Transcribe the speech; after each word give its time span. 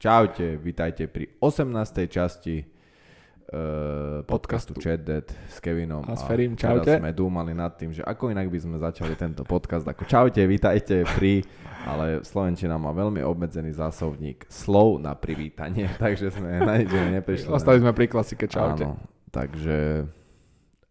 Čaute, 0.00 0.56
vítajte 0.56 1.12
pri 1.12 1.28
18. 1.44 1.76
časti 2.08 2.56
uh, 2.56 4.24
podcastu, 4.24 4.72
podcastu 4.72 4.80
Chat 4.80 5.04
Dead 5.04 5.28
s 5.28 5.60
Kevinom 5.60 6.08
a 6.08 6.16
s 6.16 6.24
Ferim. 6.24 6.56
Čaute. 6.56 6.96
Sme 6.96 7.12
dúmali 7.12 7.52
nad 7.52 7.76
tým, 7.76 7.92
že 7.92 8.00
ako 8.00 8.32
inak 8.32 8.48
by 8.48 8.58
sme 8.64 8.80
začali 8.80 9.12
tento 9.12 9.44
podcast 9.44 9.84
ako 9.84 10.08
čaute, 10.08 10.40
vítajte 10.48 11.04
pri, 11.04 11.44
ale 11.84 12.24
Slovenčina 12.24 12.80
má 12.80 12.96
veľmi 12.96 13.20
obmedzený 13.20 13.76
zásobník 13.76 14.48
slov 14.48 15.04
na 15.04 15.12
privítanie, 15.12 15.84
takže 16.00 16.32
sme 16.32 16.64
na 16.64 16.80
nič 16.80 16.88
neprišli. 16.88 17.52
Ostali 17.52 17.84
sme 17.84 17.92
pri 17.92 18.08
klasike 18.08 18.48
čaute. 18.48 18.88
Áno, 18.88 18.96
takže 19.28 20.08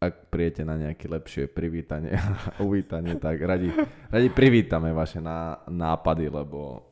ak 0.05 0.29
prijete 0.29 0.61
na 0.61 0.77
nejaké 0.77 1.09
lepšie 1.09 1.49
privítanie 1.49 2.13
a 2.13 2.61
uvítanie, 2.61 3.17
tak 3.17 3.41
radi, 3.41 3.73
radi 4.13 4.29
privítame 4.29 4.93
vaše 4.93 5.17
ná, 5.17 5.65
nápady, 5.65 6.29
lebo 6.29 6.88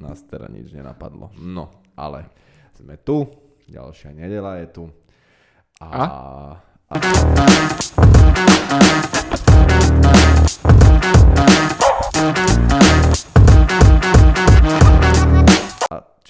nás 0.00 0.24
teda 0.24 0.48
nič 0.48 0.72
nenapadlo. 0.72 1.30
No, 1.36 1.84
ale 1.94 2.32
sme 2.72 2.96
tu, 2.96 3.28
ďalšia 3.68 4.16
nedela 4.16 4.56
je 4.64 4.66
tu. 4.72 4.84
A... 5.80 5.86
a? 5.86 6.06
a... 6.90 6.96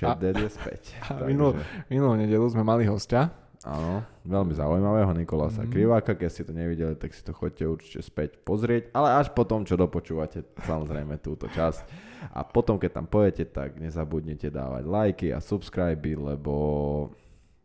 a 0.00 0.16
Dead 0.16 0.36
je 0.36 0.50
späť. 0.50 0.96
A 1.06 1.22
minulú, 1.30 1.60
minulú 1.92 2.16
nedelu 2.16 2.46
sme 2.50 2.64
mali 2.64 2.88
hostia. 2.88 3.30
Áno, 3.60 4.00
veľmi 4.24 4.56
zaujímavého 4.56 5.12
Nikolasa 5.12 5.68
mm. 5.68 5.68
Kriváka, 5.68 6.16
keď 6.16 6.28
ste 6.32 6.48
to 6.48 6.56
nevideli, 6.56 6.96
tak 6.96 7.12
si 7.12 7.20
to 7.20 7.36
chodte 7.36 7.60
určite 7.60 8.00
späť 8.00 8.40
pozrieť, 8.40 8.88
ale 8.96 9.20
až 9.20 9.36
potom, 9.36 9.68
čo 9.68 9.76
dopočúvate 9.76 10.48
samozrejme 10.64 11.20
túto 11.20 11.44
časť. 11.44 11.84
A 12.32 12.40
potom, 12.40 12.80
keď 12.80 12.96
tam 12.96 13.06
pojete, 13.08 13.44
tak 13.52 13.76
nezabudnite 13.76 14.48
dávať 14.48 14.84
lajky 14.88 15.28
a 15.36 15.44
subscribe, 15.44 16.00
lebo 16.00 16.54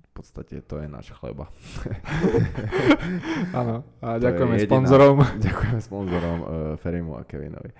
v 0.04 0.10
podstate 0.12 0.60
to 0.68 0.84
je 0.84 0.88
náš 0.92 1.16
chleba. 1.16 1.48
Áno, 3.64 3.88
a 4.04 4.20
ďakujeme 4.20 4.56
jediná, 4.60 4.68
sponzorom. 4.68 5.16
Ďakujeme 5.48 5.80
sponzorom 5.80 6.38
uh, 6.44 6.48
Ferimu 6.76 7.16
a 7.16 7.24
Kevinovi. 7.24 7.72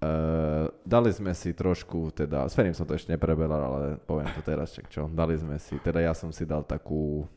Uh, 0.00 0.72
dali 0.80 1.12
sme 1.12 1.36
si 1.36 1.52
trošku, 1.52 2.08
teda, 2.16 2.48
s 2.48 2.56
Ferim 2.56 2.72
som 2.72 2.88
to 2.88 2.96
ešte 2.96 3.12
nepreberal, 3.12 3.60
ale 3.60 3.86
poviem 4.00 4.32
to 4.32 4.40
teraz, 4.40 4.72
čak 4.72 4.88
čo, 4.88 5.04
dali 5.12 5.36
sme 5.36 5.60
si, 5.60 5.76
teda 5.76 6.00
ja 6.00 6.16
som 6.16 6.32
si 6.32 6.48
dal 6.48 6.64
takú, 6.64 7.28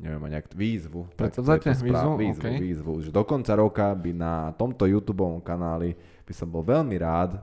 neviem, 0.00 0.32
nejak 0.32 0.48
výzvu. 0.56 1.12
Predstavte 1.12 1.76
výzvu? 1.76 2.16
Výzvu, 2.16 2.40
okay. 2.40 2.56
výzvu, 2.56 2.92
že 3.04 3.10
do 3.12 3.20
konca 3.20 3.52
roka 3.52 3.92
by 3.92 4.16
na 4.16 4.56
tomto 4.56 4.88
YouTube 4.88 5.28
kanáli 5.44 5.92
by 6.24 6.32
som 6.32 6.48
bol 6.48 6.64
veľmi 6.64 6.96
rád, 6.96 7.36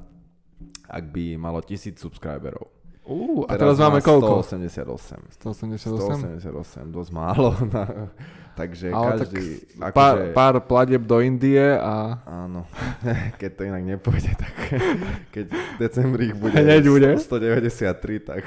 ak 0.89 1.03
by 1.05 1.37
malo 1.37 1.61
tisíc 1.61 2.01
subscriberov. 2.01 2.82
Uh, 3.03 3.43
a 3.51 3.59
teraz, 3.59 3.75
teraz 3.75 3.83
máme 3.83 3.99
koľko? 3.99 4.47
188. 4.47 5.35
188? 5.43 6.39
188, 6.39 6.87
dosť 6.87 7.11
málo. 7.11 7.51
Na, 7.67 7.83
takže 8.59 8.95
Ale 8.95 9.19
každý... 9.19 9.43
Tak 9.75 9.91
pár, 9.91 10.15
že... 10.15 10.31
pár 10.31 10.55
platieb 10.63 11.03
do 11.03 11.19
Indie 11.19 11.75
a... 11.75 12.23
Áno, 12.23 12.63
keď 13.43 13.51
to 13.59 13.61
inak 13.67 13.83
nepôjde, 13.83 14.31
tak 14.39 14.55
keď 15.35 15.45
v 15.51 15.75
decembri 15.83 16.31
ich 16.31 16.35
bude, 16.39 16.55
bude 16.55 17.11
193, 17.19 18.23
tak... 18.23 18.43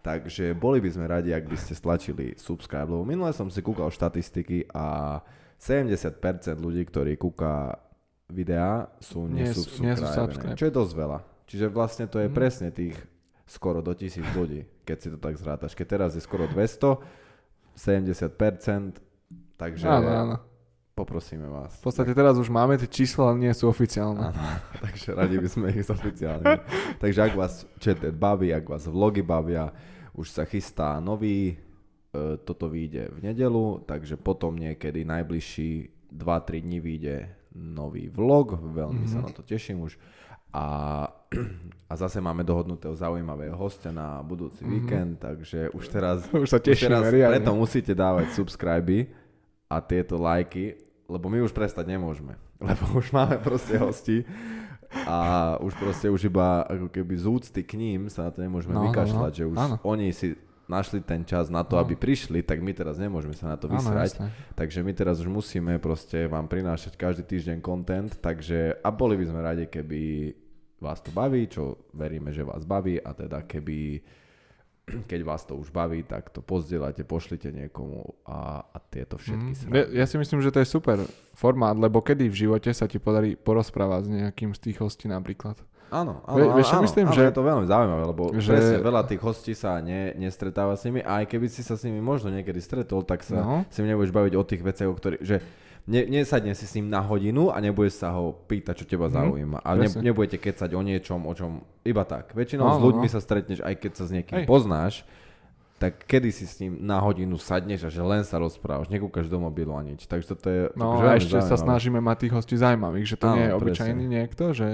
takže 0.00 0.56
boli 0.56 0.80
by 0.80 0.88
sme 0.88 1.04
radi, 1.04 1.36
ak 1.36 1.44
by 1.44 1.56
ste 1.60 1.76
stlačili 1.76 2.32
subscribe, 2.40 2.88
lebo 2.88 3.04
minule 3.04 3.36
som 3.36 3.52
si 3.52 3.60
kúkal 3.60 3.92
štatistiky 3.92 4.72
a 4.72 5.20
70% 5.60 6.08
ľudí, 6.56 6.88
ktorí 6.88 7.20
kúka 7.20 7.76
videá, 8.32 8.88
sú 8.96 9.28
subscribe. 9.28 10.56
Čo 10.56 10.66
je 10.66 10.74
dosť 10.74 10.92
veľa. 10.96 11.18
Čiže 11.52 11.66
vlastne 11.68 12.08
to 12.08 12.16
je 12.16 12.32
mm. 12.32 12.34
presne 12.34 12.72
tých 12.72 12.96
skoro 13.52 13.84
do 13.84 13.92
tisíc 13.92 14.24
ľudí, 14.32 14.64
keď 14.88 14.96
si 14.96 15.08
to 15.12 15.18
tak 15.20 15.36
zrátaš. 15.36 15.76
Keď 15.76 15.86
teraz 15.86 16.10
je 16.16 16.24
skoro 16.24 16.48
200, 16.48 16.96
70%, 17.76 18.96
takže 19.60 19.84
áno, 19.84 20.08
áno. 20.08 20.36
poprosíme 20.96 21.44
vás. 21.52 21.76
V 21.84 21.92
podstate 21.92 22.16
teraz 22.16 22.40
už 22.40 22.48
máme 22.48 22.80
tie 22.80 22.88
čísla, 22.88 23.32
ale 23.32 23.44
nie 23.44 23.52
sú 23.52 23.68
oficiálne. 23.68 24.32
Áno, 24.32 24.40
takže 24.88 25.12
radi 25.12 25.36
by 25.36 25.48
sme 25.52 25.66
ich 25.68 25.84
oficiálne. 25.84 26.64
takže 27.02 27.20
ak 27.28 27.32
vás 27.36 27.68
četet 27.76 28.16
baví, 28.16 28.56
ak 28.56 28.64
vás 28.64 28.88
vlogy 28.88 29.20
bavia, 29.20 29.68
už 30.16 30.32
sa 30.32 30.48
chystá 30.48 30.96
nový, 31.00 31.52
e, 31.52 32.36
toto 32.40 32.72
vyjde 32.72 33.12
v 33.12 33.18
nedelu, 33.32 33.84
takže 33.84 34.16
potom 34.16 34.56
niekedy 34.56 35.04
najbližší 35.04 35.92
2-3 36.12 36.64
dní 36.64 36.80
vyjde 36.80 37.16
nový 37.56 38.08
vlog, 38.08 38.56
veľmi 38.60 39.04
mm-hmm. 39.04 39.12
sa 39.12 39.18
mhm. 39.20 39.24
na 39.28 39.30
to 39.32 39.42
teším 39.44 39.84
už. 39.84 39.96
A, 40.52 41.08
a 41.88 41.92
zase 41.96 42.20
máme 42.20 42.44
dohodnutého 42.44 42.92
zaujímavého 42.92 43.56
hostia 43.56 43.88
na 43.88 44.20
budúci 44.20 44.60
mm-hmm. 44.60 44.74
víkend, 44.76 45.12
takže 45.16 45.72
už 45.72 45.84
teraz, 45.88 46.28
už 46.44 46.48
sa 46.48 46.60
tešíme, 46.60 46.92
už 46.92 47.08
teraz 47.08 47.08
preto 47.08 47.52
musíte 47.56 47.92
dávať 47.96 48.36
subscriby 48.36 49.08
a 49.72 49.80
tieto 49.80 50.20
lajky, 50.20 50.76
lebo 51.08 51.32
my 51.32 51.40
už 51.40 51.56
prestať 51.56 51.88
nemôžeme, 51.88 52.36
lebo 52.68 53.00
už 53.00 53.16
máme 53.16 53.40
proste 53.40 53.80
hosti 53.80 54.28
a 55.08 55.56
už 55.64 55.72
proste 55.80 56.12
už 56.12 56.28
iba 56.28 56.68
ako 56.68 56.92
keby 56.92 57.16
z 57.16 57.24
úcty 57.24 57.60
k 57.64 57.80
ním 57.80 58.12
sa 58.12 58.28
na 58.28 58.30
to 58.30 58.44
nemôžeme 58.44 58.76
no, 58.76 58.92
vykašľať, 58.92 59.32
no, 59.32 59.32
no. 59.32 59.38
že 59.40 59.44
už 59.48 59.56
áno. 59.56 59.76
oni 59.88 60.12
si 60.12 60.36
našli 60.68 61.00
ten 61.00 61.24
čas 61.24 61.48
na 61.48 61.64
to, 61.64 61.76
no. 61.76 61.84
aby 61.84 61.96
prišli, 61.96 62.44
tak 62.44 62.60
my 62.60 62.76
teraz 62.76 62.96
nemôžeme 63.00 63.32
sa 63.36 63.52
na 63.52 63.56
to 63.56 63.68
vysrať. 63.68 64.20
Áno, 64.20 64.28
takže 64.56 64.84
my 64.84 64.92
teraz 64.92 65.20
už 65.20 65.28
musíme 65.28 65.76
proste 65.80 66.28
vám 66.28 66.48
prinášať 66.48 66.96
každý 66.96 67.24
týždeň 67.24 67.58
content, 67.64 68.12
takže 68.20 68.80
a 68.80 68.88
boli 68.92 69.16
by 69.16 69.24
sme 69.28 69.40
radi, 69.40 69.64
keby 69.68 70.32
vás 70.82 70.98
to 70.98 71.14
baví, 71.14 71.46
čo 71.46 71.86
veríme, 71.94 72.34
že 72.34 72.42
vás 72.42 72.66
baví 72.66 72.98
a 72.98 73.14
teda 73.14 73.46
keby 73.46 74.02
keď 74.82 75.20
vás 75.22 75.46
to 75.46 75.54
už 75.54 75.70
baví, 75.70 76.02
tak 76.02 76.34
to 76.34 76.42
pozdieľajte, 76.42 77.06
pošlite 77.06 77.54
niekomu 77.54 78.02
a, 78.26 78.66
a 78.66 78.76
tieto 78.82 79.14
všetky 79.14 79.70
mm. 79.70 79.70
ja, 79.70 79.84
ja 80.02 80.06
si 80.10 80.18
myslím, 80.18 80.42
že 80.42 80.50
to 80.50 80.58
je 80.58 80.66
super 80.66 80.98
formát, 81.38 81.78
lebo 81.78 82.02
kedy 82.02 82.26
v 82.26 82.34
živote 82.34 82.70
sa 82.74 82.90
ti 82.90 82.98
podarí 82.98 83.38
porozprávať 83.38 84.02
s 84.02 84.10
nejakým 84.10 84.50
z 84.58 84.58
tých 84.58 84.82
hostí 84.82 85.06
napríklad. 85.06 85.54
Áno, 85.92 86.24
áno, 86.24 86.56
Ve, 86.56 86.64
áno, 86.64 86.82
myslím, 86.88 87.12
áno, 87.12 87.14
že 87.14 87.22
je 87.28 87.34
to 87.36 87.44
veľmi 87.44 87.66
zaujímavé, 87.68 88.04
lebo 88.08 88.22
že... 88.40 88.48
presne 88.56 88.78
veľa 88.80 89.02
tých 89.04 89.20
hostí 89.20 89.52
sa 89.52 89.76
ne, 89.84 90.16
nestretáva 90.16 90.72
s 90.72 90.88
nimi 90.88 91.04
a 91.04 91.20
aj 91.20 91.28
keby 91.28 91.46
si 91.52 91.60
sa 91.60 91.76
s 91.76 91.84
nimi 91.84 92.00
možno 92.00 92.32
niekedy 92.32 92.58
stretol, 92.64 93.04
tak 93.04 93.20
sa 93.20 93.44
no. 93.44 93.56
si 93.68 93.84
nebudeš 93.84 94.08
baviť 94.08 94.34
o 94.34 94.42
tých 94.42 94.64
veciach, 94.64 94.88
o 94.88 94.96
ktorých, 94.96 95.20
že 95.20 95.44
ne, 95.86 96.00
nesadne 96.06 96.54
si 96.54 96.66
s 96.66 96.72
ním 96.78 96.86
na 96.90 97.02
hodinu 97.02 97.50
a 97.50 97.58
nebudeš 97.58 98.02
sa 98.02 98.14
ho 98.14 98.34
pýtať, 98.46 98.82
čo 98.82 98.84
teba 98.86 99.10
mm. 99.10 99.14
zaujíma. 99.14 99.58
A 99.62 99.70
ne, 99.74 99.88
nebudete 99.88 100.38
kecať 100.38 100.70
o 100.74 100.82
niečom, 100.82 101.26
o 101.26 101.32
čom 101.34 101.66
iba 101.82 102.06
tak. 102.06 102.34
Väčšinou 102.34 102.66
no, 102.66 102.74
s 102.76 102.80
ľuďmi 102.80 103.08
no. 103.08 103.12
sa 103.12 103.20
stretneš, 103.20 103.60
aj 103.62 103.74
keď 103.78 103.92
sa 103.98 104.04
s 104.06 104.10
niekým 104.14 104.36
Hej. 104.42 104.46
poznáš, 104.46 104.94
tak 105.82 106.06
kedy 106.06 106.30
si 106.30 106.46
s 106.46 106.62
ním 106.62 106.78
na 106.78 107.02
hodinu 107.02 107.34
sadneš 107.34 107.86
a 107.86 107.90
že 107.90 107.98
len 108.06 108.22
sa 108.22 108.38
rozprávaš, 108.38 108.86
nekúkaš 108.86 109.26
do 109.26 109.42
mobilu 109.42 109.74
a 109.74 109.82
nič. 109.82 110.06
Takže 110.06 110.26
toto 110.30 110.46
je... 110.46 110.70
No 110.78 111.02
a 111.02 111.18
ešte 111.18 111.34
zaujímavé. 111.34 111.50
sa 111.50 111.56
snažíme 111.58 111.98
mať 111.98 112.16
tých 112.22 112.32
hostí 112.38 112.54
zaujímavých, 112.54 113.06
že 113.10 113.16
to 113.18 113.26
Áno, 113.26 113.34
nie 113.34 113.46
je 113.50 113.54
obyčajný 113.58 114.04
presne. 114.06 114.14
niekto, 114.14 114.44
že 114.54 114.68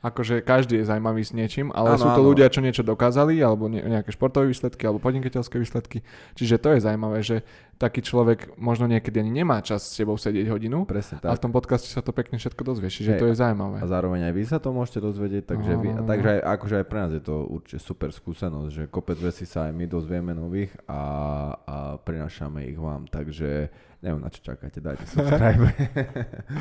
akože 0.00 0.40
každý 0.40 0.80
je 0.80 0.88
zaujímavý 0.88 1.20
s 1.20 1.36
niečím, 1.36 1.68
ale 1.76 1.94
ano, 1.96 2.00
sú 2.00 2.08
to 2.16 2.22
ano. 2.24 2.28
ľudia, 2.32 2.48
čo 2.48 2.64
niečo 2.64 2.80
dokázali, 2.80 3.36
alebo 3.44 3.68
ne, 3.68 3.84
nejaké 3.84 4.16
športové 4.16 4.48
výsledky, 4.48 4.88
alebo 4.88 4.96
podnikateľské 5.04 5.60
výsledky. 5.60 6.00
Čiže 6.32 6.56
to 6.56 6.72
je 6.72 6.80
zaujímavé, 6.80 7.20
že 7.20 7.44
taký 7.76 8.00
človek 8.00 8.56
možno 8.56 8.88
niekedy 8.88 9.20
ani 9.20 9.44
nemá 9.44 9.60
čas 9.60 9.84
s 9.84 10.00
tebou 10.00 10.16
sedieť 10.16 10.48
hodinu. 10.48 10.88
Presne 10.88 11.20
tak. 11.20 11.28
A 11.28 11.36
v 11.36 11.42
tom 11.44 11.52
podcaste 11.52 11.88
sa 11.92 12.00
to 12.00 12.16
pekne 12.16 12.40
všetko 12.40 12.60
dozvieš, 12.64 13.04
čiže 13.04 13.12
Hej, 13.16 13.20
to 13.20 13.28
je 13.28 13.36
zaujímavé. 13.36 13.76
A 13.80 13.86
zároveň 13.88 14.20
aj 14.28 14.34
vy 14.36 14.44
sa 14.48 14.56
to 14.56 14.72
môžete 14.72 15.00
dozvedieť, 15.04 15.44
takže, 15.44 15.72
vy, 15.76 15.88
a 15.92 16.00
takže 16.04 16.28
aj, 16.28 16.40
akože 16.60 16.74
aj 16.80 16.86
pre 16.88 16.98
nás 17.04 17.12
je 17.12 17.22
to 17.24 17.36
určite 17.44 17.80
super 17.84 18.08
skúsenosť, 18.12 18.70
že 18.72 18.82
kopec 18.88 19.20
vecí 19.20 19.44
sa 19.44 19.68
aj 19.68 19.72
my 19.76 19.84
dozvieme 19.84 20.32
nových 20.32 20.72
a, 20.88 21.00
a 21.60 21.76
prinášame 22.00 22.64
ich 22.68 22.80
vám, 22.80 23.04
takže 23.08 23.68
neviem 24.00 24.20
na 24.24 24.32
čo 24.32 24.40
čakáte, 24.40 24.80
dajte 24.80 25.04
subscribe. 25.08 25.68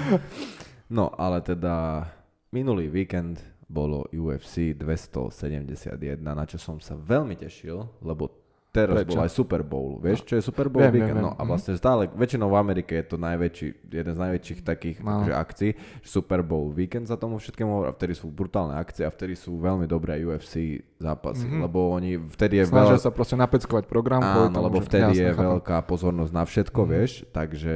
no 0.97 1.07
ale 1.15 1.39
teda 1.39 2.07
Minulý 2.49 2.89
víkend 2.89 3.37
bolo 3.69 4.09
UFC 4.09 4.73
271, 4.73 6.17
na 6.17 6.49
čo 6.49 6.57
som 6.57 6.81
sa 6.81 6.97
veľmi 6.97 7.37
tešil, 7.37 7.85
lebo 8.01 8.33
teraz 8.73 9.05
Prečo? 9.05 9.09
bol 9.13 9.21
aj 9.21 9.31
Super 9.37 9.61
Bowl. 9.61 10.01
Vieš, 10.01 10.25
čo 10.25 10.33
je 10.33 10.41
Super 10.41 10.65
Bowl 10.65 10.81
viem, 10.81 10.97
víkend? 10.97 11.21
Viem, 11.21 11.29
no 11.29 11.37
a 11.37 11.45
mhm. 11.45 11.49
vlastne 11.49 11.77
stále, 11.77 12.09
väčšinou 12.09 12.49
v 12.49 12.57
Amerike 12.57 12.97
je 12.97 13.05
to 13.05 13.21
najväčší, 13.21 13.67
jeden 13.85 14.13
z 14.17 14.19
najväčších 14.25 14.59
takých 14.65 14.97
no. 15.05 15.29
že 15.29 15.33
akcií, 15.37 15.71
Super 16.01 16.41
Bowl 16.41 16.73
víkend 16.73 17.05
za 17.05 17.21
tomu 17.21 17.37
všetkému, 17.37 17.85
a 17.85 17.93
vtedy 17.93 18.17
sú 18.17 18.33
brutálne 18.33 18.73
akcie 18.81 19.05
a 19.05 19.13
vtedy 19.13 19.37
sú 19.37 19.61
veľmi 19.61 19.85
dobré 19.85 20.17
UFC 20.25 20.81
zápasy, 20.99 21.47
mm-hmm. 21.47 21.63
lebo 21.63 21.95
oni 21.95 22.19
vtedy 22.19 22.59
je 22.59 22.65
Snažia 22.67 22.99
veľa... 22.99 23.05
sa 23.07 23.11
proste 23.15 23.39
napeckovať 23.39 23.87
program. 23.87 24.19
Áno, 24.19 24.51
tomu, 24.51 24.67
lebo 24.67 24.77
vtedy 24.83 25.15
je 25.15 25.31
chápam. 25.31 25.55
veľká 25.55 25.77
pozornosť 25.87 26.31
na 26.35 26.43
všetko, 26.43 26.79
mm-hmm. 26.83 26.93
vieš, 26.99 27.11
takže 27.31 27.75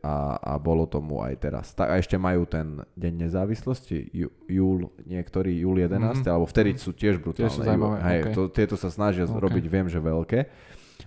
a, 0.00 0.40
a 0.40 0.52
bolo 0.56 0.88
tomu 0.88 1.20
aj 1.20 1.36
teraz. 1.36 1.76
Ta, 1.76 1.92
a 1.92 2.00
ešte 2.00 2.16
majú 2.16 2.48
ten 2.48 2.80
Deň 2.96 3.28
nezávislosti, 3.28 4.08
jú, 4.08 4.32
júl, 4.48 4.88
niektorý 5.04 5.52
júl 5.52 5.76
11, 5.84 6.00
mm-hmm. 6.00 6.32
alebo 6.32 6.48
vtedy 6.48 6.72
mhm. 6.72 6.80
sú 6.80 6.90
tiež 6.96 7.20
brutálne. 7.20 7.52
Tiež 7.52 7.60
sú 7.60 7.62
zaujímavé, 7.62 7.96
Hej, 8.00 8.20
okay. 8.24 8.32
to, 8.32 8.42
tieto 8.48 8.74
sa 8.80 8.88
snažia 8.88 9.28
okay. 9.28 9.36
robiť, 9.36 9.64
viem, 9.68 9.86
že 9.92 10.00
veľké. 10.00 10.48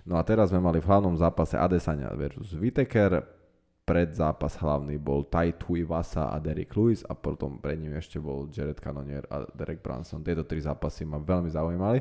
No 0.06 0.16
a 0.16 0.22
teraz 0.22 0.54
sme 0.54 0.62
mali 0.62 0.78
v 0.78 0.86
hlavnom 0.86 1.18
zápase 1.18 1.58
Adesanya 1.58 2.14
versus 2.14 2.54
Whitaker, 2.54 3.39
pred 3.90 4.14
zápas 4.14 4.54
hlavný 4.62 5.02
bol 5.02 5.26
Tai 5.26 5.50
Tuivasa 5.58 6.30
a 6.30 6.38
Derek 6.38 6.70
Lewis 6.78 7.02
a 7.02 7.18
potom 7.18 7.58
pred 7.58 7.74
ním 7.74 7.98
ešte 7.98 8.22
bol 8.22 8.46
Jared 8.46 8.78
Cannonier 8.78 9.26
a 9.26 9.50
Derek 9.50 9.82
Branson. 9.82 10.22
Tieto 10.22 10.46
tri 10.46 10.62
zápasy 10.62 11.02
ma 11.02 11.18
veľmi 11.18 11.50
zaujímali. 11.50 11.98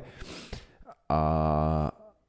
a, 1.09 1.21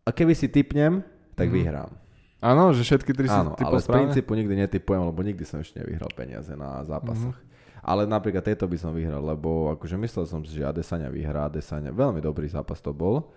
a 0.01 0.09
keby 0.09 0.33
si 0.33 0.49
typnem, 0.49 1.05
tak 1.37 1.53
mm. 1.53 1.55
vyhrám. 1.61 1.93
Áno, 2.41 2.73
že 2.73 2.89
všetky 2.89 3.12
tri 3.12 3.29
Áno, 3.29 3.53
si 3.53 3.61
ale 3.61 3.85
z 3.85 3.89
princípu 3.93 4.33
nikdy 4.33 4.65
netypujem, 4.65 5.05
lebo 5.05 5.21
nikdy 5.21 5.45
som 5.45 5.61
ešte 5.61 5.85
nevyhral 5.85 6.09
peniaze 6.17 6.57
na 6.57 6.81
zápasoch. 6.89 7.37
Mm-hmm. 7.37 7.85
Ale 7.85 8.09
napríklad 8.09 8.41
tieto 8.41 8.65
by 8.65 8.77
som 8.81 8.97
vyhral, 8.97 9.21
lebo 9.21 9.73
akože 9.77 10.01
myslel 10.01 10.25
som 10.25 10.41
si, 10.41 10.57
že 10.57 10.65
Adesanya 10.65 11.12
vyhrá, 11.12 11.53
Adesanya, 11.53 11.93
veľmi 11.93 12.25
dobrý 12.25 12.49
zápas 12.49 12.81
to 12.81 12.97
bol. 12.97 13.29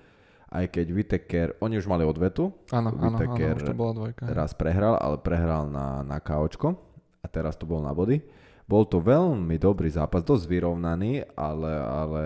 Aj 0.53 0.69
keď 0.69 0.85
Viteker, 0.93 1.47
oni 1.65 1.81
už 1.81 1.89
mali 1.89 2.05
odvetu. 2.05 2.53
Áno, 2.69 2.93
áno, 2.93 3.17
áno, 3.17 3.57
už 3.57 3.65
to 3.65 3.73
bola 3.73 3.93
dvojka. 3.97 4.29
Raz 4.29 4.53
prehral, 4.53 5.01
ale 5.01 5.17
prehral 5.17 5.65
na, 5.65 6.05
na 6.05 6.21
KOčko 6.21 6.77
a 7.19 7.25
teraz 7.25 7.57
to 7.57 7.65
bol 7.65 7.81
na 7.81 7.89
body. 7.89 8.21
Bol 8.69 8.85
to 8.85 9.01
veľmi 9.01 9.57
dobrý 9.57 9.89
zápas, 9.89 10.21
dosť 10.21 10.45
vyrovnaný, 10.45 11.25
ale, 11.33 11.73
ale 11.73 12.23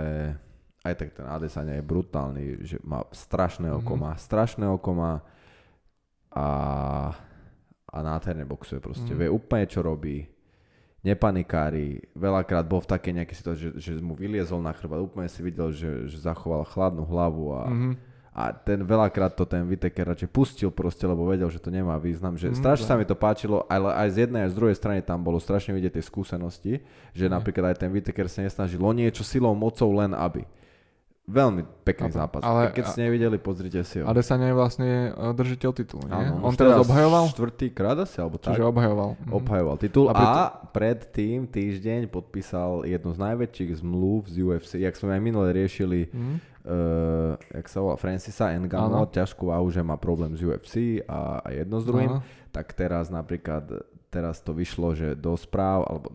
aj 0.83 0.93
tak 0.99 1.09
ten 1.15 1.23
Adesanya 1.23 1.79
je 1.79 1.87
brutálny, 1.87 2.43
že 2.67 2.77
má 2.83 3.07
strašné 3.15 3.71
oko, 3.71 3.95
mm-hmm. 3.95 4.19
strašné 4.19 4.65
oko 4.67 4.91
má 4.91 5.13
a, 6.35 6.49
a 7.87 7.97
nádherne 8.03 8.43
boxuje 8.43 8.83
proste. 8.83 9.15
Mm. 9.15 9.17
Vie 9.23 9.29
úplne, 9.31 9.65
čo 9.71 9.79
robí. 9.81 10.27
Nepanikári. 11.01 12.03
Veľakrát 12.13 12.67
bol 12.67 12.83
v 12.83 12.91
takej 12.91 13.13
nejakej 13.23 13.37
situácii, 13.39 13.63
že, 13.79 13.95
že 13.95 14.03
mu 14.03 14.13
vyliezol 14.13 14.59
na 14.59 14.75
chrbát. 14.75 14.99
Úplne 14.99 15.31
si 15.31 15.39
videl, 15.39 15.71
že, 15.71 16.11
že 16.11 16.19
zachoval 16.19 16.67
chladnú 16.67 17.07
hlavu 17.07 17.55
a, 17.55 17.63
mm-hmm. 17.71 17.93
A 18.37 18.53
ten 18.53 18.85
veľakrát 18.85 19.33
to 19.33 19.49
ten 19.49 19.65
Viteker 19.65 20.13
radšej 20.13 20.29
pustil 20.29 20.69
proste, 20.69 21.09
lebo 21.09 21.25
vedel, 21.25 21.49
že 21.49 21.57
to 21.57 21.73
nemá 21.73 21.97
význam. 21.97 22.37
Že 22.37 22.53
mm, 22.53 22.61
strašne 22.61 22.85
sa 22.85 22.93
mi 22.93 23.01
to 23.01 23.17
páčilo, 23.17 23.65
ale 23.65 23.89
aj 23.97 24.13
z 24.13 24.17
jednej 24.29 24.45
aj 24.45 24.53
z 24.53 24.57
druhej 24.61 24.75
strany 24.77 25.01
tam 25.01 25.25
bolo 25.25 25.41
strašne 25.41 25.73
vidieť 25.73 25.97
tie 25.97 26.05
skúsenosti, 26.05 26.73
že 27.17 27.25
mm. 27.25 27.33
napríklad 27.33 27.73
aj 27.73 27.81
ten 27.81 27.89
Viteker 27.89 28.29
sa 28.29 28.45
nesnažil 28.45 28.77
o 28.77 28.93
niečo 28.93 29.25
silou, 29.25 29.57
mocou, 29.57 29.89
len 29.89 30.13
aby. 30.13 30.45
Veľmi 31.27 31.67
pekný 31.83 32.07
Chápam. 32.07 32.19
zápas. 32.23 32.41
Ale, 32.45 32.71
Keď 32.71 32.83
ste 32.87 33.03
nevideli, 33.03 33.35
pozrite 33.35 33.83
si 33.83 33.99
ho. 33.99 34.07
Adesanya 34.07 34.47
je 34.47 34.55
vlastne 34.55 35.11
e, 35.11 35.35
držiteľ 35.35 35.71
titulu, 35.75 36.07
nie? 36.07 36.15
Áno, 36.15 36.39
on 36.39 36.55
teraz 36.55 36.79
obhajoval? 36.87 37.27
Štvrtý 37.35 37.67
krát 37.75 37.99
asi, 37.99 38.23
alebo 38.23 38.39
tak. 38.39 38.55
Čiže 38.55 38.63
obhajoval. 38.63 39.19
Mhm. 39.19 39.31
Obhajoval 39.35 39.75
titul 39.75 40.07
a, 40.07 40.15
preto... 40.15 40.39
a 40.39 40.43
predtým 40.71 41.43
týždeň 41.51 42.07
podpísal 42.07 42.87
jednu 42.87 43.11
z 43.11 43.19
najväčších 43.19 43.71
zmluv 43.83 44.31
z 44.31 44.35
UFC, 44.39 44.71
jak 44.79 44.95
sme 44.95 45.19
aj 45.19 45.21
minule 45.25 45.51
riešili, 45.51 46.07
mm. 46.07 46.56
Uh, 46.67 47.39
jak 47.55 47.67
sa 47.71 47.79
volá, 47.79 47.95
Francisa 47.95 48.51
Ngano, 48.51 49.07
ťažkú 49.07 49.47
váhu, 49.47 49.71
že 49.71 49.79
má 49.79 49.95
problém 49.95 50.35
z 50.35 50.43
UFC 50.43 50.75
a, 51.07 51.39
a 51.39 51.47
jedno 51.55 51.79
s 51.79 51.85
druhým, 51.87 52.19
Ano. 52.19 52.23
tak 52.51 52.75
teraz 52.75 53.07
napríklad, 53.07 53.87
teraz 54.11 54.43
to 54.43 54.51
vyšlo, 54.51 54.91
že 54.93 55.15
do 55.15 55.33
správ, 55.39 55.87
alebo 55.87 56.11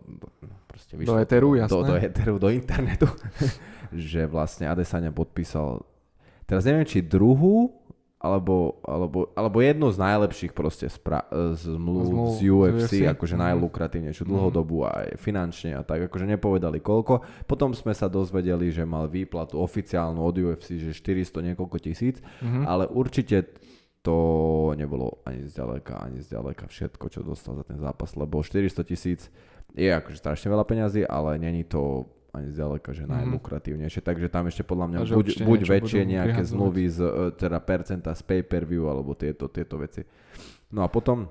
proste 0.69 0.93
vyšlo 0.93 1.17
do 1.17 1.17
eteru, 1.19 1.49
jasné. 1.57 1.73
Do, 1.73 1.81
do 1.81 1.95
eteru, 1.97 2.35
do 2.37 2.49
internetu, 2.53 3.09
že 3.91 4.29
vlastne 4.29 4.69
Adesanya 4.69 5.09
podpísal, 5.09 5.81
teraz 6.45 6.63
neviem, 6.69 6.85
či 6.85 7.01
druhú, 7.01 7.73
alebo, 8.23 8.79
alebo, 8.87 9.27
alebo 9.35 9.57
jednu 9.59 9.91
z 9.91 9.99
najlepších 9.99 10.55
proste 10.55 10.87
spra- 10.87 11.27
zmluv, 11.59 12.07
zmluv 12.07 12.27
z 12.39 12.41
UFC, 12.47 12.91
z 12.95 13.03
UFC? 13.03 13.11
akože 13.11 13.35
mm. 13.35 13.41
najlukratívnejšiu 13.43 14.23
dlhodobu 14.23 14.87
aj 14.87 15.19
finančne 15.19 15.75
a 15.75 15.83
tak, 15.83 16.07
akože 16.07 16.23
nepovedali 16.31 16.79
koľko. 16.79 17.19
Potom 17.43 17.75
sme 17.75 17.91
sa 17.91 18.07
dozvedeli, 18.07 18.71
že 18.71 18.87
mal 18.87 19.11
výplatu 19.11 19.59
oficiálnu 19.59 20.23
od 20.23 20.39
UFC, 20.39 20.79
že 20.79 20.95
400 20.95 21.51
niekoľko 21.51 21.77
tisíc, 21.83 22.23
mm-hmm. 22.23 22.63
ale 22.63 22.87
určite 22.87 23.59
to 23.99 24.15
nebolo 24.79 25.19
ani 25.27 25.43
zďaleka, 25.43 25.99
ani 25.99 26.23
zďaleka 26.23 26.71
všetko, 26.71 27.05
čo 27.11 27.27
dostal 27.27 27.59
za 27.59 27.67
ten 27.67 27.75
zápas, 27.79 28.15
lebo 28.15 28.39
400 28.39 28.87
tisíc 28.87 29.27
je 29.75 29.91
akože 29.91 30.15
strašne 30.15 30.47
veľa 30.47 30.63
peňazí, 30.63 31.03
ale 31.03 31.35
není 31.35 31.67
to 31.67 32.07
ani 32.33 32.49
zďaleka, 32.49 32.89
že 32.97 33.05
mm-hmm. 33.05 33.29
najlukratívnejšie. 33.29 34.01
Takže 34.01 34.27
tam 34.27 34.49
ešte 34.49 34.65
podľa 34.65 34.85
mňa 34.89 34.99
buď, 35.13 35.27
buď 35.45 35.59
väčšie 35.69 36.01
nejaké 36.09 36.41
zmluvy 36.41 36.89
z, 36.89 36.99
e, 37.05 37.11
teda 37.37 37.61
percenta 37.61 38.09
z 38.17 38.21
pay-per-view 38.25 38.89
alebo 38.89 39.13
tieto, 39.13 39.45
tieto 39.45 39.77
veci. 39.77 40.01
No 40.73 40.81
a 40.81 40.89
potom 40.89 41.29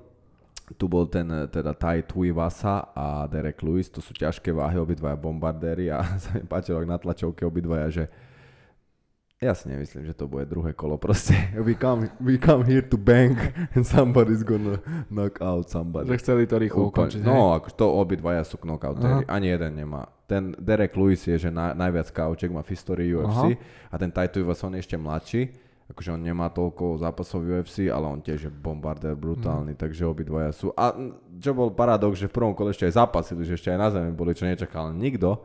tu 0.79 0.87
bol 0.87 1.11
ten 1.11 1.27
e, 1.27 1.51
teda 1.51 1.75
Tai 1.75 1.99
Tuivasa 2.07 2.95
a 2.95 3.27
Derek 3.27 3.59
Lewis, 3.59 3.91
to 3.91 3.99
sú 3.99 4.15
ťažké 4.15 4.55
váhy, 4.55 4.79
obidvaja 4.79 5.19
bombardéry 5.19 5.91
a 5.91 5.99
sa 6.23 6.39
mi 6.39 6.47
páčilo 6.47 6.79
na 6.87 6.95
tlačovke 6.95 7.43
obidvaja, 7.43 7.87
že 7.91 8.05
ja 9.43 9.53
si 9.53 9.67
nemyslím, 9.67 10.07
že 10.07 10.15
to 10.15 10.31
bude 10.31 10.47
druhé 10.47 10.71
kolo 10.71 10.95
proste. 10.95 11.35
We 11.67 11.75
come, 11.75 12.07
we 12.23 12.39
come 12.39 12.63
here 12.63 12.81
to 12.81 12.95
bang 12.95 13.35
and 13.75 13.83
somebody's 13.83 14.41
gonna 14.41 14.79
knock 15.11 15.43
out 15.43 15.67
somebody. 15.67 16.07
Že 16.07 16.17
chceli 16.23 16.43
to 16.47 16.55
rýchlo 16.55 16.89
ukončiť. 16.89 17.19
No, 17.21 17.51
ako 17.51 17.69
to 17.75 17.85
obidvaja 17.91 18.47
sú 18.47 18.55
knockoutery. 18.63 19.27
Ani 19.27 19.51
jeden 19.51 19.75
nemá. 19.75 20.07
Ten 20.23 20.55
Derek 20.55 20.95
Lewis 20.95 21.27
je, 21.27 21.35
že 21.35 21.49
na, 21.51 21.75
najviac 21.75 22.09
kauček 22.15 22.49
má 22.49 22.63
v 22.63 22.71
histórii 22.71 23.11
UFC 23.11 23.53
Aha. 23.53 23.91
a 23.91 23.95
ten 23.99 24.09
Taito 24.09 24.39
Ivas, 24.39 24.63
on 24.63 24.79
je 24.79 24.81
ešte 24.81 24.95
mladší. 24.95 25.41
Akože 25.91 26.15
on 26.15 26.23
nemá 26.23 26.47
toľko 26.47 27.03
zápasov 27.03 27.43
v 27.43 27.59
UFC, 27.59 27.91
ale 27.91 28.07
on 28.07 28.23
tiež 28.23 28.47
je 28.47 28.51
bombardér 28.51 29.19
brutálny, 29.19 29.75
mm. 29.75 29.79
takže 29.83 30.07
obidvaja 30.07 30.55
sú. 30.55 30.71
A 30.79 30.95
čo 31.43 31.51
bol 31.51 31.75
paradox, 31.75 32.15
že 32.17 32.31
v 32.31 32.39
prvom 32.39 32.55
kole 32.55 32.71
ešte 32.71 32.87
aj 32.87 33.03
zápasili, 33.03 33.43
že 33.43 33.59
ešte 33.59 33.67
aj 33.67 33.77
na 33.77 33.89
zemi 33.91 34.15
boli, 34.15 34.31
čo 34.31 34.47
nečakal 34.47 34.95
nikto 34.95 35.43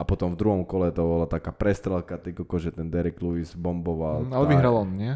a 0.00 0.02
potom 0.08 0.32
v 0.32 0.40
druhom 0.40 0.62
kole 0.64 0.88
to 0.88 1.04
bola 1.04 1.28
taká 1.28 1.52
prestrelka, 1.52 2.16
ty 2.16 2.32
koko, 2.32 2.56
že 2.56 2.72
ten 2.72 2.88
Derek 2.88 3.20
Lewis 3.20 3.52
bomboval. 3.52 4.24
Mm, 4.24 4.32
ale 4.32 4.44
taj, 4.48 4.52
vyhral 4.56 4.74
on, 4.80 4.90
nie? 4.96 5.12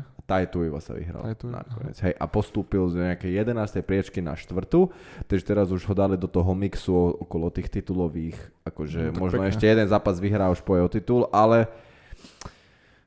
iba 0.68 0.80
sa 0.80 0.92
vyhral. 0.92 1.24
nakoniec. 1.48 1.96
Hej, 2.04 2.12
a 2.16 2.24
postúpil 2.28 2.84
z 2.92 3.00
nejakej 3.00 3.44
11. 3.48 3.80
priečky 3.80 4.20
na 4.20 4.36
štvrtú, 4.36 4.92
takže 5.24 5.44
teraz 5.44 5.72
už 5.72 5.84
ho 5.88 5.94
dali 5.96 6.20
do 6.20 6.28
toho 6.28 6.52
mixu 6.52 6.92
okolo 6.92 7.48
tých 7.48 7.72
titulových, 7.72 8.36
akože 8.68 9.12
no, 9.12 9.20
možno 9.20 9.40
pekne. 9.44 9.52
ešte 9.52 9.64
jeden 9.64 9.88
zápas 9.88 10.20
vyhrá 10.20 10.52
už 10.52 10.60
poje 10.60 10.80
o 10.84 10.88
titul, 10.88 11.28
ale 11.32 11.68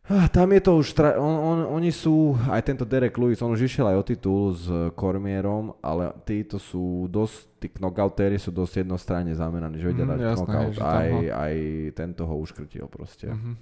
tam 0.08 0.48
je 0.56 0.62
to 0.64 0.72
už, 0.80 0.88
tra- 0.96 1.20
on, 1.20 1.36
on, 1.36 1.60
oni 1.76 1.92
sú, 1.92 2.32
aj 2.48 2.64
tento 2.64 2.88
Derek 2.88 3.20
Lewis, 3.20 3.44
on 3.44 3.52
už 3.52 3.68
išiel 3.68 3.92
aj 3.92 3.98
o 4.00 4.04
titul 4.08 4.56
s 4.56 4.66
Kormierom, 4.96 5.76
ale 5.84 6.16
títo 6.24 6.56
sú 6.56 7.12
dosť, 7.12 7.38
tí 7.60 7.68
knockoutéry 7.76 8.40
sú 8.40 8.56
dosť 8.56 8.88
jednostranne 8.88 9.36
zameraní, 9.36 9.84
že 9.84 9.92
vedia 9.92 10.08
mm, 10.08 10.12
dať 10.16 10.20
jasné, 10.24 10.36
knockout. 10.40 10.76
Hej, 10.80 10.80
aj, 10.80 11.10
ho... 11.12 11.20
aj 11.36 11.54
tento 11.92 12.24
ho 12.24 12.36
uškrtil 12.40 12.88
proste. 12.88 13.28
Mm-hmm. 13.28 13.56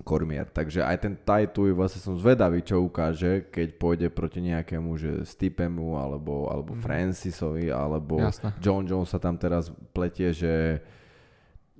Kormier. 0.00 0.48
Takže 0.48 0.80
aj 0.80 0.96
ten 0.96 1.12
Taitu 1.12 1.68
vlastne 1.76 2.00
som 2.00 2.16
zvedavý, 2.16 2.64
čo 2.64 2.80
ukáže, 2.80 3.52
keď 3.52 3.68
pôjde 3.76 4.08
proti 4.08 4.40
nejakému, 4.40 4.96
že 4.96 5.28
Stipemu, 5.28 6.00
alebo, 6.00 6.48
alebo 6.48 6.72
mm. 6.72 6.80
Francisovi, 6.80 7.68
alebo 7.68 8.16
Jasne. 8.16 8.56
John 8.64 8.88
Jones 8.88 9.12
sa 9.12 9.20
tam 9.20 9.36
teraz 9.36 9.68
pletie, 9.92 10.32
že 10.32 10.80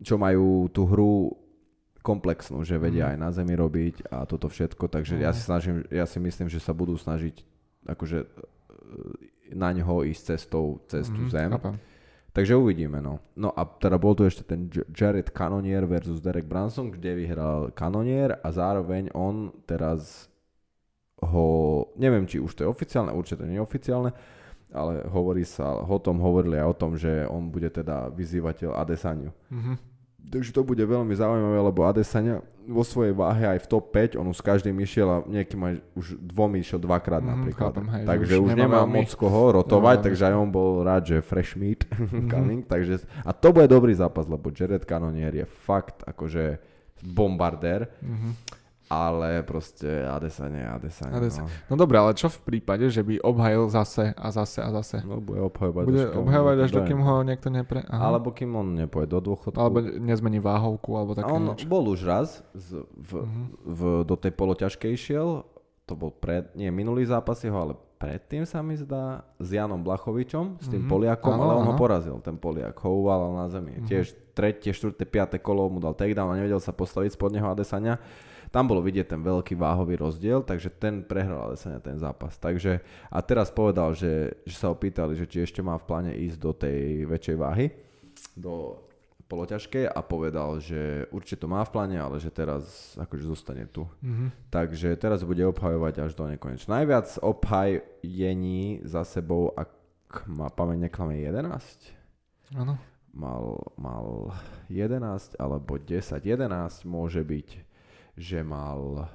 čo 0.04 0.20
majú 0.20 0.68
tú 0.68 0.84
hru 0.84 1.39
komplexnú, 2.00 2.64
že 2.64 2.80
vedia 2.80 3.08
mm. 3.08 3.10
aj 3.12 3.18
na 3.20 3.30
zemi 3.30 3.54
robiť 3.56 4.08
a 4.08 4.24
toto 4.24 4.48
všetko, 4.48 4.88
takže 4.88 5.20
ja 5.20 5.36
si 5.36 5.44
snažím, 5.44 5.84
ja 5.92 6.08
si 6.08 6.16
myslím, 6.16 6.48
že 6.48 6.60
sa 6.60 6.72
budú 6.72 6.96
snažiť 6.96 7.44
akože 7.88 8.18
e, 8.24 8.28
na 9.52 9.72
ňoho 9.76 10.08
ísť 10.08 10.36
cestou 10.36 10.80
cez 10.88 11.08
tú 11.12 11.28
mm, 11.28 11.30
zem. 11.30 11.50
Chápam. 11.52 11.76
Takže 12.30 12.54
uvidíme, 12.54 13.02
no. 13.02 13.18
No 13.34 13.50
a 13.50 13.66
teda 13.66 13.98
bol 13.98 14.14
tu 14.14 14.22
ešte 14.22 14.46
ten 14.46 14.70
Jared 14.70 15.34
Cannonier 15.34 15.82
versus 15.82 16.22
Derek 16.22 16.46
Branson, 16.46 16.94
kde 16.94 17.18
vyhral 17.18 17.74
Cannonier 17.74 18.38
a 18.38 18.48
zároveň 18.54 19.10
on 19.18 19.50
teraz 19.66 20.30
ho, 21.20 21.46
neviem 21.98 22.24
či 22.24 22.38
už 22.38 22.54
to 22.54 22.64
je 22.64 22.70
oficiálne, 22.70 23.10
určite 23.12 23.44
je 23.44 23.60
oficiálne, 23.60 24.14
ale 24.70 25.02
hovorí 25.10 25.42
sa, 25.42 25.82
o 25.82 25.98
tom 25.98 26.22
hovorili 26.22 26.62
aj 26.62 26.66
o 26.70 26.78
tom, 26.78 26.94
že 26.94 27.26
on 27.26 27.50
bude 27.50 27.68
teda 27.68 28.14
vyzývateľ 28.14 28.78
Adesaniu. 28.78 29.34
Mm-hmm. 29.50 29.89
Takže 30.30 30.50
to 30.52 30.62
bude 30.62 30.84
veľmi 30.84 31.16
zaujímavé, 31.16 31.58
lebo 31.58 31.80
Adesanya 31.88 32.44
vo 32.70 32.86
svojej 32.86 33.10
váhe 33.10 33.50
aj 33.50 33.66
v 33.66 33.66
top 33.66 33.90
5, 33.90 34.20
on 34.20 34.30
už 34.30 34.38
s 34.38 34.44
každým 34.46 34.76
išiel 34.78 35.08
a 35.10 35.16
nejakým 35.26 35.58
aj 35.58 35.74
už 35.98 36.06
dvom 36.22 36.54
išiel 36.60 36.78
dvakrát 36.78 37.18
mm, 37.18 37.30
napríklad. 37.34 37.72
Chápem, 37.74 37.88
hej, 37.90 38.04
takže 38.06 38.34
už, 38.38 38.46
už 38.46 38.54
nemá 38.54 38.86
veľmi... 38.86 38.94
moc 39.02 39.10
koho 39.18 39.42
rotovať, 39.58 39.96
nemá 39.98 40.06
takže 40.06 40.22
aj 40.30 40.34
on 40.38 40.50
bol 40.54 40.70
rád, 40.86 41.02
že 41.10 41.16
fresh 41.18 41.58
meat 41.58 41.82
mm-hmm. 41.88 42.28
coming. 42.32 42.62
Takže, 42.62 43.02
a 43.26 43.30
to 43.34 43.50
bude 43.50 43.66
dobrý 43.66 43.90
zápas, 43.96 44.30
lebo 44.30 44.54
Jared 44.54 44.86
Cannonier 44.86 45.34
je 45.34 45.46
fakt 45.48 46.06
akože 46.06 46.62
bombardér. 47.02 47.90
Mm-hmm 47.98 48.59
ale 48.90 49.46
proste 49.46 49.86
Adesanya, 49.86 50.74
Adesanya. 50.74 51.22
Adesanya. 51.22 51.46
No. 51.70 51.78
no 51.78 51.86
dobre, 51.86 51.94
ale 52.02 52.10
čo 52.18 52.26
v 52.26 52.42
prípade, 52.42 52.90
že 52.90 53.06
by 53.06 53.22
obhajil 53.22 53.70
zase 53.70 54.10
a 54.18 54.28
zase 54.34 54.58
a 54.66 54.70
zase? 54.82 55.06
No 55.06 55.22
bude 55.22 55.46
obhajovať. 55.46 55.84
Bude 55.86 56.06
obhajovať 56.10 56.56
až 56.66 56.70
do 56.74 56.82
kým 56.82 56.98
ho 56.98 57.22
niekto 57.22 57.54
nepre... 57.54 57.86
Aha. 57.86 58.10
Alebo 58.10 58.34
kým 58.34 58.50
on 58.58 58.74
nepôjde 58.74 59.14
do 59.14 59.30
dôchodku. 59.30 59.54
Alebo 59.54 59.78
nezmení 59.78 60.42
váhovku, 60.42 60.90
alebo 60.98 61.14
také 61.14 61.30
On 61.30 61.54
niečo. 61.54 61.70
bol 61.70 61.86
už 61.86 62.02
raz 62.02 62.42
z, 62.50 62.82
v, 62.98 63.10
uh-huh. 63.22 63.46
v, 63.62 63.80
do 64.02 64.18
tej 64.18 64.34
poloťažkej 64.34 64.92
šiel, 64.98 65.46
to 65.86 65.94
bol 65.94 66.10
pred, 66.10 66.50
nie 66.58 66.66
minulý 66.74 67.06
zápas 67.06 67.38
jeho, 67.46 67.62
ale 67.62 67.78
predtým 68.02 68.42
sa 68.42 68.58
mi 68.58 68.74
zdá, 68.74 69.22
s 69.38 69.54
Janom 69.54 69.86
Blachovičom, 69.86 70.58
s 70.58 70.66
tým 70.66 70.82
uh-huh. 70.82 70.98
Poliakom, 70.98 71.38
ano, 71.38 71.42
ale 71.46 71.52
on 71.62 71.62
ano. 71.62 71.70
ho 71.70 71.74
porazil, 71.78 72.18
ten 72.26 72.34
Poliak, 72.34 72.74
ho 72.82 73.06
uvalal 73.06 73.38
na 73.38 73.46
zemi. 73.46 73.78
Uh-huh. 73.78 73.86
Tiež 73.86 74.18
tretie, 74.34 74.74
štvrté, 74.74 75.06
piaté 75.06 75.38
kolo 75.38 75.70
mu 75.70 75.78
dal 75.78 75.94
takedown 75.94 76.34
a 76.34 76.38
nevedel 76.42 76.58
sa 76.58 76.74
postaviť 76.74 77.14
spod 77.14 77.30
neho 77.30 77.46
Adesanya 77.46 78.02
tam 78.50 78.66
bolo 78.66 78.82
vidieť 78.82 79.14
ten 79.14 79.22
veľký 79.22 79.54
váhový 79.54 79.94
rozdiel, 79.94 80.42
takže 80.42 80.74
ten 80.74 81.06
prehral 81.06 81.50
Adesanya 81.50 81.78
ten 81.78 81.94
zápas. 81.96 82.34
Takže, 82.34 82.82
a 83.06 83.18
teraz 83.22 83.54
povedal, 83.54 83.94
že, 83.94 84.42
že 84.42 84.58
sa 84.58 84.74
opýtali, 84.74 85.14
že 85.14 85.30
či 85.30 85.46
ešte 85.46 85.62
má 85.62 85.78
v 85.78 85.86
pláne 85.86 86.12
ísť 86.18 86.38
do 86.38 86.50
tej 86.50 87.06
väčšej 87.06 87.36
váhy, 87.38 87.66
do 88.34 88.82
poloťažké 89.30 89.86
a 89.86 90.02
povedal, 90.02 90.58
že 90.58 91.06
určite 91.14 91.46
to 91.46 91.46
má 91.46 91.62
v 91.62 91.70
pláne, 91.70 91.96
ale 92.02 92.18
že 92.18 92.34
teraz 92.34 92.98
akože 92.98 93.30
zostane 93.30 93.70
tu. 93.70 93.86
Mm-hmm. 94.02 94.50
Takže 94.50 94.98
teraz 94.98 95.22
bude 95.22 95.46
obhajovať 95.46 96.10
až 96.10 96.18
do 96.18 96.26
nekonečna. 96.26 96.82
Najviac 96.82 97.22
obhajení 97.22 98.82
za 98.82 99.06
sebou, 99.06 99.54
ak 99.54 99.70
má 100.26 100.50
pamäť 100.50 100.90
neklame 100.90 101.22
11. 101.22 101.46
Áno. 102.58 102.74
Mal, 103.14 103.44
mal 103.78 104.34
11 104.66 105.38
alebo 105.38 105.78
10. 105.78 106.18
11 106.18 106.50
môže 106.90 107.22
byť, 107.22 107.48
že 108.16 108.42
mal 108.42 109.08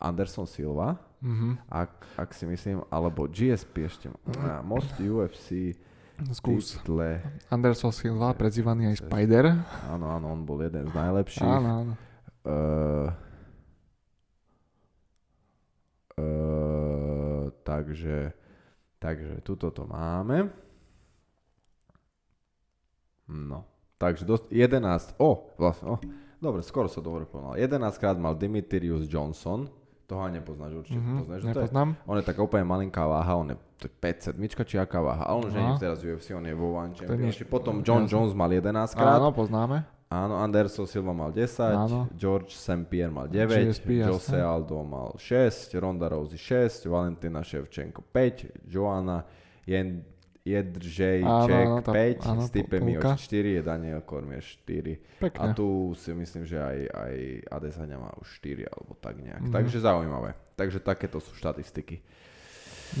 Anderson 0.00 0.44
Silva, 0.44 1.00
mm-hmm. 1.24 1.52
ak, 1.72 1.92
ak 2.20 2.30
si 2.36 2.44
myslím, 2.44 2.84
alebo 2.92 3.24
GSP 3.28 3.88
ešte. 3.88 4.06
Na 4.36 4.60
Most 4.60 4.96
UFC 5.00 5.72
Skús. 6.30 6.78
Title. 6.78 7.18
Anderson 7.50 7.90
Silva, 7.90 8.30
prezývaný 8.38 8.94
aj 8.94 9.02
Spider. 9.02 9.50
Áno, 9.90 10.06
áno, 10.14 10.26
on 10.30 10.46
bol 10.46 10.62
jeden 10.62 10.86
z 10.86 10.92
najlepších. 10.94 11.42
Áno, 11.42 11.68
áno. 11.82 11.92
Uh, 12.44 13.08
uh, 16.20 17.44
takže, 17.66 18.30
takže 19.02 19.42
tuto 19.42 19.74
to 19.74 19.88
máme. 19.90 20.52
No, 23.24 23.64
takže 23.96 24.28
dosť, 24.28 24.52
11, 24.52 25.16
o, 25.16 25.24
oh, 25.24 25.38
vlastne, 25.56 25.96
oh, 25.96 26.00
dobre, 26.44 26.60
skoro 26.60 26.86
sa 26.92 27.00
dobre 27.00 27.24
povedal. 27.24 27.56
11 27.56 27.96
krát 27.96 28.16
mal 28.20 28.36
Dimitrius 28.36 29.08
Johnson, 29.08 29.64
toho 30.04 30.20
ani 30.20 30.44
nepoznáš 30.44 30.84
určite. 30.84 31.00
Mm-hmm, 31.00 31.18
poznáš, 31.24 31.40
nepoznám. 31.48 31.88
Je, 31.96 32.04
on 32.04 32.16
je 32.20 32.24
taká 32.28 32.40
úplne 32.44 32.64
malinká 32.68 33.08
váha, 33.08 33.32
on 33.40 33.56
je 33.56 33.56
5 33.88 34.28
sedmička 34.30 34.60
či 34.68 34.76
aká 34.76 35.00
váha. 35.00 35.24
Ale 35.24 35.36
on 35.40 35.44
už 35.48 35.54
nie 35.56 35.64
je 35.64 35.80
teraz 35.80 35.98
UFC, 36.04 36.36
on 36.36 36.44
je 36.44 36.52
vo 36.52 36.76
One 36.76 36.92
Championship. 36.92 37.48
Potom 37.48 37.80
John 37.80 38.04
Jones 38.04 38.36
mal 38.36 38.52
11 38.52 38.92
krát. 38.92 39.16
Áno, 39.16 39.32
poznáme. 39.32 39.88
Áno, 40.12 40.38
Anderson 40.38 40.86
Silva 40.86 41.10
mal 41.10 41.32
10, 41.34 41.74
Áno. 41.74 42.06
George 42.14 42.54
St. 42.54 42.86
Pierre 42.86 43.10
mal 43.10 43.26
9, 43.26 43.50
GSP, 43.50 44.04
Jose 44.06 44.36
jasne. 44.36 44.46
Aldo 44.46 44.84
mal 44.86 45.16
6, 45.18 45.74
Ronda 45.80 46.06
Rousey 46.06 46.38
6, 46.38 46.86
Valentina 46.86 47.42
Ševčenko 47.42 48.04
5, 48.14 48.68
Joanna 48.68 49.26
Jen 49.66 50.04
Jedržejček 50.44 51.88
5, 51.88 52.28
áno, 52.28 52.44
Stipe 52.44 52.76
Miocic 52.76 53.32
4, 53.32 53.56
je 53.56 53.62
Daniel 53.64 54.04
Cormier 54.04 54.44
4. 54.44 55.24
Pekne. 55.24 55.40
A 55.40 55.56
tu 55.56 55.96
si 55.96 56.12
myslím, 56.12 56.44
že 56.44 56.60
aj, 56.60 56.78
aj 56.92 57.14
Adesanya 57.48 57.96
má 57.96 58.12
už 58.20 58.44
4 58.44 58.68
alebo 58.68 58.92
tak 59.00 59.24
nejak. 59.24 59.40
Mm. 59.48 59.52
Takže 59.56 59.80
zaujímavé. 59.80 60.36
Takže 60.52 60.84
takéto 60.84 61.16
sú 61.16 61.32
štatistiky. 61.32 62.04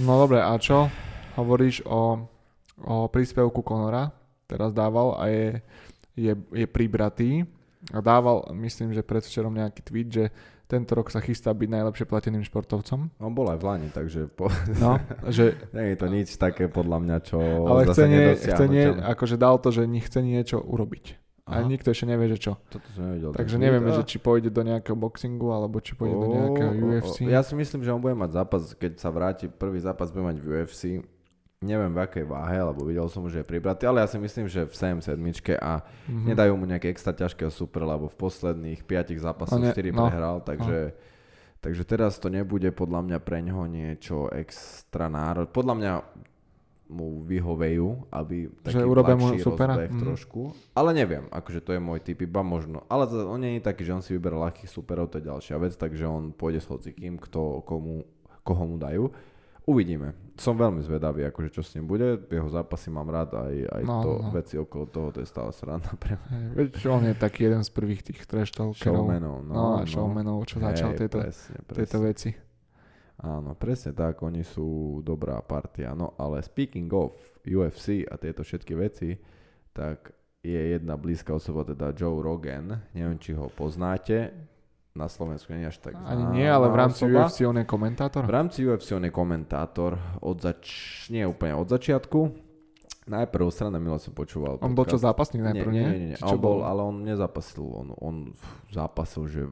No 0.00 0.16
dobre, 0.24 0.40
a 0.40 0.56
čo 0.56 0.88
hovoríš 1.36 1.84
o, 1.84 2.24
o 2.80 2.96
príspevku 3.12 3.60
Konora? 3.60 4.08
Teraz 4.48 4.72
dával 4.72 5.12
a 5.20 5.28
je, 5.28 5.60
je, 6.16 6.32
je 6.48 6.64
pribratý. 6.64 7.44
A 7.92 8.00
dával, 8.00 8.48
myslím, 8.56 8.96
že 8.96 9.04
predvčerom 9.04 9.52
nejaký 9.52 9.84
tweet, 9.84 10.08
že 10.08 10.24
tento 10.64 10.96
rok 10.96 11.12
sa 11.12 11.20
chystá 11.20 11.52
byť 11.52 11.68
najlepšie 11.68 12.04
plateným 12.08 12.42
športovcom. 12.44 13.12
On 13.20 13.32
bol 13.32 13.52
aj 13.52 13.58
v 13.60 13.64
Lani, 13.64 13.88
takže 13.92 14.32
po... 14.32 14.48
no, 14.80 14.96
že... 15.28 15.54
nie 15.76 15.92
je 15.92 15.96
to 16.00 16.06
nič 16.08 16.28
také 16.40 16.66
podľa 16.72 16.98
mňa, 17.04 17.16
čo 17.20 17.38
Ale 17.40 17.88
chce, 17.92 18.04
nie, 18.08 18.26
chce 18.34 18.64
nie, 18.68 18.86
akože 18.88 19.36
dal 19.36 19.60
to, 19.60 19.68
že 19.70 19.84
chce 19.84 20.20
niečo 20.24 20.58
urobiť. 20.60 21.20
Aha. 21.44 21.60
A 21.60 21.68
nikto 21.68 21.92
ešte 21.92 22.08
nevie, 22.08 22.32
že 22.32 22.40
čo. 22.40 22.56
Toto 22.72 22.88
som 22.96 23.04
nevedel. 23.04 23.36
Takže 23.36 23.56
nevieme, 23.60 23.92
že 23.92 24.08
či 24.08 24.16
pôjde 24.16 24.48
do 24.48 24.64
nejakého 24.64 24.96
boxingu, 24.96 25.52
alebo 25.52 25.76
či 25.76 25.92
pôjde 25.92 26.16
oh, 26.16 26.22
do 26.24 26.28
nejakého 26.32 26.72
UFC. 26.72 27.28
Ja 27.28 27.44
si 27.44 27.52
myslím, 27.52 27.84
že 27.84 27.92
on 27.92 28.00
bude 28.00 28.16
mať 28.16 28.32
zápas, 28.32 28.72
keď 28.72 28.96
sa 28.96 29.12
vráti, 29.12 29.52
prvý 29.52 29.76
zápas 29.76 30.08
bude 30.08 30.24
mať 30.24 30.40
v 30.40 30.44
UFC 30.48 31.04
neviem 31.64 31.92
v 31.96 32.04
akej 32.04 32.24
váhe, 32.28 32.60
lebo 32.60 32.84
videl 32.84 33.08
som, 33.08 33.24
že 33.26 33.40
je 33.40 33.46
pribratý, 33.48 33.88
ale 33.88 34.04
ja 34.04 34.08
si 34.08 34.20
myslím, 34.20 34.46
že 34.46 34.68
v 34.68 34.74
7 34.76 35.00
sedmičke 35.00 35.56
a 35.56 35.80
mm-hmm. 35.80 36.26
nedajú 36.28 36.52
mu 36.54 36.68
nejaké 36.68 36.92
extra 36.92 37.16
ťažké 37.16 37.48
super, 37.48 37.88
lebo 37.88 38.06
v 38.12 38.16
posledných 38.20 38.84
5 38.84 39.16
zápasoch 39.18 39.60
ne, 39.60 39.72
4 39.72 39.90
no. 39.90 40.06
prehral, 40.06 40.36
takže, 40.44 40.78
no. 40.92 40.96
takže 41.64 41.82
teraz 41.88 42.20
to 42.20 42.28
nebude 42.28 42.68
podľa 42.76 43.00
mňa 43.08 43.18
pre 43.24 43.40
ňoho 43.40 43.64
niečo 43.66 44.28
extra 44.30 45.08
národ. 45.08 45.48
Podľa 45.48 45.74
mňa 45.80 45.92
mu 46.84 47.24
vyhovejú, 47.24 48.12
aby 48.12 48.52
taký 48.60 48.76
že 48.76 48.84
urobia 48.84 49.16
mu 49.16 49.32
supera. 49.40 49.88
Mm. 49.88 50.04
trošku. 50.04 50.52
Ale 50.76 50.92
neviem, 50.92 51.24
akože 51.32 51.64
to 51.64 51.72
je 51.72 51.80
môj 51.80 52.04
typ, 52.04 52.20
iba 52.20 52.44
možno. 52.44 52.84
Ale 52.92 53.08
to, 53.08 53.24
on 53.24 53.40
nie 53.40 53.56
je 53.56 53.64
taký, 53.64 53.88
že 53.88 53.96
on 53.96 54.04
si 54.04 54.12
vyberá 54.12 54.36
ľahkých 54.36 54.68
superov, 54.68 55.08
to 55.08 55.18
je 55.18 55.28
ďalšia 55.28 55.56
vec, 55.56 55.72
takže 55.74 56.04
on 56.04 56.36
pôjde 56.36 56.60
s 56.60 56.68
hocikým, 56.68 57.16
kto, 57.16 57.64
komu, 57.64 58.04
koho 58.44 58.62
mu 58.68 58.76
dajú. 58.76 59.08
Uvidíme. 59.64 60.12
Som 60.36 60.60
veľmi 60.60 60.84
zvedavý, 60.84 61.24
akože 61.24 61.48
čo 61.56 61.62
s 61.64 61.72
ním 61.72 61.88
bude. 61.88 62.20
Jeho 62.28 62.50
zápasy 62.52 62.92
mám 62.92 63.08
rád, 63.08 63.32
aj, 63.32 63.54
aj 63.80 63.82
no, 63.86 63.96
to 64.04 64.10
no. 64.20 64.28
veci 64.34 64.54
okolo 64.60 64.84
toho, 64.92 65.08
to 65.08 65.18
je 65.24 65.28
stále 65.30 65.50
sranda 65.56 65.88
pre 65.96 66.20
mňa. 66.20 66.36
Veď 66.52 66.68
on 66.92 67.02
je 67.08 67.14
taký 67.16 67.48
jeden 67.48 67.62
z 67.64 67.70
prvých 67.72 68.02
tých 68.04 68.20
trash 68.28 68.52
talkerov. 68.52 69.08
Showmenov, 69.08 69.36
no. 69.40 69.52
No, 69.56 69.64
no. 69.80 69.88
showmenov, 69.88 70.44
čo 70.44 70.60
začal 70.60 70.92
hey, 70.92 71.00
tieto, 71.00 71.16
presne, 71.16 71.56
presne. 71.64 71.78
tieto 71.80 71.98
veci. 72.04 72.30
Áno, 73.24 73.56
presne 73.56 73.96
tak, 73.96 74.20
oni 74.20 74.44
sú 74.44 75.00
dobrá 75.00 75.40
partia. 75.40 75.96
No 75.96 76.12
ale 76.20 76.44
speaking 76.44 76.90
of 76.92 77.16
UFC 77.46 78.04
a 78.04 78.20
tieto 78.20 78.44
všetky 78.44 78.74
veci, 78.76 79.16
tak 79.72 80.12
je 80.44 80.76
jedna 80.76 81.00
blízka 81.00 81.32
osoba, 81.32 81.64
teda 81.64 81.96
Joe 81.96 82.20
Rogan. 82.20 82.84
Neviem, 82.92 83.16
či 83.16 83.32
ho 83.32 83.48
poznáte 83.48 84.34
na 84.94 85.10
Slovensku 85.10 85.50
nie 85.50 85.66
až 85.66 85.82
tak 85.82 85.98
Ani 85.98 86.38
nie, 86.38 86.46
ale 86.46 86.70
v 86.70 86.76
rámci 86.78 87.02
osoba. 87.02 87.26
UFC 87.26 87.42
on 87.42 87.58
je 87.58 87.66
komentátor? 87.66 88.22
V 88.22 88.32
rámci 88.32 88.58
UFC 88.62 88.94
on 88.94 89.02
je 89.02 89.10
komentátor 89.10 89.98
od 90.22 90.38
zač... 90.38 90.66
nie 91.10 91.26
úplne 91.26 91.58
od 91.58 91.66
začiatku. 91.66 92.30
Najprv 93.04 93.44
strana 93.50 93.82
Milo 93.82 93.98
som 93.98 94.14
počúval. 94.14 94.62
On 94.62 94.70
podcast. 94.70 94.78
bol 94.78 94.84
čo 94.86 94.98
zápasník 95.02 95.42
najprv, 95.44 95.70
nie? 95.74 95.82
Nie, 95.82 95.98
nie, 95.98 96.08
nie. 96.14 96.18
On 96.22 96.38
bol, 96.38 96.62
ale 96.62 96.80
on 96.80 97.02
nezapasil. 97.02 97.66
On, 97.66 97.90
on 98.00 98.14
zápasil, 98.70 99.26
že 99.28 99.42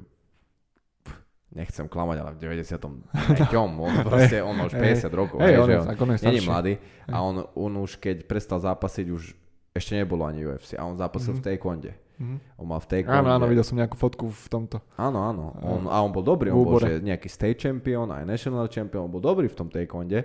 nechcem 1.52 1.90
klamať, 1.90 2.16
ale 2.22 2.30
v 2.32 2.62
90. 2.62 3.50
Ťom, 3.52 3.70
on 3.76 3.94
proste, 4.08 4.40
on 4.40 4.56
už 4.56 4.72
50 4.72 5.10
rokov, 5.12 5.36
hey, 5.42 5.52
hej, 5.52 5.68
že 5.68 5.74
on, 5.84 5.86
on, 5.92 6.10
on 6.16 6.32
je 6.32 6.42
mladý 6.48 6.74
a 7.12 7.16
on, 7.20 7.44
on 7.52 7.72
už 7.76 8.00
keď 8.00 8.24
prestal 8.24 8.56
zápasiť, 8.56 9.06
už 9.12 9.36
ešte 9.76 10.00
nebolo 10.00 10.24
ani 10.24 10.48
UFC 10.48 10.80
a 10.80 10.88
on 10.88 10.96
zápasil 10.96 11.36
mm-hmm. 11.36 11.44
v 11.44 11.46
tej 11.52 11.56
konde. 11.60 11.92
Mm-hmm. 12.22 12.38
On 12.62 12.66
mal 12.70 12.78
v 12.78 12.86
tej 12.86 13.00
Áno, 13.10 13.34
áno, 13.34 13.44
videl 13.50 13.66
som 13.66 13.74
nejakú 13.74 13.98
fotku 13.98 14.30
v 14.30 14.46
tomto. 14.46 14.78
Áno, 14.94 15.18
áno. 15.26 15.58
On, 15.58 15.90
a 15.90 15.98
on 15.98 16.14
bol 16.14 16.22
dobrý, 16.22 16.54
on 16.54 16.62
bol 16.62 16.78
že 16.78 17.02
nejaký 17.02 17.26
state 17.26 17.58
champion, 17.58 18.06
aj 18.14 18.22
national 18.22 18.70
champion, 18.70 19.10
on 19.10 19.12
bol 19.12 19.18
dobrý 19.18 19.50
v 19.50 19.56
tom 19.58 19.66
taekwonde. 19.66 20.22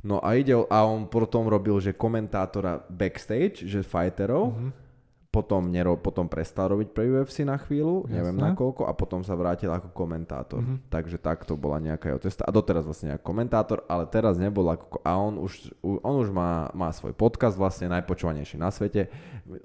No 0.00 0.24
a 0.24 0.32
ide, 0.40 0.56
a 0.56 0.78
on 0.88 1.04
potom 1.10 1.50
robil, 1.50 1.76
že 1.84 1.92
komentátora 1.92 2.80
backstage, 2.88 3.68
že 3.68 3.84
fighterov. 3.84 4.56
Mm-hmm 4.56 4.85
potom, 5.36 5.68
nero, 5.68 6.00
potom 6.00 6.32
prestal 6.32 6.72
robiť 6.72 6.96
pre 6.96 7.12
UFC 7.12 7.44
na 7.44 7.60
chvíľu, 7.60 8.08
Jasne. 8.08 8.16
neviem 8.16 8.36
na 8.40 8.56
koľko, 8.56 8.88
a 8.88 8.96
potom 8.96 9.20
sa 9.20 9.36
vrátil 9.36 9.68
ako 9.68 9.92
komentátor. 9.92 10.64
Mm-hmm. 10.64 10.88
Takže 10.88 11.20
takto 11.20 11.60
bola 11.60 11.76
nejaká 11.76 12.08
jeho 12.08 12.20
cesta. 12.24 12.48
A 12.48 12.50
doteraz 12.50 12.88
vlastne 12.88 13.12
ako 13.12 13.36
komentátor, 13.36 13.84
ale 13.84 14.08
teraz 14.08 14.40
nebol 14.40 14.64
ako... 14.72 15.04
A 15.04 15.20
on 15.20 15.36
už, 15.36 15.76
on 15.84 16.14
už 16.24 16.32
má, 16.32 16.72
má 16.72 16.88
svoj 16.88 17.12
podcast 17.12 17.60
vlastne 17.60 17.92
najpočúvanejší 17.92 18.56
na 18.56 18.72
svete. 18.72 19.12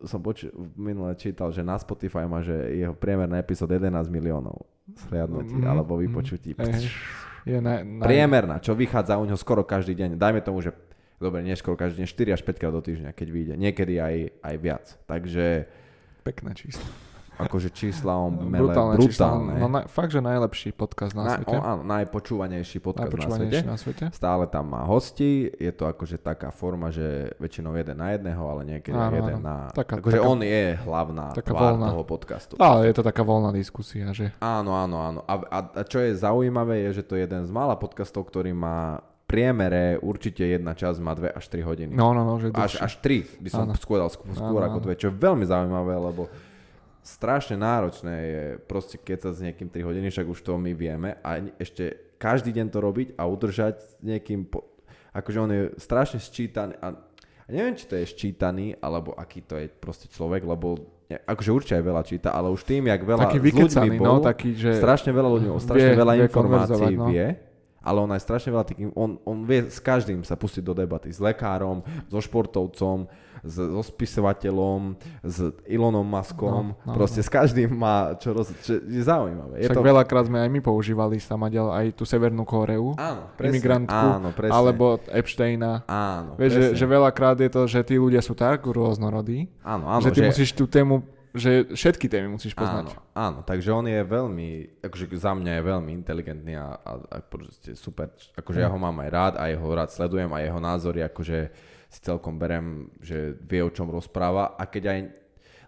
Som 0.03 0.19
poču, 0.19 0.51
minule 0.75 1.15
čítal, 1.15 1.55
že 1.55 1.63
na 1.63 1.79
Spotify 1.79 2.27
má, 2.27 2.43
že 2.43 2.51
jeho 2.75 2.91
priemerná 2.91 3.39
epizód 3.39 3.71
11 3.71 4.11
miliónov 4.11 4.67
sliadnutí 5.07 5.55
mm-hmm. 5.55 5.71
alebo 5.71 5.95
vypočutí. 5.95 6.51
Mm-hmm. 6.51 6.83
Je 7.47 7.57
na, 7.63 7.79
na... 7.79 8.03
Priemerná, 8.03 8.59
čo 8.59 8.75
vychádza 8.75 9.15
u 9.15 9.23
neho 9.23 9.39
skoro 9.39 9.63
každý 9.63 9.95
deň. 9.95 10.19
Dajme 10.19 10.43
tomu, 10.43 10.59
že 10.59 10.75
dobre, 11.21 11.45
neskôr 11.45 11.77
každý 11.77 12.01
deň 12.01 12.07
4 12.09 12.35
až 12.35 12.41
5 12.41 12.57
krát 12.57 12.73
do 12.73 12.81
týždňa, 12.81 13.13
keď 13.13 13.27
vyjde. 13.29 13.53
Niekedy 13.61 13.93
aj, 14.01 14.15
aj 14.41 14.55
viac. 14.57 14.85
Takže... 15.05 15.69
Pekné 16.25 16.51
číslo. 16.57 16.85
Akože 17.41 17.73
čísla 17.73 18.13
on 18.13 18.37
mele, 18.53 18.69
brutálne. 18.69 18.95
brutálne. 19.01 19.53
No, 19.57 19.67
na, 19.71 19.81
fakt, 19.89 20.13
že 20.13 20.21
najlepší 20.21 20.77
podcast 20.77 21.17
na, 21.17 21.25
na 21.25 21.31
svete. 21.41 21.57
On, 21.57 21.63
áno, 21.63 21.81
najpočúvanejší 21.87 22.77
podcast 22.77 23.09
najpočúvanejší 23.09 23.65
na, 23.65 23.77
svete. 23.77 24.05
na 24.05 24.11
svete. 24.11 24.17
Stále 24.17 24.45
tam 24.45 24.69
má 24.69 24.85
hosti. 24.85 25.49
Je 25.57 25.71
to 25.73 25.89
akože 25.89 26.21
taká 26.21 26.53
forma, 26.53 26.93
že 26.93 27.33
väčšinou 27.41 27.73
jeden 27.73 27.97
na 27.97 28.13
jedného, 28.13 28.43
ale 28.45 28.61
niekedy 28.77 28.93
áno, 28.93 29.15
jeden 29.15 29.37
áno. 29.41 29.47
na... 29.47 29.55
Taká, 29.73 29.97
akože 29.97 30.19
taká, 30.21 30.29
on 30.29 30.39
je 30.45 30.63
hlavná 30.85 31.25
taká 31.33 31.51
tvár 31.55 31.73
voľná. 31.73 31.87
toho 31.89 32.03
podcastu. 32.05 32.53
Ale 32.61 32.79
je 32.91 32.93
to 32.93 33.03
taká 33.03 33.23
voľná 33.25 33.49
diskusia, 33.55 34.13
že? 34.13 34.29
Áno, 34.37 34.77
áno, 34.77 34.97
áno. 35.01 35.19
A, 35.25 35.33
a, 35.49 35.59
a 35.65 35.83
čo 35.87 35.97
je 35.97 36.13
zaujímavé, 36.13 36.85
je, 36.91 37.01
že 37.01 37.03
to 37.07 37.17
je 37.17 37.25
jeden 37.25 37.41
z 37.47 37.51
mála 37.51 37.73
podcastov, 37.73 38.29
ktorý 38.29 38.53
má 38.53 39.01
priemere 39.31 39.95
určite 40.03 40.43
jedna 40.43 40.75
časť 40.75 40.99
má 40.99 41.15
2 41.15 41.31
až 41.31 41.45
3 41.47 41.63
hodiny. 41.63 41.91
No, 41.95 42.11
no, 42.11 42.27
no, 42.27 42.35
že 42.35 42.51
až, 42.51 42.83
až 42.83 42.99
3 42.99 43.39
by 43.39 43.47
som 43.47 43.63
skôr 43.79 44.03
dal 44.03 44.11
skôr, 44.11 44.27
skôr 44.35 44.59
ako 44.59 44.83
2, 44.83 44.99
čo 44.99 45.07
je 45.07 45.15
veľmi 45.15 45.47
zaujímavé, 45.47 45.95
lebo 45.95 46.27
strašne 46.99 47.55
náročné 47.55 48.15
je 48.19 48.43
proste 48.67 48.99
keď 48.99 49.17
sa 49.23 49.29
s 49.31 49.39
niekým 49.39 49.71
3 49.71 49.87
hodiny, 49.87 50.11
však 50.11 50.27
už 50.27 50.39
to 50.43 50.59
my 50.59 50.75
vieme 50.75 51.15
a 51.23 51.39
ešte 51.55 52.11
každý 52.19 52.51
deň 52.51 52.67
to 52.69 52.79
robiť 52.83 53.07
a 53.15 53.23
udržať 53.25 53.75
s 53.79 53.91
niekým, 54.03 54.51
po, 54.51 54.67
akože 55.15 55.37
on 55.39 55.49
je 55.49 55.63
strašne 55.79 56.19
sčítaný 56.19 56.75
a, 56.83 56.93
a 56.93 57.47
neviem, 57.49 57.73
či 57.73 57.87
to 57.87 57.95
je 57.97 58.05
sčítaný, 58.05 58.75
alebo 58.83 59.15
aký 59.15 59.47
to 59.47 59.55
je 59.57 59.71
proste 59.71 60.11
človek, 60.11 60.43
lebo 60.43 60.77
akože 61.11 61.51
určite 61.51 61.75
aj 61.79 61.85
veľa 61.87 62.03
číta, 62.03 62.29
ale 62.35 62.51
už 62.51 62.67
tým, 62.67 62.87
jak 62.87 63.01
veľa 63.01 63.31
taký 63.31 63.39
s 63.39 63.55
ľuďmi 63.55 63.97
no, 63.97 64.03
bol, 64.03 64.15
no, 64.21 64.23
taký, 64.23 64.49
že 64.53 64.77
strašne 64.77 65.11
veľa 65.15 65.29
ľudí, 65.31 65.47
strašne 65.57 65.91
vie, 65.91 65.99
veľa 65.99 66.13
vie 66.13 66.23
informácií 66.27 66.93
no. 66.95 67.07
vie, 67.09 67.25
ale 67.81 67.97
on 67.97 68.09
aj 68.13 68.21
strašne 68.21 68.53
veľa 68.53 68.65
tých, 68.69 68.93
on, 68.93 69.17
on 69.25 69.37
vie 69.41 69.65
s 69.65 69.81
každým 69.81 70.21
sa 70.21 70.37
pustiť 70.37 70.61
do 70.61 70.77
debaty, 70.77 71.09
s 71.09 71.17
lekárom, 71.17 71.81
so 72.05 72.21
športovcom, 72.21 73.09
s, 73.41 73.57
so 73.57 73.81
spisovateľom, 73.81 74.93
s 75.25 75.49
Elonom 75.65 76.05
Muskom, 76.05 76.77
no, 76.77 76.85
no, 76.85 76.93
proste 76.93 77.21
no. 77.21 77.25
s 77.25 77.29
každým 77.33 77.73
má 77.73 78.13
čo, 78.21 78.37
roz, 78.37 78.53
čo 78.61 78.77
je 78.77 79.01
zaujímavé. 79.01 79.65
Je 79.65 79.67
Však 79.73 79.81
to... 79.81 79.89
veľakrát 79.89 80.29
sme 80.29 80.37
aj 80.45 80.49
my 80.53 80.61
používali 80.61 81.17
Samaďal 81.17 81.73
aj 81.73 81.85
tú 81.97 82.05
Severnú 82.05 82.45
Koreu, 82.45 82.93
áno, 83.01 83.33
presne, 83.33 83.57
imigrantku, 83.57 84.07
áno, 84.21 84.29
presne. 84.29 84.53
alebo 84.53 85.01
Epsteina. 85.09 85.81
Áno, 85.89 86.37
Vieš, 86.37 86.51
že, 86.53 86.65
že 86.77 86.85
veľakrát 86.85 87.41
je 87.41 87.49
to, 87.49 87.61
že 87.65 87.81
tí 87.81 87.97
ľudia 87.97 88.21
sú 88.21 88.37
tak 88.37 88.61
rôznorodí, 88.61 89.49
áno, 89.65 89.89
áno, 89.89 90.05
že 90.05 90.13
ty 90.13 90.21
že... 90.21 90.27
musíš 90.29 90.49
tú 90.53 90.69
tému 90.69 91.01
že 91.31 91.71
všetky 91.71 92.11
témy 92.11 92.27
musíš 92.35 92.51
poznať. 92.51 92.91
Áno, 92.91 93.01
áno, 93.15 93.39
takže 93.47 93.71
on 93.71 93.87
je 93.87 94.03
veľmi, 94.03 94.49
akože 94.83 95.07
za 95.15 95.31
mňa 95.31 95.51
je 95.59 95.63
veľmi 95.63 95.91
inteligentný 95.95 96.53
a, 96.59 96.75
a, 96.75 96.91
a 96.99 97.17
proste 97.23 97.75
super, 97.75 98.11
akože 98.35 98.59
mm. 98.59 98.63
ja 98.63 98.69
ho 98.69 98.77
mám 98.79 98.99
aj 98.99 99.09
rád 99.09 99.33
a 99.39 99.47
jeho 99.47 99.67
rád 99.71 99.89
sledujem 99.95 100.31
a 100.35 100.43
jeho 100.43 100.59
názory 100.59 100.99
akože 101.07 101.37
si 101.91 101.99
celkom 101.99 102.39
berem, 102.39 102.91
že 103.03 103.35
vie 103.47 103.63
o 103.63 103.71
čom 103.71 103.87
rozpráva 103.91 104.55
a 104.59 104.63
keď 104.67 104.83
aj, 104.91 104.99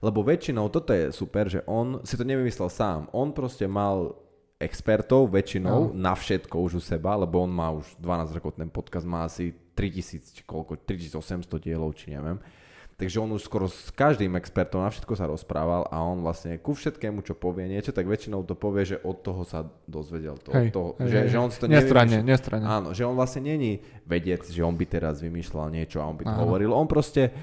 lebo 0.04 0.20
väčšinou 0.24 0.68
toto 0.68 0.92
je 0.92 1.12
super, 1.16 1.48
že 1.48 1.64
on 1.68 2.04
si 2.04 2.16
to 2.20 2.28
nevymyslel 2.28 2.68
sám, 2.68 3.08
on 3.16 3.32
proste 3.32 3.68
mal 3.68 4.20
expertov 4.64 5.28
väčšinou 5.32 5.92
no. 5.92 5.96
na 5.96 6.16
všetko 6.16 6.56
už 6.56 6.80
u 6.80 6.82
seba, 6.84 7.20
lebo 7.20 7.44
on 7.44 7.52
má 7.52 7.72
už 7.76 8.00
12 8.00 8.36
rokov, 8.40 8.56
ten 8.56 8.72
podcast 8.72 9.04
má 9.04 9.28
asi 9.28 9.52
3000 9.76 10.40
či 10.40 10.42
koľko, 10.48 10.80
3800 10.88 11.60
dielov, 11.60 11.92
či 12.00 12.16
neviem. 12.16 12.40
Takže 13.04 13.20
on 13.20 13.32
už 13.36 13.44
skoro 13.44 13.68
s 13.68 13.92
každým 13.92 14.40
expertom 14.40 14.80
na 14.80 14.90
všetko 14.90 15.14
sa 15.20 15.28
rozprával 15.28 15.92
a 15.92 16.00
on 16.00 16.24
vlastne 16.24 16.56
ku 16.58 16.72
všetkému, 16.72 17.20
čo 17.28 17.36
povie 17.36 17.68
niečo, 17.68 17.92
tak 17.92 18.08
väčšinou 18.08 18.48
to 18.48 18.56
povie, 18.56 18.88
že 18.88 18.98
od 19.04 19.20
toho 19.20 19.44
sa 19.44 19.68
dozvedel. 19.86 20.40
To, 20.40 20.56
hej, 20.56 20.72
toho, 20.72 20.96
hej, 21.04 21.12
že, 21.12 21.18
hej, 21.20 21.28
že 21.30 21.38
on 21.38 21.50
si 21.52 21.58
to 21.60 21.68
nestranne, 21.68 22.24
nevymýšľa, 22.24 22.32
nestranne. 22.32 22.66
Áno, 22.66 22.88
že 22.96 23.04
on 23.04 23.16
vlastne 23.20 23.44
není 23.44 23.84
vedec, 24.08 24.48
že 24.48 24.64
on 24.64 24.74
by 24.74 24.86
teraz 24.88 25.20
vymýšľal 25.20 25.68
niečo 25.70 26.00
a 26.00 26.08
on 26.08 26.16
by 26.16 26.24
to 26.24 26.36
áno. 26.36 26.44
hovoril. 26.48 26.72
On 26.72 26.88
proste 26.88 27.36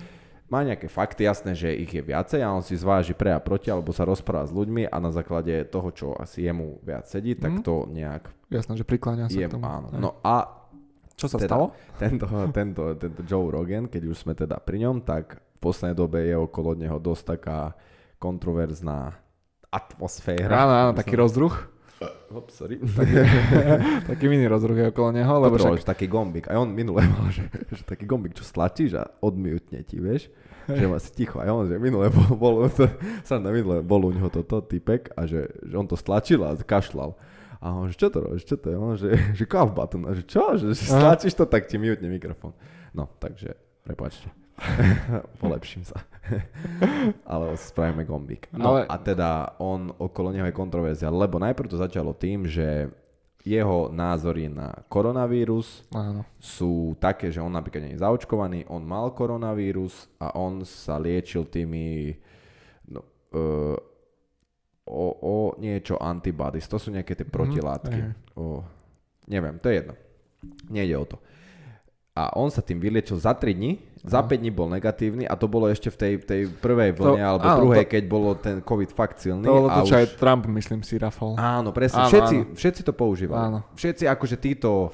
má 0.50 0.66
nejaké 0.66 0.90
fakty, 0.90 1.30
jasné, 1.30 1.54
že 1.54 1.70
ich 1.70 1.94
je 1.94 2.02
viacej 2.02 2.42
a 2.42 2.50
on 2.50 2.64
si 2.66 2.74
zváži 2.74 3.14
pre 3.14 3.30
a 3.30 3.38
proti, 3.38 3.70
alebo 3.70 3.94
sa 3.94 4.02
rozpráva 4.02 4.50
s 4.50 4.52
ľuďmi 4.52 4.90
a 4.90 4.96
na 4.98 5.14
základe 5.14 5.62
toho, 5.70 5.94
čo 5.94 6.06
asi 6.18 6.42
jemu 6.42 6.82
viac 6.82 7.06
sedí, 7.06 7.38
tak 7.38 7.60
mm. 7.60 7.62
to 7.62 7.86
nejak... 7.86 8.26
Jasné, 8.50 8.74
že 8.74 8.82
prikláňa 8.82 9.30
sa 9.30 9.38
je, 9.38 9.46
k 9.46 9.54
tomu. 9.54 9.62
Áno. 9.62 9.94
No 9.94 10.18
a 10.26 10.60
čo 11.14 11.30
sa 11.30 11.38
teda, 11.38 11.52
stalo? 11.52 11.66
Tento, 12.00 12.26
tento, 12.56 12.82
tento 12.96 13.20
Joe 13.28 13.52
Rogan, 13.52 13.92
keď 13.92 14.02
už 14.08 14.16
sme 14.24 14.32
teda 14.32 14.58
pri 14.58 14.88
ňom, 14.88 15.04
tak 15.04 15.38
poslednej 15.60 15.96
dobe 15.96 16.24
je 16.24 16.34
okolo 16.34 16.72
neho 16.74 16.96
dosť 16.96 17.36
taká 17.36 17.76
kontroverzná 18.16 19.14
atmosféra. 19.70 20.66
Áno, 20.66 20.74
áno, 20.74 20.92
taký 20.96 21.14
rozdruh. 21.14 21.52
Ops, 22.32 22.56
sorry. 22.56 22.80
Taký, 22.96 23.16
taký 24.08 24.24
mini 24.32 24.48
rozdruh 24.48 24.72
je 24.72 24.86
okolo 24.88 25.12
neho. 25.12 25.34
Lebo 25.36 25.60
však... 25.60 25.84
taký 25.84 26.06
gombik. 26.08 26.48
A 26.48 26.56
on 26.56 26.72
minule 26.72 27.04
mal, 27.04 27.28
že, 27.28 27.44
že 27.68 27.84
taký 27.84 28.08
gombik, 28.08 28.32
čo 28.32 28.46
stlačíš 28.46 28.96
a 28.96 29.04
odmutne 29.20 29.84
ti, 29.84 30.00
vieš. 30.00 30.32
Že 30.64 30.86
má 30.88 30.96
si 31.02 31.10
ticho. 31.12 31.42
A 31.42 31.50
on, 31.52 31.68
že 31.68 31.76
minule 31.76 32.08
bol, 32.08 32.30
bol 32.38 32.54
sa 33.26 33.36
na 33.36 33.52
minule 33.52 33.84
bol 33.84 34.00
u 34.06 34.10
neho 34.14 34.32
toto 34.32 34.64
typek 34.64 35.12
a 35.12 35.28
že, 35.28 35.50
že 35.60 35.74
on 35.76 35.84
to 35.84 35.98
stlačil 35.98 36.40
a 36.46 36.56
kašľal. 36.56 37.18
A 37.60 37.76
on, 37.76 37.92
že 37.92 38.00
čo 38.00 38.08
to 38.08 38.24
robíš, 38.24 38.48
čo 38.48 38.56
to 38.56 38.72
je? 38.72 38.76
On, 38.80 38.96
že, 38.96 39.10
že 39.36 39.44
cough 39.44 39.68
button. 39.68 40.08
A 40.08 40.16
že 40.16 40.24
čo? 40.24 40.56
Že, 40.56 40.72
že 40.72 40.88
stlačíš 40.88 41.36
to, 41.36 41.44
tak 41.44 41.68
ti 41.68 41.76
mutne 41.76 42.08
mikrofón. 42.08 42.56
No, 42.96 43.12
takže, 43.20 43.52
prepačte. 43.84 44.32
Polepším 45.42 45.84
sa. 45.84 46.04
Ale 47.32 47.56
spravíme 47.56 48.04
gombík. 48.04 48.52
No 48.52 48.76
Ale... 48.76 48.86
a 48.86 48.96
teda 49.00 49.56
on, 49.58 49.92
okolo 49.96 50.30
neho 50.32 50.46
je 50.46 50.54
kontroverzia, 50.54 51.08
lebo 51.08 51.40
najprv 51.40 51.70
to 51.70 51.80
začalo 51.80 52.12
tým, 52.12 52.46
že 52.46 52.92
jeho 53.40 53.88
názory 53.88 54.52
na 54.52 54.84
koronavírus 54.92 55.88
Áno. 55.96 56.28
sú 56.36 56.92
také, 57.00 57.32
že 57.32 57.40
on 57.40 57.48
napríklad 57.48 57.88
nie 57.88 57.96
je 57.96 58.04
zaočkovaný, 58.04 58.68
on 58.68 58.84
mal 58.84 59.16
koronavírus 59.16 60.12
a 60.20 60.36
on 60.36 60.60
sa 60.68 61.00
liečil 61.00 61.48
tými 61.48 62.12
no, 62.92 63.00
uh, 63.32 63.76
o, 64.84 65.06
o 65.24 65.36
niečo 65.56 65.96
antibodies. 65.96 66.68
To 66.68 66.76
sú 66.76 66.92
nejaké 66.92 67.16
tie 67.16 67.24
mhm, 67.24 67.32
protilátky. 67.32 68.00
Mm-hmm. 68.00 68.36
O, 68.36 68.60
neviem, 69.30 69.56
to 69.56 69.72
je 69.72 69.74
jedno. 69.80 69.94
Nejde 70.68 70.96
o 70.96 71.04
to. 71.08 71.16
A 72.10 72.34
on 72.34 72.50
sa 72.50 72.58
tým 72.58 72.82
vyliečil 72.82 73.22
za 73.22 73.38
3 73.38 73.54
dní, 73.54 73.78
za 74.02 74.24
5 74.26 74.42
dní 74.42 74.50
bol 74.50 74.66
negatívny 74.66 75.30
a 75.30 75.38
to 75.38 75.46
bolo 75.46 75.70
ešte 75.70 75.94
v 75.94 75.96
tej, 75.96 76.12
tej 76.24 76.42
prvej 76.50 76.96
vlne 76.96 77.22
to, 77.22 77.28
alebo 77.30 77.46
áno, 77.46 77.58
druhej, 77.62 77.86
to, 77.86 77.92
keď 77.94 78.04
bolo 78.10 78.30
ten 78.34 78.56
COVID 78.66 78.90
fakt 78.90 79.22
silný. 79.22 79.46
To 79.46 79.62
bolo 79.62 79.68
to, 79.70 79.80
čo 79.86 79.94
už... 79.94 80.00
aj 80.02 80.06
Trump, 80.18 80.42
myslím 80.50 80.82
si, 80.82 80.98
rafol. 80.98 81.38
Áno, 81.38 81.70
presne. 81.70 82.02
Áno, 82.02 82.10
všetci, 82.10 82.36
áno. 82.42 82.56
všetci 82.58 82.80
to 82.82 82.92
používali. 82.96 83.40
Áno. 83.46 83.58
Všetci 83.78 84.04
akože 84.10 84.36
títo 84.42 84.90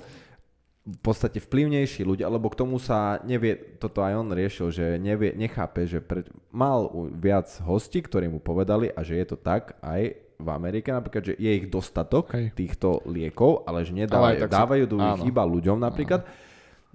v 0.87 1.01
podstate 1.03 1.43
vplyvnejší 1.43 2.07
ľudia, 2.07 2.31
lebo 2.31 2.47
k 2.47 2.63
tomu 2.63 2.79
sa 2.79 3.19
nevie, 3.27 3.59
toto 3.81 4.07
aj 4.07 4.13
on 4.23 4.29
riešil, 4.31 4.71
že 4.71 4.85
nevie, 5.03 5.35
nechápe, 5.35 5.83
že 5.83 5.99
pred, 5.99 6.31
mal 6.55 6.87
viac 7.11 7.51
hostí, 7.67 7.99
ktorí 8.05 8.31
mu 8.31 8.39
povedali 8.39 8.93
a 8.95 9.03
že 9.03 9.19
je 9.19 9.27
to 9.27 9.37
tak 9.41 9.75
aj 9.83 10.15
v 10.37 10.49
Amerike 10.53 10.93
napríklad, 10.93 11.33
že 11.33 11.35
je 11.41 11.51
ich 11.59 11.67
dostatok 11.67 12.31
Hej. 12.39 12.55
týchto 12.55 13.03
liekov, 13.09 13.67
ale 13.67 13.83
že 13.83 13.97
nedávajú, 13.97 14.37
ale 14.37 14.53
dávajú 14.53 14.85
do 14.87 14.97
ich 15.01 15.21
iba 15.27 15.43
ľuďom 15.43 15.81
napríklad. 15.81 16.23
Áno 16.23 16.45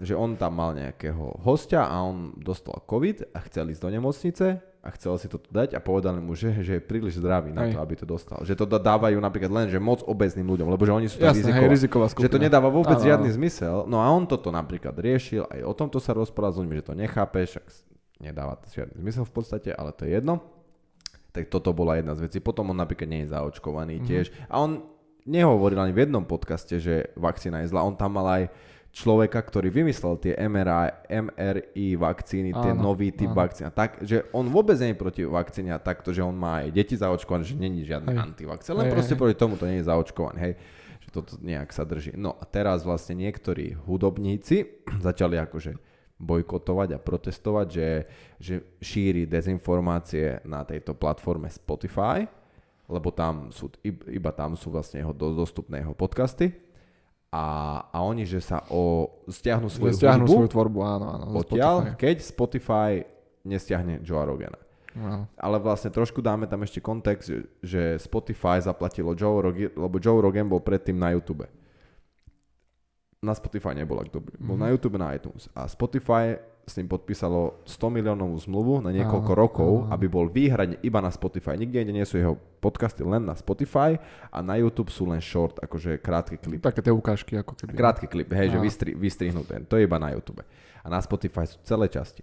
že 0.02 0.18
on 0.18 0.34
tam 0.34 0.58
mal 0.58 0.74
nejakého 0.74 1.46
hostia 1.46 1.86
a 1.86 2.02
on 2.02 2.34
dostal 2.34 2.82
COVID 2.90 3.38
a 3.38 3.40
chcel 3.46 3.70
ísť 3.70 3.82
do 3.86 3.90
nemocnice 3.94 4.58
a 4.82 4.90
chcel 4.98 5.14
si 5.22 5.30
to 5.30 5.38
dať 5.38 5.78
a 5.78 5.80
povedali 5.80 6.18
mu, 6.18 6.34
že, 6.34 6.58
že 6.66 6.82
je 6.82 6.82
príliš 6.82 7.22
zdravý 7.22 7.54
na 7.54 7.70
to, 7.70 7.78
aby 7.78 7.94
to 7.94 8.10
dostal. 8.10 8.42
Že 8.42 8.66
to 8.66 8.66
dávajú 8.66 9.22
napríklad 9.22 9.54
len, 9.54 9.68
že 9.70 9.78
moc 9.78 10.02
obezným 10.02 10.50
ľuďom, 10.50 10.74
lebo 10.74 10.82
že 10.82 10.94
oni 10.98 11.06
sú 11.06 11.22
tam 11.22 11.30
Jasne, 11.30 11.54
riziková, 11.70 12.10
hej, 12.10 12.18
Že 12.18 12.34
to 12.34 12.42
nedáva 12.42 12.74
vôbec 12.74 12.98
ano, 12.98 13.06
žiadny 13.06 13.30
zmysel. 13.30 13.86
No 13.86 14.02
a 14.02 14.10
on 14.10 14.26
toto 14.26 14.50
napríklad 14.50 14.98
riešil, 14.98 15.46
aj 15.54 15.62
o 15.62 15.74
tomto 15.78 16.02
sa 16.02 16.18
rozprával 16.18 16.58
s 16.58 16.60
ľuďmi, 16.66 16.74
že 16.82 16.86
to 16.90 16.94
nechápe, 16.98 17.46
však 17.46 17.66
nedáva 18.18 18.58
to 18.58 18.74
žiadny 18.74 18.98
zmysel 18.98 19.24
v 19.30 19.34
podstate, 19.38 19.70
ale 19.70 19.94
to 19.94 20.10
je 20.10 20.18
jedno. 20.18 20.42
Tak 21.30 21.54
toto 21.54 21.78
bola 21.78 22.02
jedna 22.02 22.18
z 22.18 22.26
vecí. 22.26 22.38
Potom 22.42 22.74
on 22.74 22.78
napríklad 22.82 23.08
nie 23.08 23.22
je 23.24 23.38
zaočkovaný 23.38 24.02
mm-hmm. 24.02 24.10
tiež. 24.10 24.26
A 24.50 24.66
on 24.66 24.82
nehovoril 25.30 25.78
ani 25.78 25.94
v 25.94 26.10
jednom 26.10 26.26
podcaste, 26.26 26.82
že 26.82 27.14
vakcína 27.14 27.62
je 27.64 27.72
zlá. 27.72 27.86
On 27.86 27.94
tam 27.94 28.18
mal 28.18 28.28
aj 28.28 28.44
človeka, 28.92 29.40
ktorý 29.40 29.72
vymyslel 29.72 30.20
tie 30.20 30.34
MRI, 30.36 31.08
MRI 31.08 31.96
vakcíny, 31.96 32.52
tie 32.52 32.76
áno, 32.76 32.92
nový 32.92 33.16
typ 33.16 33.32
áno. 33.32 33.40
vakcín. 33.40 33.72
Tak, 33.72 34.04
že 34.04 34.28
on 34.36 34.52
vôbec 34.52 34.76
nie 34.84 34.92
je 34.92 35.00
proti 35.00 35.22
vakcíne 35.24 35.72
a 35.72 35.80
takto, 35.80 36.12
že 36.12 36.20
on 36.20 36.36
má 36.36 36.68
aj 36.68 36.76
deti 36.76 37.00
zaočkované, 37.00 37.48
že 37.48 37.56
není 37.56 37.88
žiadny 37.88 38.12
antivakcín, 38.20 38.76
len 38.76 38.92
hej, 38.92 38.94
proste 38.94 39.16
hej. 39.16 39.20
proti 39.24 39.36
tomu 39.40 39.56
to 39.56 39.64
nie 39.64 39.80
je 39.80 39.88
zaočkovaný, 39.88 40.38
hej. 40.44 40.54
Že 41.02 41.10
toto 41.10 41.32
nejak 41.40 41.72
sa 41.72 41.88
drží. 41.88 42.14
No 42.20 42.36
a 42.36 42.44
teraz 42.44 42.84
vlastne 42.84 43.16
niektorí 43.16 43.80
hudobníci 43.88 44.84
začali 45.08 45.40
akože 45.40 45.80
bojkotovať 46.22 46.90
a 46.94 47.00
protestovať, 47.02 47.68
že, 47.72 47.90
že 48.38 48.56
šíri 48.78 49.26
dezinformácie 49.26 50.46
na 50.46 50.62
tejto 50.62 50.94
platforme 50.94 51.50
Spotify, 51.50 52.30
lebo 52.92 53.10
tam 53.10 53.50
sú, 53.56 53.72
iba 53.88 54.30
tam 54.36 54.54
sú 54.60 54.70
vlastne 54.70 55.02
jeho 55.02 55.16
dostupné 55.16 55.80
jeho 55.82 55.96
podcasty 55.96 56.71
a, 57.32 57.44
a 57.88 57.98
oni, 58.04 58.28
že 58.28 58.44
sa 58.44 58.68
o, 58.68 59.08
stiahnu 59.24 59.72
svoju 59.72 59.96
stiahnu 59.96 60.28
hudbu, 60.28 60.36
svoju 60.36 60.50
tvorbu, 60.52 60.80
áno, 60.84 61.06
áno. 61.16 61.26
Odtiaľ, 61.40 61.76
Spotify. 61.80 61.96
keď 61.96 62.18
Spotify 62.20 62.92
nestiahne 63.48 64.04
Joe 64.04 64.28
Rogana. 64.28 64.60
Áno. 65.00 65.32
Ale 65.40 65.58
vlastne 65.64 65.88
trošku 65.88 66.20
dáme 66.20 66.44
tam 66.52 66.68
ešte 66.68 66.84
kontext, 66.84 67.32
že 67.64 67.96
Spotify 68.04 68.60
zaplatilo 68.60 69.16
Joe 69.16 69.40
Rogan, 69.40 69.72
lebo 69.72 69.96
Joe 69.96 70.20
Rogan 70.20 70.52
bol 70.52 70.60
predtým 70.60 71.00
na 71.00 71.16
YouTube. 71.16 71.48
Na 73.24 73.32
Spotify 73.32 73.80
nebol, 73.80 74.04
ak 74.04 74.12
dobrý. 74.12 74.36
Bol 74.36 74.60
mm-hmm. 74.60 74.64
na 74.68 74.68
YouTube, 74.68 75.00
na 75.00 75.16
iTunes. 75.16 75.48
A 75.56 75.72
Spotify 75.72 76.36
s 76.66 76.78
ním 76.78 76.88
podpísalo 76.88 77.62
100 77.66 77.98
miliónovú 77.98 78.38
zmluvu 78.38 78.74
na 78.86 78.94
niekoľko 78.94 79.32
áno, 79.34 79.42
rokov, 79.42 79.72
áno. 79.86 79.90
aby 79.92 80.06
bol 80.06 80.30
výhradne 80.30 80.78
iba 80.86 81.02
na 81.02 81.10
Spotify. 81.10 81.58
Nikde 81.58 81.84
inde 81.84 81.94
nie 81.98 82.06
sú 82.06 82.22
jeho 82.22 82.38
podcasty 82.62 83.02
len 83.02 83.26
na 83.26 83.34
Spotify 83.34 83.98
a 84.30 84.40
na 84.46 84.56
YouTube 84.62 84.94
sú 84.94 85.10
len 85.10 85.20
short, 85.20 85.58
akože 85.58 85.98
krátky 86.00 86.38
klip. 86.38 86.62
Také 86.62 86.86
tie 86.86 86.94
ukážky 86.94 87.42
ako 87.42 87.58
keby. 87.58 87.74
Krátky 87.74 88.08
klip, 88.08 88.30
hej, 88.32 88.54
áno. 88.54 88.54
že 88.56 88.58
vystri, 88.62 88.92
vystrihnuté. 88.94 89.66
To 89.66 89.76
je 89.76 89.90
iba 89.90 89.98
na 89.98 90.14
YouTube. 90.14 90.46
A 90.82 90.88
na 90.88 91.02
Spotify 91.02 91.50
sú 91.50 91.58
celé 91.66 91.90
časti. 91.90 92.22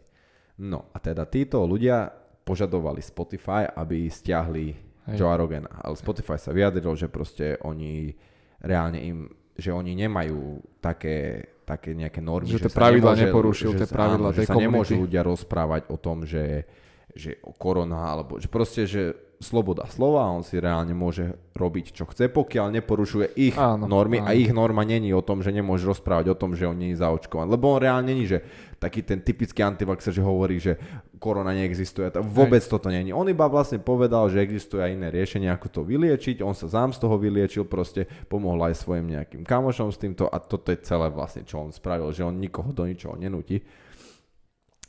No 0.58 0.90
a 0.94 0.98
teda 1.02 1.26
títo 1.26 1.62
ľudia 1.66 2.10
požadovali 2.46 3.02
Spotify, 3.02 3.68
aby 3.68 4.08
stiahli 4.08 4.66
hej. 5.12 5.16
Joe 5.18 5.34
Rogana. 5.34 5.68
Ale 5.82 5.98
Spotify 5.98 6.38
sa 6.40 6.54
vyjadril, 6.54 6.94
že 6.96 7.10
proste 7.10 7.60
oni 7.66 8.14
reálne 8.62 8.98
im, 9.02 9.18
že 9.58 9.74
oni 9.74 9.98
nemajú 9.98 10.62
také 10.80 11.46
také 11.68 11.92
nejaké 11.92 12.24
normy. 12.24 12.48
Že, 12.48 12.56
že 12.56 12.64
tie 12.64 12.72
pravidla 12.72 13.12
nemôže, 13.12 13.28
neporušil, 13.28 13.70
že, 13.76 13.78
tie 13.84 13.88
pravidla 13.92 14.28
áno, 14.32 14.36
že 14.36 14.48
sa 14.48 14.56
nemôžu 14.56 14.94
ľudia 15.04 15.20
rozprávať 15.20 15.82
o 15.92 15.96
tom, 16.00 16.24
že, 16.24 16.64
že 17.12 17.36
korona, 17.60 18.08
alebo 18.08 18.40
že 18.40 18.48
proste, 18.48 18.88
že 18.88 19.27
sloboda 19.38 19.86
slova, 19.86 20.26
on 20.34 20.42
si 20.42 20.58
reálne 20.58 20.90
môže 20.90 21.38
robiť, 21.54 21.94
čo 21.94 22.04
chce, 22.10 22.26
pokiaľ 22.30 22.74
neporušuje 22.82 23.26
ich 23.38 23.54
áno, 23.54 23.86
normy 23.86 24.18
áno. 24.22 24.26
a 24.26 24.30
ich 24.34 24.50
norma 24.50 24.82
není 24.82 25.14
o 25.14 25.22
tom, 25.22 25.42
že 25.42 25.54
nemôže 25.54 25.86
rozprávať 25.86 26.34
o 26.34 26.38
tom, 26.38 26.58
že 26.58 26.66
on 26.66 26.74
nie 26.74 26.94
je 26.94 27.02
zaočkovaný. 27.02 27.46
Lebo 27.50 27.74
on 27.74 27.82
reálne 27.82 28.10
není, 28.10 28.26
že 28.26 28.42
taký 28.78 29.02
ten 29.02 29.22
typický 29.22 29.62
antivaxer, 29.62 30.14
že 30.14 30.22
hovorí, 30.22 30.58
že 30.58 30.78
korona 31.18 31.50
neexistuje. 31.54 32.14
Vôbec 32.18 32.62
Hej. 32.62 32.70
toto 32.70 32.90
není. 32.90 33.10
On 33.10 33.26
iba 33.26 33.46
vlastne 33.50 33.82
povedal, 33.82 34.30
že 34.30 34.42
existuje 34.42 34.82
aj 34.82 34.94
iné 34.94 35.08
riešenie, 35.10 35.50
ako 35.50 35.66
to 35.70 35.80
vyliečiť. 35.82 36.42
On 36.42 36.54
sa 36.54 36.70
sám 36.70 36.94
z 36.94 37.02
toho 37.02 37.18
vyliečil, 37.18 37.66
proste 37.66 38.06
pomohol 38.30 38.70
aj 38.70 38.78
svojim 38.78 39.06
nejakým 39.06 39.42
kamošom 39.42 39.90
s 39.90 39.98
týmto 39.98 40.30
a 40.30 40.38
toto 40.38 40.70
je 40.70 40.82
celé 40.82 41.10
vlastne, 41.10 41.42
čo 41.42 41.62
on 41.62 41.74
spravil, 41.74 42.10
že 42.14 42.26
on 42.26 42.38
nikoho 42.38 42.70
do 42.70 42.86
ničoho 42.86 43.18
nenúti. 43.18 43.62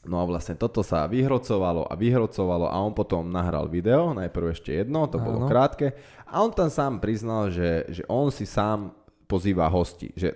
No 0.10 0.18
a 0.18 0.26
vlastne 0.26 0.58
toto 0.58 0.82
sa 0.82 1.06
vyhrocovalo 1.06 1.86
a 1.86 1.94
vyhrocovalo 1.94 2.66
a 2.66 2.82
on 2.82 2.98
potom 2.98 3.30
nahral 3.30 3.70
video, 3.70 4.18
najprv 4.18 4.58
ešte 4.58 4.74
jedno, 4.74 5.06
to 5.06 5.22
Áno. 5.22 5.26
bolo 5.30 5.40
krátke 5.46 5.94
a 6.26 6.42
on 6.42 6.50
tam 6.50 6.74
sám 6.74 6.98
priznal, 6.98 7.54
že, 7.54 7.86
že 7.94 8.02
on 8.10 8.34
si 8.34 8.50
sám 8.50 8.90
pozýva 9.30 9.70
hosti, 9.70 10.10
že 10.18 10.34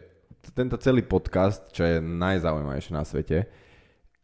tento 0.54 0.78
celý 0.78 1.02
podcast, 1.02 1.74
čo 1.74 1.82
je 1.82 1.98
najzaujímavejšie 1.98 2.94
na 2.94 3.02
svete, 3.02 3.50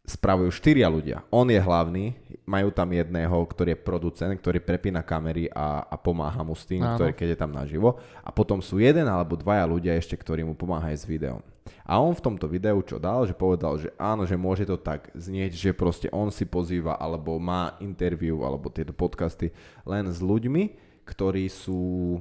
spravujú 0.06 0.50
štyria 0.50 0.90
ľudia. 0.90 1.22
On 1.30 1.46
je 1.46 1.58
hlavný, 1.58 2.18
majú 2.42 2.74
tam 2.74 2.90
jedného, 2.90 3.36
ktorý 3.46 3.74
je 3.74 3.84
producent, 3.84 4.34
ktorý 4.34 4.58
prepína 4.58 5.06
kamery 5.06 5.46
a, 5.54 5.86
a 5.86 5.94
pomáha 5.94 6.42
mu 6.42 6.58
s 6.58 6.66
tým, 6.66 6.82
ktorý, 6.82 7.14
keď 7.14 7.28
je 7.34 7.38
tam 7.38 7.52
naživo. 7.54 8.02
A 8.24 8.34
potom 8.34 8.58
sú 8.58 8.82
jeden 8.82 9.06
alebo 9.06 9.38
dvaja 9.38 9.64
ľudia 9.70 9.94
ešte, 9.94 10.18
ktorí 10.18 10.42
mu 10.42 10.58
pomáhajú 10.58 10.96
s 10.98 11.06
videom. 11.06 11.40
A 11.86 11.98
on 11.98 12.14
v 12.14 12.24
tomto 12.24 12.46
videu 12.46 12.78
čo 12.86 13.02
dal, 13.02 13.26
že 13.26 13.34
povedal, 13.34 13.76
že 13.80 13.90
áno, 13.98 14.24
že 14.24 14.38
môže 14.38 14.68
to 14.68 14.78
tak 14.78 15.10
znieť, 15.12 15.52
že 15.56 15.70
proste 15.74 16.08
on 16.14 16.30
si 16.30 16.46
pozýva 16.46 16.94
alebo 16.96 17.36
má 17.42 17.74
interview 17.82 18.40
alebo 18.46 18.70
tieto 18.70 18.94
podcasty 18.94 19.50
len 19.82 20.06
s 20.08 20.22
ľuďmi, 20.22 20.76
ktorí 21.08 21.50
sú 21.50 22.18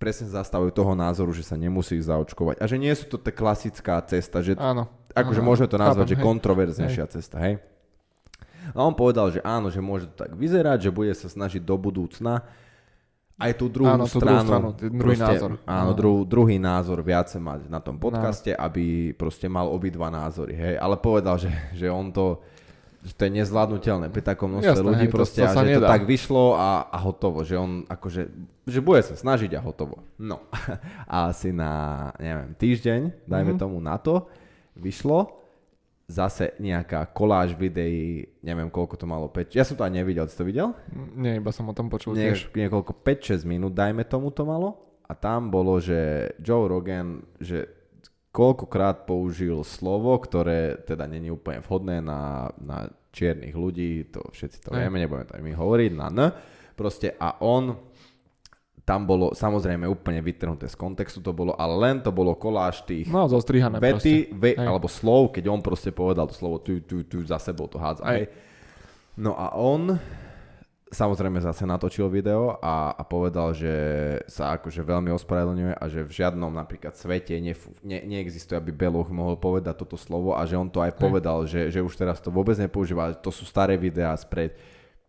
presne 0.00 0.32
zastavujú 0.32 0.72
toho 0.72 0.96
názoru, 0.96 1.28
že 1.36 1.44
sa 1.44 1.60
nemusí 1.60 2.00
zaočkovať. 2.00 2.56
A 2.56 2.64
že 2.64 2.80
nie 2.80 2.92
sú 2.96 3.04
to 3.04 3.20
tá 3.20 3.28
klasická 3.28 4.00
cesta, 4.08 4.40
že 4.40 4.56
áno. 4.56 4.88
akože 5.12 5.44
môžeme 5.44 5.68
to 5.68 5.76
nazvať, 5.76 6.16
Chápem, 6.16 6.16
že 6.16 6.24
kontroverznejšia 6.24 7.04
hej. 7.04 7.12
cesta, 7.20 7.36
hej. 7.36 7.60
A 8.72 8.80
on 8.80 8.96
povedal, 8.96 9.28
že 9.28 9.44
áno, 9.44 9.68
že 9.68 9.84
môže 9.84 10.08
to 10.08 10.24
tak 10.24 10.32
vyzerať, 10.32 10.88
že 10.88 10.90
bude 10.94 11.12
sa 11.12 11.28
snažiť 11.28 11.60
do 11.60 11.76
budúcna 11.76 12.48
aj 13.40 13.52
tú 13.56 13.72
druhú 13.72 13.96
áno, 13.96 14.04
stranu, 14.04 14.20
druhú 14.20 14.44
stranu 14.44 14.68
druhý 14.76 15.16
proste, 15.16 15.24
názor. 15.24 15.50
Áno, 15.64 15.90
dru, 15.96 16.12
druhý 16.28 16.60
názor 16.60 17.00
viacej 17.00 17.40
mať 17.40 17.60
na 17.72 17.80
tom 17.80 17.96
podcaste, 17.96 18.52
no. 18.52 18.60
aby 18.60 19.16
proste 19.16 19.48
mal 19.48 19.64
obidva 19.72 20.12
názory, 20.12 20.52
hej. 20.52 20.74
Ale 20.76 21.00
povedal, 21.00 21.40
že, 21.40 21.48
že 21.72 21.88
on 21.88 22.12
to, 22.12 22.44
že 23.00 23.16
to 23.16 23.22
je 23.24 23.32
nezvládnutelné 23.40 24.12
pri 24.12 24.20
takom 24.20 24.52
množstve 24.52 24.84
Jasné, 24.84 24.90
ľudí 24.92 25.06
hej, 25.08 25.14
proste 25.16 25.40
to, 25.40 25.48
to 25.48 25.56
a 25.56 25.62
že 25.64 25.68
nedá. 25.72 25.88
to 25.88 25.92
tak 25.96 26.04
vyšlo 26.04 26.44
a, 26.52 26.68
a 26.92 26.98
hotovo, 27.00 27.40
že 27.40 27.56
on 27.56 27.88
akože, 27.88 28.22
že 28.68 28.80
bude 28.84 29.00
sa 29.00 29.16
snažiť 29.16 29.56
a 29.56 29.60
hotovo. 29.64 30.04
No 30.20 30.44
a 31.08 31.32
asi 31.32 31.48
na, 31.48 32.12
neviem, 32.20 32.52
týždeň, 32.60 33.24
dajme 33.24 33.56
mm-hmm. 33.56 33.62
tomu 33.64 33.80
na 33.80 33.96
to, 33.96 34.28
vyšlo 34.76 35.39
zase 36.10 36.58
nejaká 36.58 37.06
koláž 37.14 37.54
videí, 37.54 38.26
neviem 38.42 38.68
koľko 38.68 38.98
to 38.98 39.06
malo, 39.06 39.30
5, 39.30 39.54
ja 39.54 39.62
som 39.62 39.78
to 39.78 39.86
aj 39.86 39.94
nevidel, 39.94 40.26
si 40.26 40.34
to 40.34 40.42
videl? 40.42 40.74
Nie, 41.14 41.38
iba 41.38 41.54
som 41.54 41.70
o 41.70 41.74
tom 41.74 41.86
počul 41.86 42.18
Nie, 42.18 42.34
tiež. 42.34 42.50
Niekoľko 42.52 43.00
5-6 43.06 43.46
minút, 43.46 43.72
dajme 43.72 44.02
tomu 44.04 44.34
to 44.34 44.42
malo 44.42 44.98
a 45.06 45.14
tam 45.14 45.50
bolo, 45.50 45.78
že 45.78 46.30
Joe 46.42 46.70
Rogan, 46.70 47.22
že 47.38 47.66
koľkokrát 48.30 49.10
použil 49.10 49.62
slovo, 49.66 50.14
ktoré 50.22 50.78
teda 50.86 51.10
není 51.10 51.34
úplne 51.34 51.62
vhodné 51.66 51.98
na, 51.98 52.50
na 52.62 52.86
čiernych 53.10 53.54
ľudí, 53.58 54.06
to 54.14 54.22
všetci 54.30 54.62
to 54.62 54.70
vieme, 54.70 55.02
nebudeme 55.02 55.26
to 55.26 55.34
aj 55.34 55.42
my 55.42 55.52
hovoriť, 55.54 55.90
na 55.98 56.08
N, 56.14 56.20
proste 56.78 57.18
a 57.18 57.42
on 57.42 57.89
tam 58.84 59.04
bolo 59.04 59.36
samozrejme 59.36 59.84
úplne 59.86 60.24
vytrhnuté 60.24 60.66
z 60.66 60.76
kontextu 60.76 61.20
to 61.20 61.32
bolo, 61.36 61.52
ale 61.54 61.74
len 61.78 61.96
to 62.00 62.10
bolo 62.10 62.32
koláž 62.34 62.82
tých 62.88 63.06
no, 63.12 63.28
vety, 63.78 64.32
ve, 64.34 64.56
alebo 64.56 64.88
slov, 64.88 65.36
keď 65.36 65.44
on 65.52 65.60
proste 65.60 65.92
povedal 65.92 66.26
to 66.26 66.34
slovo 66.34 66.58
tu, 66.58 66.80
tu, 66.82 67.04
tu, 67.04 67.22
za 67.22 67.36
sebou 67.38 67.68
to 67.68 67.76
hádza. 67.76 68.02
Hej. 68.08 68.32
No 69.20 69.36
a 69.36 69.52
on 69.52 70.00
samozrejme 70.90 71.38
zase 71.38 71.62
natočil 71.62 72.10
video 72.10 72.58
a, 72.58 72.90
a 72.98 73.02
povedal, 73.06 73.54
že 73.54 73.74
sa 74.26 74.58
akože 74.58 74.82
veľmi 74.82 75.14
ospravedlňuje 75.14 75.72
a 75.78 75.84
že 75.86 76.02
v 76.02 76.12
žiadnom 76.12 76.50
napríklad 76.50 76.98
svete 76.98 77.38
ne, 77.38 77.54
ne, 77.86 77.98
neexistuje, 78.02 78.58
aby 78.58 78.74
Beloch 78.74 79.06
mohol 79.06 79.38
povedať 79.38 79.78
toto 79.78 79.94
slovo 79.94 80.34
a 80.34 80.42
že 80.42 80.58
on 80.58 80.66
to 80.66 80.82
aj 80.82 80.98
povedal, 80.98 81.46
že, 81.46 81.70
že 81.70 81.78
už 81.78 81.94
teraz 81.94 82.18
to 82.18 82.34
vôbec 82.34 82.58
nepoužíva. 82.58 83.14
To 83.22 83.30
sú 83.30 83.46
staré 83.46 83.78
videá 83.78 84.10
spred 84.18 84.58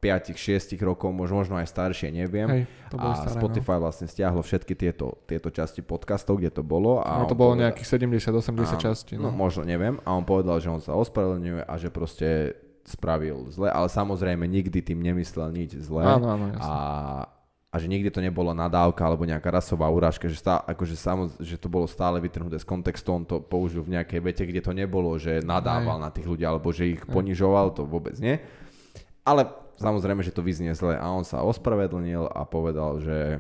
5-6 0.01 0.81
rokov, 0.81 1.13
možno, 1.13 1.61
aj 1.61 1.69
staršie, 1.69 2.09
neviem. 2.09 2.49
Hej, 2.49 2.63
to 2.89 2.97
a 2.97 3.13
staré, 3.13 3.37
Spotify 3.37 3.77
no. 3.77 3.85
vlastne 3.85 4.09
stiahlo 4.09 4.41
všetky 4.41 4.73
tieto, 4.73 5.21
tieto 5.29 5.53
časti 5.53 5.85
podcastov, 5.85 6.41
kde 6.41 6.49
to 6.49 6.65
bolo. 6.65 7.05
A 7.05 7.21
no 7.21 7.29
to 7.29 7.37
bolo 7.37 7.53
povedal, 7.53 7.69
nejakých 7.69 7.87
70-80 8.01 8.81
častí. 8.81 9.13
No. 9.21 9.29
no 9.29 9.37
možno, 9.37 9.61
neviem. 9.61 10.01
A 10.01 10.17
on 10.17 10.25
povedal, 10.25 10.57
že 10.57 10.73
on 10.73 10.81
sa 10.81 10.97
ospravedlňuje 10.97 11.69
a 11.69 11.73
že 11.77 11.93
proste 11.93 12.57
spravil 12.81 13.45
zle, 13.53 13.69
ale 13.69 13.87
samozrejme 13.87 14.41
nikdy 14.49 14.81
tým 14.81 14.99
nemyslel 15.05 15.53
nič 15.53 15.77
zle. 15.77 16.01
Áno, 16.01 16.33
áno, 16.33 16.45
jasne. 16.49 16.65
a, 16.65 16.75
a 17.71 17.75
že 17.77 17.87
nikdy 17.87 18.09
to 18.09 18.19
nebolo 18.25 18.51
nadávka 18.51 19.05
alebo 19.05 19.23
nejaká 19.23 19.53
rasová 19.53 19.87
urážka, 19.87 20.25
že, 20.25 20.41
stá, 20.41 20.59
akože 20.65 20.97
samoz, 20.97 21.37
že 21.37 21.61
to 21.61 21.69
bolo 21.69 21.85
stále 21.85 22.17
vytrhnuté 22.17 22.57
z 22.57 22.65
kontextu, 22.65 23.13
on 23.13 23.23
to 23.23 23.37
použil 23.39 23.85
v 23.85 23.95
nejakej 23.95 24.19
vete, 24.19 24.43
kde 24.43 24.65
to 24.65 24.73
nebolo, 24.73 25.13
že 25.21 25.45
nadával 25.45 26.01
Aj. 26.01 26.03
na 26.03 26.11
tých 26.11 26.25
ľudí 26.25 26.43
alebo 26.43 26.73
že 26.73 26.97
ich 26.97 27.01
Aj. 27.05 27.13
ponižoval, 27.13 27.77
to 27.77 27.85
vôbec 27.85 28.17
nie. 28.17 28.41
Ale 29.21 29.45
Samozrejme, 29.79 30.25
že 30.25 30.35
to 30.35 30.43
vyznie 30.43 30.73
zle 30.75 30.97
a 30.97 31.05
on 31.07 31.23
sa 31.23 31.45
ospravedlnil 31.45 32.27
a 32.27 32.43
povedal, 32.43 32.99
že, 32.99 33.39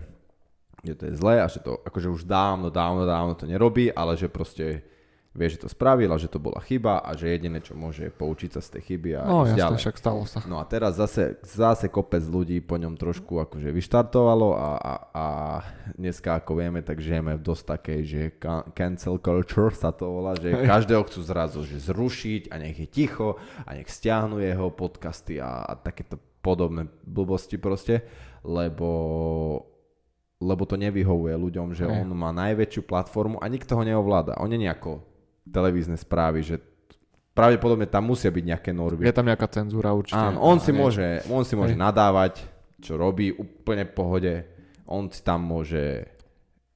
že 0.85 0.93
to 0.95 1.03
je 1.09 1.13
zle 1.19 1.35
a 1.41 1.47
že 1.51 1.59
to 1.59 1.81
akože 1.83 2.07
už 2.07 2.21
dávno, 2.23 2.71
dávno, 2.71 3.03
dávno 3.03 3.33
to 3.35 3.49
nerobí, 3.49 3.91
ale 3.91 4.15
že 4.15 4.31
proste 4.31 4.85
vie, 5.31 5.47
že 5.47 5.63
to 5.63 5.71
spravil 5.71 6.11
a 6.11 6.19
že 6.19 6.27
to 6.27 6.43
bola 6.43 6.59
chyba 6.59 6.99
a 6.99 7.15
že 7.15 7.31
jediné, 7.31 7.63
čo 7.63 7.71
môže 7.71 8.03
je 8.03 8.11
poučiť 8.11 8.51
sa 8.51 8.59
z 8.59 8.75
tej 8.75 8.81
chyby 8.83 9.09
a 9.15 9.21
no, 9.23 9.47
jasne, 9.47 9.79
však 9.79 9.95
stalo 9.95 10.27
sa. 10.27 10.43
No 10.43 10.59
a 10.59 10.67
teraz 10.67 10.99
zase, 10.99 11.39
zase 11.47 11.87
kopec 11.87 12.19
ľudí 12.27 12.59
po 12.59 12.75
ňom 12.75 12.99
trošku 12.99 13.39
akože 13.39 13.71
vyštartovalo 13.71 14.51
a, 14.59 14.69
a, 14.75 14.93
a 15.15 15.25
dneska, 15.95 16.35
ako 16.35 16.59
vieme, 16.59 16.83
tak 16.83 16.99
žijeme 16.99 17.39
v 17.39 17.45
dosť 17.47 17.63
takej, 17.63 17.99
že 18.03 18.21
cancel 18.75 19.15
culture 19.23 19.71
sa 19.71 19.95
to 19.95 20.11
volá, 20.11 20.35
že 20.35 20.51
Hej. 20.51 20.67
každého 20.71 21.07
chcú 21.07 21.19
zrazu 21.23 21.63
že 21.63 21.79
zrušiť 21.79 22.51
a 22.51 22.59
nech 22.59 22.75
je 22.75 22.87
ticho 22.91 23.39
a 23.63 23.71
nech 23.71 23.87
stiahnu 23.87 24.43
jeho 24.43 24.67
podcasty 24.75 25.39
a, 25.39 25.63
a 25.63 25.79
takéto 25.79 26.19
podobné 26.43 26.91
blbosti 27.07 27.55
proste, 27.55 28.03
lebo 28.43 28.89
lebo 30.41 30.65
to 30.65 30.73
nevyhovuje 30.73 31.37
ľuďom, 31.37 31.77
že 31.77 31.85
on 31.85 32.17
má 32.17 32.33
najväčšiu 32.33 32.81
platformu 32.89 33.37
a 33.37 33.45
nikto 33.45 33.77
ho 33.77 33.85
neovláda. 33.85 34.41
On 34.41 34.49
je 34.49 34.57
ako 34.65 35.10
televízne 35.51 35.99
správy, 35.99 36.41
že 36.41 36.55
pravdepodobne 37.35 37.87
tam 37.87 38.07
musia 38.11 38.31
byť 38.31 38.43
nejaké 38.43 38.71
normy. 38.71 39.07
Je 39.07 39.15
tam 39.15 39.27
nejaká 39.27 39.47
cenzúra 39.51 39.91
určite. 39.95 40.19
Áno, 40.19 40.39
on 40.43 40.59
si, 40.59 40.71
môže, 40.71 41.23
on 41.27 41.43
si 41.43 41.55
môže 41.55 41.75
nadávať, 41.75 42.43
čo 42.81 42.97
robí 42.97 43.31
úplne 43.31 43.87
v 43.87 43.93
pohode. 43.93 44.33
On 44.87 45.07
si 45.07 45.23
tam 45.23 45.45
môže 45.47 46.07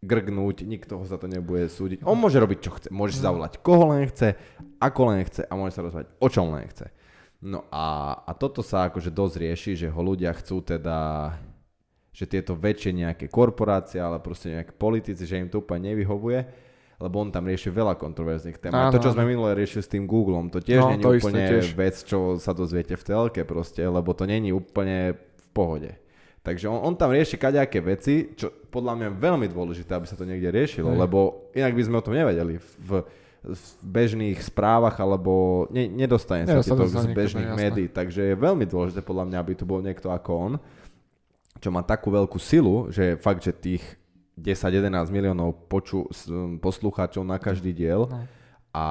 grgnúť, 0.05 0.63
nikto 0.63 1.01
ho 1.01 1.03
za 1.03 1.17
to 1.17 1.25
nebude 1.25 1.65
súdiť. 1.67 2.05
On 2.05 2.15
môže 2.15 2.37
robiť, 2.37 2.57
čo 2.61 2.71
chce. 2.77 2.87
Môže 2.93 3.17
si 3.17 3.25
zavolať, 3.25 3.59
koho 3.65 3.89
len 3.89 4.05
chce, 4.05 4.37
ako 4.77 5.01
len 5.11 5.25
chce 5.25 5.43
a 5.49 5.53
môže 5.57 5.73
sa 5.73 5.81
rozprávať, 5.81 6.13
o 6.21 6.27
čom 6.29 6.53
len 6.53 6.69
chce. 6.69 6.93
No 7.41 7.65
a, 7.73 8.15
a 8.23 8.31
toto 8.37 8.61
sa 8.61 8.87
akože 8.87 9.11
dosť 9.11 9.35
rieši, 9.41 9.71
že 9.75 9.87
ho 9.89 10.01
ľudia 10.01 10.31
chcú 10.37 10.61
teda, 10.61 11.29
že 12.13 12.25
tieto 12.29 12.55
väčšie 12.55 12.95
nejaké 12.95 13.25
korporácie, 13.27 13.99
ale 13.99 14.21
proste 14.21 14.55
nejaké 14.55 14.73
politici, 14.77 15.25
že 15.25 15.41
im 15.41 15.49
to 15.49 15.59
úplne 15.59 15.93
nevyhovuje, 15.93 16.39
lebo 16.95 17.19
on 17.19 17.29
tam 17.31 17.43
rieši 17.47 17.71
veľa 17.71 17.99
kontroverzných 17.99 18.57
tém. 18.59 18.71
Áno, 18.71 18.91
to, 18.95 19.03
čo 19.03 19.11
sme 19.11 19.27
minule 19.27 19.51
riešili 19.51 19.83
s 19.83 19.89
tým 19.91 20.07
Googlom, 20.07 20.47
to 20.47 20.63
tiež 20.63 20.79
no, 20.79 20.95
je 20.95 21.03
úplne 21.03 21.43
tiež. 21.43 21.75
vec, 21.75 21.95
čo 22.07 22.39
sa 22.39 22.55
dozviete 22.55 22.95
v 22.95 23.03
telke 23.03 23.41
proste, 23.43 23.83
lebo 23.83 24.15
to 24.15 24.23
není 24.23 24.55
úplne 24.55 25.15
v 25.15 25.47
pohode. 25.51 25.91
Takže 26.45 26.69
on, 26.69 26.79
on 26.85 26.93
tam 26.93 27.09
rieši 27.09 27.41
kaďaké 27.41 27.81
veci, 27.81 28.37
čo 28.37 28.53
podľa 28.69 28.93
mňa 28.95 29.05
je 29.09 29.15
veľmi 29.17 29.47
dôležité, 29.49 29.91
aby 29.97 30.05
sa 30.05 30.15
to 30.15 30.29
niekde 30.29 30.53
riešilo, 30.53 30.93
Hej. 30.93 30.99
lebo 31.01 31.49
inak 31.57 31.73
by 31.73 31.81
sme 31.83 31.95
o 31.99 32.05
tom 32.05 32.13
nevedeli. 32.13 32.61
V, 32.61 33.01
v 33.45 33.59
bežných 33.81 34.41
správach 34.41 34.97
alebo 34.97 35.65
ne, 35.69 35.85
nedostane 35.85 36.49
sa 36.49 36.61
to 36.61 36.85
z 36.85 37.13
bežných 37.13 37.53
médií. 37.53 37.87
Takže 37.89 38.33
je 38.33 38.35
veľmi 38.37 38.65
dôležité 38.65 39.05
podľa 39.05 39.25
mňa, 39.29 39.37
aby 39.37 39.53
tu 39.53 39.65
bol 39.69 39.81
niekto 39.85 40.09
ako 40.09 40.31
on, 40.33 40.53
čo 41.61 41.69
má 41.69 41.85
takú 41.85 42.09
veľkú 42.09 42.37
silu, 42.41 42.89
že 42.93 43.17
fakt, 43.21 43.45
že 43.45 43.53
tých 43.53 43.83
10-11 44.35 44.91
miliónov 45.11 45.71
poču, 45.71 46.07
poslucháčov 46.59 47.23
na 47.23 47.39
každý 47.39 47.71
diel 47.71 48.11
no. 48.11 48.27
a 48.75 48.85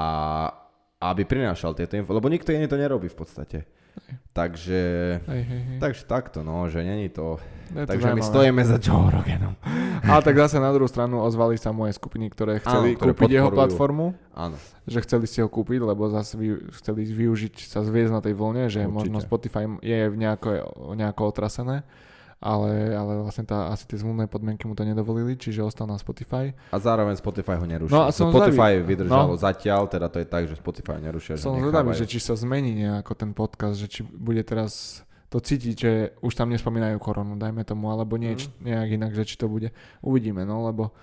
aby 1.04 1.28
prinášal 1.28 1.76
tieto 1.76 2.00
info, 2.00 2.16
lebo 2.16 2.32
nikto 2.32 2.48
iný 2.48 2.64
to 2.64 2.80
nerobí 2.80 3.12
v 3.12 3.18
podstate. 3.18 3.58
Hej. 3.94 4.14
Takže, 4.34 4.80
hej, 5.22 5.42
hej, 5.46 5.62
hej. 5.70 5.78
takže 5.78 6.02
takto, 6.10 6.42
no, 6.42 6.66
že 6.66 6.82
není 6.82 7.06
to... 7.06 7.38
Je 7.70 7.86
takže 7.86 8.10
to 8.10 8.16
my 8.18 8.22
stojíme 8.26 8.62
za 8.66 8.82
Joe 8.82 9.06
Roganom. 9.06 9.54
Ale 10.10 10.20
tak 10.26 10.34
zase 10.34 10.58
na 10.58 10.74
druhú 10.74 10.90
stranu 10.90 11.22
ozvali 11.22 11.54
sa 11.54 11.70
moje 11.70 11.94
skupiny, 11.94 12.26
ktoré 12.34 12.58
chceli 12.58 12.92
Áno, 12.92 12.98
ktoré 12.98 13.12
kúpiť 13.14 13.30
podporujú. 13.30 13.38
jeho 13.38 13.50
platformu. 13.54 14.06
Áno. 14.34 14.56
Že 14.90 14.98
chceli 15.06 15.26
si 15.30 15.38
ho 15.38 15.46
kúpiť, 15.46 15.86
lebo 15.86 16.10
zase 16.10 16.34
vy, 16.34 16.74
chceli 16.74 17.06
využiť 17.06 17.70
sa 17.70 17.86
zviezť 17.86 18.12
na 18.12 18.20
tej 18.20 18.34
vlne, 18.34 18.66
že 18.66 18.82
Určite. 18.82 18.90
možno 18.90 19.16
Spotify 19.22 19.70
je 19.78 20.10
nejako, 20.10 20.48
nejako 20.98 21.22
otrasené 21.30 21.86
ale, 22.42 22.94
ale 22.94 23.12
vlastne 23.22 23.46
tá, 23.46 23.70
asi 23.70 23.84
tie 23.88 23.98
zmluvné 24.00 24.26
podmienky 24.26 24.66
mu 24.68 24.74
to 24.76 24.82
nedovolili, 24.82 25.38
čiže 25.38 25.64
ostal 25.64 25.88
na 25.88 25.96
Spotify. 25.96 26.52
A 26.74 26.78
zároveň 26.78 27.16
Spotify 27.18 27.56
ho 27.58 27.66
nerušil. 27.66 27.94
No, 27.94 28.06
a 28.06 28.10
som 28.12 28.30
Spotify 28.30 28.78
zvedavý. 28.78 28.88
vydržalo 28.90 29.34
no. 29.34 29.40
zatiaľ, 29.40 29.82
teda 29.88 30.06
to 30.12 30.18
je 30.20 30.26
tak, 30.26 30.42
že 30.50 30.54
Spotify 30.58 30.98
nerušia. 31.00 31.40
Som 31.40 31.60
zvedavý, 31.60 31.94
že 31.96 32.06
či 32.08 32.18
sa 32.20 32.34
zmení 32.36 32.74
nejako 32.74 33.12
ten 33.14 33.30
podcast, 33.32 33.78
že 33.80 33.88
či 33.88 34.00
bude 34.04 34.40
teraz 34.44 35.02
to 35.32 35.42
cítiť, 35.42 35.74
že 35.74 35.92
už 36.22 36.32
tam 36.38 36.54
nespomínajú 36.54 36.94
koronu, 37.02 37.34
dajme 37.34 37.66
tomu, 37.66 37.90
alebo 37.90 38.14
nieč, 38.14 38.46
mm. 38.46 38.70
nejak 38.70 38.88
inak, 38.94 39.12
že 39.18 39.26
či 39.26 39.34
to 39.34 39.50
bude. 39.50 39.74
Uvidíme, 39.98 40.46
no, 40.46 40.62
lebo 40.62 40.94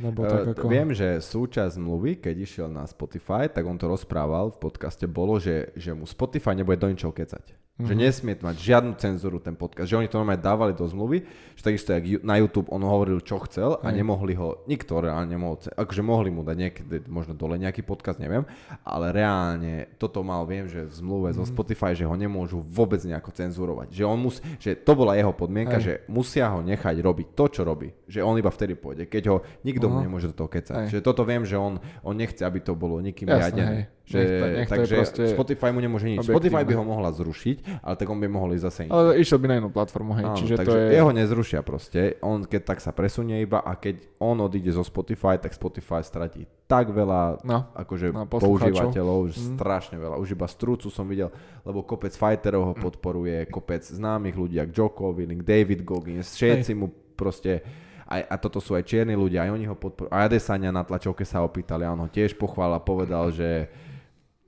lebo 0.00 0.24
tak 0.24 0.56
ako... 0.56 0.64
Viem, 0.70 0.96
že 0.96 1.20
súčasť 1.20 1.76
zmluvy, 1.76 2.24
keď 2.24 2.34
išiel 2.40 2.68
na 2.72 2.88
Spotify, 2.88 3.52
tak 3.52 3.68
on 3.68 3.76
to 3.76 3.84
rozprával 3.84 4.48
v 4.48 4.58
podcaste, 4.58 5.04
bolo, 5.04 5.36
že, 5.36 5.76
že 5.76 5.92
mu 5.92 6.08
Spotify 6.08 6.56
nebude 6.56 6.80
do 6.80 6.88
ničoho 6.88 7.12
kecať. 7.12 7.69
Mm-hmm. 7.80 7.88
Že 7.88 7.94
nesmie 7.96 8.34
mať 8.36 8.56
žiadnu 8.60 8.92
cenzúru 9.00 9.40
ten 9.40 9.56
podcast. 9.56 9.88
Že 9.88 10.04
oni 10.04 10.08
to 10.12 10.20
normálne 10.20 10.44
dávali 10.44 10.76
do 10.76 10.84
zmluvy, 10.84 11.24
že 11.56 11.62
takisto 11.64 11.96
jak 11.96 12.20
na 12.20 12.36
YouTube 12.36 12.68
on 12.68 12.84
hovoril, 12.84 13.24
čo 13.24 13.40
chcel 13.48 13.80
a 13.80 13.88
Aj. 13.88 13.96
nemohli 13.96 14.36
ho, 14.36 14.60
nikto 14.68 15.00
reálne 15.00 15.32
nemohol, 15.32 15.56
akože 15.72 16.02
mohli 16.04 16.28
mu 16.28 16.44
dať 16.44 16.56
niekedy, 16.60 16.94
možno 17.08 17.32
dole 17.32 17.56
nejaký 17.56 17.80
podcast, 17.80 18.20
neviem, 18.20 18.44
ale 18.84 19.16
reálne 19.16 19.88
toto 19.96 20.20
mal, 20.20 20.44
viem, 20.44 20.68
že 20.68 20.84
v 20.84 20.92
zmluve 20.92 21.32
mm-hmm. 21.32 21.40
zo 21.40 21.44
mhm. 21.48 21.50
Spotify, 21.56 21.92
že 21.96 22.04
ho 22.04 22.12
nemôžu 22.12 22.60
vôbec 22.60 23.00
nejako 23.00 23.32
cenzurovať. 23.32 23.88
Že 23.96 24.04
on 24.04 24.18
mus, 24.20 24.36
že 24.60 24.76
to 24.76 24.92
bola 24.92 25.16
jeho 25.16 25.32
podmienka, 25.32 25.80
Aj. 25.80 25.84
že 25.84 25.92
musia 26.12 26.52
ho 26.52 26.60
nechať 26.60 27.00
robiť 27.00 27.26
to, 27.32 27.44
čo 27.48 27.62
robí. 27.64 27.88
Že 28.04 28.20
on 28.20 28.36
iba 28.36 28.52
vtedy 28.52 28.76
pôjde, 28.76 29.08
keď 29.08 29.22
ho 29.32 29.36
nikto 29.64 29.88
uh-huh. 29.88 29.96
mu 29.96 30.04
nemôže 30.04 30.28
do 30.28 30.36
toho 30.36 30.52
kecať. 30.52 30.76
Aj. 30.76 30.88
Že 30.92 31.00
toto 31.00 31.24
viem, 31.24 31.48
že 31.48 31.56
on, 31.56 31.80
on 32.04 32.14
nechce, 32.14 32.44
aby 32.44 32.60
to 32.60 32.76
bolo 32.76 33.00
nikým 33.00 33.32
riadené. 33.32 33.88
Že, 34.10 34.18
nech, 34.18 34.66
nech 34.66 34.68
takže 34.68 34.96
proste... 34.98 35.22
Spotify 35.30 35.70
mu 35.70 35.78
nemôže 35.78 36.10
nič. 36.10 36.26
Objektívne. 36.26 36.34
Spotify 36.34 36.62
by 36.66 36.74
ho 36.74 36.84
mohla 36.84 37.10
zrušiť, 37.14 37.56
ale 37.78 37.94
tak 37.94 38.06
on 38.10 38.18
by 38.18 38.26
mohol 38.26 38.50
ísť 38.58 38.64
zase 38.66 38.80
Ale 38.90 39.22
išiel 39.22 39.38
by 39.38 39.46
na 39.46 39.54
inú 39.62 39.70
platformu, 39.70 40.18
hej. 40.18 40.26
Áno, 40.26 40.34
čiže 40.34 40.54
takže 40.58 40.66
to 40.66 40.74
je... 40.74 40.86
jeho 40.98 41.10
nezrušia 41.14 41.60
proste. 41.62 42.18
On 42.26 42.42
keď 42.42 42.62
tak 42.74 42.78
sa 42.82 42.90
presunie 42.90 43.38
iba 43.38 43.62
a 43.62 43.78
keď 43.78 44.02
on 44.18 44.42
odíde 44.42 44.74
zo 44.74 44.82
Spotify, 44.82 45.38
tak 45.38 45.54
Spotify 45.54 46.02
stratí 46.02 46.42
tak 46.70 46.94
veľa 46.94 47.42
no, 47.42 47.66
akože 47.74 48.14
no, 48.14 48.30
používateľov, 48.30 49.34
mm. 49.34 49.58
strašne 49.58 49.98
veľa. 49.98 50.22
Už 50.22 50.38
iba 50.38 50.46
strúcu 50.46 50.86
som 50.86 51.02
videl, 51.02 51.26
lebo 51.66 51.82
kopec 51.82 52.14
fighterov 52.14 52.62
ho 52.62 52.74
podporuje, 52.78 53.50
kopec 53.50 53.82
známych 53.82 54.38
ľudí, 54.38 54.62
ako 54.62 54.70
Joe 54.70 54.90
Coviling, 54.94 55.42
David 55.42 55.82
Goggins, 55.82 56.30
všetci 56.30 56.78
mu 56.78 56.94
proste 57.18 57.66
aj, 58.10 58.22
a 58.26 58.34
toto 58.38 58.62
sú 58.62 58.74
aj 58.74 58.86
čierni 58.86 59.14
ľudia, 59.14 59.46
aj 59.46 59.54
oni 59.54 59.66
ho 59.70 59.74
podporujú. 59.74 60.14
A 60.14 60.26
Adesania 60.26 60.74
na 60.74 60.82
tlačovke 60.82 61.26
sa 61.26 61.42
opýtali 61.42 61.86
a 61.86 61.94
on 61.94 62.06
ho 62.06 62.08
tiež 62.10 62.34
pochvál 62.34 62.74
a 62.74 62.82
povedal, 62.82 63.34
že 63.34 63.70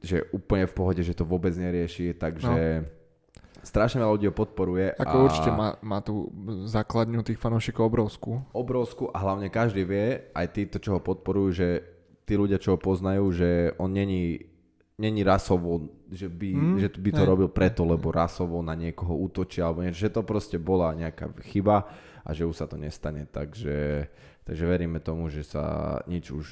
že 0.02 0.26
úplne 0.34 0.66
v 0.66 0.74
pohode, 0.74 1.00
že 1.00 1.14
to 1.14 1.22
vôbec 1.22 1.54
nerieši, 1.54 2.18
takže 2.18 2.82
no. 2.82 2.86
strašne 3.62 4.02
veľa 4.02 4.14
ľudí 4.18 4.26
ho 4.28 4.34
podporuje. 4.34 4.98
Ako 4.98 5.16
a... 5.16 5.22
určite 5.30 5.50
má, 5.54 5.78
má 5.78 6.02
tú 6.02 6.28
základňu 6.66 7.22
tých 7.22 7.38
fanúšikov 7.38 7.86
obrovskú. 7.86 8.42
Obrovskú 8.50 9.08
a 9.14 9.22
hlavne 9.22 9.46
každý 9.48 9.86
vie, 9.86 10.26
aj 10.34 10.46
títo, 10.50 10.82
čo 10.82 10.98
ho 10.98 11.00
podporujú, 11.00 11.48
že 11.54 11.68
tí 12.26 12.34
ľudia, 12.34 12.58
čo 12.58 12.74
ho 12.74 12.78
poznajú, 12.82 13.30
že 13.30 13.50
on 13.78 13.94
není, 13.94 14.42
není 14.98 15.22
rasovo, 15.22 15.86
že 16.10 16.26
by, 16.26 16.50
mm, 16.50 16.76
že 16.82 16.88
by 16.98 17.10
to 17.14 17.22
ne. 17.22 17.28
robil 17.30 17.48
preto, 17.48 17.86
lebo 17.86 18.10
rasovo 18.10 18.58
na 18.60 18.74
niekoho 18.74 19.14
útočí, 19.14 19.62
alebo 19.62 19.86
niečo, 19.86 20.10
že 20.10 20.14
to 20.18 20.26
proste 20.26 20.58
bola 20.58 20.94
nejaká 20.98 21.30
chyba 21.46 21.86
a 22.22 22.30
že 22.34 22.46
už 22.46 22.58
sa 22.58 22.66
to 22.66 22.74
nestane, 22.78 23.26
takže, 23.30 24.10
takže 24.42 24.64
veríme 24.66 24.98
tomu, 24.98 25.30
že 25.30 25.46
sa 25.46 25.98
nič 26.10 26.30
už 26.30 26.46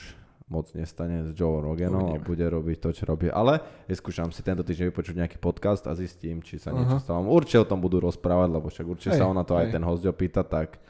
moc 0.51 0.67
nestane 0.75 1.25
s 1.25 1.31
Joe 1.31 1.63
Roganom 1.63 2.11
a 2.13 2.19
bude 2.19 2.43
robiť 2.43 2.83
to, 2.83 2.91
čo 2.91 3.07
robí. 3.07 3.31
Ale 3.31 3.63
skúšam 3.87 4.35
si 4.35 4.43
tento 4.43 4.67
týždeň 4.67 4.91
vypočuť 4.91 5.15
nejaký 5.15 5.39
podcast 5.39 5.87
a 5.87 5.95
zistím, 5.95 6.43
či 6.43 6.59
sa 6.59 6.75
niečo 6.75 6.99
uh-huh. 6.99 7.07
stalo. 7.07 7.23
Určite 7.31 7.63
o 7.63 7.71
tom 7.71 7.79
budú 7.79 8.03
rozprávať, 8.03 8.49
lebo 8.51 8.67
však 8.67 8.87
určite 8.91 9.15
sa 9.15 9.31
ona 9.31 9.47
to 9.47 9.55
aj 9.55 9.71
ten 9.71 9.83
host 9.87 10.03
opýta, 10.03 10.43
tak 10.43 10.83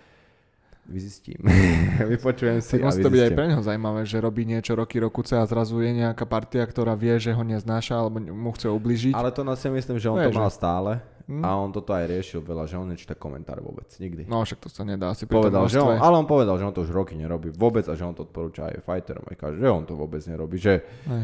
vyzistím. 0.88 1.38
Vypočujem 2.16 2.58
si 2.64 2.80
tak 2.80 2.88
musí 2.88 3.04
to 3.04 3.12
byť 3.12 3.22
aj 3.30 3.32
pre 3.36 3.46
neho 3.52 3.62
zaujímavé, 3.62 4.02
že 4.08 4.16
robí 4.18 4.42
niečo 4.48 4.74
roky, 4.74 4.98
rokuce 4.98 5.38
a 5.38 5.44
zrazu 5.46 5.78
je 5.84 5.92
nejaká 6.02 6.24
partia, 6.24 6.64
ktorá 6.66 6.98
vie, 6.98 7.14
že 7.20 7.30
ho 7.30 7.44
neznáša 7.44 7.94
alebo 8.00 8.18
mu 8.18 8.50
chce 8.56 8.66
ubližiť. 8.72 9.14
Ale 9.14 9.30
to 9.30 9.46
na 9.46 9.54
si 9.54 9.70
myslím, 9.70 10.00
že 10.00 10.08
on 10.10 10.18
to 10.18 10.32
mal 10.34 10.50
stále 10.50 11.04
Hmm. 11.30 11.46
A 11.46 11.54
on 11.54 11.70
toto 11.70 11.94
aj 11.94 12.10
riešil 12.10 12.42
veľa, 12.42 12.66
že 12.66 12.74
on 12.74 12.90
nečíta 12.90 13.14
komentáre 13.14 13.62
vôbec, 13.62 13.86
nikdy. 14.02 14.26
No 14.26 14.42
však 14.42 14.66
to 14.66 14.66
sa 14.66 14.82
nedá 14.82 15.14
asi 15.14 15.30
povedal, 15.30 15.70
že 15.70 15.78
on, 15.78 15.94
Ale 15.94 16.18
on 16.18 16.26
povedal, 16.26 16.58
že 16.58 16.66
on 16.66 16.74
to 16.74 16.82
už 16.82 16.90
roky 16.90 17.14
nerobí 17.14 17.54
vôbec 17.54 17.86
a 17.86 17.94
že 17.94 18.02
on 18.02 18.18
to 18.18 18.26
odporúča 18.26 18.66
aj 18.66 18.82
fighterom, 18.82 19.22
aj 19.30 19.38
kaže, 19.38 19.62
že 19.62 19.68
on 19.70 19.86
to 19.86 19.94
vôbec 19.94 20.18
nerobí, 20.26 20.58
že 20.58 20.82
aj. 21.06 21.22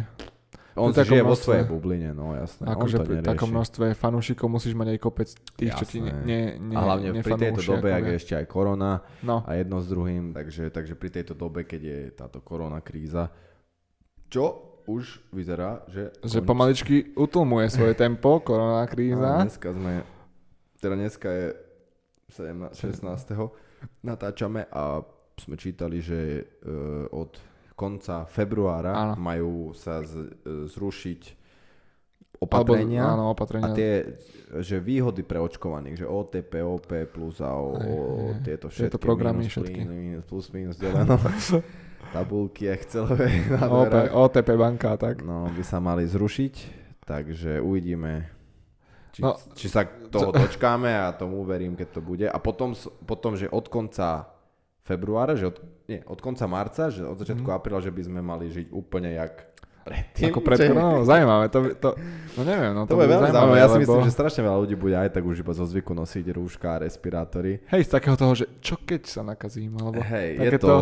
on 0.79 0.95
si 0.95 1.03
žije 1.03 1.27
vo 1.27 1.35
svojej 1.35 1.67
bubline, 1.67 2.15
no 2.15 2.39
jasné. 2.39 2.71
Akože 2.71 3.03
pri 3.03 3.19
takom 3.27 3.51
množstve 3.51 3.99
fanúšikov 3.99 4.47
musíš 4.47 4.79
mať 4.79 4.95
aj 4.95 4.99
kopec 5.03 5.29
tých, 5.59 5.75
jasné. 5.75 5.81
čo 5.83 5.85
ti 5.91 5.99
ne, 5.99 6.15
ne, 6.23 6.41
ne, 6.55 6.75
A 6.79 6.81
hlavne 6.87 7.09
pri 7.19 7.35
tejto 7.35 7.61
dobe, 7.67 7.91
ak 7.91 8.05
je 8.07 8.15
ešte 8.15 8.35
aj 8.39 8.47
korona 8.47 9.03
no. 9.27 9.43
a 9.43 9.59
jedno 9.59 9.83
s 9.83 9.91
druhým, 9.91 10.31
takže, 10.31 10.71
takže 10.71 10.95
pri 10.95 11.11
tejto 11.11 11.35
dobe, 11.35 11.67
keď 11.67 11.81
je 11.83 11.99
táto 12.15 12.39
korona 12.47 12.79
kríza, 12.79 13.27
čo 14.31 14.76
už 14.87 15.21
vyzerá, 15.35 15.83
že... 15.91 16.15
Že 16.23 16.41
konč... 16.43 16.49
pomaličky 16.49 16.97
utlmuje 17.19 17.67
svoje 17.71 17.95
tempo, 17.99 18.41
korona 18.41 18.87
kríza. 18.87 19.43
A 19.43 19.45
dneska 19.45 19.75
sme, 19.75 20.07
teda 20.79 20.95
dneska 20.95 21.29
je 21.29 21.47
17, 22.33 22.75
16. 22.75 24.03
natáčame 24.03 24.67
a 24.71 25.03
sme 25.37 25.55
čítali, 25.61 26.01
že 26.01 26.43
uh, 26.65 27.07
od 27.13 27.37
konca 27.77 28.25
februára 28.25 28.97
áno. 28.97 29.15
majú 29.21 29.77
sa 29.77 30.01
z, 30.01 30.33
uh, 30.33 30.65
zrušiť 30.65 31.47
opatrenia, 32.41 33.05
Alebo, 33.05 33.13
áno, 33.13 33.25
opatrenia. 33.33 33.73
A 33.73 33.77
tie, 33.77 33.93
že 34.61 34.77
výhody 34.81 35.25
pre 35.25 35.41
očkovaných, 35.41 36.05
že 36.05 36.07
OTP, 36.09 36.53
OP 36.65 36.91
plus 37.09 37.41
a 37.41 37.53
o, 37.57 37.77
o 37.77 37.95
tieto 38.45 38.69
všetky. 38.69 38.93
Tieto 38.93 39.01
programy 39.01 39.45
minus, 39.45 39.53
všetky. 39.53 39.81
Minus, 39.85 40.25
plus, 40.29 40.47
minus, 40.53 40.77
deleno. 40.77 41.17
Tabulky 42.13 42.71
Excelové 42.71 43.31
OP, 43.63 43.95
OTP 44.13 44.49
banka, 44.55 44.95
tak. 44.97 45.23
No, 45.23 45.49
by 45.51 45.63
sa 45.65 45.79
mali 45.79 46.07
zrušiť, 46.07 46.55
takže 47.07 47.59
uvidíme, 47.63 48.31
či, 49.17 49.25
no, 49.25 49.33
či 49.57 49.73
sa 49.73 49.89
toho 49.89 50.29
dočkáme 50.29 50.93
a 50.93 51.17
tomu 51.17 51.41
verím, 51.49 51.73
keď 51.73 51.89
to 51.89 52.01
bude. 52.05 52.27
A 52.29 52.37
potom, 52.37 52.77
potom 53.09 53.33
že 53.33 53.49
od 53.49 53.65
konca 53.73 54.29
februára, 54.85 55.35
že 55.35 55.51
od, 55.51 55.57
nie, 55.89 56.05
od 56.05 56.21
konca 56.21 56.45
marca, 56.45 56.93
že 56.93 57.03
od 57.03 57.17
začiatku 57.19 57.49
mm. 57.49 57.57
apríla, 57.57 57.81
že 57.81 57.91
by 57.91 58.03
sme 58.05 58.21
mali 58.21 58.53
žiť 58.53 58.71
úplne 58.71 59.17
jak 59.17 59.56
predtým. 59.87 60.35
Ako 60.35 60.41
pred, 60.43 60.59
že... 60.59 60.75
no, 60.75 61.07
zaujímavé, 61.07 61.47
to, 61.47 61.59
to, 61.79 61.89
no 62.35 62.41
neviem, 62.43 62.73
no 62.75 62.83
to, 62.91 62.93
to 62.93 62.99
bude 62.99 63.07
veľmi 63.07 63.31
zaujímavé. 63.31 63.59
Ja 63.63 63.69
si 63.71 63.79
lebo... 63.79 63.83
myslím, 63.87 64.03
že 64.11 64.13
strašne 64.19 64.43
veľa 64.43 64.59
ľudí 64.67 64.75
bude 64.75 64.97
aj 64.99 65.09
tak 65.15 65.23
už 65.23 65.47
iba 65.47 65.53
zo 65.55 65.63
zvyku 65.63 65.95
nosiť 65.95 66.27
rúška 66.35 66.67
a 66.75 66.77
respirátory. 66.83 67.63
Hej, 67.71 67.87
z 67.87 67.91
takého 67.95 68.19
toho, 68.19 68.35
že 68.35 68.51
čo 68.59 68.75
keď 68.83 69.07
sa 69.07 69.23
nakazím, 69.23 69.79
alebo 69.79 70.03
Hej, 70.03 70.29
je 70.43 70.51
to... 70.59 70.67
to... 70.67 70.77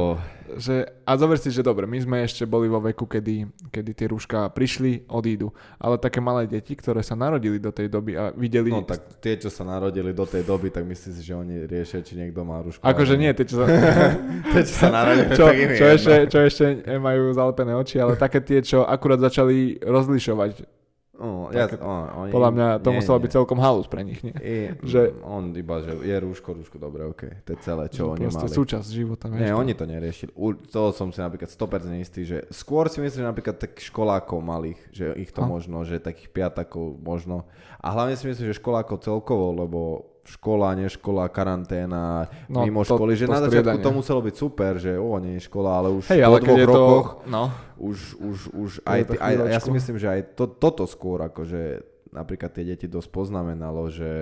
že, 0.57 0.77
a 1.05 1.13
zober 1.21 1.37
si, 1.37 1.53
že 1.53 1.61
dobre, 1.61 1.85
my 1.85 1.99
sme 2.01 2.17
ešte 2.25 2.49
boli 2.49 2.65
vo 2.65 2.81
veku, 2.81 3.05
kedy, 3.05 3.69
kedy 3.69 3.91
tie 3.93 4.07
rúška 4.09 4.49
prišli, 4.57 5.05
odídu, 5.13 5.53
ale 5.77 6.01
také 6.01 6.25
malé 6.25 6.49
deti, 6.49 6.73
ktoré 6.73 7.05
sa 7.05 7.13
narodili 7.13 7.61
do 7.61 7.69
tej 7.69 7.93
doby 7.93 8.17
a 8.17 8.33
videli... 8.33 8.73
No 8.73 8.81
tak 8.89 9.21
tie, 9.21 9.37
čo 9.37 9.53
sa 9.53 9.69
narodili 9.69 10.17
do 10.17 10.25
tej 10.25 10.49
doby, 10.49 10.73
tak 10.73 10.89
myslím 10.89 11.13
si, 11.13 11.21
že 11.21 11.37
oni 11.37 11.69
riešia, 11.69 12.01
či 12.01 12.17
niekto 12.17 12.41
má 12.41 12.65
rúško. 12.65 12.81
Akože 12.81 13.21
nie, 13.21 13.29
tie, 13.37 13.45
čo 13.45 13.61
sa... 13.61 13.67
tie, 14.57 14.63
čo 14.65 14.75
sa 14.81 14.89
narodili, 14.89 15.37
čo, 15.37 15.45
čo, 15.77 15.87
ešte, 15.93 16.15
čo 16.33 16.39
ešte 16.41 16.65
majú 16.97 17.37
zalepené 17.37 17.77
oči, 17.77 18.01
ale 18.01 18.17
také 18.17 18.41
tie, 18.41 18.65
čo 18.65 18.89
akurát 18.95 19.19
začali 19.19 19.83
rozlišovať. 19.83 20.71
Oh, 21.15 21.47
ja, 21.55 21.71
oh, 21.79 22.27
oni, 22.27 22.35
podľa 22.35 22.51
mňa 22.51 22.69
to 22.83 22.91
nie, 22.91 22.99
muselo 22.99 23.23
nie. 23.23 23.25
byť 23.27 23.33
celkom 23.39 23.59
halus 23.63 23.87
pre 23.87 24.03
nich, 24.03 24.19
nie? 24.27 24.35
I, 24.43 24.75
že, 24.93 25.15
on 25.23 25.55
iba, 25.55 25.79
že 25.79 25.95
je 26.03 26.17
rúško, 26.19 26.59
rúško, 26.59 26.77
dobre, 26.83 27.07
ok. 27.07 27.47
To 27.47 27.55
je 27.55 27.59
celé, 27.63 27.87
čo 27.87 28.11
oni 28.11 28.27
mali. 28.27 28.51
súčasť 28.51 28.89
života. 28.91 29.31
Nie, 29.31 29.55
to. 29.55 29.63
oni 29.63 29.79
to 29.79 29.87
neriešili. 29.87 30.35
U, 30.35 30.59
to 30.59 30.91
som 30.91 31.15
si 31.15 31.23
napríklad 31.23 31.47
100% 31.47 32.03
istý, 32.03 32.27
že 32.27 32.43
skôr 32.51 32.91
si 32.91 32.99
myslím, 32.99 33.23
že 33.23 33.31
napríklad 33.31 33.63
tak 33.63 33.79
školákov 33.79 34.43
malých, 34.43 34.81
že 34.91 35.15
ich 35.15 35.31
to 35.31 35.47
a? 35.47 35.47
možno, 35.47 35.87
že 35.87 36.03
takých 36.03 36.35
piatakov 36.35 36.99
možno. 36.99 37.47
A 37.79 37.95
hlavne 37.95 38.19
si 38.19 38.27
myslím, 38.27 38.51
že 38.51 38.59
školákov 38.59 39.07
celkovo, 39.07 39.55
lebo 39.55 40.14
škola, 40.25 40.73
neškola, 40.75 41.29
karanténa, 41.29 42.27
no, 42.49 42.65
mimo 42.65 42.81
to, 42.81 42.97
školy, 42.97 43.13
že 43.13 43.29
to 43.29 43.33
na 43.37 43.43
začiatku 43.45 43.79
to 43.85 43.93
muselo 43.93 44.21
byť 44.25 44.35
super, 44.35 44.73
že 44.81 44.97
o, 44.97 45.13
nie 45.21 45.37
je 45.37 45.47
škola, 45.47 45.71
ale 45.85 45.89
už 45.93 46.09
hey, 46.09 46.25
ale 46.25 46.41
po 46.41 46.57
dvoch 46.57 46.69
rokoch 46.69 47.09
to, 47.21 47.29
no. 47.29 47.45
už, 47.77 47.99
už, 48.19 48.39
už 48.57 48.71
aj, 48.89 49.01
ty, 49.13 49.17
aj, 49.21 49.35
ja 49.53 49.61
si 49.61 49.71
myslím, 49.71 49.97
že 50.01 50.09
aj 50.09 50.21
to, 50.33 50.45
toto 50.49 50.89
skôr, 50.89 51.21
akože 51.29 51.85
napríklad 52.09 52.51
tie 52.57 52.65
deti 52.65 52.87
dosť 52.89 53.09
poznamenalo, 53.13 53.91
že 53.93 54.13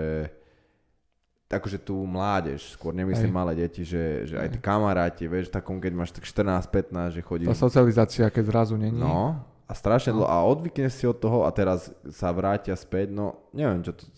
akože 1.52 1.84
tú 1.84 2.00
mládež, 2.08 2.72
skôr 2.72 2.96
nemyslím 2.96 3.28
aj. 3.28 3.36
malé 3.36 3.52
deti, 3.52 3.84
že, 3.84 4.24
že 4.24 4.40
aj 4.40 4.56
tí 4.56 4.58
kamaráti, 4.58 5.28
vieš, 5.28 5.52
takom, 5.52 5.76
keď 5.78 5.92
máš 5.92 6.10
tak 6.16 6.24
14-15, 6.24 7.12
že 7.12 7.20
chodí... 7.20 7.44
Tá 7.44 7.52
socializácia, 7.52 8.24
keď 8.32 8.44
zrazu 8.48 8.74
není. 8.80 8.96
No, 8.96 9.36
a 9.68 9.72
strašne 9.76 10.16
dlho, 10.16 10.28
a 10.28 10.40
odvykneš 10.48 10.92
si 11.00 11.04
od 11.04 11.16
toho 11.16 11.44
a 11.44 11.50
teraz 11.52 11.92
sa 12.12 12.28
vrátia 12.32 12.76
späť, 12.76 13.12
no 13.12 13.40
neviem, 13.52 13.84
čo 13.84 13.96
to 13.96 14.08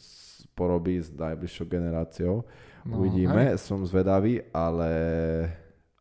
porobí 0.54 1.02
s 1.02 1.10
najbližšou 1.10 1.66
generáciou. 1.66 2.46
No, 2.86 3.00
Uvidíme, 3.00 3.54
hej. 3.54 3.60
som 3.60 3.80
zvedavý, 3.82 4.44
ale, 4.52 4.92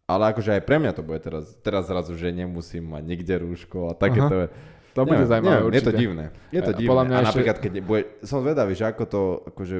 Ale 0.03 0.35
akože 0.35 0.59
aj 0.59 0.63
pre 0.67 0.77
mňa 0.83 0.91
to 0.93 1.01
bude 1.01 1.19
teraz, 1.23 1.55
teraz 1.63 1.87
zrazu, 1.87 2.13
že 2.19 2.29
nemusím 2.29 2.91
mať 2.91 3.03
nikde 3.07 3.35
rúško 3.39 3.89
a 3.89 3.93
takéto... 3.95 4.51
To 4.93 5.09
bude 5.09 5.25
zaujímavé 5.25 5.57
neviem, 5.57 5.73
Je 5.73 5.81
to 5.81 5.93
divné. 5.95 6.25
Je 6.53 6.61
to 6.61 6.73
divné. 6.77 6.89
Podľa 6.93 7.05
mňa 7.09 7.15
a 7.17 7.21
ešte... 7.25 7.29
napríklad, 7.33 7.57
keď 7.57 7.71
bude, 7.81 8.01
som 8.21 8.45
zvedavý, 8.45 8.73
že 8.77 8.85
ako 8.85 9.03
to, 9.09 9.21
akože 9.49 9.77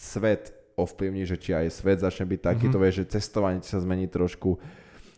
svet 0.00 0.56
ovplyvní, 0.80 1.28
že 1.28 1.36
či 1.36 1.52
aj 1.52 1.66
svet 1.74 1.98
začne 2.00 2.24
byť 2.24 2.40
taký, 2.40 2.70
mm-hmm. 2.70 2.78
to 2.78 2.78
vie, 2.80 2.90
že 2.94 3.04
cestovanie 3.04 3.60
sa 3.60 3.82
zmení 3.82 4.08
trošku, 4.08 4.56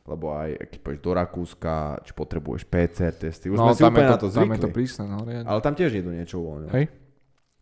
lebo 0.08 0.34
aj 0.34 0.58
keď 0.74 0.78
pôjdeš 0.82 1.02
do 1.04 1.12
Rakúska, 1.12 2.02
či 2.02 2.12
potrebuješ 2.16 2.66
PCR 2.66 3.14
testy, 3.14 3.46
už 3.52 3.60
no, 3.60 3.70
sme 3.70 3.78
si 3.78 3.82
úplne 3.84 4.08
to, 4.08 4.14
na 4.16 4.18
to 4.18 4.28
zvykli. 4.32 4.48
Tam 4.48 4.56
je 4.56 4.64
to 4.64 4.72
prísne, 4.74 5.04
no, 5.06 5.22
Ale 5.22 5.60
tam 5.62 5.74
tiež 5.76 5.92
idú 5.94 6.10
niečo 6.10 6.40
uvoľňovať. 6.42 6.74
Hej? 6.74 6.84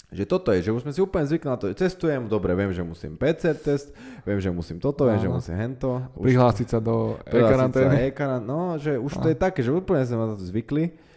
Že 0.09 0.25
toto 0.25 0.49
je, 0.57 0.65
že 0.65 0.73
už 0.73 0.89
sme 0.89 0.93
si 0.97 1.05
úplne 1.05 1.29
zvykli 1.29 1.49
na 1.53 1.61
to, 1.61 1.69
cestujem, 1.77 2.33
dobre, 2.33 2.57
viem, 2.57 2.73
že 2.73 2.81
musím 2.81 3.21
PCR 3.21 3.53
test, 3.53 3.93
viem, 4.25 4.41
že 4.41 4.49
musím 4.49 4.81
toto, 4.81 5.05
viem, 5.05 5.21
že 5.21 5.29
musím 5.29 5.57
hento. 5.61 6.01
Prihlásiť 6.17 6.67
sa 6.73 6.79
do 6.81 7.21
e-karantény. 7.29 8.17
no, 8.41 8.81
že 8.81 8.97
už 8.97 9.21
to 9.21 9.29
je 9.29 9.37
také, 9.37 9.61
že 9.61 9.69
úplne 9.69 10.09
sme 10.09 10.25
na 10.25 10.33
to 10.33 10.41
zvykli 10.41 11.08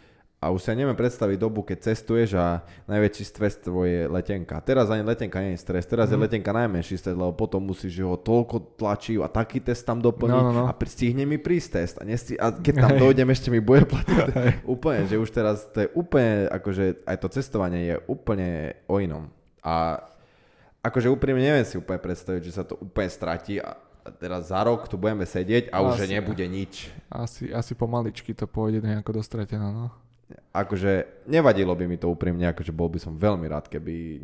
a 0.41 0.49
už 0.49 0.65
sa 0.65 0.73
neviem 0.73 0.97
predstaviť 0.97 1.37
dobu, 1.37 1.61
keď 1.61 1.93
cestuješ 1.93 2.33
a 2.33 2.65
najväčší 2.89 3.23
stres 3.29 3.61
tvoj 3.61 3.85
je 3.85 4.03
letenka. 4.09 4.57
Teraz 4.65 4.89
ani 4.89 5.05
letenka 5.05 5.37
nie 5.37 5.53
je 5.53 5.61
stres, 5.61 5.85
teraz 5.85 6.09
mm. 6.09 6.11
je 6.11 6.17
mhm. 6.17 6.23
letenka 6.25 6.49
najmenší 6.49 6.95
stres, 6.97 7.13
lebo 7.13 7.29
potom 7.37 7.61
musíš 7.61 8.01
ho 8.01 8.17
toľko 8.17 8.73
tlačiť 8.73 9.21
a 9.21 9.29
taký 9.29 9.61
test 9.61 9.85
tam 9.85 10.01
doplniť 10.01 10.41
no, 10.41 10.49
no, 10.49 10.65
no. 10.65 10.65
a 10.65 10.73
stihne 10.81 11.29
mi 11.29 11.37
prísť 11.37 11.69
test 11.77 11.95
a, 12.01 12.03
nesti- 12.09 12.41
a 12.41 12.49
keď 12.57 12.73
tam 12.89 12.93
dojdem, 12.97 13.29
ešte 13.29 13.53
mi 13.53 13.61
bude 13.61 13.85
platiť. 13.85 14.17
úplne, 14.73 15.05
že 15.05 15.21
už 15.21 15.29
teraz 15.29 15.69
to 15.69 15.85
je 15.85 15.87
úplne, 15.93 16.49
akože 16.49 17.05
aj 17.05 17.17
to 17.21 17.27
cestovanie 17.29 17.93
je 17.93 17.95
úplne 18.09 18.73
o 18.89 18.97
inom. 18.97 19.29
A 19.61 20.01
akože 20.81 21.05
úprimne 21.13 21.45
neviem 21.45 21.69
si 21.69 21.77
úplne 21.77 22.01
predstaviť, 22.01 22.41
že 22.41 22.57
sa 22.57 22.65
to 22.65 22.81
úplne 22.81 23.13
stratí 23.13 23.61
a 23.61 23.77
teraz 24.17 24.49
za 24.49 24.57
rok 24.65 24.89
tu 24.89 24.97
budeme 24.97 25.29
sedieť 25.29 25.69
a 25.69 25.85
asi, 25.85 26.09
už 26.09 26.09
nebude 26.09 26.45
nič. 26.49 26.89
Asi, 27.13 27.53
asi 27.53 27.77
pomaličky 27.77 28.33
to 28.33 28.49
pôjde 28.49 28.81
nejako 28.81 29.21
dostratené, 29.21 29.69
no 29.69 29.93
akože 30.51 31.25
nevadilo 31.27 31.75
by 31.75 31.85
mi 31.87 31.97
to 31.97 32.11
úprimne, 32.11 32.51
akože 32.51 32.73
bol 32.75 32.91
by 32.91 32.99
som 32.99 33.15
veľmi 33.15 33.47
rád, 33.47 33.71
keby 33.71 34.19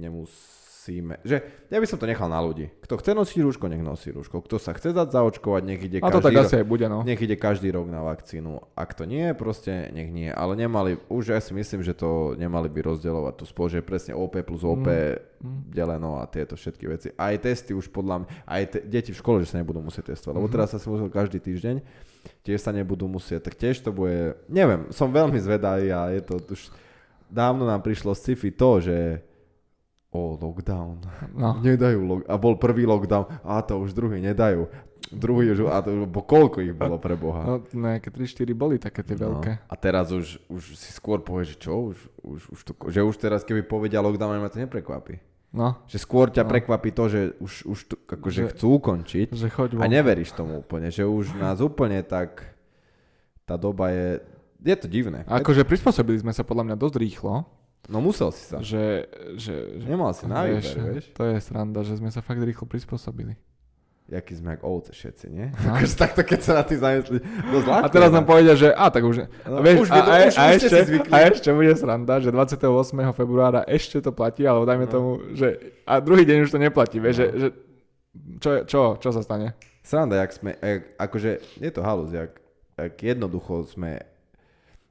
nemusíme, 0.88 1.20
že 1.24 1.44
ja 1.68 1.78
by 1.78 1.88
som 1.88 2.00
to 2.00 2.08
nechal 2.08 2.32
na 2.32 2.40
ľudí. 2.40 2.72
Kto 2.84 3.00
chce 3.00 3.12
nosiť 3.12 3.40
rúško, 3.44 3.66
nech 3.68 3.84
nosí 3.84 4.10
rúško. 4.12 4.40
Kto 4.44 4.56
sa 4.58 4.72
chce 4.72 4.96
dať 4.96 5.12
zaočkovať, 5.12 5.62
nech 5.68 5.82
ide 5.84 5.98
A 6.00 6.08
to 6.08 6.24
každý 6.24 6.28
tak 6.28 6.46
asi 6.48 6.56
aj 6.64 6.66
bude, 6.68 6.88
no. 6.88 7.04
Nech 7.04 7.20
ide 7.20 7.36
každý 7.36 7.68
rok 7.76 7.88
na 7.92 8.02
vakcínu. 8.04 8.64
Ak 8.74 8.96
to 8.96 9.04
nie, 9.04 9.36
proste 9.36 9.92
nech 9.92 10.10
nie. 10.12 10.32
Ale 10.32 10.56
nemali, 10.56 10.98
už 11.12 11.36
ja 11.36 11.40
si 11.44 11.52
myslím, 11.52 11.84
že 11.84 11.94
to 11.94 12.40
nemali 12.40 12.72
by 12.72 12.80
rozdielovať 12.88 13.34
tu 13.36 13.44
spolu, 13.46 13.68
že 13.68 13.84
presne 13.84 14.14
OP 14.16 14.40
plus 14.48 14.64
OP 14.64 14.88
mm. 14.88 15.44
mm. 15.44 15.60
deleno 15.76 16.20
a 16.20 16.24
tieto 16.28 16.56
všetky 16.56 16.86
veci. 16.88 17.08
Aj 17.20 17.36
testy 17.36 17.76
už 17.76 17.92
podľa 17.92 18.24
mňa, 18.24 18.28
aj 18.48 18.64
te, 18.72 18.80
deti 18.88 19.12
v 19.12 19.20
škole, 19.20 19.44
že 19.44 19.52
sa 19.52 19.60
nebudú 19.60 19.84
musieť 19.84 20.16
testovať. 20.16 20.36
Lebo 20.40 20.48
mm. 20.48 20.54
teraz 20.54 20.72
sa 20.72 20.80
si 20.80 20.88
musel 20.88 21.12
každý 21.12 21.44
týždeň 21.44 21.78
tiež 22.44 22.60
sa 22.60 22.76
nebudú 22.76 23.08
musieť, 23.08 23.48
tak 23.48 23.56
tiež 23.56 23.80
to 23.88 23.96
bude, 23.96 24.36
neviem, 24.52 24.92
som 24.92 25.08
veľmi 25.08 25.40
zvedavý 25.40 25.96
a 25.96 26.12
je 26.12 26.20
to 26.28 26.44
už, 26.44 26.76
dávno 27.32 27.68
nám 27.68 27.84
prišlo 27.84 28.16
z 28.16 28.20
sci-fi 28.24 28.50
to, 28.56 28.72
že 28.80 28.98
o, 30.12 30.40
lockdown, 30.40 31.04
no. 31.36 31.60
nedajú, 31.66 32.00
lock, 32.04 32.22
a 32.26 32.36
bol 32.40 32.56
prvý 32.56 32.88
lockdown, 32.88 33.28
a 33.44 33.62
to 33.64 33.80
už 33.80 33.92
druhý 33.92 34.24
nedajú, 34.24 34.68
druhý 35.12 35.52
už, 35.56 35.68
a 35.72 35.80
to, 35.84 36.08
bo 36.08 36.24
koľko 36.24 36.64
ich 36.64 36.76
bolo 36.76 37.00
pre 37.00 37.16
Boha? 37.16 37.44
No, 37.44 37.54
nejaké 37.72 38.12
3-4 38.12 38.52
boli 38.56 38.76
také 38.80 39.04
tie 39.04 39.16
no. 39.16 39.40
veľké. 39.40 39.68
A 39.68 39.76
teraz 39.80 40.12
už, 40.12 40.42
už 40.52 40.76
si 40.76 40.92
skôr 40.92 41.24
povie, 41.24 41.48
že 41.48 41.56
čo, 41.60 41.94
už, 41.94 41.98
už, 42.24 42.42
už 42.52 42.60
to, 42.64 42.72
že 42.92 43.00
už 43.04 43.16
teraz 43.20 43.44
keby 43.48 43.64
povedia 43.64 44.04
lockdown, 44.04 44.40
ma 44.40 44.52
to 44.52 44.60
neprekvapí. 44.60 45.20
No. 45.56 45.80
Že 45.88 45.98
skôr 46.04 46.28
ťa 46.28 46.44
no. 46.44 46.50
prekvapí 46.52 46.92
to, 46.92 47.04
že 47.08 47.22
už, 47.40 47.54
už 47.64 47.80
to, 47.88 47.96
akože 48.04 48.42
že, 48.44 48.50
chcú 48.52 48.68
ukončiť 48.84 49.28
že 49.32 49.48
choď 49.48 49.80
a 49.80 49.88
neveríš 49.88 50.36
tomu 50.36 50.60
úplne, 50.60 50.92
že 50.92 51.08
už 51.08 51.40
nás 51.40 51.64
úplne 51.64 52.04
tak 52.04 52.52
tá 53.48 53.56
doba 53.56 53.88
je, 53.96 54.20
je 54.60 54.76
to 54.76 54.88
divné. 54.92 55.24
Akože 55.24 55.64
prispôsobili 55.64 56.20
sme 56.20 56.36
sa 56.36 56.44
podľa 56.44 56.68
mňa 56.68 56.76
dosť 56.76 56.96
rýchlo. 57.00 57.48
No 57.86 58.02
musel 58.02 58.34
si 58.34 58.44
sa. 58.44 58.58
Že, 58.60 59.08
že, 59.38 59.54
Nemal 59.86 60.12
si 60.12 60.26
na 60.28 60.44
výber, 60.44 60.98
vieš. 60.98 61.14
To 61.16 61.24
je 61.24 61.38
sranda, 61.40 61.86
že 61.86 61.96
sme 62.02 62.12
sa 62.12 62.20
fakt 62.20 62.42
rýchlo 62.42 62.68
prispôsobili 62.68 63.38
jaký 64.08 64.40
sme 64.40 64.56
ako 64.56 64.66
ovce 64.80 64.92
všetci, 64.96 65.26
nie? 65.28 65.48
No. 65.52 65.76
Akože 65.76 65.96
takto, 66.00 66.22
keď 66.24 66.40
sa 66.40 66.52
na 66.56 66.64
tým 66.64 66.80
zamyslí. 66.80 67.20
A 67.68 67.88
teraz 67.92 68.10
nám 68.16 68.24
povedia, 68.24 68.56
že 68.56 68.72
a 68.72 68.88
tak 68.88 69.04
už, 69.04 69.28
no, 69.28 69.60
vieš, 69.60 69.84
už, 69.84 69.90
a, 69.92 69.96
už, 70.00 70.08
a, 70.08 70.44
už 70.48 70.64
ešte, 70.64 70.78
a 71.12 71.18
ešte 71.28 71.50
bude 71.52 71.76
sranda, 71.76 72.24
že 72.24 72.32
28. 72.32 72.64
februára 73.12 73.68
ešte 73.68 74.00
to 74.00 74.16
platí, 74.16 74.48
alebo 74.48 74.64
dajme 74.64 74.88
no. 74.88 74.92
tomu, 74.92 75.10
že 75.36 75.76
a 75.84 76.00
druhý 76.00 76.24
deň 76.24 76.48
už 76.48 76.52
to 76.56 76.60
neplatí, 76.60 77.04
vieš, 77.04 77.20
no. 77.20 77.22
že, 77.22 77.28
že 77.36 77.48
čo, 78.40 78.50
čo, 78.64 78.80
čo 78.96 79.10
sa 79.12 79.22
stane? 79.22 79.60
Sranda, 79.84 80.24
jak 80.24 80.32
sme, 80.32 80.52
jak, 80.56 80.82
akože 80.96 81.32
je 81.60 81.72
to 81.72 81.82
halus, 81.84 82.12
jak, 82.16 82.32
jak 82.80 82.96
jednoducho 82.96 83.68
sme, 83.68 84.08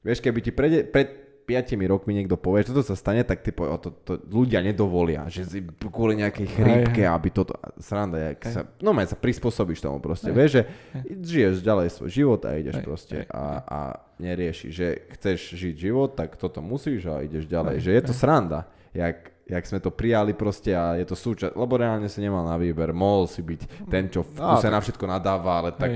vieš, 0.05 0.21
keby 0.21 0.45
ti 0.45 0.53
prede, 0.53 0.85
pred, 0.85 1.09
5 1.47 1.79
rokmi 1.87 2.19
niekto 2.19 2.35
povie, 2.35 2.67
že 2.67 2.75
toto 2.75 2.83
sa 2.83 2.99
stane, 2.99 3.23
tak 3.23 3.47
typo, 3.47 3.71
to, 3.79 3.95
to, 4.03 4.19
ľudia 4.27 4.59
nedovolia, 4.67 5.31
že 5.31 5.47
si 5.47 5.63
kvôli 5.63 6.19
nejakej 6.19 6.47
chrípke, 6.51 7.07
aby 7.07 7.31
toto, 7.31 7.55
sranda, 7.79 8.35
jak 8.35 8.43
sa, 8.51 8.61
no 8.83 8.91
sa 9.07 9.15
prispôsobíš 9.15 9.79
tomu 9.79 10.03
proste, 10.03 10.35
vieš, 10.35 10.59
že 10.59 10.63
žiješ 11.07 11.63
ďalej 11.63 11.89
svoj 11.95 12.11
život 12.11 12.41
a 12.43 12.59
ideš 12.59 12.83
proste 12.83 13.23
a, 13.31 13.63
a 13.63 13.79
neriešiš, 14.19 14.73
že 14.75 14.89
chceš 15.15 15.39
žiť 15.55 15.75
život, 15.79 16.19
tak 16.19 16.35
toto 16.35 16.59
musíš 16.59 17.07
a 17.07 17.23
ideš 17.23 17.47
ďalej, 17.47 17.79
že 17.79 17.95
je 17.95 18.03
to 18.03 18.13
sranda, 18.13 18.67
jak, 18.91 19.31
jak 19.47 19.63
sme 19.63 19.79
to 19.79 19.95
prijali 19.95 20.35
proste 20.35 20.75
a 20.75 20.99
je 20.99 21.07
to 21.07 21.15
súčasť, 21.15 21.55
lebo 21.55 21.79
reálne 21.79 22.11
si 22.11 22.19
nemal 22.19 22.43
na 22.43 22.59
výber, 22.59 22.91
mohol 22.91 23.31
si 23.31 23.39
byť 23.39 23.87
ten, 23.87 24.11
čo 24.11 24.27
v 24.27 24.35
kuse 24.35 24.67
na 24.67 24.83
všetko 24.83 25.05
nadáva, 25.07 25.63
ale 25.63 25.71
tak 25.71 25.91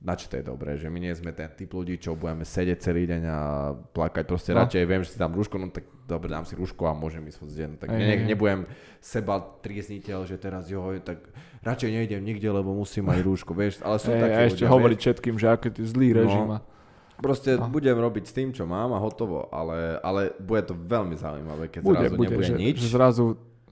na 0.00 0.16
čo 0.16 0.32
to 0.32 0.40
je 0.40 0.44
dobré, 0.44 0.80
že 0.80 0.88
my 0.88 0.96
nie 0.96 1.12
sme 1.12 1.36
ten 1.36 1.52
typ 1.52 1.68
ľudí, 1.68 2.00
čo 2.00 2.16
budeme 2.16 2.48
sedieť 2.48 2.78
celý 2.80 3.04
deň 3.04 3.22
a 3.28 3.38
plakať, 3.92 4.24
proste 4.24 4.56
no. 4.56 4.64
radšej 4.64 4.88
viem, 4.88 5.04
že 5.04 5.12
si 5.12 5.18
dám 5.20 5.36
rúško, 5.36 5.60
no 5.60 5.68
tak 5.68 5.84
dobre, 6.08 6.32
dám 6.32 6.48
si 6.48 6.56
rúško 6.56 6.88
a 6.88 6.96
môžem 6.96 7.20
ísť 7.28 7.38
hoď 7.44 7.50
deň. 7.52 7.70
Tak 7.76 7.88
ne, 7.92 8.16
nebudem 8.24 8.64
seba 9.04 9.44
triezniteľ, 9.60 10.24
že 10.24 10.40
teraz 10.40 10.72
jo, 10.72 10.80
tak 11.04 11.20
radšej 11.60 11.90
nejdem 11.92 12.24
nikde, 12.24 12.48
lebo 12.48 12.72
musím 12.72 13.12
mať 13.12 13.20
rúško, 13.20 13.52
vieš, 13.52 13.84
ale 13.84 14.00
sú 14.00 14.16
Ej, 14.16 14.20
také 14.24 14.40
A 14.40 14.48
ešte 14.48 14.64
ľudia, 14.64 14.72
hovoriť 14.72 14.96
vieš? 14.96 15.04
všetkým, 15.04 15.34
že 15.36 15.46
aký 15.52 15.68
je 15.68 15.84
zlý 15.84 16.08
no. 16.08 16.16
režim. 16.24 16.44
No. 16.48 16.58
Proste 17.20 17.50
no. 17.60 17.68
budem 17.68 17.96
robiť 18.00 18.24
s 18.24 18.32
tým, 18.32 18.48
čo 18.56 18.64
mám 18.64 18.96
a 18.96 18.98
hotovo, 18.98 19.52
ale, 19.52 20.00
ale 20.00 20.32
bude 20.40 20.64
to 20.64 20.72
veľmi 20.72 21.12
zaujímavé, 21.20 21.68
keď 21.68 21.80
bude, 21.84 22.00
zrazu 22.00 22.16
bude, 22.16 22.28
nebude 22.32 22.48
že, 22.48 22.56
nič. 22.56 22.76
Že 22.80 22.88
zrazu, 22.96 23.24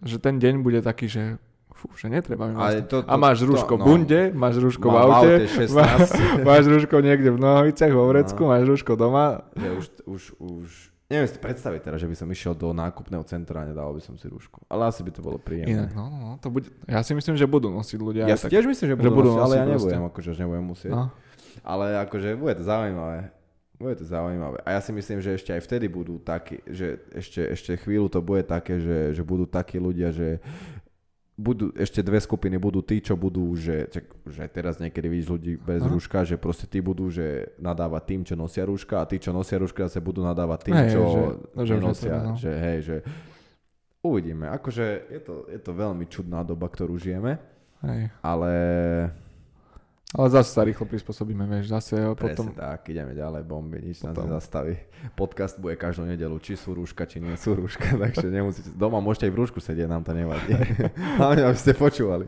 že 0.04 0.16
ten 0.20 0.36
deň 0.36 0.60
bude 0.60 0.84
taký, 0.84 1.08
že 1.08 1.40
fú, 1.78 1.86
že 1.94 2.10
netreba 2.10 2.50
mi 2.50 2.58
vlastne. 2.58 2.82
to, 2.90 3.06
to, 3.06 3.08
A 3.08 3.14
máš 3.14 3.46
rúško 3.46 3.78
v 3.78 3.80
no, 3.80 3.86
bunde, 3.86 4.22
máš 4.34 4.58
rúško 4.58 4.86
v 4.90 4.96
aute, 4.98 5.34
máš, 5.70 6.10
máš 6.48 6.64
rúško 6.66 6.96
niekde 6.98 7.30
v 7.30 7.38
nohaviciach, 7.38 7.92
vo 7.94 8.04
vrecku, 8.10 8.42
no. 8.42 8.50
máš 8.50 8.62
rúško 8.66 8.92
doma. 8.98 9.46
Že 9.54 9.68
už, 9.78 9.86
už, 10.10 10.22
už, 10.42 10.66
neviem 11.06 11.28
si 11.30 11.38
predstaviť 11.38 11.80
teraz, 11.86 11.98
že 12.02 12.10
by 12.10 12.16
som 12.18 12.26
išiel 12.26 12.58
do 12.58 12.74
nákupného 12.74 13.22
centra 13.30 13.62
a 13.62 13.64
nedal 13.70 13.94
by 13.94 14.02
som 14.02 14.18
si 14.18 14.26
rúško. 14.26 14.66
Ale 14.66 14.90
asi 14.90 15.06
by 15.06 15.10
to 15.14 15.20
bolo 15.22 15.38
príjemné. 15.38 15.86
Inak, 15.86 15.94
no, 15.94 16.10
no, 16.10 16.18
no 16.18 16.30
to 16.42 16.50
bude, 16.50 16.66
ja 16.90 16.98
si 17.06 17.14
myslím, 17.14 17.38
že 17.38 17.46
budú 17.46 17.70
nosiť 17.70 17.98
ľudia. 18.02 18.26
Ja 18.26 18.34
si 18.34 18.50
tiež 18.50 18.66
myslím, 18.66 18.86
že 18.90 18.96
budú, 18.98 19.06
že 19.06 19.14
budú 19.14 19.30
nosiť, 19.38 19.44
ale 19.46 19.54
ja 19.54 19.64
nebudem, 19.70 20.02
akože, 20.10 20.30
že 20.34 20.40
nebudem 20.42 20.66
musieť. 20.66 20.92
No. 20.92 21.14
Ale 21.62 21.94
akože 22.02 22.34
bude 22.34 22.54
to 22.58 22.64
zaujímavé. 22.66 23.38
Bude 23.78 23.94
to 23.94 24.02
zaujímavé. 24.02 24.58
A 24.66 24.74
ja 24.74 24.80
si 24.82 24.90
myslím, 24.90 25.22
že 25.22 25.38
ešte 25.38 25.54
aj 25.54 25.62
vtedy 25.62 25.86
budú 25.86 26.18
takí, 26.18 26.58
že 26.66 26.98
ešte, 27.14 27.54
ešte 27.54 27.72
chvíľu 27.78 28.10
to 28.10 28.18
bude 28.18 28.42
také, 28.42 28.82
že, 28.82 29.14
že 29.14 29.22
budú 29.22 29.46
takí 29.46 29.78
ľudia, 29.78 30.10
že 30.10 30.42
budú, 31.38 31.70
ešte 31.79 32.03
dve 32.03 32.18
skupiny 32.18 32.59
budú 32.59 32.83
tí, 32.83 32.98
čo 32.98 33.14
budú, 33.14 33.55
že, 33.55 33.87
že 34.27 34.42
teraz 34.51 34.83
niekedy 34.83 35.07
vidíš 35.07 35.29
ľudí 35.31 35.53
bez 35.55 35.87
Aha. 35.87 35.88
rúška, 35.88 36.27
že 36.27 36.35
proste 36.35 36.66
tí 36.66 36.83
budú, 36.83 37.07
že 37.07 37.55
nadávať 37.62 38.03
tým, 38.11 38.20
čo 38.27 38.35
nosia 38.35 38.66
rúška 38.66 38.98
a 38.98 39.07
tí, 39.07 39.22
čo 39.22 39.31
nosia 39.31 39.62
rúška, 39.62 39.87
zase 39.87 40.03
budú 40.03 40.27
nadávať 40.27 40.61
tým, 40.66 40.77
hej, 40.83 40.90
čo 40.90 41.03
že, 41.07 41.22
no, 41.55 41.62
nenosia. 41.62 42.16
Že, 42.18 42.27
no. 42.27 42.35
že 42.35 42.51
hej, 42.51 42.79
že 42.83 42.96
uvidíme. 44.03 44.51
Akože 44.51 45.07
je 45.07 45.20
to, 45.22 45.46
je 45.46 45.61
to 45.62 45.70
veľmi 45.70 46.05
čudná 46.11 46.42
doba, 46.42 46.66
ktorú 46.66 46.98
žijeme, 46.98 47.38
hej. 47.87 48.11
ale 48.18 48.53
ale 50.08 50.26
zase 50.32 50.56
sa 50.56 50.64
rýchlo 50.64 50.88
prispôsobíme, 50.88 51.44
vieš, 51.44 51.68
zase 51.68 52.00
potom... 52.16 52.48
tak, 52.56 52.88
ideme 52.88 53.12
ďalej, 53.12 53.44
bomby, 53.44 53.84
nič 53.84 54.00
potom... 54.00 54.24
nás 54.24 54.40
nezastaví. 54.40 54.80
Podcast 55.12 55.60
bude 55.60 55.76
každú 55.76 56.08
nedelu, 56.08 56.32
či 56.40 56.56
sú 56.56 56.72
rúška, 56.72 57.04
či 57.04 57.20
nie 57.20 57.36
sú 57.36 57.52
rúška, 57.52 57.92
takže 58.08 58.32
nemusíte, 58.32 58.72
doma 58.72 59.04
môžete 59.04 59.28
aj 59.28 59.32
v 59.36 59.40
rúšku 59.44 59.60
sedieť, 59.60 59.84
nám 59.84 60.08
to 60.08 60.16
nevadí. 60.16 60.56
Hlavne, 61.20 61.52
aby 61.52 61.58
ste 61.60 61.76
počúvali. 61.76 62.24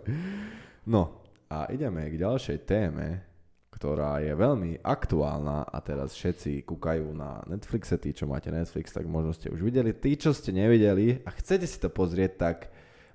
No, 0.84 1.24
a 1.48 1.72
ideme 1.72 2.04
k 2.12 2.20
ďalšej 2.20 2.58
téme, 2.68 3.24
ktorá 3.72 4.20
je 4.20 4.36
veľmi 4.36 4.84
aktuálna 4.84 5.64
a 5.64 5.78
teraz 5.80 6.12
všetci 6.12 6.68
kúkajú 6.68 7.16
na 7.16 7.40
Netflixe, 7.48 7.96
tí, 7.96 8.12
čo 8.12 8.28
máte 8.28 8.52
Netflix, 8.52 8.92
tak 8.92 9.08
možno 9.08 9.32
ste 9.32 9.48
už 9.48 9.64
videli. 9.64 9.96
Tí, 9.96 10.20
čo 10.20 10.36
ste 10.36 10.52
nevideli 10.52 11.24
a 11.24 11.32
chcete 11.32 11.64
si 11.64 11.80
to 11.80 11.88
pozrieť, 11.88 12.32
tak 12.36 12.56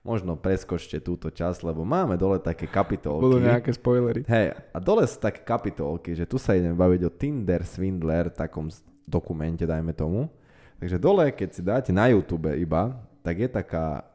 možno 0.06 0.38
preskočte 0.38 1.02
túto 1.02 1.34
časť, 1.34 1.66
lebo 1.66 1.82
máme 1.82 2.14
dole 2.14 2.38
také 2.38 2.70
kapitolky. 2.70 3.26
Budú 3.26 3.42
nejaké 3.42 3.74
spoilery. 3.74 4.22
Hej, 4.30 4.54
a 4.54 4.78
dole 4.78 5.02
sú 5.10 5.18
také 5.18 5.42
kapitolky, 5.42 6.14
že 6.14 6.30
tu 6.30 6.38
sa 6.38 6.54
ideme 6.54 6.78
baviť 6.78 7.02
o 7.10 7.12
Tinder 7.12 7.66
Swindler, 7.66 8.30
takom 8.30 8.70
dokumente, 9.10 9.66
dajme 9.66 9.98
tomu. 9.98 10.30
Takže 10.78 11.02
dole, 11.02 11.34
keď 11.34 11.50
si 11.50 11.62
dáte 11.66 11.90
na 11.90 12.14
YouTube 12.14 12.54
iba, 12.54 13.02
tak 13.26 13.42
je 13.42 13.50
taká 13.50 14.06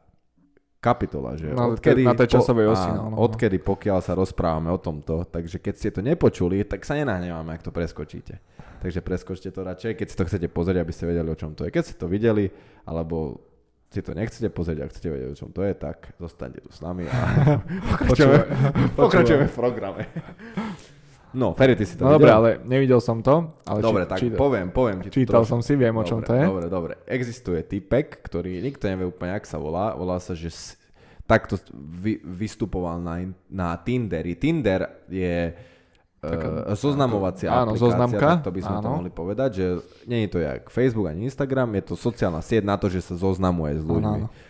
kapitola, 0.81 1.37
že 1.37 1.51
no, 1.53 1.77
odkedy, 1.77 2.01
na 2.01 2.17
tej 2.17 2.39
časovej 2.39 2.73
osi, 2.73 2.89
no, 2.89 3.13
no, 3.13 3.21
odkedy 3.21 3.61
pokiaľ 3.61 4.01
sa 4.01 4.17
rozprávame 4.17 4.73
o 4.73 4.81
tomto, 4.81 5.29
takže 5.29 5.61
keď 5.61 5.73
ste 5.77 5.89
to 5.93 6.01
nepočuli, 6.01 6.65
tak 6.65 6.81
sa 6.81 6.97
nenahneváme, 6.97 7.53
ak 7.53 7.61
to 7.61 7.69
preskočíte. 7.69 8.41
Takže 8.81 9.05
preskočte 9.05 9.53
to 9.53 9.61
radšej, 9.61 9.93
keď 9.93 10.07
si 10.09 10.15
to 10.17 10.25
chcete 10.25 10.47
pozrieť, 10.49 10.81
aby 10.81 10.89
ste 10.89 11.05
vedeli, 11.05 11.29
o 11.29 11.37
čom 11.37 11.53
to 11.53 11.69
je. 11.69 11.75
Keď 11.75 11.83
ste 11.85 11.95
to 12.01 12.09
videli, 12.09 12.49
alebo 12.81 13.50
si 13.91 13.99
to 13.99 14.15
nechcete 14.15 14.47
pozrieť, 14.55 14.87
ak 14.87 14.89
chcete 14.95 15.09
vedieť, 15.11 15.29
o 15.35 15.37
čom 15.37 15.49
to 15.51 15.67
je, 15.67 15.75
tak 15.75 16.15
zostaňte 16.15 16.63
tu 16.63 16.71
s 16.71 16.79
nami 16.79 17.11
a 17.11 17.15
pokračujeme, 17.91 18.39
pokračujeme 18.99 19.45
v 19.51 19.55
programe. 19.55 20.03
No, 21.31 21.55
Ferry, 21.55 21.75
ty 21.75 21.87
si 21.87 21.95
to 21.95 22.07
no? 22.07 22.15
Dobre, 22.15 22.31
ale 22.31 22.49
nevidel 22.63 22.99
som 22.99 23.23
to. 23.23 23.55
Ale 23.63 23.79
dobre, 23.79 24.03
či, 24.03 24.09
tak 24.11 24.19
či, 24.19 24.27
poviem, 24.35 24.67
poviem 24.71 24.99
ti 24.99 25.07
Čítal 25.11 25.43
trošku. 25.43 25.51
som 25.51 25.59
si, 25.63 25.79
viem, 25.79 25.95
o 25.95 26.03
čom 26.03 26.19
to 26.23 26.35
je. 26.35 26.43
Dobre, 26.43 26.67
dobre. 26.67 26.93
Existuje 27.07 27.63
typek, 27.63 28.19
ktorý 28.19 28.59
nikto 28.59 28.91
nevie 28.91 29.07
úplne, 29.07 29.39
ak 29.39 29.47
sa 29.47 29.55
volá. 29.55 29.95
Volá 29.95 30.19
sa, 30.19 30.35
že 30.35 30.51
takto 31.23 31.55
vy, 31.75 32.19
vystupoval 32.19 32.99
na, 32.99 33.31
na 33.47 33.79
Tinderi. 33.79 34.35
Tinder 34.35 35.07
je 35.07 35.55
Taká, 36.21 36.69
uh, 36.69 36.77
zoznamovacia 36.77 37.49
áno, 37.49 37.73
aplikácia, 37.73 37.81
zoznamka, 37.81 38.29
tak 38.37 38.45
to 38.45 38.51
by 38.53 38.61
sme 38.61 38.75
áno. 38.77 38.83
to 38.85 38.89
mohli 38.93 39.09
povedať, 39.09 39.49
že 39.57 39.65
nie 40.05 40.19
je 40.21 40.29
to 40.29 40.37
jak 40.37 40.69
Facebook 40.69 41.09
ani 41.09 41.25
Instagram, 41.25 41.73
je 41.81 41.83
to 41.89 41.95
sociálna 41.97 42.45
sieť 42.45 42.61
na 42.61 42.77
to, 42.77 42.93
že 42.93 43.01
sa 43.01 43.17
zoznamuje 43.17 43.81
s 43.81 43.83
ľuďmi. 43.89 44.21
Áno, 44.21 44.29
áno. 44.29 44.49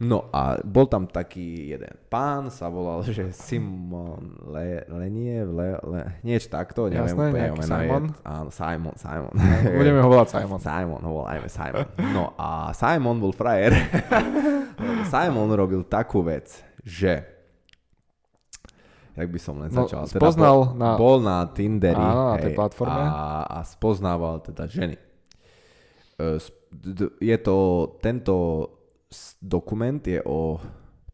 No 0.00 0.32
a 0.32 0.58
bol 0.64 0.88
tam 0.90 1.04
taký 1.04 1.76
jeden 1.76 1.92
pán, 2.08 2.48
sa 2.48 2.72
volal, 2.72 3.04
že 3.12 3.36
Simon 3.36 4.48
Le, 4.48 4.88
Lenie, 4.88 5.44
Le, 5.44 5.76
Le, 5.84 6.24
niečo 6.24 6.48
takto, 6.48 6.88
neviem 6.88 7.04
Jasné, 7.04 7.28
úplne 7.28 7.52
meno 7.52 7.68
Simon? 7.68 8.04
Je, 8.08 8.24
áno, 8.24 8.48
Simon, 8.48 8.94
Simon. 8.96 9.32
Budeme 9.76 9.98
ho 10.00 10.08
volať 10.08 10.28
Simon. 10.40 10.60
Simon, 10.72 11.00
ho 11.04 11.12
volajme 11.20 11.48
Simon. 11.52 11.84
No 12.16 12.32
a 12.40 12.72
Simon 12.72 13.20
bol 13.20 13.36
frajer. 13.36 13.76
Simon 15.12 15.52
robil 15.52 15.84
takú 15.84 16.24
vec, 16.24 16.64
že 16.80 17.33
jak 19.14 19.28
by 19.30 19.38
som 19.38 19.54
len 19.62 19.70
no, 19.70 19.86
začal. 19.86 20.10
Teda 20.10 20.20
spoznal 20.20 20.56
bol, 20.58 20.78
na... 20.78 20.90
Bol 20.98 21.16
na 21.22 21.38
Tinderi. 21.50 21.98
Áno, 21.98 22.34
na 22.34 22.38
tej 22.42 22.52
platforme. 22.54 22.98
A, 22.98 23.46
a 23.46 23.58
spoznával 23.62 24.42
teda 24.42 24.66
ženy. 24.66 24.98
Je 27.18 27.36
to, 27.38 27.56
tento 28.02 28.34
dokument 29.38 30.02
je 30.02 30.18
o 30.26 30.58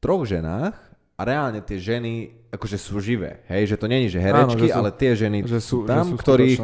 troch 0.01 0.25
ženách 0.25 0.73
a 1.17 1.21
reálne 1.21 1.61
tie 1.61 1.77
ženy 1.77 2.41
akože 2.49 2.77
sú 2.81 2.97
živé, 2.99 3.45
hej, 3.53 3.69
že 3.69 3.77
to 3.77 3.87
není, 3.87 4.09
že 4.09 4.19
herečky, 4.19 4.57
Áno, 4.57 4.63
že 4.65 4.69
sú, 4.73 4.79
ale 4.81 4.91
tie 4.97 5.13
ženy 5.13 5.39
že 5.45 5.61
sú, 5.61 5.77
tam, 5.85 6.09
že 6.09 6.11
sú 6.11 6.17
ktorých, 6.17 6.59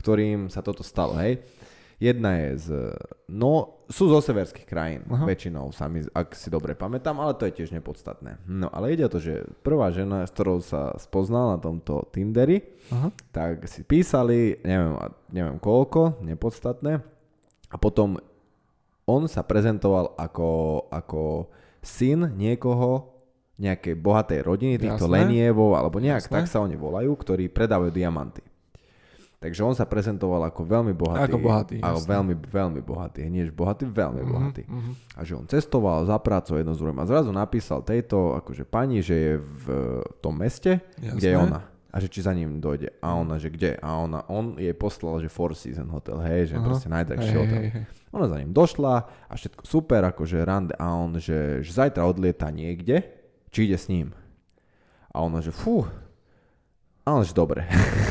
ktorým 0.00 0.38
sa 0.48 0.64
toto 0.64 0.80
stalo, 0.80 1.14
hej. 1.20 1.44
Jedna 1.98 2.38
je 2.38 2.50
z, 2.62 2.68
no, 3.26 3.82
sú 3.90 4.06
zo 4.06 4.22
severských 4.22 4.70
krajín, 4.70 5.02
Aha. 5.10 5.26
väčšinou, 5.26 5.74
sami, 5.74 6.06
ak 6.14 6.30
si 6.38 6.46
dobre 6.46 6.78
pamätám, 6.78 7.18
ale 7.18 7.34
to 7.34 7.50
je 7.50 7.58
tiež 7.58 7.74
nepodstatné. 7.74 8.38
No, 8.46 8.70
ale 8.70 8.94
ide 8.94 9.02
o 9.02 9.10
to, 9.10 9.18
že 9.18 9.42
prvá 9.66 9.90
žena, 9.90 10.22
s 10.22 10.30
ktorou 10.30 10.62
sa 10.62 10.94
spoznal 10.94 11.54
na 11.54 11.58
tomto 11.58 12.06
Tinderi, 12.14 12.62
Aha. 12.94 13.10
tak 13.34 13.66
si 13.66 13.82
písali, 13.82 14.62
neviem, 14.62 14.94
neviem 15.34 15.58
koľko, 15.58 16.22
nepodstatné, 16.22 17.02
a 17.68 17.76
potom 17.76 18.22
on 19.08 19.26
sa 19.26 19.42
prezentoval 19.42 20.14
ako, 20.14 20.86
ako 20.94 21.50
syn 21.82 22.30
niekoho, 22.38 23.18
nejakej 23.58 23.98
bohatej 23.98 24.40
rodiny, 24.46 24.74
týchto 24.78 25.10
Jasné. 25.10 25.26
Lenievov, 25.26 25.74
alebo 25.74 25.98
nejak 25.98 26.30
Jasné. 26.30 26.34
tak 26.38 26.44
sa 26.46 26.62
oni 26.62 26.78
volajú, 26.78 27.10
ktorí 27.10 27.50
predávajú 27.50 27.90
diamanty. 27.90 28.46
Takže 29.38 29.62
on 29.62 29.70
sa 29.70 29.86
prezentoval 29.86 30.50
ako 30.50 30.66
veľmi 30.66 30.90
bohatý. 30.98 31.30
Ako 31.30 31.38
bohatý, 31.38 31.76
Ako 31.78 32.02
veľmi, 32.10 32.34
veľmi 32.42 32.80
bohatý. 32.82 33.22
Nie 33.30 33.46
že 33.46 33.54
bohatý, 33.54 33.86
veľmi 33.86 34.26
uh-huh, 34.26 34.34
bohatý. 34.34 34.62
Uh-huh. 34.66 34.98
A 35.14 35.22
že 35.22 35.38
on 35.38 35.46
cestoval 35.46 36.02
za 36.10 36.18
prácou 36.18 36.58
jedno 36.58 36.74
z 36.74 36.82
druhým. 36.82 36.98
A 36.98 37.06
zrazu 37.06 37.30
napísal 37.30 37.86
tejto 37.86 38.34
akože 38.34 38.66
pani, 38.66 38.98
že 38.98 39.14
je 39.14 39.32
v 39.38 39.66
tom 40.18 40.34
meste, 40.42 40.82
Jasné. 40.98 41.14
kde 41.14 41.28
je 41.30 41.38
ona. 41.38 41.60
A 41.88 41.96
že 42.02 42.10
či 42.10 42.26
za 42.26 42.34
ním 42.34 42.58
dojde. 42.58 42.98
A 42.98 43.14
ona, 43.14 43.38
že 43.38 43.54
kde? 43.54 43.78
A 43.78 44.02
ona, 44.02 44.26
on 44.26 44.58
jej 44.58 44.74
poslal, 44.74 45.22
že 45.22 45.30
Four 45.30 45.54
Season 45.54 45.86
Hotel, 45.86 46.18
hej, 46.18 46.50
že 46.50 46.54
uh-huh. 46.58 46.66
proste 46.66 46.90
najdrahší 46.90 47.30
hey, 47.30 47.38
hotel. 47.38 47.62
Hey, 47.62 47.70
hey. 47.78 47.84
Ona 48.10 48.26
za 48.26 48.36
ním 48.42 48.50
došla 48.50 48.94
a 49.06 49.32
všetko 49.38 49.62
super, 49.62 50.02
akože 50.02 50.42
rande 50.42 50.74
a 50.74 50.98
on, 50.98 51.14
že, 51.22 51.62
že 51.62 51.70
zajtra 51.78 52.02
odlieta 52.10 52.50
niekde, 52.50 53.06
či 53.54 53.70
ide 53.70 53.78
s 53.78 53.86
ním. 53.86 54.10
A 55.14 55.22
ona, 55.22 55.38
že 55.38 55.54
fú, 55.54 55.86
ale 57.08 57.24
že 57.24 57.32
dobre. 57.32 57.64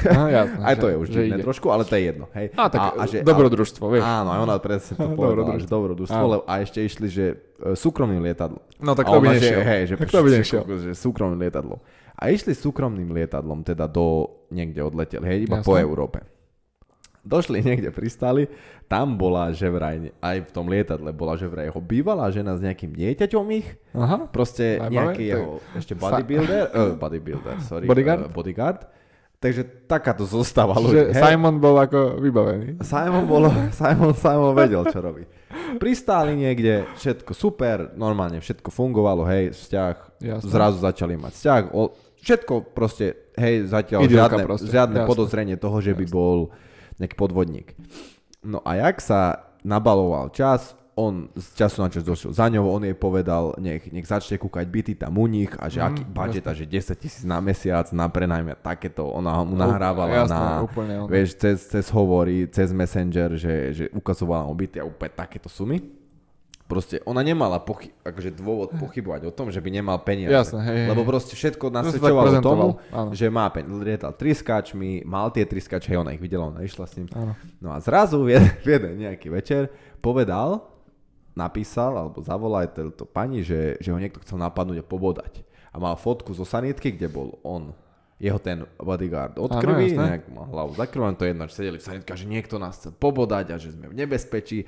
No, 0.07 0.25
jasné, 0.25 0.61
aj 0.73 0.75
to 0.81 0.87
je 0.89 0.95
už 0.97 1.07
divné 1.13 1.37
trošku, 1.45 1.69
ale 1.69 1.85
to 1.85 1.93
je 1.93 2.03
jedno. 2.09 2.25
Hej. 2.33 2.55
A, 2.57 2.65
tak 2.71 2.79
a, 2.81 2.87
a 2.97 3.03
že, 3.05 3.21
dobrodružstvo, 3.21 3.85
vieš. 3.93 4.01
Áno, 4.01 4.29
aj 4.33 4.39
ona 4.47 4.55
presne 4.57 4.93
to 4.97 5.07
povedala, 5.19 5.59
že 5.59 5.67
dobrodružstvo, 5.67 6.23
lebo, 6.25 6.43
a 6.47 6.53
ešte 6.63 6.79
išli, 6.81 7.07
že 7.11 7.25
uh, 7.35 7.75
súkromným 7.77 8.23
lietadlom. 8.25 8.63
No 8.81 8.97
tak 8.97 9.11
to 9.11 9.19
by 9.19 9.35
nešiel. 9.35 9.59
Hej, 9.61 9.81
že, 9.89 9.93
tak 9.99 10.09
to 10.09 10.21
by 10.23 10.29
nešiel. 10.31 10.61
Že 10.65 10.91
súkromným 10.95 11.39
lietadlom. 11.43 11.79
A 12.17 12.23
išli 12.33 12.57
súkromným 12.57 13.13
lietadlom, 13.13 13.61
teda 13.61 13.85
do, 13.85 14.41
niekde 14.49 14.81
odleteli, 14.81 15.25
hej, 15.27 15.37
iba 15.45 15.61
Jasne. 15.61 15.69
po 15.69 15.77
Európe 15.77 16.36
došli 17.27 17.59
niekde, 17.61 17.91
pristali, 17.91 18.47
tam 18.87 19.19
bola 19.19 19.51
že 19.51 19.67
vraj, 19.67 20.15
aj 20.23 20.47
v 20.47 20.51
tom 20.55 20.71
lietadle 20.71 21.11
bola 21.11 21.35
že 21.35 21.45
vraj 21.45 21.67
jeho 21.67 21.83
bývalá 21.83 22.31
žena 22.31 22.55
s 22.55 22.63
nejakým 22.63 22.95
dieťaťom 22.95 23.45
ich, 23.59 23.67
Aha, 23.91 24.31
proste 24.31 24.79
nejaký 24.79 25.23
jeho, 25.35 25.59
ešte 25.75 25.93
bodybuilder, 25.93 26.71
uh, 26.71 26.95
bodybuilder, 26.95 27.55
sorry, 27.67 27.85
bodyguard, 27.85 28.25
uh, 28.25 28.31
bodyguard. 28.31 28.81
Takže 29.37 29.85
takáto 29.85 30.25
zostava 30.25 30.73
ľudí. 30.81 31.13
Simon 31.13 31.61
bol 31.61 31.77
ako 31.77 32.17
vybavený. 32.17 32.81
Simon, 32.81 33.29
bol, 33.29 33.45
Simon, 33.77 34.17
Simon 34.17 34.57
vedel, 34.57 34.81
čo 34.89 34.97
robí. 34.97 35.29
Pristáli 35.77 36.33
niekde, 36.33 36.89
všetko 36.97 37.37
super, 37.37 37.93
normálne 37.93 38.41
všetko 38.41 38.73
fungovalo, 38.73 39.29
hej, 39.29 39.53
vzťah, 39.53 39.95
Jasne. 40.25 40.49
zrazu 40.49 40.81
začali 40.81 41.21
mať 41.21 41.33
vzťah, 41.37 41.61
o, 41.69 41.93
všetko 42.17 42.73
proste, 42.73 43.29
hej, 43.37 43.69
zatiaľ 43.69 44.09
Idylka 44.09 44.25
žiadne, 44.25 44.43
proste. 44.49 44.69
žiadne 44.73 44.99
podozrenie 45.05 45.55
toho, 45.55 45.77
že 45.85 45.93
Jasne. 45.93 46.01
by 46.01 46.05
bol 46.09 46.37
nejaký 46.97 47.15
podvodník. 47.17 47.73
No 48.45 48.61
a 48.61 48.77
jak 48.77 49.01
sa 49.01 49.49
nabaloval 49.65 50.29
čas, 50.33 50.77
on 50.97 51.29
z 51.37 51.47
času 51.53 51.77
na 51.85 51.89
čas 51.93 52.01
došiel 52.01 52.33
za 52.33 52.49
ňou, 52.49 52.73
on 52.73 52.81
jej 52.81 52.97
povedal, 52.97 53.53
nech, 53.61 53.85
nech 53.93 54.09
začne 54.09 54.41
kúkať 54.41 54.65
byty 54.65 54.93
tam 54.97 55.21
u 55.21 55.29
nich 55.29 55.53
a 55.61 55.69
že 55.69 55.77
mm, 55.77 55.85
aký 55.85 56.03
budget 56.09 56.45
a 56.49 56.57
že 56.57 56.65
10 56.65 56.97
tisíc 56.97 57.21
na 57.21 57.37
mesiac 57.37 57.85
na 57.93 58.09
prenajme 58.09 58.57
takéto, 58.57 59.05
ona 59.05 59.45
mu 59.45 59.53
nahrávala 59.53 60.25
jasné, 60.25 60.41
na, 60.41 60.65
úplne, 60.65 60.93
vieš, 61.05 61.37
cez, 61.37 61.69
cez 61.69 61.85
hovory, 61.93 62.49
cez 62.49 62.73
messenger, 62.73 63.37
že, 63.37 63.53
že 63.77 63.83
ukazovala 63.93 64.49
mu 64.49 64.57
byty 64.57 64.81
a 64.81 64.89
úplne 64.89 65.13
takéto 65.13 65.45
sumy 65.53 65.96
proste 66.67 66.99
ona 67.07 67.23
nemala 67.23 67.63
pochy- 67.63 67.95
akože 68.03 68.35
dôvod 68.35 68.75
pochybovať 68.75 69.25
o 69.25 69.31
tom, 69.31 69.49
že 69.49 69.63
by 69.63 69.71
nemal 69.71 69.97
peniaze. 70.03 70.35
Jasne, 70.35 70.59
hej, 70.67 70.91
Lebo 70.91 71.07
proste 71.07 71.33
všetko 71.33 71.71
nasvedčovalo 71.71 72.43
tomu, 72.43 72.77
áno. 72.91 73.15
že 73.15 73.31
má 73.31 73.47
peniaze. 73.47 73.71
Lietal 73.79 74.13
triskačmi, 74.13 75.07
mal 75.07 75.31
tie 75.31 75.47
triskače, 75.47 75.95
hej, 75.95 76.03
ona 76.03 76.11
ich 76.11 76.21
videla, 76.21 76.51
ona 76.51 76.61
išla 76.61 76.85
s 76.85 76.93
ním. 76.99 77.07
Áno. 77.15 77.33
No 77.63 77.71
a 77.71 77.79
zrazu 77.79 78.19
v 78.27 78.35
jeden, 78.35 78.51
v 78.61 78.67
jeden 78.67 78.93
nejaký 78.99 79.31
večer 79.31 79.71
povedal, 80.03 80.67
napísal 81.33 81.95
alebo 81.95 82.19
zavolal 82.19 82.67
tento 82.67 83.07
pani, 83.07 83.47
že, 83.47 83.79
že 83.79 83.89
ho 83.93 83.97
niekto 83.97 84.19
chcel 84.21 84.35
napadnúť 84.35 84.83
a 84.83 84.85
pobodať. 84.85 85.47
A 85.71 85.79
mal 85.79 85.95
fotku 85.95 86.35
zo 86.35 86.43
sanitky, 86.43 86.91
kde 86.91 87.07
bol 87.07 87.37
on 87.45 87.71
jeho 88.17 88.41
ten 88.41 88.65
bodyguard 88.81 89.37
od 89.37 89.61
krvi, 89.61 89.93
nejak 89.93 90.25
mal 90.33 90.49
hlavu 90.49 90.73
zakrvavenú, 90.73 91.21
to 91.21 91.29
je 91.29 91.31
jedno, 91.37 91.45
že 91.45 91.53
sedeli 91.53 91.77
v 91.77 91.85
sanitke, 91.85 92.17
že 92.17 92.25
niekto 92.25 92.57
nás 92.57 92.81
chce 92.81 92.89
pobodať 92.97 93.53
a 93.53 93.55
že 93.61 93.77
sme 93.77 93.93
v 93.93 93.95
nebezpečí 93.95 94.65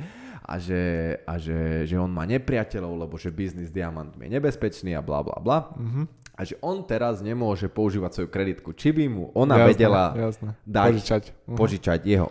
a 0.50 0.58
že, 0.58 0.82
a 1.30 1.38
že, 1.38 1.86
že 1.86 1.94
on 1.94 2.10
má 2.10 2.26
nepriateľov, 2.26 3.06
lebo 3.06 3.22
že 3.22 3.30
biznis 3.30 3.70
diamant 3.70 4.10
je 4.18 4.26
nebezpečný 4.26 4.98
a 4.98 5.06
bla 5.06 5.22
bla 5.22 5.38
bla. 5.38 5.70
Mm-hmm. 5.78 6.06
A 6.34 6.42
že 6.48 6.56
on 6.64 6.82
teraz 6.88 7.22
nemôže 7.22 7.68
používať 7.70 8.12
svoju 8.16 8.30
kreditku. 8.32 8.72
Či 8.74 8.96
by 8.96 9.06
mu 9.12 9.24
ona 9.36 9.60
jasné, 9.60 9.70
vedela 9.70 10.04
jasné. 10.16 10.50
dať, 10.64 10.88
požičať. 10.88 11.24
Uh-huh. 11.28 11.58
požičať 11.60 12.00
jeho. 12.08 12.30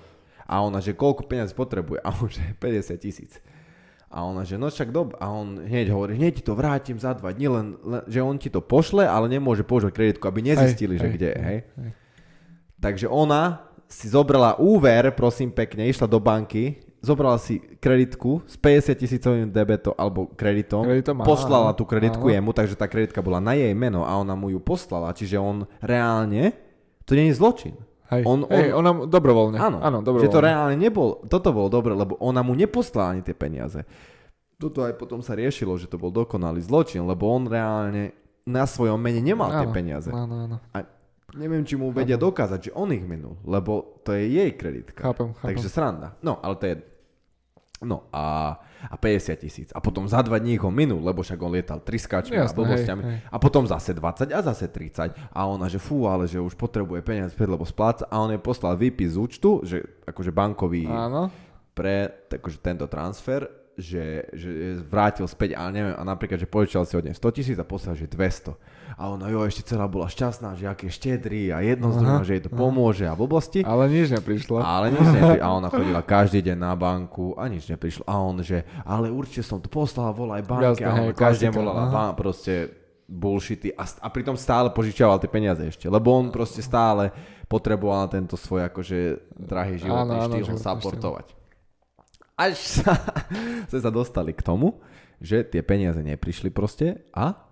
A 0.49 0.65
ona, 0.65 0.81
že 0.81 0.97
koľko 0.97 1.29
peniazí 1.29 1.53
potrebuje? 1.53 2.01
A 2.07 2.17
on, 2.17 2.27
že 2.33 2.41
50 2.57 3.05
tisíc. 3.05 3.37
A 4.09 4.25
ona, 4.25 4.49
že 4.49 4.57
no 4.57 4.73
však 4.73 4.89
dob. 4.89 5.13
A 5.21 5.29
on 5.29 5.61
hneď 5.61 5.93
hovorí, 5.93 6.17
hneď 6.17 6.41
ti 6.41 6.43
to 6.43 6.57
vrátim 6.57 6.97
za 6.97 7.13
dva 7.13 7.37
dní, 7.37 7.53
len, 7.53 7.77
len, 7.85 8.01
že 8.09 8.25
on 8.25 8.41
ti 8.41 8.49
to 8.49 8.65
pošle, 8.65 9.05
ale 9.05 9.29
nemôže 9.29 9.61
používať 9.61 9.93
kreditku, 9.93 10.25
aby 10.25 10.41
nezistili, 10.41 10.97
hej, 10.97 11.01
že 11.05 11.07
hej, 11.07 11.15
kde 11.15 11.29
je. 11.29 11.41
Hej. 11.45 11.59
Takže 12.81 13.07
ona 13.13 13.69
si 13.85 14.09
zobrala 14.09 14.57
úver, 14.57 15.13
prosím 15.13 15.53
pekne, 15.53 15.85
išla 15.85 16.09
do 16.09 16.17
banky, 16.17 16.88
zobrala 16.99 17.39
si 17.39 17.63
kreditku 17.79 18.43
s 18.47 18.59
50 18.59 18.99
tisícovým 18.99 19.49
debetom 19.55 19.95
alebo 19.95 20.27
kreditom, 20.35 20.83
kreditom 20.83 21.23
poslala 21.23 21.75
tú 21.75 21.87
kreditku 21.87 22.27
áno. 22.27 22.35
jemu, 22.35 22.51
takže 22.55 22.75
tá 22.75 22.91
kreditka 22.91 23.23
bola 23.23 23.39
na 23.39 23.55
jej 23.55 23.71
meno 23.75 24.03
a 24.03 24.19
ona 24.19 24.35
mu 24.35 24.51
ju 24.51 24.59
poslala, 24.59 25.15
čiže 25.15 25.39
on 25.39 25.67
reálne, 25.79 26.55
to 27.07 27.15
nie 27.15 27.31
je 27.31 27.39
zločin. 27.39 27.75
Hej, 28.09 28.25
on, 28.25 28.49
on, 28.49 28.57
hej, 28.57 28.73
ona 28.73 28.91
dobrovoľne. 29.05 29.59
Áno, 29.61 29.79
áno 29.85 30.01
dobrovoľne. 30.01 30.27
že 30.27 30.33
to 30.33 30.41
reálne 30.41 30.77
nebol, 30.81 31.23
toto 31.29 31.53
bolo 31.53 31.69
dobre, 31.69 31.93
lebo 31.93 32.17
ona 32.19 32.41
mu 32.41 32.57
neposlala 32.57 33.15
ani 33.15 33.23
tie 33.23 33.37
peniaze. 33.37 33.85
Toto 34.59 34.83
aj 34.83 34.99
potom 34.99 35.23
sa 35.23 35.39
riešilo, 35.39 35.79
že 35.79 35.87
to 35.87 36.01
bol 36.01 36.11
dokonalý 36.11 36.59
zločin, 36.65 37.05
lebo 37.07 37.31
on 37.31 37.47
reálne 37.47 38.17
na 38.49 38.65
svojom 38.65 38.97
mene 38.97 39.21
nemal 39.21 39.53
áno, 39.53 39.61
tie 39.61 39.69
peniaze. 39.71 40.11
Áno, 40.11 40.35
áno. 40.49 40.57
A 40.73 40.83
neviem, 41.37 41.65
či 41.67 41.77
mu 41.77 41.93
vedia 41.93 42.17
chápem. 42.17 42.27
dokázať, 42.31 42.61
že 42.69 42.71
on 42.73 42.89
ich 42.95 43.05
minul, 43.05 43.37
lebo 43.45 44.01
to 44.01 44.17
je 44.17 44.25
jej 44.33 44.51
kreditka. 44.57 45.05
Chápem, 45.05 45.37
chápem. 45.37 45.49
Takže 45.53 45.69
sranda. 45.69 46.09
No, 46.25 46.41
ale 46.41 46.55
to 46.57 46.65
je... 46.65 46.75
No 47.79 48.11
a, 48.11 48.59
a 48.91 48.97
50 48.99 49.39
tisíc. 49.39 49.69
A 49.71 49.79
potom 49.79 50.03
za 50.11 50.19
dva 50.19 50.43
dní 50.43 50.59
ho 50.59 50.67
minul, 50.67 50.99
lebo 50.99 51.23
však 51.23 51.39
on 51.39 51.55
lietal 51.55 51.79
triskáčmi 51.79 52.35
a 52.35 52.51
blbostiami. 52.51 53.03
Hej, 53.07 53.13
hej. 53.23 53.31
A 53.31 53.37
potom 53.39 53.63
zase 53.71 53.95
20 53.95 54.35
a 54.35 54.41
zase 54.43 54.67
30. 54.67 55.15
A 55.15 55.41
ona, 55.47 55.71
že 55.71 55.79
fú, 55.79 56.11
ale 56.11 56.27
že 56.27 56.43
už 56.43 56.59
potrebuje 56.59 57.07
peniaze 57.07 57.39
späť, 57.39 57.55
lebo 57.55 57.63
spláca. 57.63 58.03
A 58.11 58.19
on 58.19 58.35
jej 58.35 58.43
poslal 58.43 58.75
výpis 58.75 59.15
z 59.15 59.23
účtu, 59.23 59.63
že 59.63 59.87
akože 60.11 60.35
bankový 60.35 60.91
Áno. 60.91 61.31
pre 61.71 62.27
akože 62.35 62.59
tento 62.59 62.91
transfer 62.91 63.47
že, 63.79 64.27
že 64.35 64.83
vrátil 64.91 65.23
späť, 65.31 65.55
ale 65.55 65.71
neviem, 65.71 65.95
a 65.95 66.03
napríklad, 66.03 66.43
že 66.43 66.51
požičal 66.51 66.83
si 66.83 66.99
od 66.99 67.07
nej 67.07 67.15
100 67.15 67.31
tisíc 67.31 67.57
a 67.63 67.65
poslal, 67.65 67.95
že 67.95 68.11
200. 68.11 68.59
A 68.99 69.15
ona, 69.15 69.31
jo, 69.31 69.47
ešte 69.47 69.63
celá 69.63 69.87
bola 69.87 70.11
šťastná, 70.11 70.59
že 70.59 70.67
je 70.67 70.91
štedrý 70.91 71.55
a 71.55 71.63
jednozdrojná, 71.63 72.27
že 72.27 72.35
jej 72.35 72.43
to 72.43 72.51
pomôže 72.51 73.07
a 73.07 73.15
blbosti. 73.15 73.63
Ale 73.63 73.87
nič 73.87 74.11
neprišlo. 74.11 74.59
Ale 74.59 74.91
nič 74.91 75.07
neprišlo. 75.07 75.47
A 75.47 75.49
ona 75.55 75.71
chodila 75.71 76.03
každý 76.03 76.43
deň 76.43 76.59
na 76.59 76.75
banku 76.75 77.39
a 77.39 77.47
nič 77.47 77.71
neprišlo. 77.71 78.03
A 78.11 78.19
on, 78.19 78.43
že 78.43 78.67
ale 78.83 79.07
určite 79.15 79.47
som 79.47 79.63
to 79.63 79.71
poslal, 79.71 80.11
volaj 80.11 80.43
banke. 80.43 80.83
Jasne, 80.83 80.91
a 80.91 80.93
on 80.99 81.15
každý 81.15 81.47
deň 81.47 81.53
volala 81.55 81.87
bank, 81.95 82.19
proste 82.19 82.75
bullshity 83.09 83.73
a, 83.73 83.87
a 83.87 84.09
pritom 84.13 84.37
stále 84.37 84.69
požičiaval 84.69 85.17
tie 85.17 85.33
peniaze 85.33 85.65
ešte, 85.65 85.89
lebo 85.89 86.13
on 86.13 86.29
proste 86.29 86.61
stále 86.61 87.09
potreboval 87.49 88.05
na 88.05 88.09
tento 88.13 88.37
svoj 88.37 88.69
akože 88.69 89.25
drahý 89.33 89.81
životný 89.81 90.17
áno, 90.21 90.27
štýl 90.29 90.47
áno, 90.53 90.61
supportovať. 90.61 91.27
Až 92.37 92.55
sa, 92.61 92.93
sa 93.73 93.91
dostali 93.95 94.37
k 94.37 94.45
tomu, 94.45 94.83
že 95.25 95.41
tie 95.41 95.65
peniaze 95.65 96.05
neprišli 96.05 96.53
proste 96.53 97.09
a 97.17 97.48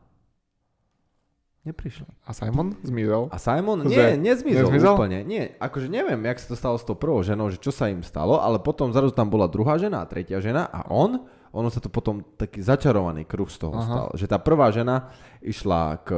neprišli. 1.67 2.07
A 2.23 2.31
Simon 2.31 2.79
zmizol? 2.87 3.27
A 3.35 3.37
Simon 3.43 3.83
nie, 3.85 4.15
nezmizol, 4.15 4.71
nezmizol 4.71 4.95
úplne. 4.95 5.27
Nie, 5.27 5.59
akože 5.59 5.91
neviem, 5.91 6.23
jak 6.23 6.39
sa 6.39 6.47
to 6.55 6.57
stalo 6.57 6.77
s 6.79 6.87
tou 6.87 6.95
prvou 6.95 7.21
ženou, 7.27 7.51
že 7.51 7.59
čo 7.59 7.75
sa 7.75 7.91
im 7.91 8.07
stalo, 8.07 8.39
ale 8.39 8.63
potom 8.63 8.95
zrazu 8.95 9.11
tam 9.11 9.27
bola 9.27 9.51
druhá 9.51 9.77
žena 9.77 10.07
a 10.07 10.09
tretia 10.09 10.39
žena 10.39 10.71
a 10.71 10.87
on, 10.87 11.27
ono 11.51 11.69
sa 11.73 11.81
to 11.83 11.89
potom 11.89 12.23
taký 12.37 12.61
začarovaný 12.61 13.25
kruh 13.25 13.49
z 13.49 13.59
toho 13.67 13.75
Aha. 13.75 13.83
stal. 13.83 14.07
Že 14.15 14.27
tá 14.29 14.39
prvá 14.39 14.69
žena 14.71 15.11
išla 15.41 16.05
k, 16.05 16.09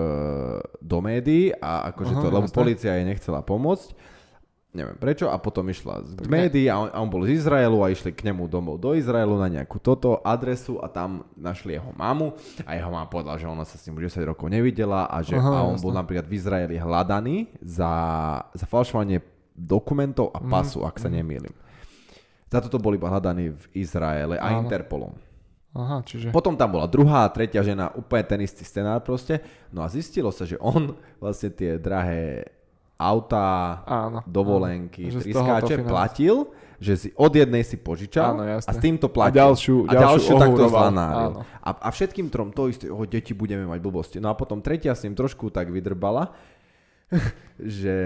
do 0.83 0.99
médií 0.99 1.55
a 1.57 1.95
akože 1.95 2.13
Aha, 2.19 2.23
to, 2.23 2.27
lebo 2.29 2.47
policia 2.51 2.99
jej 2.99 3.07
nechcela 3.07 3.41
pomôcť 3.41 4.18
neviem 4.77 4.97
prečo, 5.01 5.33
a 5.33 5.37
potom 5.41 5.65
išla 5.73 6.05
z 6.05 6.29
médií 6.29 6.69
a 6.69 6.77
on, 6.77 6.89
a 6.93 6.97
on 7.01 7.09
bol 7.09 7.25
z 7.25 7.41
Izraelu 7.41 7.81
a 7.81 7.89
išli 7.89 8.13
k 8.13 8.29
nemu 8.29 8.45
domov 8.53 8.77
do 8.77 8.93
Izraelu 8.93 9.41
na 9.41 9.49
nejakú 9.49 9.81
toto 9.81 10.21
adresu 10.21 10.77
a 10.85 10.93
tam 10.93 11.25
našli 11.33 11.81
jeho 11.81 11.89
mamu 11.97 12.37
a 12.69 12.77
jeho 12.77 12.93
mama 12.93 13.09
povedala, 13.09 13.41
že 13.41 13.49
ona 13.49 13.65
sa 13.65 13.81
s 13.81 13.89
ním 13.89 13.97
už 13.97 14.13
10 14.13 14.29
rokov 14.29 14.53
nevidela 14.53 15.09
a 15.09 15.25
že 15.25 15.41
Aha, 15.41 15.65
a 15.65 15.65
on 15.65 15.81
jasne. 15.81 15.85
bol 15.89 15.93
napríklad 15.97 16.27
v 16.29 16.37
Izraeli 16.37 16.77
hľadaný 16.77 17.49
za, 17.65 17.93
za 18.53 18.67
falšovanie 18.69 19.25
dokumentov 19.57 20.37
a 20.37 20.39
mhm, 20.45 20.49
pasu, 20.53 20.85
mm, 20.85 20.87
ak 20.87 20.97
sa 21.01 21.09
mm. 21.09 21.15
nemýlim. 21.17 21.55
Za 22.49 22.65
toto 22.65 22.81
bol 22.81 22.97
iba 22.97 23.09
hľadaný 23.09 23.57
v 23.57 23.65
Izraele 23.77 24.37
a 24.37 24.53
Aha. 24.53 24.61
Interpolom. 24.65 25.17
Aha, 25.77 26.01
čiže... 26.01 26.33
Potom 26.33 26.57
tam 26.57 26.73
bola 26.73 26.89
druhá 26.89 27.29
tretia 27.29 27.61
žena, 27.61 27.93
úplne 27.93 28.25
ten 28.25 28.41
istý 28.41 28.65
scenár 28.65 29.05
proste. 29.05 29.45
No 29.69 29.85
a 29.85 29.89
zistilo 29.93 30.33
sa, 30.33 30.49
že 30.49 30.57
on 30.65 30.97
vlastne 31.21 31.53
tie 31.53 31.77
drahé 31.77 32.49
auta, 32.99 33.81
áno, 33.87 34.27
dovolenky, 34.27 35.07
áno. 35.07 35.23
triskáče 35.23 35.87
platil, 35.87 36.51
že 36.83 36.93
si 36.99 37.09
od 37.15 37.31
jednej 37.31 37.63
si 37.63 37.79
požičal 37.79 38.35
áno, 38.35 38.43
a 38.59 38.59
s 38.59 38.79
týmto 38.83 39.07
platil. 39.07 39.39
A 39.39 39.47
ďalšiu, 39.47 39.77
a 39.87 39.93
ďalšiu, 39.95 40.03
ďalšiu 40.03 40.35
takto 40.43 40.65
zlanáril. 40.67 41.33
A, 41.63 41.71
a 41.79 41.89
všetkým 41.95 42.27
trom 42.27 42.51
to 42.51 42.67
isté, 42.67 42.91
o 42.91 43.07
deti 43.07 43.39
budeme 43.39 43.71
mať 43.71 43.79
blbosti. 43.79 44.17
No 44.19 44.31
a 44.31 44.35
potom 44.35 44.59
tretia 44.59 44.99
s 44.99 45.07
ním 45.07 45.15
trošku 45.15 45.55
tak 45.55 45.71
vydrbala, 45.71 46.35
že 47.63 47.97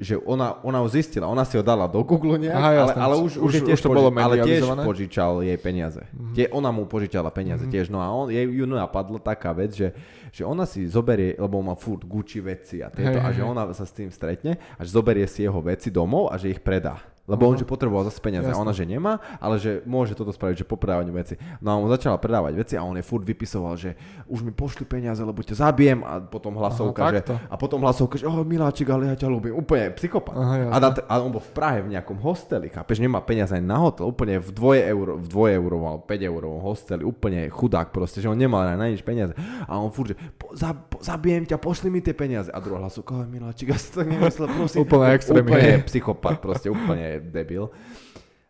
že 0.00 0.16
ona, 0.16 0.56
ona 0.64 0.80
ho 0.80 0.88
zistila, 0.88 1.28
ona 1.28 1.44
si 1.44 1.60
ho 1.60 1.62
dala 1.62 1.84
do 1.84 2.00
Google 2.00 2.40
nejak, 2.40 2.56
Aha, 2.56 2.70
ale, 2.72 2.92
ale 2.96 3.14
už, 3.20 3.36
už, 3.36 3.52
už, 3.52 3.52
tiež 3.68 3.78
už 3.78 3.84
to 3.84 3.92
bolo 3.92 4.08
ale 4.16 4.40
tiež 4.40 4.64
požičal 4.80 5.44
jej 5.44 5.60
peniaze. 5.60 6.00
Mm-hmm. 6.00 6.32
Tie, 6.32 6.48
ona 6.48 6.72
mu 6.72 6.88
požičala 6.88 7.28
peniaze 7.28 7.68
mm-hmm. 7.68 7.74
tiež, 7.76 7.92
no 7.92 8.00
a 8.00 8.08
on, 8.08 8.32
jej 8.32 8.48
ju 8.48 8.64
napadla 8.64 9.20
taká 9.20 9.52
vec, 9.52 9.76
že, 9.76 9.92
že 10.32 10.42
ona 10.48 10.64
si 10.64 10.88
zoberie, 10.88 11.36
lebo 11.36 11.60
má 11.60 11.76
furt 11.76 12.08
Gucci 12.08 12.40
veci 12.40 12.80
a 12.80 12.88
tieto, 12.88 13.20
hey, 13.20 13.28
a 13.28 13.28
že 13.28 13.44
ona 13.44 13.68
sa 13.76 13.84
s 13.84 13.92
tým 13.92 14.08
stretne 14.08 14.56
a 14.56 14.80
že 14.80 14.90
zoberie 14.96 15.28
si 15.28 15.44
jeho 15.44 15.60
veci 15.60 15.92
domov 15.92 16.32
a 16.32 16.40
že 16.40 16.48
ich 16.48 16.64
predá. 16.64 16.96
Lebo 17.30 17.46
uh-huh. 17.46 17.54
on 17.54 17.60
že 17.62 17.66
potreboval 17.68 18.02
zase 18.10 18.18
peniaze 18.18 18.50
Jasne. 18.50 18.58
ona 18.58 18.74
že 18.74 18.82
nemá, 18.82 19.22
ale 19.38 19.62
že 19.62 19.86
môže 19.86 20.18
toto 20.18 20.34
spraviť, 20.34 20.62
že 20.62 20.66
popredávanie 20.66 21.14
veci. 21.14 21.38
No 21.62 21.70
a 21.70 21.74
on 21.78 21.86
začala 21.86 22.18
predávať 22.18 22.58
veci 22.58 22.74
a 22.74 22.82
on 22.82 22.98
je 22.98 23.04
furt 23.06 23.22
vypisoval, 23.22 23.78
že 23.78 23.94
už 24.26 24.42
mi 24.42 24.50
pošli 24.50 24.82
peniaze, 24.82 25.22
lebo 25.22 25.38
ťa 25.38 25.62
zabijem 25.62 26.02
a 26.02 26.18
potom 26.18 26.58
hlasovka, 26.58 27.00
Aha, 27.06 27.12
že, 27.14 27.20
a 27.30 27.54
potom 27.54 27.78
hlasovka, 27.86 28.18
že 28.18 28.26
oh 28.26 28.42
miláčik, 28.42 28.90
ale 28.90 29.12
ja 29.12 29.14
ťa 29.14 29.30
ľúbim. 29.30 29.54
Úplne 29.54 29.94
psychopat. 29.94 30.34
Aha, 30.34 30.74
a, 30.74 30.76
da, 30.82 30.88
a, 31.06 31.14
on 31.22 31.30
bol 31.30 31.44
v 31.44 31.52
Prahe 31.54 31.78
v 31.86 31.94
nejakom 31.94 32.18
hosteli, 32.18 32.66
chápeš, 32.66 32.98
nemá 32.98 33.22
peniaze 33.22 33.54
ani 33.54 33.68
na 33.70 33.78
hotel, 33.78 34.10
úplne 34.10 34.42
v 34.42 34.50
dvoje 34.50 34.82
euro, 34.90 35.14
v 35.20 35.26
dvoje 35.30 35.52
euro, 35.54 35.76
5 36.02 36.10
eurovom 36.26 36.60
hosteli, 36.64 37.02
úplne 37.06 37.46
chudák 37.52 37.94
proste, 37.94 38.18
že 38.18 38.26
on 38.26 38.34
nemal 38.34 38.66
na 38.66 38.88
nič 38.88 39.04
peniaze. 39.06 39.36
A 39.68 39.78
on 39.78 39.94
furt, 39.94 40.14
že 40.14 40.16
po, 40.34 40.50
za, 40.56 40.74
po, 40.74 40.98
zabijem 40.98 41.46
ťa, 41.46 41.60
pošli 41.60 41.92
mi 41.92 42.00
tie 42.00 42.16
peniaze. 42.16 42.48
A 42.50 42.58
druhá 42.58 42.82
hlasovka, 42.82 43.14
oh 43.14 43.26
miláčik, 43.28 43.70
ja 43.70 43.78
si 43.78 43.92
to 43.92 44.02
nemyslel, 44.02 44.48
prosím. 44.50 44.78
úplne 44.82 45.06
extrémne. 45.14 45.46
Úplne 45.46 45.72
psychopat, 45.86 46.34
proste 46.40 46.68
úplne 46.72 47.19
debil. 47.20 47.68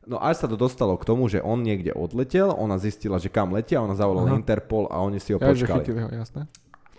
No 0.08 0.16
až 0.16 0.42
sa 0.42 0.46
to 0.48 0.56
dostalo 0.56 0.96
k 0.96 1.04
tomu, 1.04 1.28
že 1.28 1.44
on 1.44 1.60
niekde 1.60 1.92
odletel, 1.92 2.50
ona 2.50 2.80
zistila, 2.80 3.20
že 3.20 3.28
kam 3.28 3.52
letia, 3.52 3.84
ona 3.84 3.92
zavolala 3.92 4.32
Interpol 4.32 4.88
a 4.88 4.98
oni 5.04 5.20
si 5.20 5.36
ho 5.36 5.38
ja, 5.38 5.52
počkali. 5.52 5.84
Že 5.84 6.02
ho, 6.02 6.10
jasné. 6.14 6.42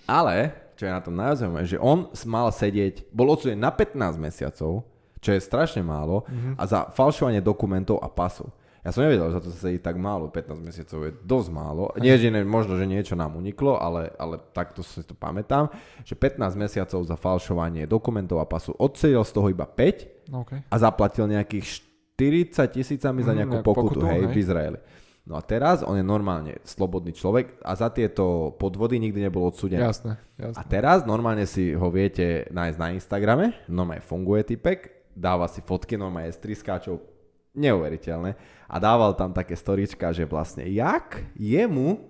Ale, 0.05 0.53
čo 0.78 0.86
je 0.86 0.91
na 0.93 1.01
tom 1.01 1.15
najzaujímavé, 1.17 1.65
že 1.65 1.82
on 1.82 2.13
mal 2.30 2.53
sedieť, 2.53 3.09
bol 3.09 3.34
odsudený 3.34 3.57
na 3.57 3.74
15 3.74 4.22
mesiacov, 4.22 4.86
čo 5.17 5.30
je 5.34 5.41
strašne 5.41 5.82
málo, 5.82 6.24
mm-hmm. 6.26 6.53
a 6.57 6.63
za 6.69 6.80
falšovanie 6.93 7.41
dokumentov 7.41 7.99
a 7.99 8.09
pasu. 8.09 8.49
Ja 8.82 8.89
som 8.89 9.05
nevedel, 9.05 9.30
že 9.30 9.38
za 9.38 9.41
to 9.45 9.49
sa 9.53 9.59
sedí 9.69 9.78
tak 9.78 9.93
málo, 9.93 10.34
15 10.34 10.57
mesiacov 10.57 10.99
je 11.05 11.11
dosť 11.22 11.49
málo. 11.53 11.93
Nie, 12.01 12.17
že 12.17 12.34
ne, 12.34 12.41
možno, 12.41 12.82
že 12.82 12.89
niečo 12.89 13.13
nám 13.13 13.38
uniklo, 13.38 13.78
ale, 13.78 14.09
ale 14.17 14.41
takto 14.57 14.82
si 14.82 15.05
to 15.05 15.13
pamätám, 15.13 15.69
že 16.01 16.17
15 16.17 16.41
mesiacov 16.57 17.05
za 17.05 17.13
falšovanie 17.13 17.86
dokumentov 17.86 18.41
a 18.41 18.49
pasu 18.49 18.74
odsedel 18.82 19.22
z 19.22 19.32
toho 19.38 19.53
iba 19.53 19.69
5 19.69 20.20
okay. 20.32 20.64
a 20.66 20.76
zaplatil 20.80 21.28
nejakých 21.28 21.84
40 22.16 22.72
tisícami 22.72 23.22
za 23.22 23.36
mhm, 23.36 23.38
nejakú 23.38 23.58
pokutu, 23.62 24.00
pokutu 24.02 24.06
hej, 24.08 24.22
hej, 24.24 24.30
v 24.32 24.36
Izraeli. 24.40 24.80
No 25.22 25.38
a 25.38 25.42
teraz 25.46 25.86
on 25.86 25.94
je 25.94 26.02
normálne 26.02 26.58
slobodný 26.66 27.14
človek 27.14 27.62
a 27.62 27.78
za 27.78 27.94
tieto 27.94 28.58
podvody 28.58 28.98
nikdy 28.98 29.30
nebol 29.30 29.46
odsúdený. 29.54 29.86
Jasné, 29.86 30.18
jasné. 30.34 30.58
A 30.58 30.62
teraz 30.66 31.06
normálne 31.06 31.46
si 31.46 31.78
ho 31.78 31.88
viete 31.94 32.50
nájsť 32.50 32.78
na 32.82 32.88
Instagrame, 32.98 33.54
normálne 33.70 34.02
funguje 34.02 34.58
typek, 34.58 35.14
dáva 35.14 35.46
si 35.46 35.62
fotky 35.62 35.94
normálne 35.94 36.34
z 36.34 36.42
triskáčov, 36.42 37.06
neuveriteľné. 37.54 38.34
A 38.66 38.76
dával 38.82 39.14
tam 39.14 39.30
také 39.30 39.54
storička, 39.54 40.10
že 40.10 40.26
vlastne 40.26 40.66
jak 40.66 41.22
jemu 41.38 42.02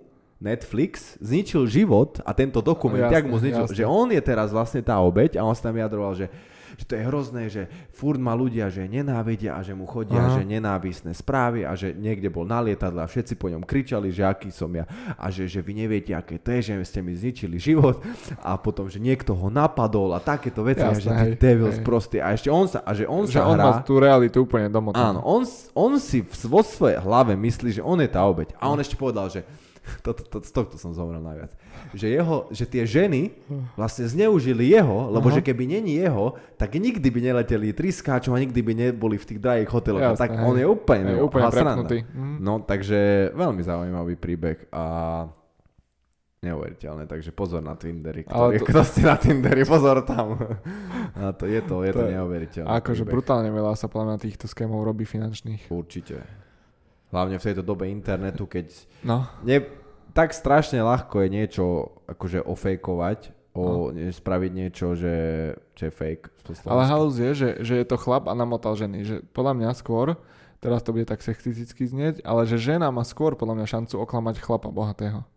Netflix 0.42 1.18
zničil 1.22 1.70
život 1.70 2.18
a 2.26 2.34
tento 2.34 2.58
dokument, 2.58 3.06
jasne, 3.06 3.16
jak 3.22 3.26
mu 3.30 3.36
zničil, 3.38 3.66
jasne. 3.70 3.78
že 3.78 3.84
on 3.86 4.10
je 4.10 4.22
teraz 4.24 4.50
vlastne 4.50 4.82
tá 4.82 4.98
obeď 4.98 5.38
a 5.38 5.46
on 5.46 5.54
sa 5.54 5.70
tam 5.70 5.78
vyjadroval, 5.78 6.18
že 6.18 6.26
že 6.76 6.84
to 6.88 6.92
je 6.96 7.02
hrozné, 7.04 7.42
že 7.48 7.62
furt 7.92 8.18
ma 8.18 8.32
ľudia, 8.36 8.68
že 8.72 8.86
nenávidia 8.86 9.56
a 9.56 9.60
že 9.60 9.76
mu 9.76 9.84
chodia, 9.84 10.20
Aha. 10.20 10.40
že 10.40 10.42
nenávisné 10.46 11.12
správy 11.12 11.64
a 11.66 11.72
že 11.76 11.92
niekde 11.92 12.28
bol 12.28 12.48
na 12.48 12.62
lietadle 12.62 13.02
a 13.02 13.08
všetci 13.08 13.36
po 13.36 13.50
ňom 13.52 13.64
kričali, 13.64 14.12
že 14.12 14.24
aký 14.24 14.50
som 14.52 14.70
ja. 14.72 14.84
A 15.16 15.28
že, 15.28 15.48
že 15.48 15.60
vy 15.60 15.84
neviete, 15.84 16.12
aké 16.12 16.40
to 16.40 16.54
je, 16.58 16.72
že 16.72 16.84
ste 16.88 17.00
mi 17.04 17.12
zničili 17.12 17.56
život. 17.60 18.00
A 18.40 18.56
potom, 18.58 18.88
že 18.88 18.98
niekto 18.98 19.36
ho 19.36 19.48
napadol 19.48 20.14
a 20.16 20.20
takéto 20.22 20.62
veci, 20.66 20.82
Jasné, 20.82 21.12
a 21.12 21.24
že 21.28 21.36
ty 21.36 21.52
devil 21.52 21.70
sprostý 21.74 22.18
a 22.18 22.34
ešte 22.34 22.48
on 22.48 22.66
sa, 22.66 22.80
a 22.82 22.90
že 22.96 23.04
on 23.06 23.24
že 23.28 23.38
sa 23.38 23.46
on 23.46 23.56
hrá, 23.58 23.64
má 23.64 23.72
tú 23.84 23.98
realitu 24.00 24.42
úplne 24.42 24.68
domotanú. 24.68 25.18
Áno, 25.18 25.20
on, 25.22 25.42
on 25.74 25.90
si 26.00 26.24
vo 26.48 26.60
svojej 26.64 26.98
hlave 27.00 27.36
myslí, 27.36 27.80
že 27.80 27.82
on 27.82 27.98
je 28.00 28.10
tá 28.10 28.24
obeď. 28.24 28.54
A 28.58 28.70
on 28.70 28.78
ešte 28.80 28.98
povedal, 28.98 29.28
že 29.28 29.42
to, 30.02 30.10
to, 30.14 30.22
to, 30.26 30.36
z 30.42 30.52
tohto 30.54 30.76
som 30.78 30.94
zomrel 30.94 31.18
najviac. 31.18 31.52
Že, 31.92 32.06
jeho, 32.08 32.36
že 32.54 32.64
tie 32.66 32.84
ženy 32.86 33.34
vlastne 33.74 34.06
zneužili 34.06 34.70
jeho, 34.70 35.10
lebo 35.10 35.28
uh-huh. 35.28 35.42
že 35.42 35.46
keby 35.46 35.66
není 35.66 35.98
jeho, 35.98 36.38
tak 36.54 36.78
nikdy 36.78 37.08
by 37.10 37.20
neleteli 37.20 37.74
triskáčom 37.74 38.32
a 38.34 38.42
nikdy 38.42 38.60
by 38.62 38.72
neboli 38.88 39.18
v 39.18 39.26
tých 39.26 39.40
drahých 39.42 39.70
hoteloch. 39.70 40.02
Jasne, 40.02 40.22
tak 40.22 40.30
hej. 40.38 40.44
on 40.46 40.56
je 40.58 40.66
úplne, 40.66 41.12
je 41.18 41.22
úplne 41.22 41.50
uh-huh. 41.50 42.36
No 42.38 42.62
takže 42.62 43.30
veľmi 43.34 43.62
zaujímavý 43.62 44.14
príbeh 44.18 44.70
a 44.70 44.84
neuveriteľné, 46.42 47.06
takže 47.06 47.30
pozor 47.30 47.62
na 47.62 47.78
Tindery, 47.78 48.26
ktorý, 48.26 48.58
to... 48.58 48.66
kto 48.66 48.80
ste 48.82 49.06
na 49.06 49.14
Tinderi, 49.14 49.62
pozor 49.62 50.02
tam. 50.02 50.34
A 51.14 51.30
to 51.30 51.46
je 51.46 51.62
to, 51.62 51.86
je 51.86 51.94
to, 51.94 52.02
to 52.02 52.10
neuveriteľné. 52.10 52.66
Akože 52.82 53.06
brutálne 53.06 53.54
veľa 53.54 53.78
sa 53.78 53.86
podľa 53.86 54.18
týchto 54.18 54.50
skémov 54.50 54.82
robí 54.82 55.06
finančných. 55.06 55.70
Určite. 55.70 56.41
Hlavne 57.12 57.36
v 57.36 57.44
tejto 57.44 57.60
dobe 57.60 57.92
internetu, 57.92 58.48
keď 58.48 58.72
no. 59.04 59.28
ne, 59.44 59.60
tak 60.16 60.32
strašne 60.32 60.80
ľahko 60.80 61.24
je 61.24 61.28
niečo 61.28 61.64
akože 62.08 62.40
ofejkovať, 62.40 63.32
o 63.52 63.92
no. 63.92 64.12
spraviť 64.12 64.50
niečo, 64.52 64.96
že, 64.96 65.16
že 65.76 65.84
je 65.88 65.92
fake. 65.92 66.32
Ale 66.64 66.88
halus 66.88 67.20
je, 67.20 67.30
že, 67.36 67.48
že 67.60 67.74
je 67.84 67.86
to 67.86 68.00
chlap 68.00 68.28
a 68.28 68.32
namotal 68.32 68.72
ženy. 68.72 69.04
Že 69.04 69.16
podľa 69.36 69.52
mňa 69.60 69.70
skôr, 69.76 70.16
teraz 70.64 70.80
to 70.80 70.96
bude 70.96 71.04
tak 71.04 71.20
sexisticky 71.20 71.84
znieť, 71.84 72.24
ale 72.24 72.48
že 72.48 72.56
žena 72.56 72.88
má 72.88 73.04
skôr 73.04 73.36
podľa 73.36 73.60
mňa 73.60 73.66
šancu 73.68 73.94
oklamať 74.00 74.40
chlapa 74.40 74.72
bohatého. 74.72 75.28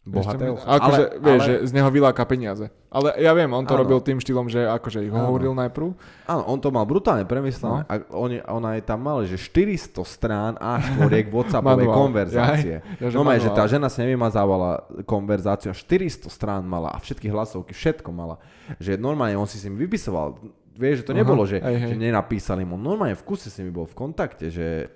Bohatého. 0.00 0.56
Akože, 0.56 1.02
ale, 1.12 1.20
vieš, 1.20 1.40
ale... 1.44 1.46
že 1.46 1.54
z 1.68 1.72
neho 1.76 1.90
vyláka 1.92 2.24
peniaze. 2.24 2.72
Ale 2.88 3.12
ja 3.20 3.36
viem, 3.36 3.52
on 3.52 3.68
to 3.68 3.76
ano. 3.76 3.84
robil 3.84 4.00
tým 4.00 4.16
štýlom, 4.16 4.48
že 4.48 4.64
akože 4.64 5.04
ich 5.04 5.12
hovoril 5.12 5.52
najprv. 5.52 5.92
Áno, 6.24 6.42
on 6.48 6.56
to 6.56 6.72
mal 6.72 6.88
brutálne 6.88 7.28
premyslené. 7.28 7.84
No. 7.84 7.86
A 7.86 7.94
on, 8.08 8.32
on 8.48 8.64
aj 8.64 8.80
tam 8.88 9.04
mal, 9.04 9.20
že 9.28 9.36
400 9.36 10.00
strán 10.08 10.52
a 10.56 10.80
štvoriek 10.80 11.28
WhatsAppovej 11.36 11.88
konverzácie. 11.92 12.76
Ja, 12.96 13.12
ja, 13.12 13.12
no 13.12 13.28
že 13.28 13.52
tá 13.52 13.68
žena 13.68 13.92
si 13.92 14.00
nevymazávala 14.00 14.88
konverzáciu, 15.04 15.76
400 15.76 16.32
strán 16.32 16.64
mala 16.64 16.96
a 16.96 16.98
všetky 16.98 17.28
hlasovky, 17.28 17.76
všetko 17.76 18.08
mala. 18.08 18.40
Že 18.80 18.96
normálne 18.96 19.36
on 19.36 19.44
si 19.44 19.60
s 19.60 19.68
ním 19.68 19.76
vypisoval. 19.76 20.40
Vieš, 20.80 21.04
že 21.04 21.06
to 21.06 21.12
nebolo, 21.12 21.44
Aha, 21.44 21.50
že, 21.52 21.58
hej. 21.60 21.92
že 21.92 21.96
nenapísali 22.00 22.64
mu. 22.64 22.80
Normálne 22.80 23.12
v 23.12 23.20
kuse 23.20 23.52
si 23.52 23.60
mi 23.60 23.68
bol 23.68 23.84
v 23.84 23.92
kontakte, 23.92 24.48
že 24.48 24.88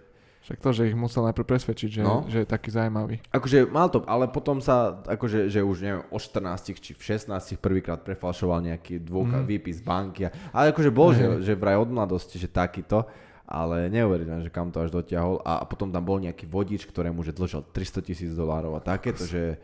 však 0.44 0.60
to, 0.60 0.70
že 0.76 0.92
ich 0.92 0.96
musel 0.96 1.24
najprv 1.24 1.56
presvedčiť, 1.56 1.88
že, 1.88 2.02
no. 2.04 2.28
že 2.28 2.44
je 2.44 2.48
taký 2.48 2.68
zaujímavý. 2.68 3.16
Akože 3.32 3.64
mal 3.64 3.88
to, 3.88 4.04
ale 4.04 4.28
potom 4.28 4.60
sa, 4.60 5.00
akože, 5.08 5.48
že 5.48 5.64
už 5.64 5.76
neviem, 5.80 6.04
o 6.12 6.20
14 6.20 6.84
či 6.84 6.92
v 6.92 7.00
16 7.00 7.56
prvýkrát 7.56 8.04
prefalšoval 8.04 8.60
nejaký 8.60 9.00
dvojka, 9.00 9.40
mm. 9.40 9.46
výpis 9.48 9.80
banky. 9.80 10.28
Ale 10.52 10.76
akože 10.76 10.90
bol, 10.92 11.10
mm. 11.10 11.16
že, 11.16 11.24
že 11.48 11.52
vraj 11.56 11.80
od 11.80 11.88
mladosti, 11.88 12.36
že 12.36 12.52
takýto, 12.52 13.08
ale 13.48 13.88
neuveriteľné, 13.88 14.44
že 14.44 14.52
kam 14.52 14.68
to 14.68 14.84
až 14.84 14.92
dotiahol. 14.92 15.40
A, 15.48 15.60
a 15.60 15.64
potom 15.64 15.88
tam 15.88 16.04
bol 16.04 16.20
nejaký 16.20 16.44
vodič, 16.44 16.84
ktorému 16.84 17.24
že 17.24 17.32
dlžal 17.32 17.64
300 17.72 18.04
tisíc 18.04 18.30
dolárov 18.36 18.76
a 18.76 18.84
takéto, 18.84 19.24
že 19.24 19.56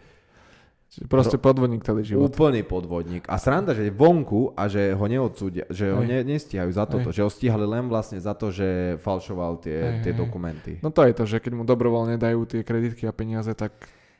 Čiže 0.90 1.06
proste 1.06 1.38
podvodník 1.38 1.86
celý 1.86 2.02
život. 2.02 2.34
Úplný 2.34 2.66
podvodník. 2.66 3.22
A 3.30 3.38
sranda, 3.38 3.70
že 3.78 3.86
je 3.86 3.92
vonku 3.94 4.58
a 4.58 4.66
že 4.66 4.90
ho 4.90 5.06
neodsúdia, 5.06 5.70
že 5.70 5.94
ho 5.94 6.02
ne, 6.02 6.26
nestíhajú 6.26 6.70
za 6.74 6.82
toto, 6.82 7.14
Hej. 7.14 7.22
že 7.22 7.22
ho 7.22 7.30
stíhali 7.30 7.62
len 7.62 7.86
vlastne 7.86 8.18
za 8.18 8.34
to, 8.34 8.50
že 8.50 8.98
falšoval 8.98 9.62
tie, 9.62 9.78
Hej. 9.78 10.02
tie 10.02 10.12
dokumenty. 10.18 10.72
No 10.82 10.90
to 10.90 11.06
je 11.06 11.14
to, 11.14 11.30
že 11.30 11.38
keď 11.38 11.52
mu 11.54 11.62
dobrovoľne 11.62 12.18
dajú 12.18 12.42
tie 12.42 12.66
kreditky 12.66 13.06
a 13.06 13.14
peniaze, 13.14 13.54
tak 13.54 13.70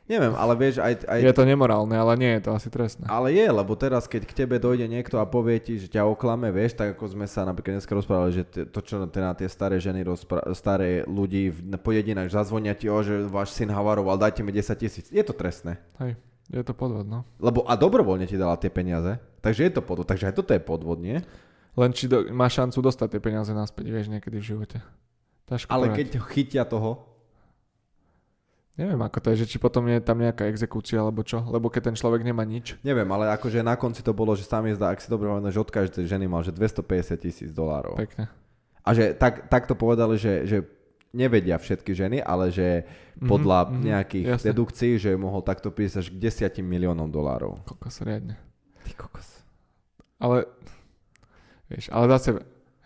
Neviem, 0.09 0.35
ale 0.35 0.53
vieš, 0.59 0.83
aj, 0.83 1.07
aj... 1.07 1.19
Je 1.23 1.31
to 1.31 1.47
nemorálne, 1.47 1.95
ale 1.95 2.19
nie 2.19 2.35
je 2.35 2.43
to 2.43 2.51
asi 2.51 2.67
trestné. 2.67 3.07
Ale 3.07 3.31
je, 3.31 3.47
lebo 3.47 3.79
teraz, 3.79 4.11
keď 4.11 4.27
k 4.27 4.43
tebe 4.43 4.59
dojde 4.59 4.83
niekto 4.89 5.21
a 5.21 5.29
povie 5.29 5.61
ti, 5.63 5.79
že 5.79 5.87
ťa 5.87 6.03
oklame, 6.03 6.51
vieš, 6.51 6.75
tak 6.75 6.99
ako 6.99 7.15
sme 7.15 7.29
sa 7.31 7.47
napríklad 7.47 7.79
dneska 7.79 7.95
rozprávali, 7.95 8.35
že 8.35 8.43
to, 8.43 8.79
čo 8.83 9.07
teda 9.07 9.39
tie 9.39 9.47
staré 9.47 9.79
ženy, 9.79 10.03
rozpra- 10.03 10.43
staré 10.51 11.07
ľudí 11.07 11.55
po 11.79 11.95
jedinách 11.95 12.27
zazvonia 12.27 12.75
ti, 12.75 12.91
o, 12.91 12.99
že 12.99 13.23
váš 13.29 13.55
syn 13.55 13.71
havaroval, 13.71 14.19
dajte 14.19 14.43
mi 14.43 14.51
10 14.51 14.75
tisíc. 14.83 15.07
Je 15.13 15.23
to 15.23 15.31
trestné. 15.31 15.79
Hej. 16.01 16.19
Je 16.51 16.63
to 16.67 16.75
podvod, 16.75 17.07
no. 17.07 17.23
Lebo 17.39 17.63
a 17.63 17.79
dobrovoľne 17.79 18.27
ti 18.27 18.35
dala 18.35 18.59
tie 18.59 18.67
peniaze, 18.67 19.15
takže 19.39 19.71
je 19.71 19.73
to 19.79 19.81
podvod. 19.81 20.03
Takže 20.03 20.29
aj 20.29 20.35
toto 20.35 20.51
je 20.51 20.59
podvod, 20.59 20.99
nie? 20.99 21.23
Len 21.79 21.91
či 21.95 22.11
do, 22.11 22.27
má 22.35 22.51
šancu 22.51 22.83
dostať 22.83 23.07
tie 23.15 23.21
peniaze 23.23 23.55
naspäť, 23.55 23.87
vieš, 23.87 24.11
niekedy 24.11 24.43
v 24.43 24.45
živote. 24.45 24.77
Ťažko 25.47 25.71
Ale 25.71 25.95
keď 25.95 26.19
chytia 26.27 26.67
toho? 26.67 27.07
Neviem, 28.75 28.99
ako 29.03 29.17
to 29.19 29.27
je, 29.31 29.43
že 29.43 29.55
či 29.55 29.57
potom 29.59 29.83
je 29.87 29.99
tam 30.03 30.19
nejaká 30.19 30.47
exekúcia 30.47 30.99
alebo 30.99 31.23
čo, 31.23 31.43
lebo 31.47 31.67
keď 31.67 31.91
ten 31.91 31.95
človek 31.95 32.23
nemá 32.23 32.43
nič. 32.47 32.79
Neviem, 32.83 33.07
ale 33.11 33.31
akože 33.35 33.63
na 33.63 33.75
konci 33.75 33.99
to 33.99 34.15
bolo, 34.15 34.31
že 34.35 34.47
sám 34.47 34.67
je 34.71 34.79
zdá, 34.79 34.91
ak 34.91 35.03
si 35.03 35.11
dobre 35.11 35.27
že 35.51 35.59
od 35.59 35.71
každej 35.71 36.07
ženy 36.07 36.27
mal, 36.27 36.43
že 36.43 36.55
250 36.55 37.15
tisíc 37.19 37.49
dolárov. 37.51 37.99
Pekne. 37.99 38.31
A 38.81 38.89
že 38.95 39.11
tak, 39.15 39.47
tak 39.51 39.67
to 39.67 39.75
povedali, 39.75 40.15
že, 40.15 40.47
že 40.47 40.57
nevedia 41.11 41.59
všetky 41.59 41.91
ženy, 41.91 42.17
ale 42.23 42.49
že 42.51 42.83
mm-hmm, 42.83 43.27
podľa 43.27 43.59
mm-hmm, 43.67 43.83
nejakých 43.83 44.25
jasne. 44.35 44.47
dedukcií, 44.51 44.93
že 44.97 45.11
mohol 45.19 45.43
takto 45.43 45.69
prísť 45.71 45.95
až 46.03 46.07
k 46.11 46.17
10 46.55 46.63
miliónom 46.63 47.11
dolárov. 47.11 47.63
Kokos, 47.67 47.99
riadne. 48.03 48.39
Ty 48.87 48.91
kokos. 48.95 49.27
Ale, 50.17 50.47
vieš, 51.67 51.91
ale 51.91 52.05
zase, 52.15 52.29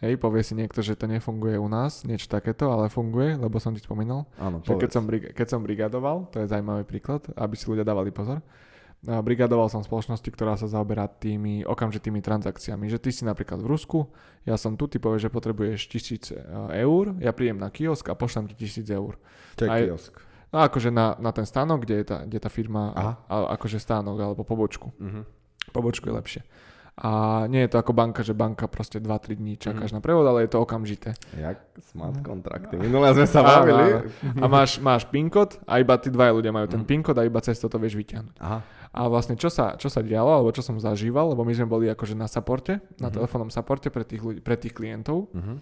hej, 0.02 0.18
povie 0.18 0.42
si 0.42 0.58
niekto, 0.58 0.82
že 0.82 0.98
to 0.98 1.06
nefunguje 1.06 1.60
u 1.60 1.70
nás, 1.70 2.02
niečo 2.08 2.26
takéto, 2.26 2.74
ale 2.74 2.90
funguje, 2.90 3.38
lebo 3.38 3.62
som 3.62 3.76
ti 3.76 3.84
spomínal. 3.84 4.26
Áno, 4.42 4.64
že 4.66 4.74
keď 4.74 4.92
som, 4.92 5.04
keď 5.10 5.48
som 5.48 5.62
brigadoval, 5.62 6.32
to 6.34 6.42
je 6.42 6.50
zaujímavý 6.50 6.84
príklad, 6.88 7.28
aby 7.38 7.54
si 7.54 7.70
ľudia 7.70 7.86
dávali 7.86 8.10
pozor, 8.10 8.42
brigadoval 9.06 9.70
som 9.70 9.86
spoločnosti, 9.86 10.26
ktorá 10.26 10.58
sa 10.58 10.66
zaoberá 10.66 11.06
tými 11.06 11.62
okamžitými 11.64 12.20
transakciami. 12.20 12.90
Že 12.90 13.00
ty 13.02 13.10
si 13.14 13.24
napríklad 13.24 13.62
v 13.62 13.68
Rusku, 13.70 14.00
ja 14.44 14.58
som 14.58 14.74
tu, 14.74 14.90
ty 14.90 14.98
povieš, 14.98 15.30
že 15.30 15.34
potrebuješ 15.34 15.80
tisíc 15.86 16.24
e, 16.34 16.38
eur, 16.82 17.14
ja 17.22 17.30
príjem 17.32 17.62
na 17.62 17.70
kiosk 17.70 18.10
a 18.10 18.18
pošlem 18.18 18.50
ti 18.50 18.66
tisíc 18.66 18.90
eur. 18.90 19.18
Čo 19.58 19.64
je 19.66 19.70
Aj, 19.70 19.82
kiosk? 19.86 20.14
No 20.50 20.58
akože 20.66 20.90
na, 20.90 21.14
na 21.20 21.30
ten 21.36 21.46
stánok, 21.46 21.86
kde 21.86 21.96
je 22.02 22.06
tá, 22.06 22.18
kde 22.24 22.40
tá 22.40 22.50
firma, 22.50 22.94
a, 22.96 23.06
akože 23.60 23.78
stánok 23.78 24.18
alebo 24.22 24.42
pobočku. 24.48 24.94
Uh-huh. 24.96 25.24
Pobočku 25.74 26.08
je 26.10 26.16
lepšie. 26.16 26.42
A 26.96 27.44
nie 27.52 27.68
je 27.68 27.76
to 27.76 27.84
ako 27.84 27.92
banka, 27.92 28.24
že 28.24 28.32
banka 28.32 28.72
proste 28.72 29.04
2-3 29.04 29.36
dní 29.36 29.60
čakáš 29.60 29.92
mm. 29.92 29.96
na 29.96 30.02
prevod, 30.02 30.24
ale 30.24 30.48
je 30.48 30.56
to 30.56 30.64
okamžité. 30.64 31.12
Jak 31.36 31.60
smart 31.92 32.24
kontrakty. 32.24 32.80
Minulé 32.80 33.12
sme 33.12 33.28
sa 33.28 33.44
bavili. 33.44 34.08
A 34.40 34.48
máš, 34.48 34.80
máš 34.80 35.04
PIN 35.04 35.28
kód 35.28 35.60
a 35.68 35.84
iba 35.84 36.00
tí 36.00 36.08
dvaja 36.08 36.32
ľudia 36.32 36.56
majú 36.56 36.72
ten 36.72 36.80
mm. 36.80 36.88
PIN 36.88 37.04
kód 37.04 37.20
a 37.20 37.28
iba 37.28 37.44
cez 37.44 37.60
to 37.60 37.68
vieš 37.76 38.00
vyťahnuť. 38.00 38.40
Aha. 38.40 38.60
A 38.96 39.12
vlastne 39.12 39.36
čo 39.36 39.52
sa, 39.52 39.76
čo 39.76 39.92
sa 39.92 40.00
dialo, 40.00 40.32
alebo 40.40 40.56
čo 40.56 40.64
som 40.64 40.80
zažíval, 40.80 41.36
lebo 41.36 41.44
my 41.44 41.52
sme 41.52 41.68
boli 41.68 41.92
akože 41.92 42.16
na 42.16 42.32
supporte, 42.32 42.80
na 42.96 43.12
mm. 43.12 43.16
telefónnom 43.20 43.52
supporte 43.52 43.92
pre 43.92 44.08
tých, 44.08 44.24
ľudí, 44.24 44.40
pre 44.40 44.56
tých 44.56 44.72
klientov, 44.72 45.28
mm-hmm. 45.36 45.56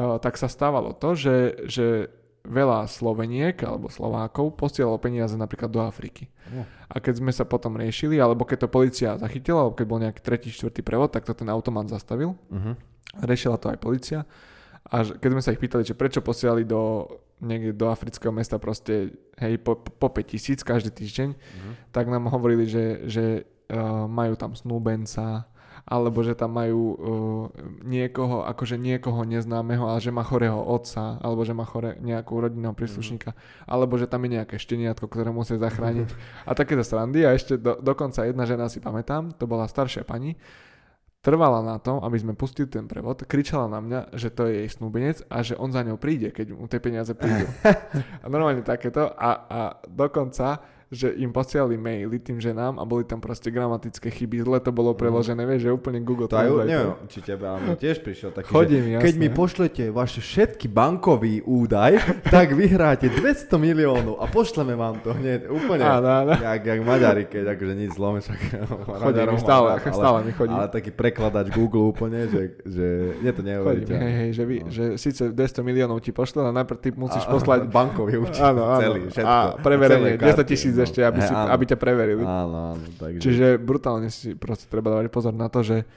uh, 0.00 0.16
tak 0.24 0.40
sa 0.40 0.48
stávalo 0.48 0.96
to, 0.96 1.12
že, 1.12 1.36
že 1.68 2.08
veľa 2.48 2.88
Sloveniek 2.88 3.60
alebo 3.60 3.92
Slovákov 3.92 4.56
posielalo 4.56 4.96
peniaze 4.96 5.36
napríklad 5.36 5.68
do 5.68 5.84
Afriky. 5.84 6.32
Uh. 6.48 6.64
A 6.88 6.96
keď 6.96 7.20
sme 7.20 7.32
sa 7.34 7.44
potom 7.44 7.76
riešili, 7.76 8.16
alebo 8.16 8.48
keď 8.48 8.64
to 8.64 8.68
policia 8.72 9.20
zachytila, 9.20 9.68
alebo 9.68 9.76
keď 9.76 9.86
bol 9.92 10.00
nejaký 10.00 10.20
tretí, 10.24 10.48
štvrtý 10.48 10.80
prevod, 10.80 11.12
tak 11.12 11.28
to 11.28 11.36
ten 11.36 11.52
automat 11.52 11.92
zastavil. 11.92 12.40
Uh-huh. 12.48 12.72
Riešila 13.20 13.60
to 13.60 13.68
aj 13.74 13.78
policia. 13.82 14.24
A 14.86 15.02
keď 15.02 15.28
sme 15.34 15.42
sa 15.42 15.50
ich 15.50 15.58
pýtali, 15.58 15.82
že 15.82 15.98
prečo 15.98 16.22
posielali 16.22 16.62
do, 16.62 17.10
niekde 17.40 17.76
do 17.76 17.92
afrického 17.92 18.32
mesta 18.32 18.56
proste 18.56 19.12
hej, 19.36 19.60
po, 19.60 19.76
po 19.76 20.08
5 20.08 20.32
tisíc 20.32 20.60
každý 20.64 20.88
týždeň, 20.88 21.28
uh-huh. 21.36 21.72
tak 21.92 22.08
nám 22.08 22.32
hovorili, 22.32 22.64
že, 22.64 23.04
že 23.04 23.24
uh, 23.68 24.08
majú 24.08 24.34
tam 24.40 24.56
snúbenca, 24.56 25.44
alebo 25.86 26.18
že 26.26 26.34
tam 26.34 26.58
majú 26.58 26.82
uh, 26.82 26.96
niekoho, 27.86 28.42
akože 28.42 28.74
niekoho 28.74 29.22
neznámeho, 29.22 29.86
ale 29.86 30.02
že 30.02 30.10
má 30.10 30.26
chorého 30.26 30.58
otca, 30.58 31.20
alebo 31.22 31.46
že 31.46 31.54
má 31.54 31.62
chore 31.62 31.94
nejakú 32.02 32.42
rodinného 32.42 32.74
príslušníka, 32.74 33.30
mm. 33.30 33.70
alebo 33.70 33.94
že 33.94 34.10
tam 34.10 34.26
je 34.26 34.42
nejaké 34.42 34.58
šteniatko, 34.58 35.06
ktoré 35.06 35.30
musí 35.30 35.54
zachrániť. 35.62 36.10
A 36.42 36.58
takéto 36.58 36.82
srandy. 36.82 37.22
A 37.22 37.38
ešte 37.38 37.54
do, 37.54 37.78
dokonca 37.78 38.26
jedna 38.26 38.42
žena 38.48 38.66
si 38.66 38.82
pamätám, 38.82 39.30
to 39.38 39.46
bola 39.46 39.70
staršia 39.70 40.02
pani, 40.02 40.34
trvala 41.26 41.58
na 41.58 41.82
tom, 41.82 41.98
aby 42.06 42.22
sme 42.22 42.38
pustili 42.38 42.70
ten 42.70 42.86
prevod, 42.86 43.26
kričala 43.26 43.66
na 43.66 43.82
mňa, 43.82 44.14
že 44.14 44.30
to 44.30 44.46
je 44.46 44.62
jej 44.62 44.70
snúbenec 44.70 45.26
a 45.26 45.42
že 45.42 45.58
on 45.58 45.74
za 45.74 45.82
ňou 45.82 45.98
príde, 45.98 46.30
keď 46.30 46.54
mu 46.54 46.70
tie 46.70 46.78
peniaze 46.78 47.10
prídu. 47.18 47.50
a 48.22 48.26
normálne 48.30 48.62
takéto. 48.62 49.10
A, 49.10 49.30
a 49.50 49.60
dokonca 49.90 50.62
že 50.86 51.10
im 51.18 51.34
posielali 51.34 51.74
maily 51.74 52.22
tým 52.22 52.38
ženám 52.38 52.78
a 52.78 52.86
boli 52.86 53.02
tam 53.02 53.18
proste 53.18 53.50
gramatické 53.50 54.06
chyby, 54.06 54.46
zle 54.46 54.62
to 54.62 54.70
bolo 54.70 54.94
mhm. 54.94 54.98
preložené, 55.02 55.42
mm. 55.42 55.48
vieš, 55.50 55.60
že 55.66 55.70
úplne 55.74 55.98
Google 56.06 56.30
to 56.30 56.38
aj, 56.38 56.46
neviem, 56.62 56.94
či 57.10 57.18
tebe, 57.26 57.42
ale 57.42 57.74
tiež 57.74 58.06
prišiel 58.06 58.30
taký, 58.30 58.46
Chodím, 58.46 58.94
že 58.94 59.02
keď 59.02 59.14
mi 59.18 59.28
pošlete 59.34 59.84
vaše 59.90 60.22
všetky 60.22 60.70
bankový 60.70 61.42
údaj, 61.42 61.98
tak 62.34 62.54
vyhráte 62.54 63.10
200 63.10 63.50
miliónov 63.58 64.22
a 64.22 64.30
pošleme 64.30 64.78
vám 64.78 65.02
to 65.02 65.10
hneď 65.10 65.50
úplne, 65.50 65.82
áno, 65.82 66.08
áno. 66.22 66.32
Jak, 66.38 66.62
jak 66.62 66.80
Maďari, 66.86 67.24
keď 67.26 67.58
akože 67.58 67.74
nič 67.74 67.90
zlome, 67.98 68.22
však 68.22 68.38
chodím 69.10 69.26
mi 69.34 69.40
stále, 69.42 69.66
ale, 69.74 69.90
stále 69.90 70.18
mi 70.22 70.32
chodí. 70.38 70.54
Ale 70.54 70.70
taký 70.70 70.90
prekladač 70.94 71.50
Google 71.50 71.90
úplne, 71.90 72.30
že, 72.30 72.62
že 72.62 72.86
nie 73.26 73.32
to 73.34 73.42
neuveríte. 73.42 73.90
Hej, 73.90 74.12
hej, 74.14 74.30
že, 74.38 74.44
vy, 74.46 74.56
no. 74.62 74.70
že 74.70 74.84
síce 75.02 75.22
200 75.34 75.66
miliónov 75.66 75.98
ti 75.98 76.14
pošle, 76.14 76.46
ale 76.46 76.54
najprv 76.62 76.78
ty 76.78 76.88
musíš 76.94 77.26
a, 77.26 77.30
poslať 77.34 77.66
bankový 77.74 78.22
účet, 78.22 78.38
celý, 78.54 79.10
všetko. 79.10 79.26
A 79.26 79.58
preverenie, 79.58 80.14
200 80.14 80.46
tisíc 80.46 80.75
tisíc 80.76 80.92
ešte, 80.92 81.00
aby, 81.00 81.20
si, 81.24 81.32
aby 81.32 81.64
ťa 81.64 81.78
preverili. 81.80 82.20
Áno, 82.20 82.76
áno. 82.76 82.84
Takže... 83.00 83.20
Čiže 83.24 83.46
brutálne 83.56 84.12
si 84.12 84.36
proste 84.36 84.68
treba 84.68 84.92
dávať 84.92 85.08
pozor 85.08 85.32
na 85.32 85.48
to, 85.48 85.64
že 85.64 85.88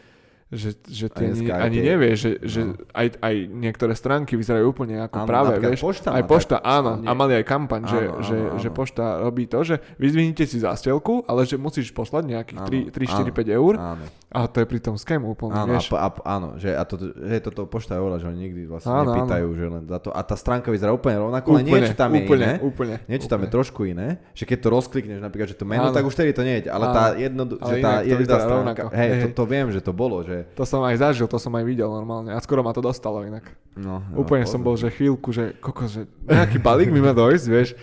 že, 0.50 0.74
že 0.90 1.14
ty 1.14 1.30
ani, 1.30 1.46
ani 1.46 1.80
nevieš, 1.86 2.18
že, 2.18 2.32
no. 2.34 2.50
že 2.50 2.62
aj, 2.90 3.08
aj 3.22 3.36
niektoré 3.54 3.94
stránky 3.94 4.34
vyzerajú 4.34 4.74
úplne 4.74 4.98
ako 5.06 5.22
áno, 5.22 5.30
práve, 5.30 5.54
vieš. 5.62 5.86
Pošta 5.86 6.10
aj 6.18 6.24
pošta, 6.26 6.58
tak, 6.58 6.66
áno. 6.66 6.92
Nie. 6.98 7.06
A 7.06 7.12
mali 7.14 7.34
aj 7.38 7.46
kampaň, 7.46 7.82
áno, 7.86 7.94
že, 7.94 8.00
áno, 8.02 8.18
že, 8.26 8.38
áno. 8.38 8.58
že 8.58 8.70
pošta 8.74 9.04
robí 9.22 9.46
to, 9.46 9.62
že 9.62 9.78
vyzvihnite 10.02 10.50
si 10.50 10.58
zástielku, 10.58 11.22
ale 11.30 11.46
že 11.46 11.54
musíš 11.62 11.94
poslať 11.94 12.24
nejakých 12.34 12.60
3, 12.66 12.98
3 12.98 13.30
4, 13.30 13.30
5 13.30 13.60
eur. 13.62 13.74
Áno. 13.78 14.04
A 14.30 14.46
to 14.46 14.62
je 14.62 14.66
pri 14.70 14.78
tom 14.82 14.94
scam 14.98 15.26
úplne, 15.26 15.54
áno, 15.58 15.74
vieš. 15.74 15.90
A, 15.94 16.06
a, 16.06 16.10
áno, 16.38 16.58
že, 16.58 16.70
a 16.74 16.82
to, 16.86 16.98
že 17.02 17.46
toto 17.46 17.70
pošta 17.70 17.98
je 17.98 18.02
oveľa, 18.02 18.18
že 18.22 18.26
oni 18.30 18.40
nikdy 18.50 18.62
vlastne 18.70 18.90
áno, 18.90 19.10
nepýtajú, 19.14 19.48
áno. 19.50 19.58
že 19.58 19.66
len 19.70 19.84
za 19.86 20.00
to. 20.02 20.10
A 20.14 20.22
tá 20.26 20.34
stránka 20.38 20.70
vyzerá 20.74 20.94
úplne 20.94 21.18
rovnako, 21.18 21.58
úplne, 21.58 21.66
ale 21.66 21.78
niečo 21.82 21.94
tam 21.94 22.10
úplne, 22.14 22.26
je 22.26 22.26
iné. 22.26 22.54
Úplne, 22.62 22.96
niečo 23.06 23.26
úplne. 23.26 23.34
tam 23.34 23.42
je 23.42 23.50
trošku 23.50 23.82
iné. 23.86 24.08
Že 24.38 24.44
keď 24.50 24.58
to 24.62 24.68
rozklikneš 24.70 25.20
napríklad, 25.22 25.50
že 25.50 25.58
to 25.58 25.66
meno, 25.66 25.90
tak 25.94 26.06
už 26.06 26.14
vtedy 26.14 26.34
to 26.34 26.42
nie 26.42 26.62
je. 26.62 26.70
Ale 26.70 26.86
tá 26.90 27.06
jedno, 27.14 27.44
že 27.54 27.76
tá 27.82 27.94
jedna 28.02 28.38
stránka, 28.42 28.82
hej, 28.98 29.10
to 29.34 29.44
viem, 29.46 29.68
že 29.70 29.82
to 29.82 29.94
bolo, 29.94 30.22
že... 30.22 30.39
To 30.56 30.64
som 30.68 30.84
aj 30.86 30.96
zažil 31.00 31.28
to 31.28 31.38
som 31.42 31.54
aj 31.56 31.64
videl 31.64 31.90
normálne. 31.90 32.36
A 32.36 32.40
skoro 32.44 32.62
ma 32.62 32.76
to 32.76 32.84
dostalo 32.84 33.24
inak. 33.24 33.48
No, 33.80 34.04
no, 34.12 34.26
Úplne 34.26 34.44
som 34.44 34.60
bol, 34.60 34.76
že 34.76 34.92
chvíľku, 34.92 35.32
že 35.32 35.56
kokos, 35.58 35.96
že 35.96 36.04
nejaký 36.28 36.60
balík 36.60 36.92
mi 36.92 37.00
má 37.00 37.16
dojsť, 37.16 37.46
vieš. 37.48 37.80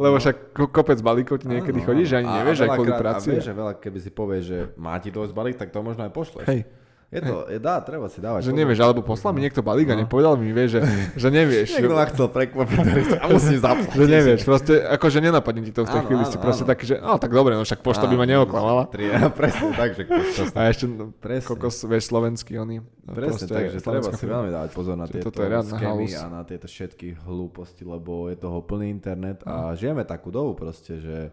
Lebo 0.00 0.16
no. 0.16 0.20
však 0.22 0.56
kopec 0.72 0.98
balíkov 1.04 1.44
ti 1.44 1.52
niekedy 1.52 1.84
chodí, 1.84 2.08
že 2.08 2.24
ani 2.24 2.30
nevieš, 2.30 2.64
aj 2.64 2.70
kvôli 2.72 2.92
práci. 2.96 3.28
A 3.28 3.32
vieš, 3.36 3.46
že 3.50 3.54
veľa, 3.54 3.72
keby 3.76 3.98
si 4.00 4.10
povieš, 4.10 4.44
že 4.44 4.58
má 4.80 4.96
ti 4.96 5.12
dojsť 5.12 5.32
balík, 5.36 5.56
tak 5.60 5.68
to 5.68 5.84
možno 5.84 6.08
aj 6.08 6.12
pošleš. 6.16 6.46
Hej. 6.48 6.64
Je 7.08 7.24
to, 7.24 7.48
je, 7.48 7.56
dá, 7.56 7.80
treba 7.80 8.04
si 8.12 8.20
dávať. 8.20 8.44
Že 8.44 8.52
nevieš, 8.52 8.84
alebo 8.84 9.00
poslal 9.00 9.32
mi 9.32 9.40
niekto 9.40 9.64
balík 9.64 9.88
a 9.88 9.96
no. 9.96 10.04
nepovedal 10.04 10.36
mi, 10.36 10.52
vieš, 10.52 10.76
že, 10.76 10.80
že 11.24 11.28
nevieš. 11.32 11.80
Niekto 11.80 11.96
ma 11.96 12.04
chcel 12.04 12.28
prekvapiť 12.28 12.78
a 13.16 13.24
musím 13.32 13.56
zaplatiť. 13.64 13.96
Že 13.96 14.06
nevieš, 14.12 14.40
proste 14.44 14.72
akože 14.76 15.18
nenapadne 15.24 15.64
ti 15.64 15.72
to 15.72 15.88
v 15.88 15.96
tej 15.96 16.02
chvíli, 16.04 16.22
si 16.28 16.36
proste 16.36 16.68
taký, 16.68 16.84
že 16.84 17.00
no 17.00 17.16
tak 17.16 17.32
dobre, 17.32 17.56
no 17.56 17.64
však 17.64 17.80
pošta 17.80 18.04
by 18.04 18.12
ma 18.12 18.28
neoklamala. 18.28 18.92
Tri, 18.92 19.08
presne 19.32 19.72
tak, 19.72 19.96
že 19.96 20.04
A 20.58 20.68
ešte 20.68 20.84
no, 20.84 21.08
presne. 21.16 21.48
kokos, 21.48 21.80
vieš, 21.88 22.12
slovenský 22.12 22.60
oni. 22.60 22.84
Presne, 23.08 23.48
takže 23.48 23.80
treba 23.80 24.12
si 24.12 24.24
veľmi 24.28 24.50
dávať 24.52 24.70
pozor 24.76 25.00
na 25.00 25.08
tieto 25.08 25.32
skémy 25.32 26.12
a 26.12 26.24
na 26.28 26.44
tieto 26.44 26.68
všetky 26.68 27.24
hlúposti, 27.24 27.88
lebo 27.88 28.28
je 28.28 28.36
toho 28.36 28.60
plný 28.60 28.92
internet 28.92 29.40
a 29.48 29.72
no. 29.72 29.80
žijeme 29.80 30.04
takú 30.04 30.28
dobu 30.28 30.52
proste, 30.60 31.00
že 31.00 31.32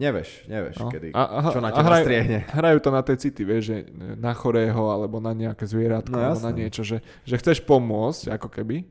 Nevieš, 0.00 0.48
nevieš, 0.48 0.76
no. 0.82 0.88
kedy, 0.88 1.08
a, 1.14 1.22
a, 1.22 1.38
čo 1.52 1.60
na 1.60 1.70
teba 1.70 1.88
hraj, 1.92 2.02
striehne. 2.02 2.38
Hrajú 2.48 2.78
to 2.82 2.90
na 2.90 3.02
tej 3.04 3.16
city, 3.22 3.42
vieš, 3.44 3.62
že 3.70 3.76
na 4.18 4.32
chorého, 4.32 4.90
alebo 4.90 5.20
na 5.20 5.36
nejaké 5.36 5.68
zvieratko, 5.68 6.16
no, 6.16 6.22
alebo 6.22 6.42
na 6.42 6.52
niečo, 6.52 6.82
že, 6.82 7.04
že 7.22 7.36
chceš 7.38 7.62
pomôcť, 7.62 8.34
ako 8.34 8.48
keby, 8.50 8.88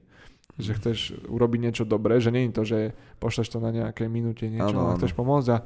že 0.62 0.72
chceš 0.78 1.18
urobiť 1.28 1.60
niečo 1.68 1.84
dobré, 1.84 2.22
že 2.22 2.32
nie 2.32 2.48
je 2.48 2.54
to, 2.54 2.64
že 2.64 2.80
pošleš 3.18 3.50
to 3.50 3.60
na 3.60 3.74
nejaké 3.74 4.08
minúte 4.08 4.48
niečo, 4.48 4.72
ano, 4.72 4.94
ale 4.94 4.98
chceš 5.02 5.18
pomôcť 5.18 5.50
a 5.52 5.58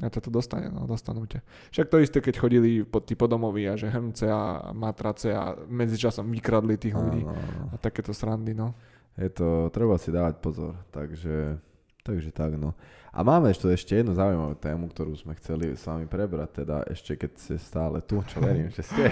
a 0.00 0.08
to 0.08 0.32
dostane, 0.32 0.72
no, 0.72 0.88
dostanú 0.88 1.28
ťa. 1.28 1.44
Však 1.76 1.86
to 1.92 2.00
isté, 2.00 2.18
keď 2.24 2.40
chodili 2.40 2.88
po, 2.88 3.04
tí 3.04 3.12
podomoví 3.12 3.68
a 3.68 3.76
že 3.76 3.92
hrnce 3.92 4.32
a 4.32 4.72
matrace 4.72 5.28
a 5.28 5.52
medzičasom 5.68 6.24
vykradli 6.32 6.80
tých 6.80 6.96
ľudí 6.96 7.28
a 7.68 7.76
takéto 7.76 8.16
srandy, 8.16 8.56
no. 8.56 8.72
Je 9.20 9.28
to, 9.28 9.68
treba 9.68 10.00
si 10.00 10.08
dávať 10.08 10.40
pozor, 10.40 10.72
takže, 10.88 11.60
takže 12.10 12.34
tak, 12.34 12.58
no. 12.58 12.74
A 13.10 13.26
máme 13.26 13.50
ešte, 13.50 13.66
ešte 13.70 13.98
jednu 13.98 14.14
zaujímavú 14.14 14.54
tému, 14.54 14.86
ktorú 14.90 15.14
sme 15.18 15.34
chceli 15.38 15.74
s 15.74 15.82
vami 15.82 16.06
prebrať, 16.06 16.62
teda 16.62 16.86
ešte 16.86 17.18
keď 17.18 17.30
ste 17.38 17.54
stále 17.58 17.98
tu, 18.02 18.22
čo 18.26 18.38
verím, 18.46 18.70
že 18.70 18.82
ste. 18.82 19.02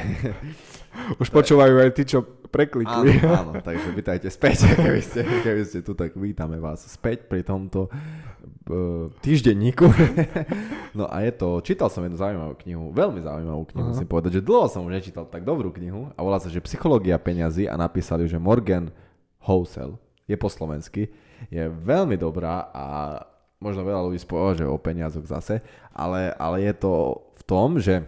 Už 1.22 1.30
počúvajú 1.30 1.78
aj 1.82 1.90
tí, 1.94 2.02
čo 2.06 2.22
preklikli. 2.50 3.22
Áno, 3.22 3.54
áno, 3.54 3.62
takže 3.62 3.90
vítajte 3.94 4.30
späť, 4.30 4.70
keby 4.86 5.02
ste, 5.02 5.20
keby 5.22 5.62
ste 5.62 5.78
tu, 5.82 5.94
tak 5.94 6.14
vítame 6.18 6.58
vás 6.58 6.86
späť 6.86 7.26
pri 7.26 7.42
tomto 7.42 7.90
uh, 7.90 9.10
týždenníku. 9.18 9.86
no 10.98 11.10
a 11.10 11.22
je 11.22 11.32
to, 11.34 11.58
čítal 11.62 11.90
som 11.90 12.02
jednu 12.02 12.18
zaujímavú 12.18 12.54
knihu, 12.66 12.94
veľmi 12.94 13.18
zaujímavú 13.22 13.62
knihu, 13.74 13.82
uh-huh. 13.82 13.94
musím 13.98 14.10
povedať, 14.10 14.42
že 14.42 14.46
dlho 14.46 14.66
som 14.70 14.86
už 14.86 14.94
nečítal 14.94 15.26
tak 15.26 15.42
dobrú 15.42 15.74
knihu 15.74 16.10
a 16.14 16.18
volá 16.22 16.38
sa, 16.38 16.46
že 16.46 16.62
Psychológia 16.62 17.18
peňazí 17.18 17.66
a 17.66 17.74
napísali 17.74 18.30
že 18.30 18.38
Morgan 18.38 18.94
Housel, 19.42 19.98
je 20.30 20.36
po 20.38 20.46
slovensky, 20.46 21.10
je 21.46 21.64
veľmi 21.70 22.18
dobrá 22.18 22.68
a 22.74 22.84
možno 23.58 23.82
veľa 23.82 24.06
ľudí 24.06 24.18
že 24.58 24.66
o 24.66 24.78
peniazoch 24.78 25.26
zase, 25.26 25.62
ale, 25.90 26.34
ale 26.38 26.62
je 26.62 26.74
to 26.78 26.92
v 27.38 27.42
tom, 27.46 27.78
že 27.78 28.02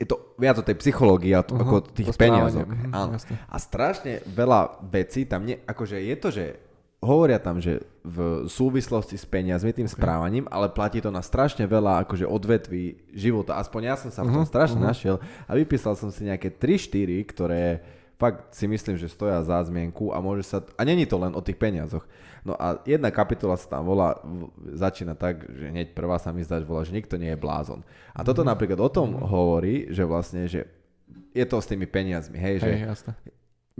je 0.00 0.06
to 0.08 0.16
viac 0.40 0.56
o 0.56 0.64
tej 0.64 0.80
psychológii 0.80 1.36
uh-huh, 1.36 1.60
ako 1.60 1.76
tých 1.92 2.08
peniazok. 2.16 2.64
Uh-huh, 2.66 2.96
Áno. 2.96 3.20
A 3.52 3.56
strašne 3.60 4.24
veľa 4.24 4.80
vecí 4.88 5.28
tam, 5.28 5.44
nie, 5.44 5.60
akože 5.68 6.00
je 6.00 6.16
to, 6.16 6.28
že 6.32 6.44
hovoria 7.04 7.36
tam, 7.36 7.60
že 7.60 7.84
v 8.00 8.48
súvislosti 8.48 9.16
s 9.16 9.28
peniazmi, 9.28 9.76
tým 9.76 9.88
okay. 9.88 9.96
správaním, 9.96 10.48
ale 10.48 10.72
platí 10.72 11.04
to 11.04 11.12
na 11.12 11.20
strašne 11.20 11.68
veľa 11.68 12.08
akože 12.08 12.24
odvetví 12.24 13.12
života. 13.12 13.60
Aspoň 13.60 13.80
ja 13.92 13.96
som 14.00 14.08
sa 14.08 14.24
v 14.24 14.32
tom 14.32 14.44
uh-huh, 14.44 14.52
strašne 14.52 14.80
uh-huh. 14.80 14.90
našiel 14.92 15.16
a 15.20 15.52
vypísal 15.52 15.92
som 15.96 16.08
si 16.08 16.24
nejaké 16.24 16.48
3-4, 16.48 17.12
ktoré 17.28 17.64
fakt 18.20 18.52
si 18.52 18.68
myslím, 18.68 19.00
že 19.00 19.08
stoja 19.08 19.40
za 19.40 19.64
zmienku 19.64 20.12
a 20.12 20.20
môže 20.20 20.44
sa... 20.44 20.60
A 20.76 20.84
není 20.84 21.08
to 21.08 21.16
len 21.16 21.32
o 21.32 21.40
tých 21.40 21.56
peniazoch. 21.56 22.04
No 22.44 22.52
a 22.52 22.84
jedna 22.84 23.08
kapitola 23.08 23.56
sa 23.56 23.80
tam 23.80 23.88
volá, 23.88 24.20
začína 24.76 25.16
tak, 25.16 25.48
že 25.48 25.72
hneď 25.72 25.96
prvá 25.96 26.20
sa 26.20 26.28
mi 26.28 26.44
zdá, 26.44 26.60
že 26.60 26.68
volá, 26.68 26.84
že 26.84 26.92
nikto 26.92 27.16
nie 27.16 27.32
je 27.32 27.40
blázon. 27.40 27.80
A 28.12 28.20
toto 28.20 28.44
mm. 28.44 28.48
napríklad 28.52 28.80
o 28.80 28.92
tom 28.92 29.16
mm. 29.16 29.24
hovorí, 29.24 29.74
že 29.88 30.04
vlastne, 30.04 30.44
že 30.44 30.68
je 31.32 31.44
to 31.48 31.56
s 31.56 31.66
tými 31.68 31.88
peniazmi, 31.88 32.36
hej, 32.36 32.60
hej 32.60 32.60
že 32.60 32.70
jasne. 32.86 33.12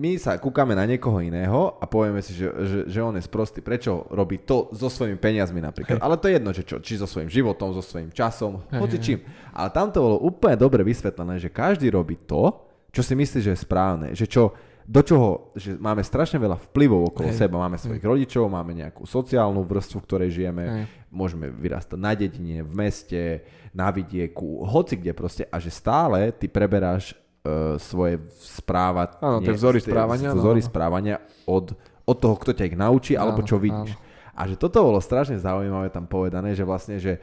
my 0.01 0.17
sa 0.17 0.39
kúkame 0.41 0.73
na 0.73 0.89
niekoho 0.89 1.21
iného 1.21 1.77
a 1.77 1.85
povieme 1.85 2.25
si, 2.25 2.33
že, 2.33 2.49
že, 2.65 2.79
že 2.89 3.01
on 3.05 3.15
je 3.19 3.25
sprostý, 3.27 3.61
prečo 3.61 4.09
robí 4.09 4.41
to 4.41 4.73
so 4.73 4.89
svojimi 4.89 5.21
peniazmi 5.21 5.61
napríklad. 5.61 6.01
Hej. 6.01 6.05
Ale 6.05 6.17
to 6.17 6.27
je 6.31 6.35
jedno, 6.41 6.51
že 6.57 6.63
čo, 6.65 6.77
či 6.81 6.97
so 6.97 7.05
svojím 7.05 7.29
životom, 7.29 7.77
so 7.77 7.85
svojím 7.85 8.09
časom, 8.15 8.65
hej, 8.73 8.81
hoci 8.81 8.97
hej. 8.97 9.05
čím. 9.05 9.19
Ale 9.53 9.69
tam 9.73 9.93
to 9.93 10.01
bolo 10.01 10.17
úplne 10.21 10.57
dobre 10.57 10.81
vysvetlené, 10.81 11.37
že 11.37 11.53
každý 11.53 11.91
robí 11.93 12.17
to, 12.25 12.70
čo 12.91 13.03
si 13.07 13.15
myslí, 13.15 13.39
že 13.43 13.53
je 13.55 13.65
správne, 13.65 14.09
že 14.19 14.27
čo, 14.27 14.55
do 14.91 15.01
čoho, 15.07 15.55
že 15.55 15.79
máme 15.79 16.03
strašne 16.03 16.43
veľa 16.43 16.59
vplyvov 16.71 17.15
okolo 17.15 17.31
Hej. 17.31 17.47
seba. 17.47 17.63
Máme 17.63 17.79
svojich 17.79 18.03
Hej. 18.03 18.11
rodičov, 18.11 18.51
máme 18.51 18.75
nejakú 18.75 19.07
sociálnu 19.07 19.63
vrstvu, 19.63 20.03
v 20.03 20.07
ktorej 20.11 20.31
žijeme, 20.35 20.65
Hej. 20.67 20.85
môžeme 21.15 21.47
vyrastať 21.47 21.99
na 21.99 22.13
dedine, 22.19 22.67
v 22.67 22.73
meste, 22.75 23.47
na 23.71 23.95
vidieku, 23.95 24.67
hoci 24.67 24.99
kde 24.99 25.15
proste 25.15 25.47
a 25.47 25.63
že 25.63 25.71
stále 25.71 26.35
ty 26.35 26.51
preberáš 26.51 27.15
uh, 27.47 27.79
svoje 27.79 28.19
správa, 28.43 29.15
áno, 29.23 29.39
nie, 29.39 29.55
vzory 29.55 29.79
správania, 29.79 30.35
vzory 30.35 30.59
no. 30.59 30.67
správania 30.67 31.17
od, 31.47 31.79
od 32.03 32.17
toho, 32.19 32.35
kto 32.35 32.51
ťa 32.59 32.75
ich 32.75 32.77
naučí, 32.77 33.15
áno, 33.15 33.31
alebo 33.31 33.47
čo 33.47 33.63
vidíš. 33.63 33.95
Áno. 33.95 34.09
A 34.35 34.49
že 34.49 34.57
toto 34.57 34.83
bolo 34.83 34.99
strašne 34.99 35.39
zaujímavé 35.39 35.93
tam 35.93 36.09
povedané, 36.09 36.57
že 36.57 36.65
vlastne, 36.67 36.97
že 36.97 37.21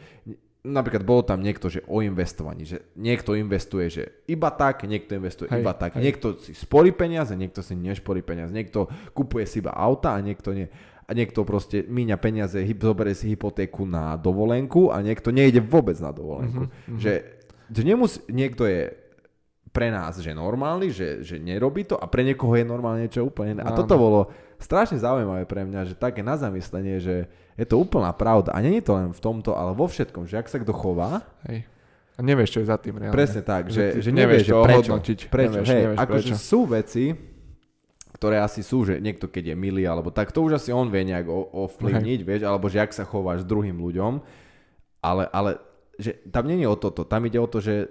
napríklad 0.67 1.07
bolo 1.07 1.23
tam 1.23 1.39
niekto, 1.39 1.71
že 1.71 1.81
o 1.87 2.03
investovaní, 2.03 2.67
že 2.67 2.83
niekto 2.99 3.33
investuje, 3.33 3.87
že 3.87 4.03
iba 4.27 4.51
tak, 4.51 4.83
niekto 4.83 5.15
investuje 5.15 5.47
hej, 5.47 5.63
iba 5.63 5.71
tak, 5.71 5.95
hej. 5.95 6.03
niekto 6.03 6.35
si 6.35 6.51
sporí 6.51 6.91
peniaze, 6.91 7.31
niekto 7.39 7.63
si 7.63 7.73
nešporí 7.73 8.19
peniaze, 8.21 8.51
niekto 8.51 8.91
kupuje 9.15 9.47
si 9.47 9.63
iba 9.63 9.71
auta 9.71 10.13
a 10.13 10.19
niekto 10.19 10.51
nie. 10.51 10.67
A 11.07 11.15
niekto 11.15 11.47
proste 11.47 11.87
míňa 11.87 12.19
peniaze, 12.19 12.59
zoberie 12.67 13.15
si 13.15 13.31
hypotéku 13.31 13.87
na 13.87 14.19
dovolenku 14.19 14.91
a 14.91 14.99
niekto 14.99 15.31
nejde 15.31 15.63
vôbec 15.63 15.95
na 16.03 16.11
dovolenku. 16.11 16.67
Mm-hmm. 16.67 16.99
Že, 16.99 17.13
že 17.71 17.81
nemusí, 17.87 18.19
niekto 18.27 18.67
je 18.67 19.06
pre 19.77 19.93
nás, 19.93 20.17
že 20.17 20.33
normálny, 20.33 20.89
že, 20.89 21.21
že 21.21 21.37
nerobí 21.37 21.85
to 21.85 21.93
a 22.01 22.09
pre 22.09 22.25
niekoho 22.25 22.57
je 22.57 22.65
normálne 22.65 23.05
niečo 23.05 23.21
úplne 23.21 23.53
iné. 23.53 23.61
A 23.61 23.77
toto 23.77 23.93
bolo 23.93 24.33
strašne 24.57 24.97
zaujímavé 24.97 25.45
pre 25.45 25.61
mňa, 25.69 25.93
že 25.93 25.93
také 25.93 26.25
na 26.25 26.33
zamyslenie, 26.33 26.97
že 26.97 27.29
je 27.53 27.65
to 27.69 27.77
úplná 27.77 28.09
pravda. 28.09 28.57
A 28.57 28.65
není 28.65 28.81
to 28.81 28.97
len 28.97 29.13
v 29.13 29.21
tomto, 29.21 29.53
ale 29.53 29.77
vo 29.77 29.85
všetkom, 29.85 30.25
že 30.25 30.41
ak 30.41 30.49
sa 30.49 30.57
kto 30.57 30.73
chová, 30.73 31.21
Hej. 31.45 31.69
A 32.17 32.25
nevieš, 32.25 32.57
čo 32.57 32.59
je 32.65 32.73
za 32.73 32.81
tým 32.81 32.97
reálne. 32.97 33.13
Presne 33.13 33.45
tak, 33.45 33.69
že, 33.69 34.01
že, 34.01 34.09
že 34.09 34.11
nevieš, 34.17 34.49
že 34.49 34.53
prečo. 34.57 34.93
Prečo, 35.29 35.61
nevieš, 35.61 35.69
hej, 35.69 35.83
nevieš 35.85 35.99
akože 36.01 36.33
sú 36.33 36.59
veci, 36.65 37.13
ktoré 38.17 38.41
asi 38.41 38.65
sú, 38.65 38.89
že 38.89 38.97
niekto 38.97 39.29
keď 39.29 39.53
je 39.53 39.55
milý, 39.55 39.85
alebo 39.85 40.09
tak, 40.09 40.33
to 40.33 40.41
už 40.41 40.57
asi 40.57 40.73
on 40.73 40.89
vie 40.89 41.05
nejak 41.05 41.29
ovplyvniť, 41.29 42.19
vieš, 42.25 42.41
alebo 42.49 42.65
že 42.65 42.81
ak 42.81 42.89
sa 42.89 43.05
chováš 43.05 43.45
s 43.45 43.49
druhým 43.49 43.77
ľuďom, 43.77 44.17
ale, 45.05 45.29
ale 45.29 45.61
že 46.01 46.17
tam 46.33 46.49
není 46.49 46.65
o 46.65 46.73
toto, 46.73 47.05
tam 47.05 47.21
ide 47.29 47.37
o 47.37 47.45
to, 47.45 47.61
že 47.61 47.85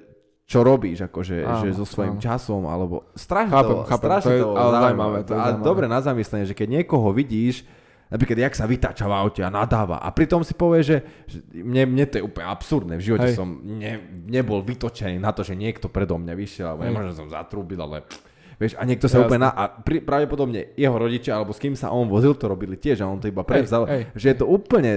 čo 0.46 0.62
robíš, 0.62 1.10
akože, 1.10 1.42
áno, 1.42 1.58
že 1.66 1.74
so 1.74 1.82
svojím 1.82 2.16
áno. 2.16 2.22
časom, 2.22 2.62
alebo 2.70 3.10
strašne 3.18 3.50
chápem, 3.50 3.74
to, 3.74 3.82
chápem, 3.90 4.06
strašne 4.06 4.30
to, 4.30 4.32
je, 4.32 4.42
to 4.46 4.50
ale 4.54 4.72
zaujímavé. 4.78 5.18
To 5.26 5.32
je 5.34 5.40
a 5.42 5.48
dobre 5.58 5.86
na 5.90 5.98
zamyslenie, 5.98 6.46
že 6.46 6.54
keď 6.54 6.68
niekoho 6.82 7.10
vidíš, 7.10 7.66
Napríklad, 8.06 8.38
jak 8.38 8.54
sa 8.54 8.70
vytáča 8.70 9.10
v 9.10 9.18
aute 9.18 9.42
a 9.42 9.50
nadáva. 9.50 9.98
A 9.98 10.14
pritom 10.14 10.46
si 10.46 10.54
povie, 10.54 10.78
že, 10.86 10.96
že 11.26 11.42
mne, 11.58 11.90
mne 11.90 12.06
to 12.06 12.22
je 12.22 12.22
úplne 12.22 12.46
absurdné. 12.46 12.94
V 13.02 13.06
živote 13.10 13.34
Hej. 13.34 13.34
som 13.34 13.58
ne, 13.66 13.98
nebol 14.30 14.62
vytočený 14.62 15.18
na 15.18 15.34
to, 15.34 15.42
že 15.42 15.58
niekto 15.58 15.90
predo 15.90 16.14
mňa 16.14 16.34
vyšiel, 16.38 16.66
alebo 16.70 16.86
nemôžem 16.86 17.14
som 17.18 17.26
zatrúbil, 17.26 17.82
ale... 17.82 18.06
Vieš, 18.62 18.78
a 18.78 18.86
niekto 18.86 19.10
sa 19.10 19.20
Jasne. 19.20 19.26
úplne 19.26 19.40
na, 19.42 19.50
a 19.50 19.68
pri, 19.68 20.00
pravdepodobne 20.06 20.78
jeho 20.78 20.94
rodičia, 20.96 21.34
alebo 21.34 21.50
s 21.50 21.58
kým 21.58 21.74
sa 21.74 21.90
on 21.90 22.06
vozil, 22.06 22.38
to 22.38 22.46
robili 22.46 22.78
tiež 22.78 23.02
a 23.02 23.10
on 23.10 23.18
to 23.18 23.26
iba 23.26 23.42
prevzal. 23.42 23.90
Hej, 23.90 24.08
hej. 24.08 24.16
Že 24.16 24.26
je 24.30 24.36
to 24.38 24.46
úplne, 24.48 24.92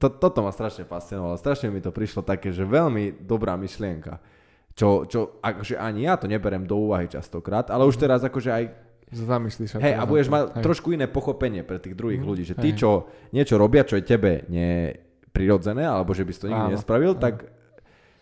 to, 0.00 0.08
toto 0.16 0.40
ma 0.40 0.50
strašne 0.50 0.88
fascinovalo. 0.88 1.36
Strašne 1.36 1.68
mi 1.68 1.84
to 1.84 1.92
prišlo 1.92 2.24
také, 2.24 2.50
že 2.56 2.64
veľmi 2.64 3.20
dobrá 3.20 3.54
myšlienka. 3.60 4.16
Čo, 4.76 5.08
čo 5.08 5.40
akože 5.40 5.80
ani 5.80 6.04
ja 6.04 6.20
to 6.20 6.28
neberem 6.28 6.68
do 6.68 6.76
úvahy 6.76 7.08
častokrát, 7.08 7.72
ale 7.72 7.88
už 7.88 7.96
mhm. 7.96 8.02
teraz 8.04 8.20
akože 8.22 8.50
aj 8.52 8.64
Zamyslíš. 9.06 9.78
Hej, 9.78 9.94
a 9.94 10.02
budeš 10.02 10.26
mať 10.26 10.58
hej. 10.58 10.64
trošku 10.66 10.90
iné 10.90 11.06
pochopenie 11.06 11.62
pre 11.62 11.78
tých 11.78 11.94
druhých 11.94 12.18
mm, 12.18 12.26
ľudí, 12.26 12.42
že 12.42 12.58
tí, 12.58 12.74
čo 12.74 13.06
niečo 13.30 13.54
robia, 13.54 13.86
čo 13.86 13.94
je 13.94 14.02
tebe 14.02 14.42
neprirodzené, 14.50 15.86
alebo 15.86 16.10
že 16.10 16.26
by 16.26 16.32
si 16.34 16.40
to 16.42 16.50
nikdy 16.50 16.66
Áno. 16.66 16.74
nespravil, 16.74 17.14
Áno. 17.14 17.22
tak 17.22 17.54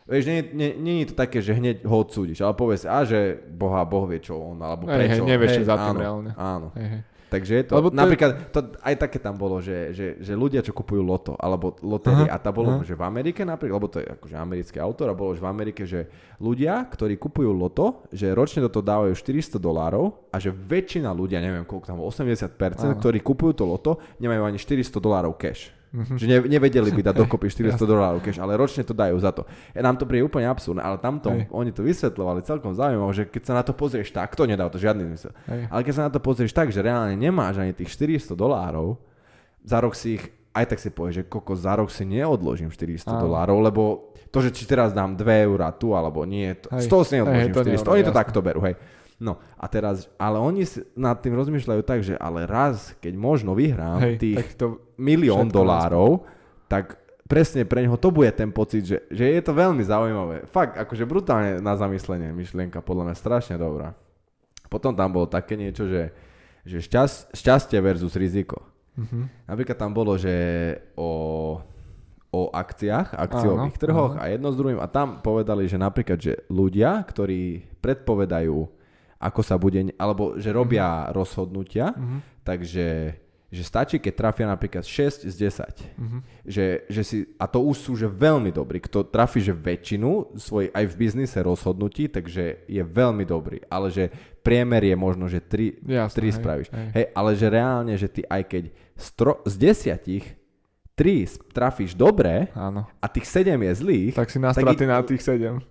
Vieš, 0.05 0.25
nie, 0.29 0.41
nie, 0.53 0.71
nie 0.77 0.95
je 1.01 1.17
to 1.17 1.17
také, 1.17 1.41
že 1.41 1.57
hneď 1.57 1.89
ho 1.89 2.05
odsúdiš, 2.05 2.45
ale 2.45 2.53
povieš, 2.53 2.85
a 2.85 3.09
že 3.09 3.41
Boha, 3.41 3.89
Boh 3.89 4.05
vie 4.05 4.21
čo 4.21 4.37
on, 4.37 4.61
alebo 4.61 4.85
prečo. 4.85 5.25
Hej, 5.25 5.33
nevieš, 5.33 5.57
hej, 5.57 5.65
za 5.65 5.81
tým 5.81 5.97
áno, 5.97 6.01
reálne. 6.05 6.31
Áno. 6.37 6.69
Hej, 6.77 6.89
hej. 6.93 7.01
Takže 7.35 7.53
je 7.59 7.65
to, 7.67 7.75
Lebo 7.75 7.91
to 7.91 7.99
napríklad, 7.99 8.31
to, 8.55 8.79
aj 8.79 8.95
také 8.95 9.19
tam 9.19 9.35
bolo, 9.35 9.59
že, 9.59 9.91
že, 9.91 10.07
že 10.23 10.33
ľudia, 10.39 10.63
čo 10.63 10.71
kupujú 10.71 11.03
loto, 11.03 11.35
alebo 11.35 11.75
lotérie, 11.83 12.31
a 12.31 12.39
to 12.39 12.55
bolo, 12.55 12.79
uh-huh. 12.79 12.87
že 12.87 12.95
v 12.95 13.03
Amerike 13.03 13.43
napríklad, 13.43 13.75
lebo 13.75 13.91
to 13.91 13.99
je 13.99 14.07
akože 14.07 14.37
americký 14.39 14.79
autor, 14.79 15.11
a 15.11 15.19
bolo, 15.19 15.35
že 15.35 15.43
v 15.43 15.51
Amerike, 15.51 15.83
že 15.83 16.07
ľudia, 16.39 16.87
ktorí 16.87 17.19
kupujú 17.19 17.51
loto, 17.51 18.07
že 18.15 18.31
ročne 18.31 18.63
do 18.63 18.71
toho 18.71 18.87
dávajú 18.87 19.19
400 19.19 19.59
dolárov 19.59 20.31
a 20.31 20.39
že 20.39 20.55
väčšina 20.55 21.11
ľudia, 21.11 21.43
neviem 21.43 21.67
koľko 21.67 21.87
tam, 21.91 21.99
80%, 21.99 22.55
uh-huh. 22.55 23.03
ktorí 23.03 23.19
kupujú 23.19 23.53
to 23.59 23.65
loto, 23.67 23.99
nemajú 24.23 24.47
ani 24.47 24.59
400 24.63 25.03
dolárov 25.03 25.35
cash. 25.35 25.75
Mm-hmm. 25.95 26.17
Že 26.19 26.27
ne, 26.27 26.39
nevedeli 26.59 26.91
by 26.91 27.03
dať 27.07 27.15
dokopy 27.23 27.47
400 27.47 27.79
dolárov 27.87 28.19
cash, 28.19 28.43
ale 28.43 28.59
ročne 28.59 28.83
to 28.83 28.91
dajú 28.91 29.15
za 29.23 29.31
to. 29.31 29.47
E, 29.71 29.79
nám 29.79 29.95
to 29.95 30.11
príde 30.11 30.27
úplne 30.27 30.51
absurdné, 30.51 30.83
ale 30.83 30.99
tamto 30.99 31.31
Hej. 31.31 31.47
oni 31.55 31.71
to 31.71 31.87
vysvetľovali 31.87 32.43
celkom 32.43 32.75
zaujímavé, 32.75 33.13
že 33.15 33.25
keď 33.31 33.43
sa 33.47 33.55
na 33.55 33.63
to 33.63 33.79
pozrieš 33.79 34.11
tak, 34.11 34.35
to 34.35 34.43
nedá 34.43 34.67
to 34.67 34.83
žiadny 34.83 35.07
zmysel. 35.07 35.31
Hej. 35.47 35.71
Ale 35.71 35.81
keď 35.87 35.95
sa 35.95 36.03
na 36.07 36.11
to 36.11 36.19
pozrieš 36.19 36.51
tak, 36.51 36.75
že 36.75 36.83
reálne 36.83 37.15
nemáš 37.15 37.63
ani 37.63 37.71
tých 37.71 37.95
400 37.95 38.35
dolárov, 38.35 38.99
za 39.63 39.79
rok 39.79 39.95
si 39.95 40.19
ich 40.19 40.25
aj 40.55 40.65
tak 40.71 40.79
si 40.79 40.91
povieš, 40.95 41.15
že 41.15 41.25
koko 41.27 41.59
za 41.59 41.75
rok 41.75 41.91
si 41.91 42.07
neodložím 42.07 42.71
400 42.71 43.11
Áno. 43.11 43.27
dolárov, 43.27 43.59
lebo 43.59 43.83
to, 44.31 44.39
že 44.39 44.55
či 44.55 44.67
teraz 44.71 44.95
dám 44.95 45.19
2 45.19 45.47
eurá 45.51 45.75
tu, 45.75 45.99
alebo 45.99 46.23
nie, 46.23 46.55
to, 46.55 46.71
z 46.79 46.87
toho 46.87 47.03
si 47.03 47.19
neodložím 47.19 47.51
hej, 47.51 47.83
400. 47.83 47.91
Oni 47.91 48.03
to 48.03 48.15
jasné. 48.15 48.21
takto 48.23 48.39
berú, 48.39 48.63
hej. 48.63 48.75
No 49.25 49.41
a 49.57 49.65
teraz, 49.73 50.05
ale 50.21 50.37
oni 50.37 50.69
nad 50.93 51.17
tým 51.25 51.33
rozmýšľajú 51.33 51.81
tak, 51.81 52.05
že 52.05 52.13
ale 52.21 52.45
raz, 52.45 52.93
keď 53.01 53.17
možno 53.17 53.57
vyhrám 53.57 54.05
hej, 54.05 54.21
tých 54.21 54.53
to 54.61 54.85
milión 55.01 55.49
dolárov, 55.49 56.29
tak 56.69 57.01
presne 57.25 57.65
pre 57.65 57.81
neho 57.81 57.97
to 57.97 58.13
bude 58.13 58.29
ten 58.37 58.53
pocit, 58.53 58.85
že, 58.85 59.01
že 59.09 59.25
je 59.25 59.41
to 59.41 59.57
veľmi 59.57 59.81
zaujímavé. 59.81 60.45
Fakt, 60.45 60.77
akože 60.77 61.09
brutálne 61.09 61.65
na 61.65 61.73
zamyslenie 61.73 62.37
myšlienka, 62.37 62.85
podľa 62.85 63.11
mňa 63.11 63.17
strašne 63.17 63.57
dobrá. 63.57 63.97
Potom 64.69 64.93
tam 64.93 65.09
bolo 65.09 65.25
také 65.25 65.57
niečo, 65.57 65.89
že, 65.89 66.13
že 66.69 66.85
šťast, 66.85 67.33
šťastie 67.33 67.81
versus 67.81 68.13
riziko. 68.13 68.61
Mm-hmm. 68.95 69.49
Napríklad 69.49 69.77
tam 69.81 69.91
bolo, 69.97 70.15
že 70.21 70.35
o, 70.95 71.11
o 72.31 72.41
akciách, 72.53 73.17
akciových 73.17 73.77
áno, 73.79 73.83
trhoch 73.83 74.13
áno. 74.19 74.23
a 74.23 74.25
jedno 74.31 74.49
s 74.53 74.59
druhým. 74.59 74.79
A 74.79 74.87
tam 74.87 75.23
povedali, 75.25 75.67
že 75.67 75.81
napríklad, 75.81 76.19
že 76.21 76.33
ľudia, 76.51 77.03
ktorí 77.03 77.75
predpovedajú, 77.79 78.59
ako 79.25 79.41
sa 79.41 79.57
bude, 79.57 79.81
alebo 79.97 80.37
že 80.37 80.53
robia 80.53 80.85
mm-hmm. 80.85 81.15
rozhodnutia, 81.17 81.97
mm-hmm. 81.97 82.21
takže 82.45 82.87
že 83.55 83.63
stačí, 83.63 84.03
keď 84.03 84.13
trafia 84.19 84.51
napríklad 84.51 84.83
6 84.83 85.31
z 85.31 85.35
10. 85.39 85.95
Mm-hmm. 85.95 86.21
Že, 86.43 86.67
že 86.91 87.03
si, 87.07 87.17
a 87.39 87.47
to 87.47 87.63
už 87.63 87.77
sú 87.79 87.93
že 87.95 88.11
veľmi 88.11 88.51
dobrí. 88.51 88.83
Kto 88.83 89.07
trafí 89.07 89.39
že 89.39 89.55
väčšinu 89.55 90.35
svoj 90.35 90.75
aj 90.75 90.85
v 90.91 90.95
biznise 90.99 91.39
rozhodnutí, 91.39 92.11
takže 92.11 92.67
je 92.67 92.83
veľmi 92.83 93.23
dobrý. 93.23 93.63
Ale 93.71 93.95
že 93.95 94.11
priemer 94.43 94.83
je 94.83 94.97
možno, 94.99 95.31
že 95.31 95.39
3, 95.39 95.87
Jasne, 95.87 96.19
3 96.19 96.27
hej, 96.27 96.35
spravíš. 96.35 96.69
Hej. 96.75 96.89
hej, 96.99 97.07
ale 97.15 97.31
že 97.39 97.47
reálne, 97.47 97.95
že 97.95 98.09
ty 98.11 98.27
aj 98.27 98.43
keď 98.43 98.65
stro, 98.99 99.39
z 99.47 99.55
desiatich 99.55 100.35
3 100.99 101.55
trafíš 101.55 101.95
dobre 101.95 102.51
Áno. 102.59 102.91
a 102.99 103.07
tých 103.07 103.31
7 103.31 103.55
je 103.55 103.73
zlých. 103.79 104.13
Tak 104.19 104.35
si 104.35 104.43
nastratí 104.43 104.83
na 104.83 104.99
tých 105.07 105.23
7. 105.23 105.63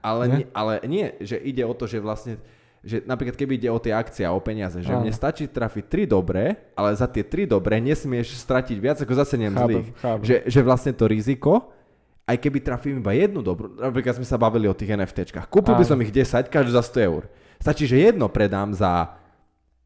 Ale 0.00 0.22
nie? 0.28 0.36
Nie, 0.44 0.46
ale 0.52 0.72
nie, 0.88 1.06
že 1.24 1.36
ide 1.40 1.64
o 1.64 1.72
to, 1.72 1.88
že 1.88 2.00
vlastne 2.00 2.40
že 2.80 3.04
napríklad 3.04 3.36
keby 3.36 3.60
ide 3.60 3.68
o 3.68 3.76
tie 3.76 3.92
akcie 3.92 4.24
a 4.24 4.32
o 4.32 4.40
peniaze, 4.40 4.80
že 4.80 4.88
Áno. 4.88 5.04
mne 5.04 5.12
stačí 5.12 5.44
trafiť 5.44 6.08
3 6.08 6.16
dobré, 6.16 6.72
ale 6.72 6.96
za 6.96 7.04
tie 7.04 7.20
3 7.20 7.44
dobré 7.44 7.76
nesmieš 7.76 8.40
stratiť 8.40 8.76
viac 8.80 8.96
ako 9.04 9.12
za 9.12 9.24
7 9.28 9.52
zlých. 9.52 9.88
Že, 10.24 10.36
že 10.48 10.60
vlastne 10.64 10.96
to 10.96 11.04
riziko, 11.04 11.68
aj 12.24 12.40
keby 12.40 12.58
trafím 12.64 13.04
iba 13.04 13.12
jednu 13.12 13.44
dobrú, 13.44 13.76
napríklad 13.76 14.16
sme 14.16 14.24
sa 14.24 14.40
bavili 14.40 14.64
o 14.64 14.72
tých 14.72 14.96
NFTčkách, 14.96 15.50
kúpil 15.52 15.76
Áno. 15.76 15.80
by 15.82 15.84
som 15.84 15.98
ich 16.00 16.14
10, 16.14 16.48
každú 16.48 16.72
za 16.72 16.80
100 16.80 17.08
eur. 17.10 17.22
Stačí, 17.60 17.84
že 17.84 18.00
jedno 18.00 18.32
predám 18.32 18.72
za 18.72 19.19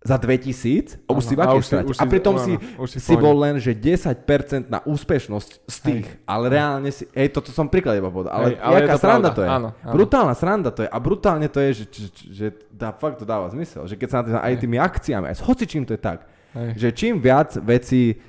za 0.05 0.21
2000 0.21 1.09
a 1.09 1.11
už 1.17 1.23
si 1.25 1.33
v 1.33 1.41
a, 1.41 1.49
a 1.81 2.05
pritom 2.05 2.37
si, 2.37 2.61
si, 2.93 2.99
si 3.01 3.15
bol 3.17 3.41
len, 3.41 3.57
že 3.57 3.73
10% 3.73 4.69
na 4.69 4.85
úspešnosť 4.85 5.51
z 5.65 5.77
tých, 5.81 6.07
hej. 6.13 6.29
ale 6.29 6.45
reálne 6.53 6.93
si, 6.93 7.09
hej, 7.17 7.33
toto 7.33 7.49
som 7.49 7.73
príklad 7.73 7.97
iba 7.97 8.13
povedal, 8.13 8.37
ale, 8.37 8.49
hej, 8.53 8.57
ale 8.61 8.75
jaká 8.85 8.97
sranda 9.01 9.33
pravda. 9.33 9.37
to 9.37 9.41
je. 9.41 9.49
Áno, 9.49 9.69
áno. 9.73 9.95
Brutálna 9.97 10.35
sranda 10.37 10.71
to 10.77 10.81
je 10.85 10.89
a 10.93 10.99
brutálne 11.01 11.49
to 11.49 11.59
je, 11.65 11.71
že, 11.73 11.85
že, 11.89 12.09
že 12.29 12.47
dá, 12.69 12.93
fakt 12.93 13.17
to 13.17 13.25
dáva 13.25 13.49
zmysel, 13.49 13.89
že 13.89 13.97
keď 13.97 14.09
sa 14.13 14.17
na 14.21 14.25
tým, 14.29 14.35
aj 14.45 14.55
tými 14.61 14.77
akciami, 14.77 15.27
aj 15.33 15.37
s 15.41 15.43
hocičím 15.49 15.89
to 15.89 15.97
je 15.97 16.01
tak, 16.05 16.29
hej. 16.53 16.71
že 16.77 16.89
čím 16.93 17.17
viac 17.17 17.57
veci 17.65 18.21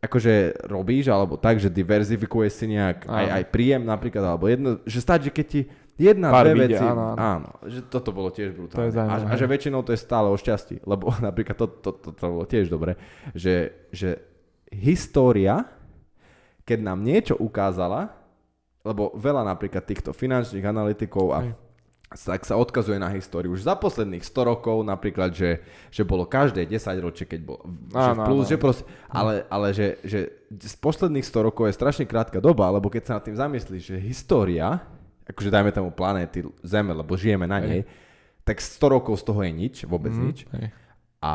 akože 0.00 0.66
robíš, 0.66 1.12
alebo 1.12 1.36
tak, 1.36 1.60
že 1.60 1.68
diverzifikuješ 1.70 2.52
si 2.56 2.66
nejak 2.72 3.04
aj, 3.04 3.26
aj 3.38 3.44
príjem 3.52 3.84
napríklad, 3.84 4.34
alebo 4.34 4.48
jedno, 4.48 4.80
že 4.82 4.98
stať, 4.98 5.28
že 5.28 5.30
keď 5.30 5.46
ti 5.46 5.60
Jedna, 6.00 6.32
Pár 6.32 6.48
dve 6.48 6.64
veci. 6.64 6.80
Áno, 6.80 7.12
áno. 7.12 7.16
áno, 7.20 7.50
že 7.68 7.84
toto 7.84 8.08
bolo 8.16 8.32
tiež 8.32 8.56
brutálne. 8.56 8.88
To 8.88 9.04
a, 9.04 9.16
a 9.28 9.34
že 9.36 9.44
väčšinou 9.44 9.84
to 9.84 9.92
je 9.92 10.00
stále 10.00 10.32
o 10.32 10.36
šťastí, 10.40 10.88
lebo 10.88 11.12
napríklad 11.28 11.60
to, 11.60 11.68
to, 11.68 11.90
to, 11.92 12.08
to 12.16 12.24
bolo 12.24 12.48
tiež 12.48 12.72
dobre, 12.72 12.96
že, 13.36 13.86
že 13.92 14.16
história, 14.72 15.68
keď 16.64 16.78
nám 16.80 17.04
niečo 17.04 17.36
ukázala, 17.36 18.16
lebo 18.80 19.12
veľa 19.12 19.44
napríklad 19.44 19.84
týchto 19.84 20.16
finančných 20.16 20.64
analytikov 20.64 21.36
a 21.36 21.40
tak 22.10 22.42
sa 22.42 22.58
odkazuje 22.58 22.98
na 22.98 23.06
históriu. 23.14 23.54
Už 23.54 23.62
za 23.62 23.78
posledných 23.78 24.26
100 24.26 24.50
rokov 24.50 24.82
napríklad, 24.82 25.30
že, 25.30 25.62
že 25.94 26.02
bolo 26.02 26.26
každé 26.26 26.66
10 26.66 27.06
ročie, 27.06 27.22
keď 27.22 27.40
bol 27.46 27.62
že 27.86 28.12
plus, 28.26 28.44
áno. 28.48 28.50
že 28.50 28.56
proste, 28.58 28.84
ale, 29.06 29.46
ale 29.46 29.70
že, 29.70 30.00
že 30.02 30.26
z 30.50 30.74
posledných 30.82 31.22
100 31.22 31.46
rokov 31.46 31.70
je 31.70 31.78
strašne 31.78 32.10
krátka 32.10 32.42
doba, 32.42 32.66
lebo 32.74 32.90
keď 32.90 33.02
sa 33.06 33.14
nad 33.20 33.22
tým 33.22 33.38
zamyslíš, 33.38 33.94
že 33.94 33.96
história 34.02 34.82
akože 35.30 35.50
dajme 35.50 35.70
tomu 35.70 35.90
planéty 35.94 36.44
Zeme, 36.66 36.92
lebo 36.92 37.14
žijeme 37.14 37.46
na 37.46 37.62
nej, 37.62 37.70
hej. 37.70 37.82
tak 38.42 38.58
100 38.58 38.94
rokov 38.94 39.22
z 39.22 39.24
toho 39.30 39.40
je 39.46 39.52
nič, 39.54 39.74
vôbec 39.86 40.10
mm, 40.10 40.22
nič. 40.22 40.38
Hej. 40.50 40.74
A, 41.22 41.34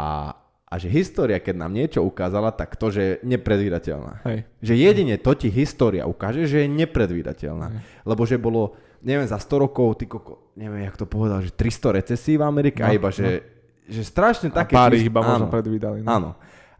a 0.67 0.73
že 0.75 0.91
história, 0.91 1.39
keď 1.39 1.55
nám 1.55 1.71
niečo 1.71 2.03
ukázala, 2.03 2.51
tak 2.51 2.75
to, 2.75 2.91
že 2.91 3.01
je 3.01 3.13
nepredvídateľná. 3.23 4.25
Hej. 4.27 4.49
Že 4.59 4.73
jedine 4.75 5.15
to 5.21 5.31
ti 5.33 5.47
história 5.47 6.03
ukáže, 6.03 6.43
že 6.45 6.65
je 6.65 6.67
nepredvídateľná. 6.69 7.67
Hej. 7.71 7.79
Lebo 8.03 8.21
že 8.27 8.35
bolo, 8.35 8.75
neviem, 8.99 9.29
za 9.29 9.39
100 9.39 9.63
rokov, 9.63 10.01
ty 10.01 10.05
koko, 10.09 10.51
neviem, 10.59 10.83
jak 10.85 10.99
to 10.99 11.07
povedal, 11.07 11.39
že 11.39 11.55
300 11.55 11.97
recesí 12.03 12.35
v 12.35 12.43
Amerike, 12.43 12.83
no, 12.83 12.89
a 12.89 12.97
iba, 12.97 13.09
no. 13.09 13.15
že, 13.15 13.45
že 13.87 14.01
strašne 14.03 14.51
a 14.51 14.65
také... 14.65 14.75
pár 14.75 14.91
ich 14.97 15.07
iba 15.07 15.23
možno 15.23 15.47
predvídali. 15.47 16.03
No. 16.03 16.09
Áno. 16.11 16.31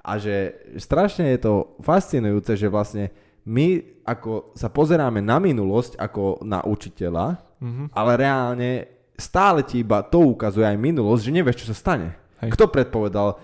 A 0.05 0.22
že 0.22 0.53
strašne 0.78 1.34
je 1.34 1.39
to 1.41 1.53
fascinujúce, 1.82 2.53
že 2.53 2.70
vlastne 2.70 3.09
my 3.46 3.82
ako 4.06 4.58
sa 4.58 4.74
pozeráme 4.74 5.22
na 5.22 5.38
minulosť 5.38 6.02
ako 6.02 6.41
na 6.41 6.66
učiteľa, 6.66 7.41
mm-hmm. 7.62 7.88
ale 7.93 8.12
reálne 8.18 8.70
stále 9.16 9.64
ti 9.64 9.80
iba 9.86 10.04
to 10.04 10.36
ukazuje 10.36 10.66
aj 10.66 10.78
minulosť, 10.78 11.22
že 11.24 11.32
nevieš, 11.32 11.58
čo 11.64 11.70
sa 11.72 11.76
stane. 11.78 12.18
Hej. 12.43 12.52
Kto 12.58 12.68
predpovedal, 12.68 13.39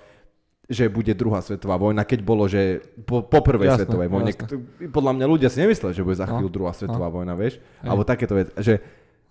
že 0.71 0.87
bude 0.87 1.11
druhá 1.15 1.43
svetová 1.43 1.75
vojna, 1.75 2.07
keď 2.07 2.19
bolo, 2.23 2.47
že 2.47 2.79
po, 3.03 3.23
po 3.23 3.39
prvej 3.43 3.75
jasne, 3.75 3.79
svetovej 3.83 4.09
vojne. 4.11 4.31
Jasne. 4.31 4.87
Podľa 4.87 5.11
mňa 5.19 5.25
ľudia 5.27 5.49
si 5.51 5.59
nemysleli, 5.63 5.93
že 5.95 6.03
bude 6.03 6.17
za 6.19 6.27
no, 6.27 6.39
chvíľu 6.39 6.49
druhá 6.51 6.71
svetová 6.71 7.07
no. 7.11 7.15
vojna, 7.21 7.33
vieš? 7.35 7.59
Hej. 7.59 7.87
Alebo 7.87 8.03
takéto 8.07 8.33
veci. 8.35 8.51
Že, 8.55 8.75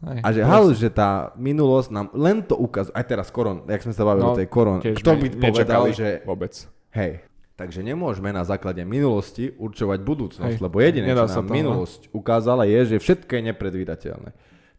Hej, 0.01 0.21
a 0.25 0.29
že 0.33 0.41
hal, 0.41 0.65
že 0.73 0.89
tá 0.89 1.37
minulosť 1.37 1.89
nám 1.93 2.09
len 2.17 2.41
to 2.41 2.57
ukazuje, 2.57 2.97
aj 2.97 3.05
teraz 3.05 3.29
koron, 3.29 3.69
jak 3.69 3.85
sme 3.85 3.93
sa 3.93 4.05
bavili 4.09 4.25
no, 4.25 4.33
o 4.33 4.39
tej 4.41 4.49
koron, 4.49 4.81
kto 4.81 5.11
by 5.13 5.27
povedal, 5.37 5.93
že... 5.93 6.25
Vôbec. 6.25 6.57
Hej, 6.97 7.21
Takže 7.61 7.85
nemôžeme 7.85 8.33
na 8.33 8.41
základe 8.41 8.81
minulosti 8.89 9.53
určovať 9.53 10.01
budúcnosť, 10.01 10.57
Hej, 10.57 10.65
lebo 10.65 10.81
jediné, 10.81 11.13
čo 11.13 11.29
nám 11.29 11.45
to, 11.45 11.53
minulosť 11.53 12.01
no. 12.09 12.13
ukázala, 12.17 12.65
je, 12.65 12.97
že 12.97 13.05
všetko 13.05 13.29
je 13.37 13.43
nepredvídateľné. 13.53 14.31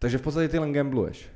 Takže 0.02 0.18
v 0.18 0.24
podstate 0.26 0.50
ty 0.50 0.58
len 0.58 0.74
gambluješ. 0.74 1.30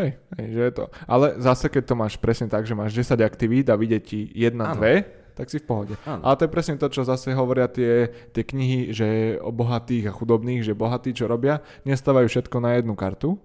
Hej, 0.00 0.16
hej, 0.40 0.46
že 0.56 0.62
je 0.64 0.72
to. 0.72 0.84
Ale 1.04 1.36
zase, 1.36 1.68
keď 1.68 1.84
to 1.84 1.94
máš 2.00 2.16
presne 2.16 2.48
tak, 2.48 2.64
že 2.64 2.72
máš 2.72 2.96
10 2.96 3.12
aktivít 3.20 3.68
a 3.68 3.76
vidie 3.76 4.00
ti 4.00 4.24
jedna, 4.32 4.72
ano. 4.72 4.80
dve, 4.80 5.04
tak 5.36 5.52
si 5.52 5.60
v 5.60 5.68
pohode. 5.68 5.94
Ano. 6.08 6.24
Ale 6.24 6.36
to 6.40 6.48
je 6.48 6.54
presne 6.56 6.80
to, 6.80 6.88
čo 6.88 7.04
zase 7.04 7.28
hovoria 7.36 7.68
tie, 7.68 8.08
tie 8.32 8.40
knihy, 8.40 8.96
že 8.96 9.36
o 9.44 9.52
bohatých 9.52 10.08
a 10.08 10.16
chudobných, 10.16 10.64
že 10.64 10.72
bohatí, 10.72 11.12
čo 11.12 11.28
robia, 11.28 11.60
nestávajú 11.84 12.24
všetko 12.24 12.56
na 12.64 12.80
jednu 12.80 12.96
kartu, 12.96 13.36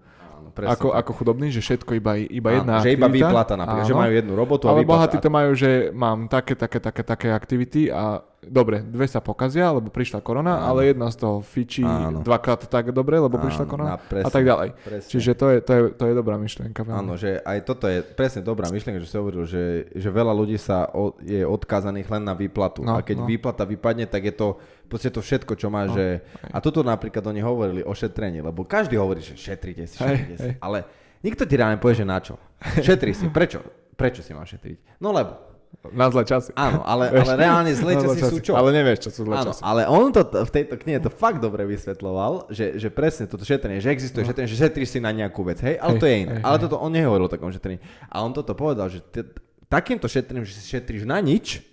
presne. 0.51 0.75
Ako, 0.75 0.93
ako 0.93 1.11
chudobný, 1.17 1.47
že 1.49 1.63
všetko 1.63 1.91
iba, 1.97 2.19
iba 2.19 2.49
áno, 2.51 2.57
jedna 2.61 2.73
že 2.83 2.93
aktivita. 2.93 2.99
iba 2.99 3.07
výplata 3.09 3.53
napríklad, 3.57 3.83
áno. 3.83 3.89
že 3.89 3.95
majú 3.97 4.11
jednu 4.11 4.33
robotu 4.37 4.63
Ale 4.67 4.79
výplata. 4.83 4.91
bohatí 4.91 5.17
to 5.17 5.29
majú, 5.31 5.51
že 5.55 5.71
mám 5.95 6.29
také, 6.29 6.53
také, 6.53 6.77
také, 6.83 7.01
také 7.01 7.27
aktivity 7.33 7.89
a 7.89 8.21
dobre, 8.41 8.81
dve 8.81 9.05
sa 9.05 9.21
pokazia, 9.21 9.69
lebo 9.69 9.93
prišla 9.93 10.19
korona, 10.25 10.57
áno. 10.57 10.73
ale 10.73 10.91
jedna 10.91 11.13
z 11.13 11.17
toho 11.21 11.45
fičí 11.45 11.85
áno. 11.85 12.25
dvakrát 12.25 12.65
tak 12.65 12.89
dobre, 12.89 13.21
lebo 13.21 13.37
áno, 13.37 13.45
prišla 13.45 13.65
korona 13.69 14.01
presne, 14.01 14.25
a 14.25 14.29
tak 14.33 14.43
ďalej. 14.43 14.69
Presne. 14.81 15.09
Čiže 15.09 15.31
to 15.37 15.45
je, 15.53 15.57
to, 15.61 15.71
je, 15.71 15.81
to 15.93 16.03
je 16.09 16.13
dobrá 16.17 16.35
myšlienka. 16.41 16.81
Áno, 16.89 17.13
že 17.15 17.37
aj 17.45 17.57
toto 17.63 17.85
je 17.85 18.01
presne 18.01 18.41
dobrá 18.41 18.67
myšlienka, 18.73 18.97
že 18.97 19.09
si 19.09 19.17
hovoril, 19.17 19.45
že, 19.45 19.87
že 19.93 20.09
veľa 20.09 20.33
ľudí 20.33 20.57
sa 20.57 20.89
o, 20.89 21.13
je 21.21 21.45
odkázaných 21.45 22.09
len 22.09 22.23
na 22.25 22.33
výplatu. 22.33 22.81
No, 22.81 22.97
a 22.97 23.05
keď 23.05 23.23
no. 23.23 23.27
výplata 23.29 23.63
vypadne, 23.63 24.09
tak 24.09 24.25
je 24.25 24.33
to 24.33 24.57
proste 24.91 25.07
to 25.07 25.23
všetko, 25.23 25.55
čo 25.55 25.71
má, 25.71 25.87
no, 25.87 25.95
že... 25.95 26.19
A 26.51 26.59
toto 26.59 26.83
napríklad 26.83 27.23
oni 27.23 27.39
hovorili 27.39 27.79
o 27.87 27.95
šetrení, 27.95 28.43
lebo 28.43 28.67
každý 28.67 28.99
hovorí, 28.99 29.23
že 29.23 29.39
šetrite 29.39 29.87
si, 29.87 29.95
šetrite 29.95 30.35
si. 30.35 30.49
Ale 30.59 30.83
nikto 31.23 31.47
ti 31.47 31.55
reálne 31.55 31.79
povie, 31.79 32.03
že 32.03 32.05
na 32.05 32.19
čo. 32.19 32.35
Šetri 32.83 33.15
si. 33.15 33.31
Prečo? 33.31 33.63
Prečo 33.95 34.19
si 34.19 34.35
máš 34.35 34.59
šetriť? 34.59 34.99
No 34.99 35.15
lebo. 35.15 35.47
Na 35.95 36.11
zlé 36.11 36.27
časy. 36.27 36.51
Áno, 36.51 36.83
ale, 36.83 37.07
ale 37.15 37.33
reálne 37.39 37.71
zlé 37.71 37.95
časy, 37.95 38.19
časy 38.19 38.31
sú 38.35 38.37
čo? 38.43 38.53
Ale 38.59 38.75
nevieš, 38.75 39.07
čo 39.07 39.09
sú 39.15 39.21
zlé 39.23 39.39
Áno, 39.39 39.55
časy. 39.55 39.63
ale 39.63 39.87
on 39.87 40.11
to 40.11 40.19
v 40.27 40.51
tejto 40.51 40.75
knihe 40.75 40.99
to 40.99 41.07
fakt 41.07 41.39
dobre 41.39 41.63
vysvetloval, 41.63 42.51
že, 42.51 42.75
že 42.75 42.91
presne 42.91 43.23
toto 43.23 43.47
šetrenie, 43.47 43.79
že 43.79 43.87
existuje 43.87 44.27
no. 44.27 44.29
šetrenie, 44.29 44.51
že 44.51 44.59
šetríš 44.59 44.89
si 44.91 44.99
na 44.99 45.15
nejakú 45.15 45.47
vec, 45.47 45.63
hej, 45.63 45.79
ale 45.79 45.95
hej, 45.95 46.01
to 46.03 46.05
je 46.11 46.15
iné. 46.27 46.35
Hej, 46.37 46.43
ale 46.43 46.55
hej. 46.59 46.63
toto 46.67 46.75
on 46.75 46.91
nehovoril 46.91 47.25
o 47.25 47.31
takom 47.31 47.49
šetrení. 47.55 47.79
A 48.11 48.19
on 48.19 48.35
toto 48.35 48.51
povedal, 48.51 48.91
že 48.91 48.99
t- 48.99 49.23
takýmto 49.71 50.11
šetrením, 50.11 50.43
že 50.43 50.59
si 50.59 50.75
šetríš 50.75 51.07
na 51.07 51.23
nič, 51.23 51.63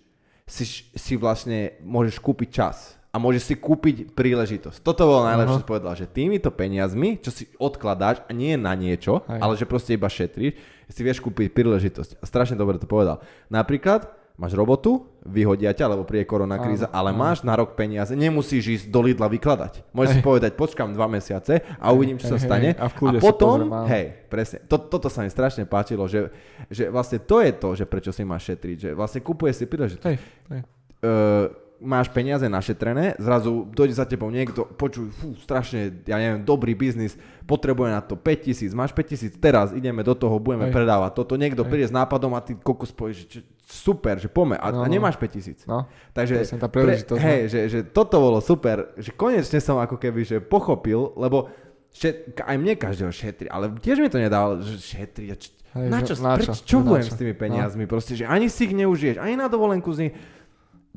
si, 0.46 0.64
si 0.94 1.14
vlastne 1.18 1.76
môžeš 1.82 2.22
kúpiť 2.22 2.48
čas 2.54 2.97
a 3.08 3.16
môžeš 3.16 3.42
si 3.48 3.54
kúpiť 3.56 4.12
príležitosť. 4.12 4.84
Toto 4.84 5.08
bolo 5.08 5.24
najlepšie, 5.24 5.64
uh-huh. 5.64 5.72
povedal, 5.72 5.96
že 5.96 6.04
týmito 6.04 6.52
peniazmi, 6.52 7.16
čo 7.16 7.32
si 7.32 7.48
odkladáš 7.56 8.20
a 8.28 8.30
nie 8.36 8.60
na 8.60 8.76
niečo, 8.76 9.24
Aj. 9.24 9.40
ale 9.40 9.56
že 9.56 9.64
proste 9.64 9.96
iba 9.96 10.12
šetríš, 10.12 10.60
si 10.88 11.00
vieš 11.00 11.24
kúpiť 11.24 11.52
príležitosť. 11.56 12.20
A 12.20 12.24
strašne 12.28 12.56
dobre 12.60 12.76
to 12.76 12.84
povedal. 12.84 13.24
Napríklad, 13.48 14.12
máš 14.36 14.52
robotu, 14.52 15.08
vyhodia 15.24 15.72
ťa, 15.72 15.96
lebo 15.96 16.04
príde 16.04 16.28
korona 16.28 16.60
kríza, 16.60 16.86
ale 16.92 17.10
áno. 17.10 17.20
máš 17.20 17.42
na 17.42 17.56
rok 17.56 17.74
peniaze, 17.74 18.12
nemusíš 18.12 18.64
ísť 18.80 18.86
do 18.92 19.00
Lidla 19.02 19.28
vykladať. 19.28 19.88
Môžeš 19.92 20.20
si 20.20 20.22
povedať, 20.22 20.54
počkám 20.54 20.92
dva 20.92 21.08
mesiace 21.08 21.64
a 21.80 21.90
uvidím, 21.90 22.20
čo 22.20 22.36
sa 22.36 22.38
stane. 22.38 22.76
a, 22.76 22.86
a 22.86 23.12
potom, 23.18 23.68
pozriem, 23.68 23.88
hej, 23.88 24.04
presne, 24.28 24.62
to, 24.68 24.78
toto 24.78 25.08
sa 25.10 25.24
mi 25.24 25.32
strašne 25.32 25.64
páčilo, 25.64 26.06
že, 26.06 26.28
že 26.70 26.92
vlastne 26.92 27.18
to 27.24 27.40
je 27.40 27.50
to, 27.56 27.68
že 27.72 27.84
prečo 27.84 28.12
si 28.12 28.22
máš 28.22 28.54
šetriť, 28.54 28.76
že 28.78 28.90
vlastne 28.92 29.20
kupuje 29.24 29.52
si 29.52 29.64
príležitosť. 29.66 30.06
Hej, 30.06 30.16
hej. 30.54 30.62
Uh, 31.02 31.67
máš 31.78 32.10
peniaze 32.10 32.46
našetrené, 32.50 33.14
zrazu 33.22 33.66
dojde 33.70 33.94
za 33.94 34.06
tebou 34.06 34.28
niekto, 34.34 34.66
počuj, 34.66 35.14
fú, 35.14 35.38
strašne, 35.38 36.02
ja 36.06 36.18
neviem, 36.18 36.42
dobrý 36.42 36.74
biznis, 36.74 37.14
potrebuje 37.46 37.94
na 37.94 38.02
to 38.02 38.18
5000, 38.18 38.74
máš 38.74 38.90
5000, 38.90 39.38
teraz 39.38 39.70
ideme 39.70 40.02
do 40.02 40.14
toho, 40.18 40.42
budeme 40.42 40.68
Hej. 40.68 40.74
predávať 40.74 41.10
toto, 41.14 41.38
niekto 41.38 41.62
Hej. 41.62 41.70
príde 41.70 41.86
s 41.86 41.94
nápadom 41.94 42.34
a 42.34 42.42
ty 42.42 42.58
kokos 42.58 42.90
povieš, 42.90 43.18
že 43.30 43.40
super, 43.68 44.18
že 44.18 44.26
pome 44.26 44.58
a, 44.58 44.66
no, 44.74 44.82
a 44.82 44.86
no. 44.88 44.90
nemáš 44.90 45.20
5000. 45.20 45.68
No, 45.68 45.86
Takže 46.16 46.56
pre, 46.72 46.98
hej, 47.20 47.40
no. 47.46 47.50
že, 47.52 47.60
že 47.68 47.78
toto 47.84 48.16
bolo 48.18 48.40
super, 48.40 48.96
že 48.96 49.12
konečne 49.12 49.60
som 49.60 49.76
ako 49.78 50.00
keby 50.00 50.24
že 50.24 50.36
pochopil, 50.40 51.14
lebo 51.14 51.52
šet, 51.92 52.32
aj 52.40 52.56
mne 52.56 52.74
každého 52.74 53.12
šetri, 53.12 53.46
ale 53.46 53.70
tiež 53.76 54.00
mi 54.00 54.08
to 54.10 54.18
nedával, 54.18 54.64
že 54.64 54.80
šetri, 54.80 55.30
Hej, 55.76 55.92
na 55.92 56.00
čo, 56.00 56.16
na 56.24 56.40
čo, 56.40 56.56
preč, 56.56 56.64
čo 56.64 56.80
budem 56.80 57.04
s 57.04 57.12
tými 57.12 57.36
no. 57.36 57.40
peniazmi, 57.44 57.84
no. 57.84 57.90
proste, 57.92 58.16
že 58.16 58.24
ani 58.24 58.48
si 58.48 58.64
ich 58.64 58.72
neužiješ, 58.72 59.20
ani 59.20 59.36
na 59.36 59.52
dovolenku 59.52 59.92
z 59.92 60.08
nich, 60.08 60.14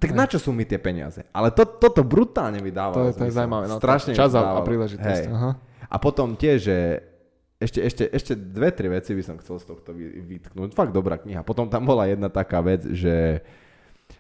tak 0.02 0.10
Hej. 0.12 0.18
na 0.18 0.26
čo 0.26 0.42
sú 0.42 0.50
mi 0.50 0.66
tie 0.66 0.82
peniaze? 0.82 1.22
Ale 1.30 1.54
to, 1.54 1.62
toto 1.78 2.02
brutálne 2.02 2.58
mi 2.58 2.74
dáva. 2.74 2.98
To, 2.98 3.02
je, 3.06 3.14
to 3.14 3.30
je 3.30 3.34
zaujímavé. 3.38 3.70
No, 3.70 3.78
Strašne 3.78 4.18
čas 4.18 4.34
a 4.34 4.58
príležitosť. 4.66 5.30
Aha. 5.30 5.52
A 5.86 5.96
potom 6.02 6.34
tiež, 6.34 6.58
že 6.58 6.78
ešte, 7.62 7.80
ešte, 7.86 8.04
ešte 8.10 8.34
dve, 8.34 8.74
tri 8.74 8.90
veci 8.90 9.14
by 9.14 9.22
som 9.22 9.38
chcel 9.38 9.62
z 9.62 9.66
tohto 9.70 9.94
vytknúť. 9.94 10.74
Fakt 10.74 10.90
dobrá 10.90 11.22
kniha. 11.22 11.46
Potom 11.46 11.70
tam 11.70 11.86
bola 11.86 12.10
jedna 12.10 12.34
taká 12.34 12.66
vec, 12.66 12.82
že, 12.90 13.46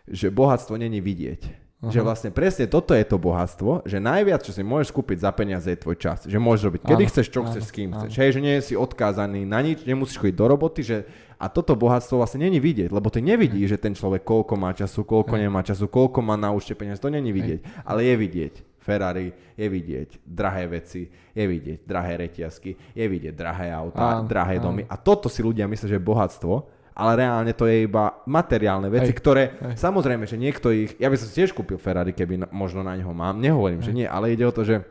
že 0.05 0.29
bohatstvo 0.29 0.77
není 0.77 1.01
vidieť. 1.01 1.70
Aha. 1.81 1.89
Že 1.89 2.05
vlastne 2.05 2.29
presne 2.29 2.69
toto 2.69 2.93
je 2.93 3.01
to 3.01 3.17
bohatstvo, 3.17 3.89
že 3.89 3.97
najviac, 3.97 4.45
čo 4.45 4.53
si 4.53 4.61
môžeš 4.61 4.93
kúpiť 4.93 5.25
za 5.25 5.33
peniaze 5.33 5.65
je 5.65 5.81
tvoj 5.81 5.97
čas. 5.97 6.29
Že 6.29 6.37
môžeš 6.37 6.63
robiť 6.69 6.81
kedy 6.85 7.03
áno, 7.05 7.09
chceš, 7.09 7.27
čo 7.33 7.39
áno, 7.41 7.49
chceš, 7.49 7.63
s 7.65 7.71
kým 7.73 7.89
áno. 7.89 8.05
chceš. 8.05 8.11
Hej, 8.21 8.29
že 8.37 8.39
nie 8.45 8.55
si 8.61 8.73
odkázaný 8.77 9.49
na 9.49 9.65
nič, 9.65 9.81
nemusíš 9.81 10.21
chodiť 10.21 10.37
do 10.37 10.45
roboty, 10.45 10.85
že 10.85 11.09
a 11.41 11.49
toto 11.49 11.73
bohatstvo 11.73 12.21
vlastne 12.21 12.45
není 12.45 12.61
vidieť, 12.61 12.93
lebo 12.93 13.09
ty 13.09 13.25
nevidíš, 13.25 13.73
že 13.73 13.81
ten 13.81 13.97
človek 13.97 14.21
koľko 14.21 14.53
má 14.61 14.77
času, 14.77 15.01
koľko 15.01 15.33
Hej. 15.33 15.41
nemá 15.41 15.65
času, 15.65 15.89
koľko 15.89 16.21
má 16.21 16.37
na 16.37 16.53
účte 16.53 16.77
peniaze, 16.77 17.01
to 17.01 17.09
není 17.09 17.33
vidieť, 17.33 17.59
Hej. 17.65 17.81
ale 17.81 18.05
je 18.05 18.15
vidieť. 18.15 18.55
Ferrari, 18.81 19.29
je 19.53 19.67
vidieť 19.69 20.25
drahé 20.25 20.65
veci, 20.65 21.05
je 21.09 21.45
vidieť 21.45 21.85
drahé 21.85 22.17
reťazky, 22.25 22.97
je 22.97 23.05
vidieť 23.05 23.33
drahé 23.33 23.69
autá, 23.69 24.25
drahé 24.25 24.57
áno. 24.57 24.73
domy. 24.73 24.89
A 24.89 24.97
toto 24.97 25.29
si 25.29 25.45
ľudia 25.45 25.69
myslia, 25.69 25.93
že 25.93 25.97
je 26.01 26.09
bohatstvo 26.09 26.80
ale 26.91 27.11
reálne 27.23 27.51
to 27.55 27.67
je 27.67 27.87
iba 27.87 28.19
materiálne 28.27 28.91
veci, 28.91 29.11
hej, 29.11 29.17
ktoré, 29.17 29.43
hej. 29.55 29.75
samozrejme, 29.79 30.27
že 30.27 30.35
niekto 30.35 30.71
ich, 30.71 30.95
ja 30.99 31.07
by 31.07 31.15
som 31.15 31.27
si 31.31 31.43
tiež 31.43 31.55
kúpil 31.55 31.79
Ferrari, 31.79 32.11
keby 32.11 32.43
na, 32.43 32.47
možno 32.51 32.83
na 32.83 32.95
neho 32.95 33.11
mám, 33.15 33.39
nehovorím, 33.39 33.79
hej. 33.83 33.87
že 33.87 33.95
nie, 33.95 34.07
ale 34.07 34.31
ide 34.35 34.43
o 34.47 34.53
to, 34.55 34.63
že 34.67 34.83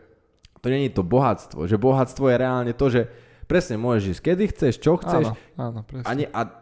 to 0.61 0.68
je 0.68 0.92
to 0.92 1.01
bohatstvo, 1.05 1.64
že 1.64 1.80
bohatstvo 1.80 2.28
je 2.28 2.36
reálne 2.36 2.72
to, 2.76 2.86
že 2.92 3.09
presne 3.48 3.80
môžeš 3.80 4.16
ísť 4.16 4.22
kedy 4.22 4.44
chceš, 4.53 4.74
čo 4.78 5.01
chceš 5.01 5.32
áno, 5.32 5.36
áno, 5.57 5.80
presne. 5.88 6.07
A, 6.07 6.11
nie, 6.12 6.28
a 6.28 6.60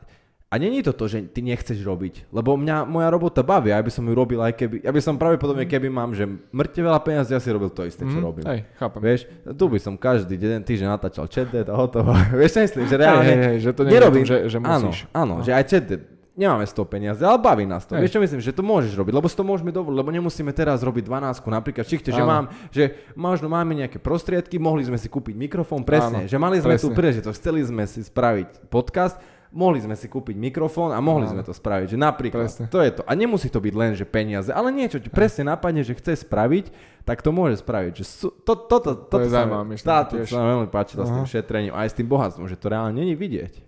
a 0.48 0.56
není 0.56 0.80
to 0.80 0.96
to, 0.96 1.04
že 1.12 1.28
ty 1.28 1.44
nechceš 1.44 1.84
robiť, 1.84 2.32
lebo 2.32 2.56
mňa 2.56 2.88
moja 2.88 3.12
robota 3.12 3.44
baví, 3.44 3.68
ja 3.68 3.84
by 3.84 3.92
som 3.92 4.08
ju 4.08 4.16
robil 4.16 4.40
aj 4.40 4.56
keby, 4.56 4.80
ja 4.80 4.88
by 4.88 5.00
som 5.04 5.20
pravdepodobne, 5.20 5.68
mm. 5.68 5.72
keby 5.76 5.92
mám, 5.92 6.16
že 6.16 6.24
mŕte 6.24 6.80
veľa 6.80 7.04
peniazí, 7.04 7.36
ja 7.36 7.40
si 7.40 7.52
robil 7.52 7.68
to 7.68 7.84
isté, 7.84 8.08
čo 8.08 8.16
mm, 8.16 8.24
robím. 8.24 8.44
Hej, 8.48 8.64
chápem. 8.80 9.00
Vieš, 9.04 9.20
tu 9.52 9.64
by 9.68 9.76
som 9.76 9.94
každý 10.00 10.40
jeden 10.40 10.64
týždeň 10.64 10.88
natáčal 10.88 11.28
chatdet 11.28 11.68
a 11.68 11.76
hotovo. 11.76 12.16
Vieš, 12.40 12.64
myslím, 12.64 12.88
že 12.88 12.96
reálne, 12.96 13.28
hej, 13.28 13.38
hej, 13.44 13.56
že 13.60 13.70
to 13.76 13.82
nerobím, 13.84 14.24
tom, 14.24 14.32
že, 14.32 14.36
že 14.48 14.56
musíš. 14.56 14.98
Áno, 15.12 15.20
áno 15.20 15.34
no. 15.36 15.44
že 15.44 15.52
aj 15.52 15.64
chatdet, 15.68 16.02
nemáme 16.38 16.64
z 16.64 16.72
toho 16.72 16.86
peniaze, 16.88 17.20
ale 17.20 17.36
baví 17.42 17.68
nás 17.68 17.84
to. 17.84 17.98
Hej. 17.98 18.08
Vieš 18.08 18.12
čo 18.16 18.20
myslím, 18.24 18.40
že 18.40 18.56
to 18.56 18.62
môžeš 18.64 18.96
robiť, 18.96 19.12
lebo 19.12 19.26
si 19.28 19.36
to 19.36 19.44
môžeme 19.44 19.68
dovoliť, 19.68 19.96
lebo 20.00 20.10
nemusíme 20.14 20.54
teraz 20.56 20.80
robiť 20.80 21.04
12 21.12 21.44
napríklad 21.44 21.84
čichte, 21.84 22.08
že 22.08 22.24
mám, 22.24 22.48
že 22.72 23.04
možno 23.18 23.50
máme 23.50 23.74
nejaké 23.74 24.00
prostriedky, 24.00 24.56
mohli 24.56 24.86
sme 24.86 24.96
si 24.96 25.10
kúpiť 25.10 25.34
mikrofón, 25.36 25.84
presne, 25.84 26.24
Áno, 26.24 26.30
že 26.30 26.38
mali 26.38 26.62
sme 26.62 26.78
presne. 26.78 26.84
tú 26.86 26.88
príležitosť, 26.94 27.36
chceli 27.36 27.60
sme 27.66 27.84
si 27.84 28.00
spraviť 28.00 28.70
podcast, 28.72 29.18
mohli 29.52 29.80
sme 29.80 29.96
si 29.96 30.06
kúpiť 30.12 30.36
mikrofón 30.36 30.92
a 30.92 31.00
mohli 31.00 31.24
no. 31.24 31.32
sme 31.32 31.42
to 31.44 31.56
spraviť. 31.56 31.96
Že 31.96 31.98
napríklad, 31.98 32.46
presne. 32.48 32.66
to 32.68 32.78
je 32.84 32.90
to. 33.00 33.02
A 33.08 33.12
nemusí 33.16 33.48
to 33.48 33.60
byť 33.60 33.74
len, 33.74 33.92
že 33.96 34.04
peniaze, 34.04 34.52
ale 34.52 34.68
niečo 34.68 35.00
ti 35.00 35.08
presne 35.08 35.48
napadne, 35.48 35.80
že 35.80 35.96
chce 35.96 36.20
spraviť, 36.28 36.68
tak 37.08 37.24
to 37.24 37.32
môže 37.32 37.64
spraviť. 37.64 37.92
Že 37.96 38.04
su, 38.04 38.28
to, 38.44 38.52
to, 38.68 38.76
to, 38.80 38.92
to, 39.08 39.16
to 39.16 39.16
je 39.24 39.32
zaujímavé 39.32 39.64
myšlenka 39.72 40.04
tiež. 40.12 40.28
sa 40.28 40.44
veľmi 40.44 40.68
páčilo 40.68 41.02
s 41.08 41.10
tým 41.12 41.26
šetrením, 41.26 41.72
aj 41.72 41.88
s 41.88 41.96
tým 41.96 42.08
bohatstvom, 42.08 42.46
že 42.46 42.60
to 42.60 42.66
reálne 42.68 42.96
není 43.00 43.16
vidieť. 43.16 43.64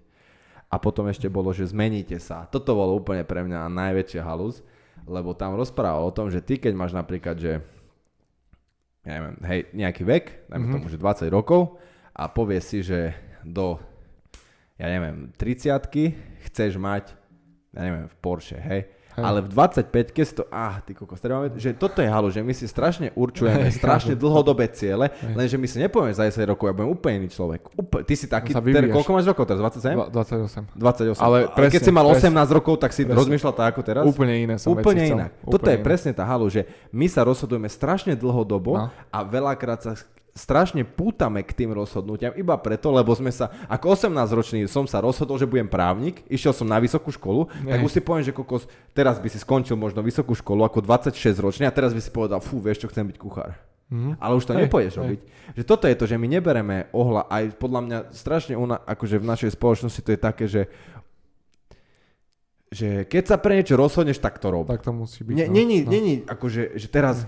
A 0.71 0.79
potom 0.79 1.09
ešte 1.11 1.27
bolo, 1.27 1.51
že 1.51 1.67
zmeníte 1.67 2.21
sa. 2.23 2.47
Toto 2.47 2.79
bolo 2.79 2.95
úplne 2.95 3.27
pre 3.27 3.43
mňa 3.43 3.67
najväčšia 3.67 4.23
halus, 4.23 4.63
lebo 5.09 5.35
tam 5.35 5.59
rozprával 5.59 6.07
o 6.07 6.15
tom, 6.15 6.31
že 6.31 6.45
ty 6.45 6.61
keď 6.61 6.73
máš 6.77 6.93
napríklad, 6.95 7.41
že 7.41 7.59
ja 9.01 9.13
neviem, 9.17 9.37
hej, 9.49 9.61
nejaký 9.73 10.03
vek, 10.05 10.25
dajme 10.53 10.71
mm-hmm. 10.71 10.75
tomu, 10.77 10.87
že 10.93 11.01
20 11.01 11.33
rokov 11.33 11.81
a 12.13 12.29
povie 12.29 12.61
si, 12.61 12.85
že 12.85 13.17
do 13.41 13.81
ja 14.81 14.87
neviem, 14.89 15.29
30 15.37 16.49
chceš 16.49 16.81
mať, 16.81 17.13
ja 17.77 17.81
neviem, 17.85 18.09
v 18.09 18.17
Porsche, 18.25 18.57
hej, 18.57 18.89
Hej. 19.19 19.25
Ale 19.27 19.39
v 19.43 19.49
25 19.51 20.15
keď 20.15 20.25
si 20.25 20.35
to, 20.39 20.45
ah, 20.55 20.79
ty 20.87 20.95
kokos, 20.95 21.19
máme, 21.19 21.51
že 21.59 21.75
toto 21.75 21.99
je 21.99 22.07
halu, 22.07 22.31
že 22.31 22.47
my 22.47 22.55
si 22.55 22.71
strašne 22.71 23.11
určujeme 23.19 23.67
Hej, 23.67 23.83
strašne 23.83 24.15
dlhodobé 24.15 24.71
ciele, 24.71 25.11
Hej. 25.11 25.35
lenže 25.35 25.57
my 25.59 25.67
si 25.67 25.77
nepovieme 25.83 26.15
za 26.15 26.31
10 26.31 26.47
rokov, 26.47 26.71
ja 26.71 26.75
budem 26.79 26.91
úplne 26.95 27.15
iný 27.25 27.29
človek. 27.35 27.75
Úplne, 27.75 28.03
ty 28.07 28.15
si 28.15 28.31
taký, 28.31 28.55
teda, 28.55 28.87
koľko 28.95 29.11
máš 29.11 29.27
rokov 29.27 29.51
teraz, 29.51 29.59
27? 29.59 30.15
28. 30.15 30.79
28. 30.79 31.27
Ale 31.27 31.39
presne, 31.51 31.73
keď 31.75 31.81
si 31.83 31.93
mal 31.93 32.07
18 32.07 32.15
presne, 32.15 32.55
rokov, 32.55 32.75
tak 32.79 32.91
si 32.95 33.03
presne. 33.03 33.19
rozmýšľal 33.19 33.55
tak 33.59 33.67
ako 33.75 33.81
teraz? 33.83 34.03
Úplne 34.07 34.35
iné 34.47 34.55
som 34.63 34.79
Úplne 34.79 35.03
inak. 35.03 35.31
Úplne 35.43 35.53
Toto 35.59 35.67
je 35.67 35.79
iné. 35.79 35.85
presne 35.85 36.11
tá 36.15 36.23
halu, 36.23 36.47
že 36.47 36.63
my 36.95 37.07
sa 37.11 37.27
rozhodujeme 37.27 37.67
strašne 37.67 38.15
dlhodobo 38.15 38.79
no. 38.79 38.87
a 38.95 39.19
veľakrát 39.27 39.83
sa 39.83 39.99
strašne 40.35 40.87
pútame 40.87 41.43
k 41.43 41.53
tým 41.53 41.75
rozhodnutiam 41.75 42.35
iba 42.39 42.55
preto, 42.59 42.95
lebo 42.95 43.11
sme 43.15 43.35
sa, 43.35 43.51
ako 43.67 43.99
18-ročný 43.99 44.67
som 44.71 44.87
sa 44.87 45.03
rozhodol, 45.03 45.37
že 45.37 45.49
budem 45.51 45.67
právnik, 45.67 46.23
išiel 46.31 46.55
som 46.55 46.67
na 46.67 46.79
vysokú 46.79 47.11
školu, 47.11 47.51
Nie. 47.67 47.77
tak 47.77 47.87
už 47.87 47.93
si 47.93 48.01
poviem, 48.01 48.25
že 48.25 48.35
kokos, 48.35 48.71
teraz 48.95 49.19
by 49.19 49.29
si 49.29 49.39
skončil 49.43 49.75
možno 49.75 50.01
vysokú 50.01 50.35
školu 50.39 50.63
ako 50.67 50.87
26-ročný 50.87 51.67
a 51.67 51.75
teraz 51.75 51.91
by 51.91 52.01
si 52.01 52.11
povedal, 52.15 52.39
fú, 52.39 52.63
vieš 52.63 52.87
čo, 52.87 52.91
chcem 52.91 53.07
byť 53.11 53.17
kuchár. 53.19 53.59
Mm-hmm. 53.91 54.23
Ale 54.23 54.33
už 54.39 54.47
to 54.47 54.55
hej, 54.55 54.61
nepoješ 54.71 54.93
hej. 54.95 55.01
robiť. 55.03 55.21
Že 55.59 55.63
toto 55.67 55.85
je 55.91 55.99
to, 55.99 56.05
že 56.07 56.15
my 56.15 56.27
nebereme 56.31 56.77
ohľa, 56.95 57.27
aj 57.27 57.45
podľa 57.59 57.81
mňa 57.83 57.99
strašne 58.15 58.55
una, 58.55 58.79
akože 58.87 59.19
v 59.19 59.27
našej 59.27 59.51
spoločnosti 59.59 60.01
to 60.07 60.11
je 60.15 60.21
také, 60.21 60.47
že 60.47 60.63
že 62.71 63.03
keď 63.03 63.25
sa 63.27 63.37
pre 63.43 63.59
niečo 63.59 63.75
rozhodneš, 63.75 64.23
tak 64.23 64.39
to 64.39 64.47
rob. 64.47 64.71
Tak 64.71 64.87
to 64.87 64.95
musí 64.95 65.27
byť. 65.27 65.35
No. 65.35 65.51
Není, 65.51 65.83
no. 65.83 65.91
není 65.91 66.23
akože, 66.23 66.79
že 66.79 66.87
teraz 66.87 67.27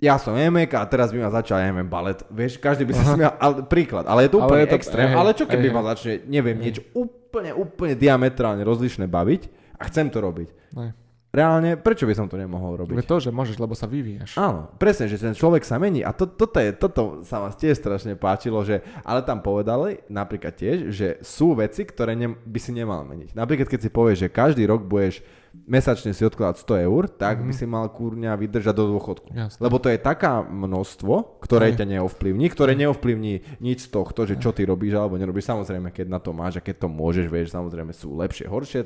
ja 0.00 0.16
som 0.16 0.32
Emek 0.32 0.72
a 0.74 0.82
teraz 0.88 1.12
by 1.12 1.20
ma 1.20 1.30
začal, 1.30 1.60
ja 1.60 1.68
neviem, 1.68 1.84
balet. 1.84 2.24
Vieš, 2.32 2.56
každý 2.56 2.88
by 2.88 2.92
sa 2.96 3.04
smial, 3.12 3.32
ale, 3.36 3.68
príklad, 3.68 4.08
ale 4.08 4.26
je 4.26 4.30
to 4.32 4.38
úplne 4.40 4.64
je 4.64 4.72
to, 4.72 4.78
extrém. 4.80 5.12
Hej, 5.12 5.16
ale 5.20 5.30
čo 5.36 5.44
keby 5.44 5.68
hej, 5.68 5.74
ma 5.76 5.82
začne, 5.92 6.12
neviem, 6.24 6.56
hej. 6.56 6.64
niečo 6.64 6.82
úplne, 6.96 7.52
úplne 7.52 7.94
diametrálne 7.94 8.64
rozlišné 8.64 9.04
baviť 9.04 9.42
a 9.76 9.82
chcem 9.92 10.08
to 10.08 10.24
robiť. 10.24 10.48
Hej. 10.72 10.90
Reálne, 11.30 11.78
prečo 11.78 12.10
by 12.10 12.14
som 12.18 12.26
to 12.26 12.34
nemohol 12.34 12.74
robiť? 12.74 13.06
To, 13.06 13.22
že 13.22 13.30
môžeš, 13.30 13.62
lebo 13.62 13.78
sa 13.78 13.86
vyvíjaš. 13.86 14.34
Áno, 14.34 14.66
presne, 14.82 15.06
že 15.06 15.14
ten 15.14 15.30
človek 15.30 15.62
sa 15.62 15.78
mení 15.78 16.02
a 16.02 16.10
to, 16.10 16.26
toto, 16.26 16.58
je, 16.58 16.74
toto 16.74 17.22
sa 17.22 17.38
ma 17.38 17.54
tiež 17.54 17.78
strašne 17.78 18.18
páčilo, 18.18 18.58
že, 18.66 18.82
ale 19.06 19.22
tam 19.22 19.38
povedali 19.38 20.02
napríklad 20.10 20.58
tiež, 20.58 20.90
že 20.90 21.22
sú 21.22 21.54
veci, 21.54 21.86
ktoré 21.86 22.18
ne, 22.18 22.34
by 22.34 22.58
si 22.58 22.74
nemal 22.74 23.06
meniť. 23.06 23.38
Napríklad, 23.38 23.70
keď 23.70 23.80
si 23.86 23.90
povieš, 23.94 24.18
že 24.26 24.28
každý 24.34 24.66
rok 24.66 24.82
budeš 24.82 25.22
mesačne 25.50 26.14
si 26.14 26.22
odkladať 26.22 26.62
100 26.62 26.86
eur, 26.86 27.02
tak 27.10 27.38
mm-hmm. 27.38 27.48
by 27.50 27.52
si 27.54 27.66
mal 27.66 27.86
kúrňa 27.90 28.34
vydržať 28.38 28.74
do 28.74 28.94
dôchodku. 28.94 29.34
Jasne. 29.34 29.58
Lebo 29.62 29.82
to 29.82 29.90
je 29.90 29.98
taká 29.98 30.46
množstvo, 30.46 31.42
ktoré 31.42 31.74
Aj. 31.74 31.78
ťa 31.78 31.86
neovplyvní, 31.98 32.46
ktoré 32.50 32.78
neovplyvní 32.78 33.58
nič 33.58 33.86
z 33.86 33.88
tohto, 33.90 34.26
že 34.26 34.38
čo 34.38 34.54
ty 34.54 34.62
robíš 34.66 34.94
alebo 34.94 35.18
nerobíš. 35.18 35.50
Samozrejme, 35.50 35.90
keď 35.90 36.06
na 36.06 36.22
to 36.22 36.30
máš 36.30 36.62
a 36.62 36.64
keď 36.64 36.86
to 36.86 36.88
môžeš, 36.90 37.26
vieš, 37.26 37.50
samozrejme 37.50 37.90
sú 37.90 38.14
lepšie, 38.14 38.46
horšie, 38.46 38.80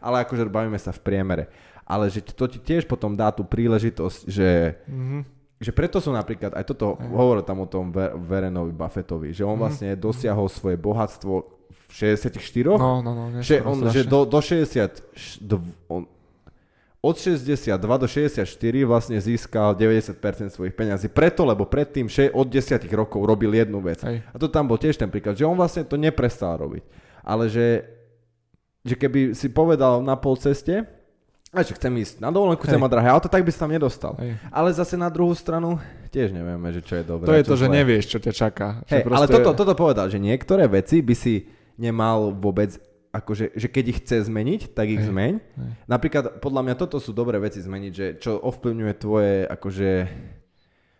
ale 0.00 0.24
akože 0.24 0.48
bavíme 0.48 0.80
sa 0.80 0.92
v 0.92 1.00
priemere 1.04 1.44
ale 1.86 2.10
že 2.10 2.18
to 2.20 2.50
ti 2.50 2.58
tiež 2.58 2.90
potom 2.90 3.14
dá 3.14 3.30
tú 3.30 3.46
príležitosť, 3.46 4.26
že, 4.26 4.74
mm-hmm. 4.90 5.20
že 5.62 5.70
preto 5.70 6.02
sú 6.02 6.10
napríklad, 6.10 6.58
aj 6.58 6.66
toto 6.66 6.98
aj. 6.98 7.06
hovoril 7.14 7.46
tam 7.46 7.62
o 7.62 7.70
tom 7.70 7.94
Verenovi 8.26 8.74
Buffettovi, 8.74 9.30
že 9.30 9.46
on 9.46 9.54
mm-hmm. 9.54 9.62
vlastne 9.62 9.88
dosiahol 9.94 10.50
svoje 10.50 10.74
bohatstvo 10.74 11.34
v 11.70 11.90
64? 11.94 12.42
No, 12.74 12.98
no, 13.06 13.12
no. 13.14 13.38
Že, 13.38 13.56
on, 13.62 13.76
že 13.94 14.02
do, 14.02 14.26
do 14.26 14.40
60, 14.42 15.46
do, 15.46 15.62
on, 15.86 16.10
od 17.06 17.16
62 17.22 17.78
do 17.78 18.08
64 18.10 18.42
vlastne 18.82 19.18
získal 19.22 19.78
90% 19.78 20.18
svojich 20.50 20.74
peňazí. 20.74 21.06
Preto, 21.06 21.46
lebo 21.46 21.62
predtým 21.62 22.10
še, 22.10 22.34
od 22.34 22.50
10 22.50 22.82
rokov 22.90 23.22
robil 23.22 23.54
jednu 23.54 23.78
vec. 23.78 24.02
Aj. 24.02 24.18
A 24.34 24.36
to 24.42 24.50
tam 24.50 24.66
bol 24.66 24.74
tiež 24.74 24.98
ten 24.98 25.06
príklad, 25.06 25.38
že 25.38 25.46
on 25.46 25.54
vlastne 25.54 25.86
to 25.86 25.94
neprestal 25.94 26.58
robiť. 26.58 26.82
Ale 27.22 27.46
že, 27.46 27.86
že 28.82 28.98
keby 28.98 29.38
si 29.38 29.46
povedal 29.54 30.02
na 30.02 30.18
pol 30.18 30.34
ceste, 30.34 30.95
a 31.56 31.64
že 31.64 31.72
chcem 31.72 31.92
ísť 31.96 32.20
na 32.20 32.28
dovolenku, 32.28 32.68
chcem 32.68 32.76
mať 32.76 32.92
drahé 32.92 33.08
auto, 33.08 33.32
tak 33.32 33.40
by 33.40 33.48
si 33.48 33.56
tam 33.56 33.72
nedostal. 33.72 34.12
Hej. 34.20 34.36
Ale 34.52 34.68
zase 34.76 35.00
na 35.00 35.08
druhú 35.08 35.32
stranu 35.32 35.80
tiež 36.12 36.36
nevieme, 36.36 36.68
že 36.68 36.84
čo 36.84 37.00
je 37.00 37.04
dobré. 37.08 37.24
To 37.24 37.36
je 37.40 37.44
to, 37.48 37.56
že 37.56 37.66
nevieš, 37.72 38.04
čo 38.12 38.18
ťa 38.20 38.32
čaká. 38.36 38.68
Hej. 38.92 39.08
Ale 39.08 39.24
toto, 39.24 39.56
toto 39.56 39.72
povedal, 39.72 40.12
že 40.12 40.20
niektoré 40.20 40.68
veci 40.68 41.00
by 41.00 41.14
si 41.16 41.48
nemal 41.80 42.36
vôbec 42.36 42.76
akože, 43.16 43.56
že 43.56 43.72
keď 43.72 43.84
ich 43.88 43.98
chce 44.04 44.28
zmeniť, 44.28 44.76
tak 44.76 44.92
ich 44.92 45.00
hej, 45.00 45.08
zmeň. 45.08 45.32
Hej. 45.40 45.70
Napríklad, 45.88 46.44
podľa 46.44 46.62
mňa 46.68 46.74
toto 46.76 47.00
sú 47.00 47.16
dobré 47.16 47.40
veci 47.40 47.64
zmeniť, 47.64 47.92
že 47.96 48.06
čo 48.20 48.36
ovplyvňuje 48.36 48.92
tvoje, 49.00 49.48
akože, 49.48 49.90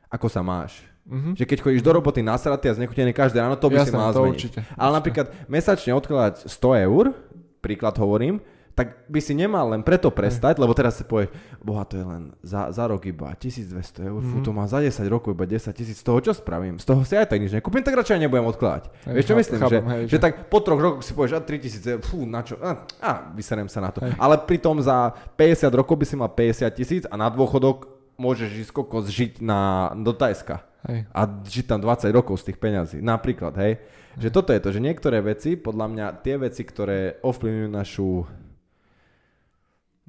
ako 0.09 0.27
sa 0.33 0.41
máš. 0.41 0.81
Mm-hmm. 1.07 1.33
Že 1.39 1.45
keď 1.47 1.59
chodíš 1.63 1.83
do 1.87 1.93
roboty 1.95 2.19
nasratý 2.25 2.67
a 2.67 2.75
znechutený 2.75 3.15
každé 3.15 3.39
ráno, 3.39 3.55
to 3.55 3.71
by 3.71 3.79
Jasne, 3.79 3.95
si 3.95 3.95
mal 3.95 4.11
zmeniť. 4.11 4.41
Určite, 4.43 4.61
Ale 4.65 4.73
určite. 4.73 4.97
napríklad 4.99 5.27
mesačne 5.47 5.93
odkladať 5.95 6.35
100 6.51 6.87
eur, 6.89 7.05
príklad 7.63 7.95
hovorím, 8.01 8.43
tak 8.77 9.09
by 9.09 9.20
si 9.24 9.33
nemal 9.33 9.72
len 9.72 9.81
preto 9.81 10.12
prestať, 10.12 10.61
lebo 10.61 10.77
teraz 10.77 11.01
si 11.01 11.05
povie, 11.09 11.33
boha, 11.64 11.89
to 11.89 11.97
je 11.97 12.05
len 12.05 12.22
za, 12.45 12.68
za 12.68 12.85
rok 12.85 13.09
iba 13.09 13.33
1200 13.33 13.72
eur, 14.05 14.20
mm-hmm. 14.20 14.37
fú, 14.37 14.45
to 14.45 14.53
má 14.53 14.68
za 14.68 14.85
10 14.85 15.01
rokov 15.09 15.33
iba 15.33 15.49
10 15.49 15.72
tisíc, 15.72 15.97
z 15.97 16.05
toho 16.05 16.20
čo 16.20 16.37
spravím? 16.37 16.77
Z 16.77 16.85
toho 16.85 17.01
si 17.01 17.16
aj 17.16 17.33
tak 17.33 17.41
nič 17.41 17.57
nekúpim, 17.57 17.81
tak 17.81 17.97
radšej 17.97 18.20
nebudem 18.20 18.45
odkladať. 18.53 18.93
Hej, 19.09 19.14
Vieš 19.16 19.27
čo 19.33 19.35
myslím? 19.41 19.59
Chápam, 19.64 19.72
že, 19.72 19.81
hej, 19.81 20.03
že, 20.05 20.11
že, 20.12 20.18
tak 20.20 20.33
po 20.53 20.61
troch 20.61 20.77
rokoch 20.77 21.01
si 21.09 21.16
povieš, 21.16 21.33
a 21.33 21.41
3000 21.41 21.93
eur, 21.97 22.01
fú, 22.05 22.29
na 22.29 22.45
čo? 22.45 22.61
A, 22.61 22.85
a 23.01 23.11
vyserem 23.33 23.64
sa 23.72 23.81
na 23.81 23.89
to. 23.89 24.05
Hej. 24.05 24.12
Ale 24.20 24.45
pritom 24.45 24.77
za 24.85 25.16
50 25.41 25.72
rokov 25.72 25.97
by 25.97 26.05
si 26.05 26.14
mal 26.20 26.29
50 26.29 26.68
tisíc 26.77 27.03
a 27.09 27.16
na 27.16 27.33
dôchodok 27.33 27.89
môžeš 28.20 28.68
ísť 28.68 28.72
kokos 28.77 29.09
žiť 29.09 29.41
na, 29.41 29.89
do 29.97 30.12
Tajska. 30.12 30.61
Hej. 30.85 31.09
A 31.16 31.20
žiť 31.24 31.64
tam 31.64 31.81
20 31.81 32.12
rokov 32.12 32.45
z 32.45 32.53
tých 32.53 32.61
peňazí. 32.61 33.01
Napríklad, 33.01 33.57
hej. 33.57 33.81
Že 34.16 34.29
toto 34.33 34.53
je 34.53 34.61
to, 34.61 34.68
že 34.72 34.81
niektoré 34.81 35.20
veci, 35.24 35.57
podľa 35.57 35.87
mňa 35.93 36.07
tie 36.24 36.37
veci, 36.41 36.61
ktoré 36.64 37.20
ovplyvňujú 37.20 37.68
našu 37.68 38.09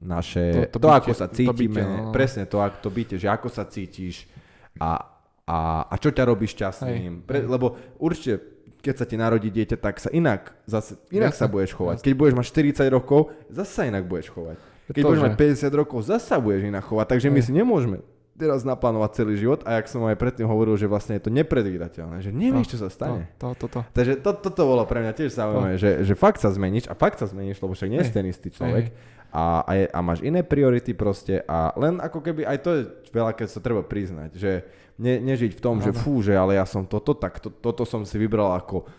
naše, 0.01 0.69
to, 0.69 0.77
to, 0.77 0.77
to 0.77 0.87
byte, 0.87 0.97
ako 1.01 1.11
sa 1.17 1.27
cítime, 1.27 1.49
to 1.49 1.53
byte, 1.57 1.81
no. 1.81 2.13
presne 2.13 2.43
to, 2.45 2.57
ako 2.61 2.77
to 2.85 2.89
byte, 2.93 3.15
že 3.17 3.27
ako 3.27 3.47
sa 3.49 3.63
cítiš 3.65 4.29
a, 4.77 5.01
a, 5.49 5.57
a 5.89 5.93
čo 5.97 6.13
ťa 6.13 6.23
robí 6.29 6.45
šťastným. 6.45 7.25
Pre, 7.25 7.39
lebo 7.49 7.97
určite, 7.97 8.61
keď 8.77 8.93
sa 8.93 9.05
ti 9.09 9.17
narodí 9.17 9.49
dieťa, 9.49 9.77
tak 9.81 9.97
sa 9.97 10.13
inak, 10.13 10.53
zase, 10.69 11.01
inak 11.09 11.33
jasne, 11.33 11.41
sa 11.41 11.45
budeš 11.49 11.73
chovať. 11.73 11.95
Jasne. 11.97 12.05
Keď 12.05 12.13
budeš 12.13 12.33
mať 12.37 12.45
40 12.85 12.93
rokov, 12.93 13.19
zase 13.49 13.71
sa 13.73 13.83
inak 13.89 14.03
budeš 14.05 14.29
chovať. 14.29 14.57
Keď 14.93 15.01
to, 15.01 15.07
budeš 15.09 15.21
že... 15.21 15.25
mať 15.25 15.35
50 15.73 15.81
rokov, 15.81 15.99
zase 16.05 16.25
sa 16.29 16.37
budeš 16.37 16.61
inak 16.69 16.83
chovať. 16.85 17.05
Takže 17.17 17.27
Hej. 17.27 17.33
my 17.33 17.41
si 17.41 17.51
nemôžeme 17.57 17.97
teraz 18.37 18.61
naplánovať 18.61 19.17
celý 19.17 19.33
život 19.33 19.65
a 19.65 19.81
jak 19.81 19.89
som 19.89 20.05
aj 20.05 20.13
predtým 20.13 20.45
hovoril, 20.45 20.77
že 20.77 20.85
vlastne 20.85 21.17
je 21.17 21.25
to 21.25 21.33
nepredvídateľné, 21.33 22.21
že 22.21 22.29
nevieš, 22.29 22.77
čo 22.77 22.85
sa 22.85 22.93
stane. 22.93 23.33
To, 23.41 23.57
to, 23.57 23.65
to, 23.65 23.81
to. 23.81 23.97
Takže 23.97 24.21
to, 24.21 24.29
toto 24.37 24.61
bolo 24.61 24.85
pre 24.85 25.01
mňa 25.01 25.13
tiež 25.17 25.33
zaujímavé, 25.33 25.81
že, 25.81 26.05
že 26.05 26.13
fakt 26.13 26.37
sa 26.37 26.53
zmeníš 26.53 26.85
a 26.85 26.93
fakt 26.93 27.17
sa 27.17 27.25
zmeníš, 27.25 27.57
lebo 27.57 27.73
však 27.73 27.89
nie 27.89 27.97
si 28.05 28.13
ten 28.13 28.29
istý 28.29 28.53
človek. 28.53 28.93
Hej 28.93 29.16
a, 29.37 29.61
a, 29.61 29.71
je, 29.77 29.85
a 29.85 29.99
máš 30.01 30.25
iné 30.25 30.41
priority 30.41 30.97
proste 30.97 31.45
a 31.45 31.69
len 31.77 32.01
ako 32.01 32.25
keby 32.25 32.41
aj 32.49 32.57
to 32.65 32.69
je 32.73 32.81
veľa, 33.13 33.37
keď 33.37 33.47
sa 33.53 33.61
treba 33.61 33.85
priznať, 33.85 34.33
že 34.33 34.65
ne, 34.97 35.21
nežiť 35.21 35.53
v 35.53 35.61
tom, 35.61 35.77
no, 35.77 35.85
že 35.85 35.93
fú, 35.93 36.25
že 36.25 36.33
ale 36.33 36.57
ja 36.57 36.65
som 36.65 36.81
toto, 36.89 37.13
tak 37.13 37.37
to, 37.37 37.53
toto 37.53 37.85
som 37.85 38.01
si 38.01 38.17
vybral 38.17 38.57
ako 38.57 38.89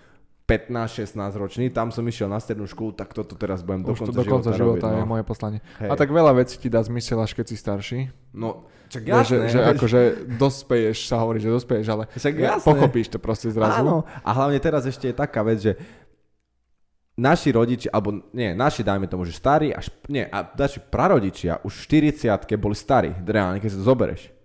15-16 0.48 1.36
ročný, 1.36 1.64
tam 1.68 1.92
som 1.92 2.00
išiel 2.08 2.30
na 2.30 2.40
strednú 2.40 2.64
školu, 2.64 2.96
tak 2.96 3.12
toto 3.12 3.36
teraz 3.36 3.60
budem 3.60 3.84
do 3.84 3.92
konca, 3.92 4.14
do 4.14 4.24
konca 4.24 4.50
života, 4.56 4.56
života 4.56 4.86
robiť, 4.88 4.96
no. 4.96 5.00
je 5.04 5.10
moje 5.10 5.24
poslanie. 5.28 5.60
Hej. 5.82 5.88
A 5.90 5.94
tak 5.98 6.08
veľa 6.08 6.32
vecí 6.40 6.56
ti 6.56 6.72
dá 6.72 6.80
zmysel, 6.80 7.20
až 7.20 7.36
keď 7.36 7.46
si 7.52 7.56
starší. 7.60 7.98
No, 8.32 8.64
čak 8.88 9.04
jasné. 9.04 9.44
Že, 9.44 9.52
že 9.52 9.60
akože 9.76 10.00
dospeješ, 10.40 10.96
sa 11.04 11.20
hovorí, 11.20 11.44
že 11.44 11.52
dospeješ, 11.52 11.86
ale 11.92 12.08
čak 12.16 12.32
pochopíš 12.64 13.12
to 13.12 13.20
proste 13.20 13.52
zrazu. 13.52 13.84
Áno, 13.84 14.08
a 14.24 14.30
hlavne 14.32 14.56
teraz 14.56 14.88
ešte 14.88 15.12
je 15.12 15.14
taká 15.20 15.44
vec, 15.44 15.60
že 15.60 15.76
naši 17.18 17.50
rodiči, 17.50 17.90
alebo 17.90 18.30
nie, 18.32 18.54
naši 18.54 18.86
dajme 18.86 19.10
tomu, 19.10 19.26
že 19.26 19.34
starí, 19.34 19.74
až, 19.74 19.90
nie, 20.06 20.22
a 20.24 20.46
naši 20.46 20.78
prarodičia 20.78 21.60
už 21.66 21.74
v 21.74 22.14
40 22.14 22.46
boli 22.54 22.78
starí, 22.78 23.10
reálne, 23.26 23.58
keď 23.58 23.74
sa 23.74 23.78
to 23.82 23.84
zoberieš 23.84 24.37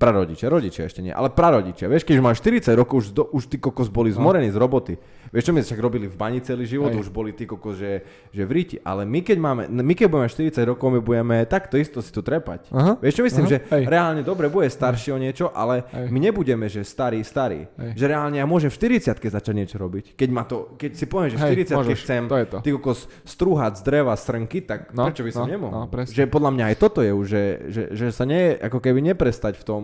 prarodičia, 0.00 0.48
rodičia 0.48 0.88
ešte 0.88 1.04
nie, 1.04 1.12
ale 1.12 1.28
prarodičia. 1.28 1.84
Vieš, 1.84 2.08
keď 2.08 2.24
máš 2.24 2.40
40 2.40 2.72
rokov, 2.72 3.04
už, 3.04 3.06
do, 3.12 3.28
už 3.36 3.52
ty 3.52 3.60
kokos 3.60 3.92
boli 3.92 4.08
no. 4.08 4.16
zmorení 4.16 4.48
z 4.48 4.56
roboty. 4.56 4.96
Vieš, 5.28 5.46
čo 5.46 5.52
my 5.52 5.60
však 5.60 5.78
robili 5.78 6.08
v 6.08 6.16
bani 6.16 6.40
celý 6.40 6.66
život, 6.66 6.90
Aj. 6.90 6.98
už 6.98 7.12
boli 7.12 7.36
ty 7.36 7.46
kokos, 7.46 7.78
že, 7.78 8.02
že 8.32 8.42
v 8.42 8.50
ríti. 8.50 8.76
Ale 8.80 9.04
my 9.04 9.20
keď 9.20 9.36
máme, 9.38 9.62
my 9.68 9.94
keď 9.94 10.08
budeme 10.08 10.26
40 10.26 10.72
rokov, 10.72 10.88
my 10.90 11.00
budeme 11.04 11.36
takto 11.46 11.76
isto 11.76 12.00
si 12.00 12.10
tu 12.10 12.24
trepať. 12.24 12.72
Aha. 12.72 12.98
Vieš, 12.98 13.20
čo 13.20 13.22
myslím, 13.28 13.44
Aha. 13.46 13.52
že 13.52 13.58
Aj. 13.70 13.84
reálne 13.86 14.22
dobre 14.24 14.50
bude 14.50 14.66
starší 14.66 15.14
o 15.14 15.18
niečo, 15.20 15.52
ale 15.52 15.86
Aj. 15.92 16.08
my 16.08 16.18
nebudeme, 16.18 16.66
že 16.66 16.82
starý, 16.82 17.20
starý. 17.22 17.68
Aj. 17.78 17.94
Že 17.94 18.04
reálne 18.10 18.40
ja 18.40 18.46
môžem 18.48 18.72
v 18.72 18.80
40 18.96 19.20
začať 19.20 19.54
niečo 19.54 19.76
robiť. 19.78 20.18
Keď 20.18 20.28
ma 20.32 20.48
to, 20.48 20.74
keď 20.74 20.90
si 20.96 21.06
poviem, 21.06 21.30
že 21.30 21.38
v 21.38 21.46
40 21.68 21.76
keď 21.76 21.98
chcem 22.00 22.22
to 22.26 22.36
to. 22.50 22.58
ty 22.64 22.70
kokos 22.74 23.06
strúhať 23.22 23.78
z 23.78 23.82
dreva 23.86 24.16
srnky, 24.18 24.66
tak 24.66 24.90
no, 24.96 25.06
prečo 25.12 25.22
by 25.22 25.30
som 25.30 25.46
no, 25.46 25.52
nemohol? 25.52 25.72
No, 25.86 26.02
že 26.08 26.26
podľa 26.26 26.50
mňa 26.56 26.64
aj 26.74 26.76
toto 26.80 27.04
je 27.06 27.12
už, 27.14 27.26
že, 27.28 27.44
že, 27.70 27.82
že 27.94 28.06
sa 28.10 28.26
nie, 28.26 28.58
ako 28.58 28.82
keby 28.82 28.98
neprestať 28.98 29.60
v 29.60 29.64
tom, 29.66 29.82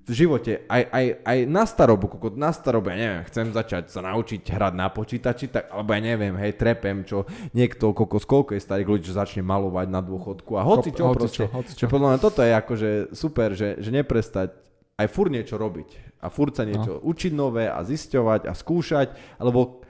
v 0.00 0.12
živote, 0.16 0.64
aj, 0.66 0.82
aj, 0.90 1.06
aj 1.22 1.38
na 1.46 1.64
starobu, 1.68 2.10
koko, 2.10 2.32
na 2.34 2.50
starobu, 2.50 2.90
ja 2.90 2.96
neviem, 2.98 3.22
chcem 3.28 3.52
začať 3.52 3.92
sa 3.92 4.00
naučiť 4.02 4.42
hrať 4.42 4.74
na 4.74 4.88
počítači, 4.90 5.52
tak, 5.52 5.70
alebo 5.70 5.92
ja 5.92 6.00
neviem, 6.02 6.34
hej, 6.40 6.56
trepem, 6.56 7.04
čo 7.04 7.28
niekto, 7.52 7.92
kokos, 7.92 8.24
koľko 8.24 8.56
je 8.56 8.64
starých 8.64 8.88
ľudí, 8.88 9.02
čo 9.06 9.14
začne 9.14 9.44
malovať 9.44 9.86
na 9.92 10.00
dôchodku 10.00 10.56
a 10.58 10.64
hoci 10.64 10.90
čo, 10.90 11.04
hoci 11.12 11.16
proste, 11.20 11.44
čo, 11.44 11.52
hoci 11.52 11.72
čo. 11.76 11.84
Že 11.86 11.92
podľa 11.92 12.08
mňa 12.10 12.18
toto 12.18 12.40
je 12.40 12.52
akože 12.56 12.90
super, 13.12 13.48
že, 13.54 13.68
že 13.78 13.90
neprestať 13.92 14.48
aj 15.00 15.06
fur 15.08 15.28
niečo 15.32 15.56
robiť 15.56 16.20
a 16.20 16.26
fur 16.28 16.52
sa 16.52 16.68
niečo 16.68 17.00
no. 17.00 17.04
učiť 17.04 17.32
nové 17.32 17.64
a 17.68 17.80
zisťovať 17.80 18.48
a 18.48 18.52
skúšať, 18.52 19.08
alebo 19.40 19.80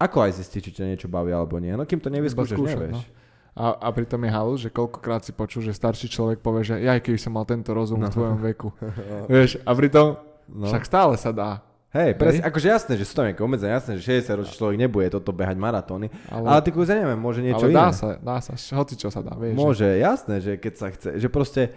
ako 0.00 0.18
aj 0.24 0.32
zistiť, 0.40 0.60
či 0.64 0.70
ťa 0.80 0.84
niečo 0.88 1.08
baví 1.12 1.32
alebo 1.32 1.60
nie. 1.60 1.72
No 1.76 1.84
kým 1.84 2.00
to 2.00 2.08
nevyskúšaš, 2.08 2.56
nevieš. 2.56 2.96
No. 2.96 3.19
A, 3.60 3.76
a 3.76 3.88
pritom 3.92 4.16
je 4.24 4.30
halus, 4.32 4.58
že 4.64 4.72
koľkokrát 4.72 5.20
si 5.20 5.36
počul, 5.36 5.60
že 5.60 5.76
starší 5.76 6.08
človek 6.08 6.40
povie, 6.40 6.64
že 6.64 6.80
ja 6.80 6.96
keby 6.96 7.20
som 7.20 7.36
mal 7.36 7.44
tento 7.44 7.76
rozum 7.76 8.00
no. 8.00 8.08
v 8.08 8.14
tvojom 8.16 8.38
veku. 8.40 8.72
Vieš, 9.32 9.60
a 9.60 9.70
pritom 9.76 10.16
no. 10.48 10.64
však 10.64 10.88
stále 10.88 11.20
sa 11.20 11.28
dá. 11.28 11.60
Hej, 11.90 12.14
presne, 12.22 12.46
akože 12.46 12.66
jasné, 12.70 12.92
že 12.94 13.02
sú 13.02 13.18
tam 13.18 13.26
nejaké 13.26 13.42
obmedzenia, 13.42 13.82
jasné, 13.82 13.98
že 13.98 14.22
60 14.22 14.38
ročný 14.38 14.54
človek 14.54 14.76
nebude 14.78 15.10
toto 15.10 15.34
behať 15.34 15.58
maratóny, 15.58 16.06
ale, 16.30 16.46
ale 16.46 16.60
ty 16.62 16.70
ja 16.70 16.94
neviem, 17.02 17.18
môže 17.18 17.42
niečo 17.42 17.66
ale 17.66 17.74
dá 17.74 17.86
iné. 17.90 17.98
sa, 17.98 18.08
dá 18.14 18.36
sa, 18.38 18.52
hoci 18.54 18.94
čo 18.94 19.10
sa 19.10 19.26
dá, 19.26 19.34
vieš. 19.34 19.58
Môže, 19.58 19.90
že... 19.90 19.98
jasné, 19.98 20.34
že 20.38 20.52
keď 20.54 20.72
sa 20.78 20.86
chce, 20.94 21.18
že 21.18 21.26
proste 21.26 21.74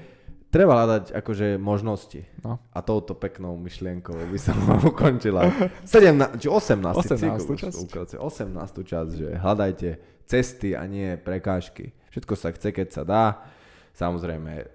treba 0.53 0.77
hľadať 0.77 1.17
akože 1.17 1.57
možnosti. 1.57 2.21
No. 2.45 2.61
A 2.69 2.79
touto 2.85 3.17
peknou 3.17 3.57
myšlienkou 3.57 4.13
by 4.13 4.37
som 4.37 4.53
ukončila 4.93 5.49
17, 5.81 6.37
či 6.37 6.47
18. 6.47 6.93
18. 6.93 7.49
Cyklus, 7.49 7.81
18. 7.81 8.21
18. 8.21 8.93
časť, 8.93 9.11
že 9.17 9.29
hľadajte 9.41 9.89
cesty 10.29 10.77
a 10.77 10.85
nie 10.85 11.17
prekážky. 11.17 11.97
Všetko 12.13 12.33
sa 12.37 12.53
chce, 12.53 12.69
keď 12.69 12.87
sa 12.93 13.01
dá. 13.01 13.25
Samozrejme, 13.97 14.69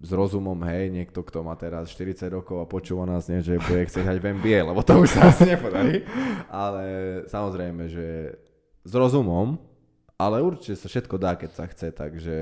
s 0.00 0.10
rozumom, 0.16 0.56
hej, 0.64 0.88
niekto, 0.88 1.20
kto 1.20 1.44
má 1.44 1.52
teraz 1.60 1.92
40 1.92 2.32
rokov 2.32 2.64
a 2.64 2.66
počúva 2.66 3.04
nás, 3.04 3.28
nie, 3.28 3.44
že 3.44 3.60
bude 3.60 3.84
chcieť 3.84 4.04
hať 4.08 4.18
v 4.18 4.26
NBA, 4.40 4.60
lebo 4.64 4.80
to 4.80 4.96
už 4.96 5.12
sa 5.12 5.28
asi 5.28 5.44
nepodarí. 5.44 6.02
Ale 6.48 6.84
samozrejme, 7.28 7.84
že 7.86 8.32
s 8.80 8.92
rozumom, 8.96 9.60
ale 10.16 10.40
určite 10.40 10.80
sa 10.80 10.88
všetko 10.88 11.16
dá, 11.20 11.36
keď 11.36 11.50
sa 11.52 11.64
chce, 11.68 11.92
takže, 11.92 12.38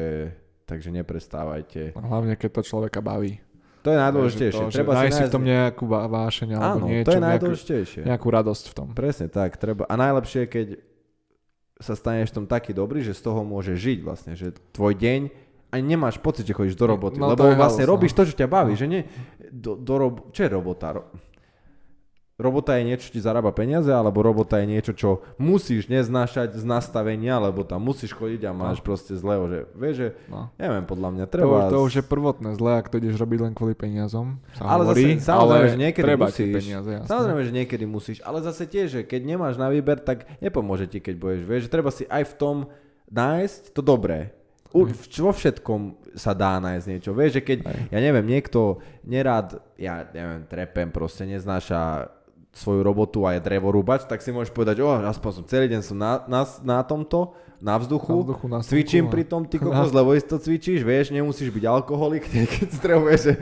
takže 0.69 0.93
neprestávajte. 0.93 1.97
Hlavne, 1.97 2.37
keď 2.37 2.61
to 2.61 2.63
človeka 2.69 3.01
baví. 3.01 3.41
To 3.87 3.95
je 3.95 3.99
najdôležitejšie. 4.05 4.65
To, 4.69 4.75
treba 4.75 4.93
si, 5.01 5.17
si 5.17 5.25
v 5.25 5.33
tom 5.33 5.45
nejakú 5.49 5.89
vášeň 5.89 6.49
alebo 6.61 6.85
Áno, 6.85 6.87
niečo, 6.93 7.09
to 7.09 7.15
je 7.17 7.25
najdôležitejšie. 7.25 8.01
Nejakú, 8.05 8.11
nejakú 8.13 8.29
radosť 8.29 8.65
v 8.69 8.75
tom. 8.77 8.89
Presne 8.93 9.27
tak. 9.33 9.57
Treba. 9.57 9.89
A 9.89 9.95
najlepšie, 9.97 10.45
keď 10.45 10.67
sa 11.79 11.95
staneš 11.95 12.35
v 12.35 12.43
tom 12.43 12.47
taký 12.51 12.77
dobrý, 12.77 13.01
že 13.01 13.17
z 13.17 13.23
toho 13.25 13.41
môžeš 13.47 13.77
žiť 13.79 13.99
vlastne, 14.05 14.33
že 14.37 14.53
tvoj 14.77 14.99
deň 14.99 15.21
ani 15.69 15.85
nemáš 15.85 16.19
pocit, 16.19 16.49
že 16.49 16.57
chodíš 16.57 16.75
do 16.75 16.89
roboty, 16.89 17.21
no, 17.21 17.29
lebo 17.29 17.45
vlastne 17.53 17.85
halus, 17.85 17.93
robíš 17.93 18.13
no. 18.17 18.19
to, 18.19 18.23
čo 18.33 18.35
ťa 18.41 18.49
baví, 18.49 18.73
no. 18.75 18.81
že 18.81 18.87
nie 18.89 19.03
do, 19.53 19.77
do 19.77 19.95
rob... 20.01 20.15
čo 20.33 20.49
je 20.49 20.51
robota? 20.51 20.97
Robota 22.39 22.79
je 22.79 22.87
niečo, 22.87 23.11
čo 23.11 23.19
ti 23.19 23.21
zarába 23.21 23.51
peniaze, 23.51 23.91
alebo 23.91 24.23
robota 24.23 24.63
je 24.63 24.71
niečo, 24.71 24.95
čo 24.95 25.27
musíš 25.43 25.91
neznášať 25.91 26.55
z 26.55 26.63
nastavenia, 26.63 27.43
lebo 27.43 27.67
tam 27.67 27.83
musíš 27.83 28.15
chodiť 28.15 28.47
a 28.47 28.53
máš 28.55 28.79
no. 28.81 28.87
proste 28.87 29.19
zlého, 29.19 29.45
že 29.51 29.59
vieš, 29.75 29.95
že 29.99 30.09
no. 30.31 30.47
neviem, 30.55 30.87
podľa 30.87 31.09
mňa 31.19 31.25
treba... 31.27 31.67
To, 31.67 31.75
to 31.75 31.81
už 31.91 31.95
je 31.99 32.05
prvotné 32.07 32.55
zle, 32.55 32.79
ak 32.79 32.87
to 32.95 33.03
ideš 33.03 33.19
robiť 33.19 33.51
len 33.51 33.53
kvôli 33.59 33.75
peniazom. 33.75 34.39
Ale 34.63 34.87
hovorí, 34.87 35.19
zase, 35.19 35.27
samozrejme, 35.35 35.67
ale 35.67 35.75
že 35.75 35.79
niekedy 35.83 36.07
treba 36.07 36.27
musíš. 36.31 36.55
Peniaze, 36.55 36.91
jasné. 36.95 37.11
Samozrejme, 37.11 37.43
že 37.43 37.53
niekedy 37.53 37.85
musíš, 37.91 38.19
ale 38.23 38.39
zase 38.47 38.65
tiež, 38.71 38.87
že 38.87 39.01
keď 39.03 39.21
nemáš 39.27 39.59
na 39.59 39.67
výber, 39.67 39.99
tak 39.99 40.31
nepomôže 40.39 40.87
ti, 40.87 41.03
keď 41.03 41.15
budeš, 41.19 41.43
vieš, 41.43 41.63
že 41.67 41.75
treba 41.75 41.91
si 41.91 42.07
aj 42.07 42.23
v 42.23 42.35
tom 42.39 42.57
nájsť 43.11 43.75
to 43.75 43.83
dobré. 43.83 44.31
U, 44.69 44.85
vo 44.93 45.33
všetkom 45.33 46.13
sa 46.13 46.37
dá 46.37 46.61
nájsť 46.61 46.87
niečo. 46.93 47.11
Vieš, 47.17 47.41
že 47.41 47.43
keď, 47.43 47.59
aj. 47.65 47.79
ja 47.89 47.99
neviem, 48.05 48.27
niekto 48.29 48.85
nerád, 49.01 49.65
ja 49.81 50.05
neviem, 50.13 50.45
trepem, 50.45 50.93
proste 50.93 51.25
neznáša 51.25 52.13
svoju 52.59 52.83
robotu 52.83 53.23
a 53.23 53.39
je 53.39 53.41
drevorúbač, 53.47 54.11
tak 54.11 54.19
si 54.19 54.35
môžeš 54.35 54.51
povedať, 54.51 54.83
o, 54.83 54.91
aspoň 54.91 55.31
som 55.31 55.45
celý 55.47 55.71
deň 55.71 55.81
som 55.87 55.95
na, 55.95 56.27
na, 56.27 56.43
na 56.67 56.83
tomto, 56.83 57.39
na 57.59 57.75
vzduchu, 57.79 58.11
na 58.11 58.23
vzduchu 58.23 58.47
na 58.47 58.59
cvičím 58.63 59.11
pri 59.11 59.27
tom, 59.27 59.43
ty 59.47 59.59
kokos, 59.63 59.91
lebo 59.95 60.15
isto 60.15 60.39
cvičíš, 60.39 60.83
vieš, 60.83 61.11
nemusíš 61.15 61.55
byť 61.55 61.65
alkoholik, 61.67 62.27
keď 62.59 62.69
strebuješ, 62.75 63.21
že 63.23 63.33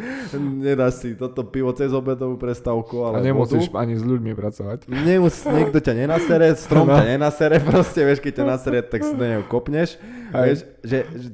nedáš 0.41 1.01
si 1.01 1.09
toto 1.17 1.45
pivo 1.49 1.73
cez 1.73 1.93
obedovú 1.93 2.37
prestávku, 2.37 3.09
ale 3.09 3.21
A 3.21 3.33
nemusíš 3.33 3.73
vodu. 3.73 3.85
ani 3.85 3.97
s 3.97 4.05
ľuďmi 4.05 4.33
pracovať. 4.37 4.79
Nemus, 4.89 5.45
niekto 5.49 5.81
ťa 5.81 5.93
nenasere, 5.97 6.53
strom 6.57 6.89
no. 6.93 6.97
ťa 6.97 7.17
nenasere, 7.17 7.57
proste, 7.61 8.05
vieš, 8.05 8.21
keď 8.21 8.33
ťa 8.41 8.45
nasere, 8.45 8.79
tak 8.85 9.01
si 9.01 9.13
do 9.17 9.25
neho 9.25 9.45
kopneš, 9.49 9.97
vieš, 10.33 10.65
že, 10.85 10.99
že 11.09 11.29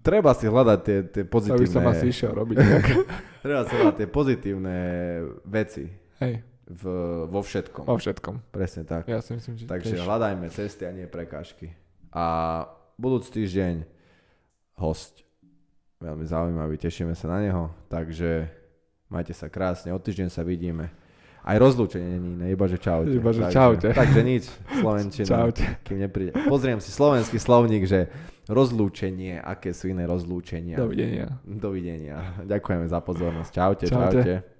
treba 0.00 0.32
si 0.32 0.48
hľadať 0.48 0.78
tie, 0.84 0.98
tie 1.08 1.24
pozitívne... 1.24 1.64
Aby 1.64 1.68
som 1.68 1.84
asi 1.84 2.04
išiel 2.08 2.32
robiť. 2.32 2.56
treba 3.44 3.62
si 3.64 3.72
hľadať 3.76 3.96
tie 3.96 4.08
pozitívne 4.08 4.76
veci. 5.44 5.84
Hej 6.20 6.55
v, 6.66 6.82
vo 7.30 7.40
všetkom. 7.46 7.86
Vo 7.86 7.96
všetkom. 7.96 8.34
Presne 8.50 8.82
tak. 8.82 9.06
Ja 9.06 9.22
si 9.22 9.38
myslím, 9.38 9.54
že 9.54 9.70
Takže 9.70 9.94
tiež. 9.94 10.02
hľadajme 10.02 10.46
cesty 10.50 10.82
a 10.82 10.90
nie 10.90 11.06
prekážky. 11.06 11.70
A 12.10 12.66
budúci 12.98 13.30
týždeň 13.30 13.86
host. 14.82 15.22
Veľmi 16.02 16.26
zaujímavý, 16.26 16.76
tešíme 16.76 17.14
sa 17.14 17.30
na 17.30 17.38
neho. 17.40 17.72
Takže 17.88 18.50
majte 19.08 19.32
sa 19.32 19.46
krásne, 19.46 19.94
o 19.94 19.98
týždeň 20.02 20.28
sa 20.28 20.42
vidíme. 20.42 20.90
Aj 21.46 21.54
rozlúčenie 21.62 22.18
nie 22.18 22.42
iné, 22.42 22.46
iba 22.58 22.66
že 22.66 22.74
čaute. 22.74 23.14
Iba 23.14 23.30
že 23.30 23.46
takže, 23.46 23.54
čaute. 23.54 23.88
Takže 23.94 24.20
nič, 24.26 24.50
Slovenčina. 24.82 25.28
Čaute. 25.30 25.64
Kým 25.86 25.98
nepríde. 26.02 26.34
Pozriem 26.50 26.82
si 26.82 26.90
slovenský 26.90 27.38
slovník, 27.38 27.86
že 27.86 28.10
rozlúčenie, 28.50 29.38
aké 29.38 29.70
sú 29.70 29.86
iné 29.86 30.10
rozlúčenia. 30.10 30.74
Dovidenia. 30.74 31.38
Dovidenia. 31.46 32.42
Ďakujeme 32.42 32.90
za 32.90 32.98
pozornosť. 32.98 33.50
Čaute, 33.54 33.84
čaute. 33.86 34.20
čaute. 34.26 34.55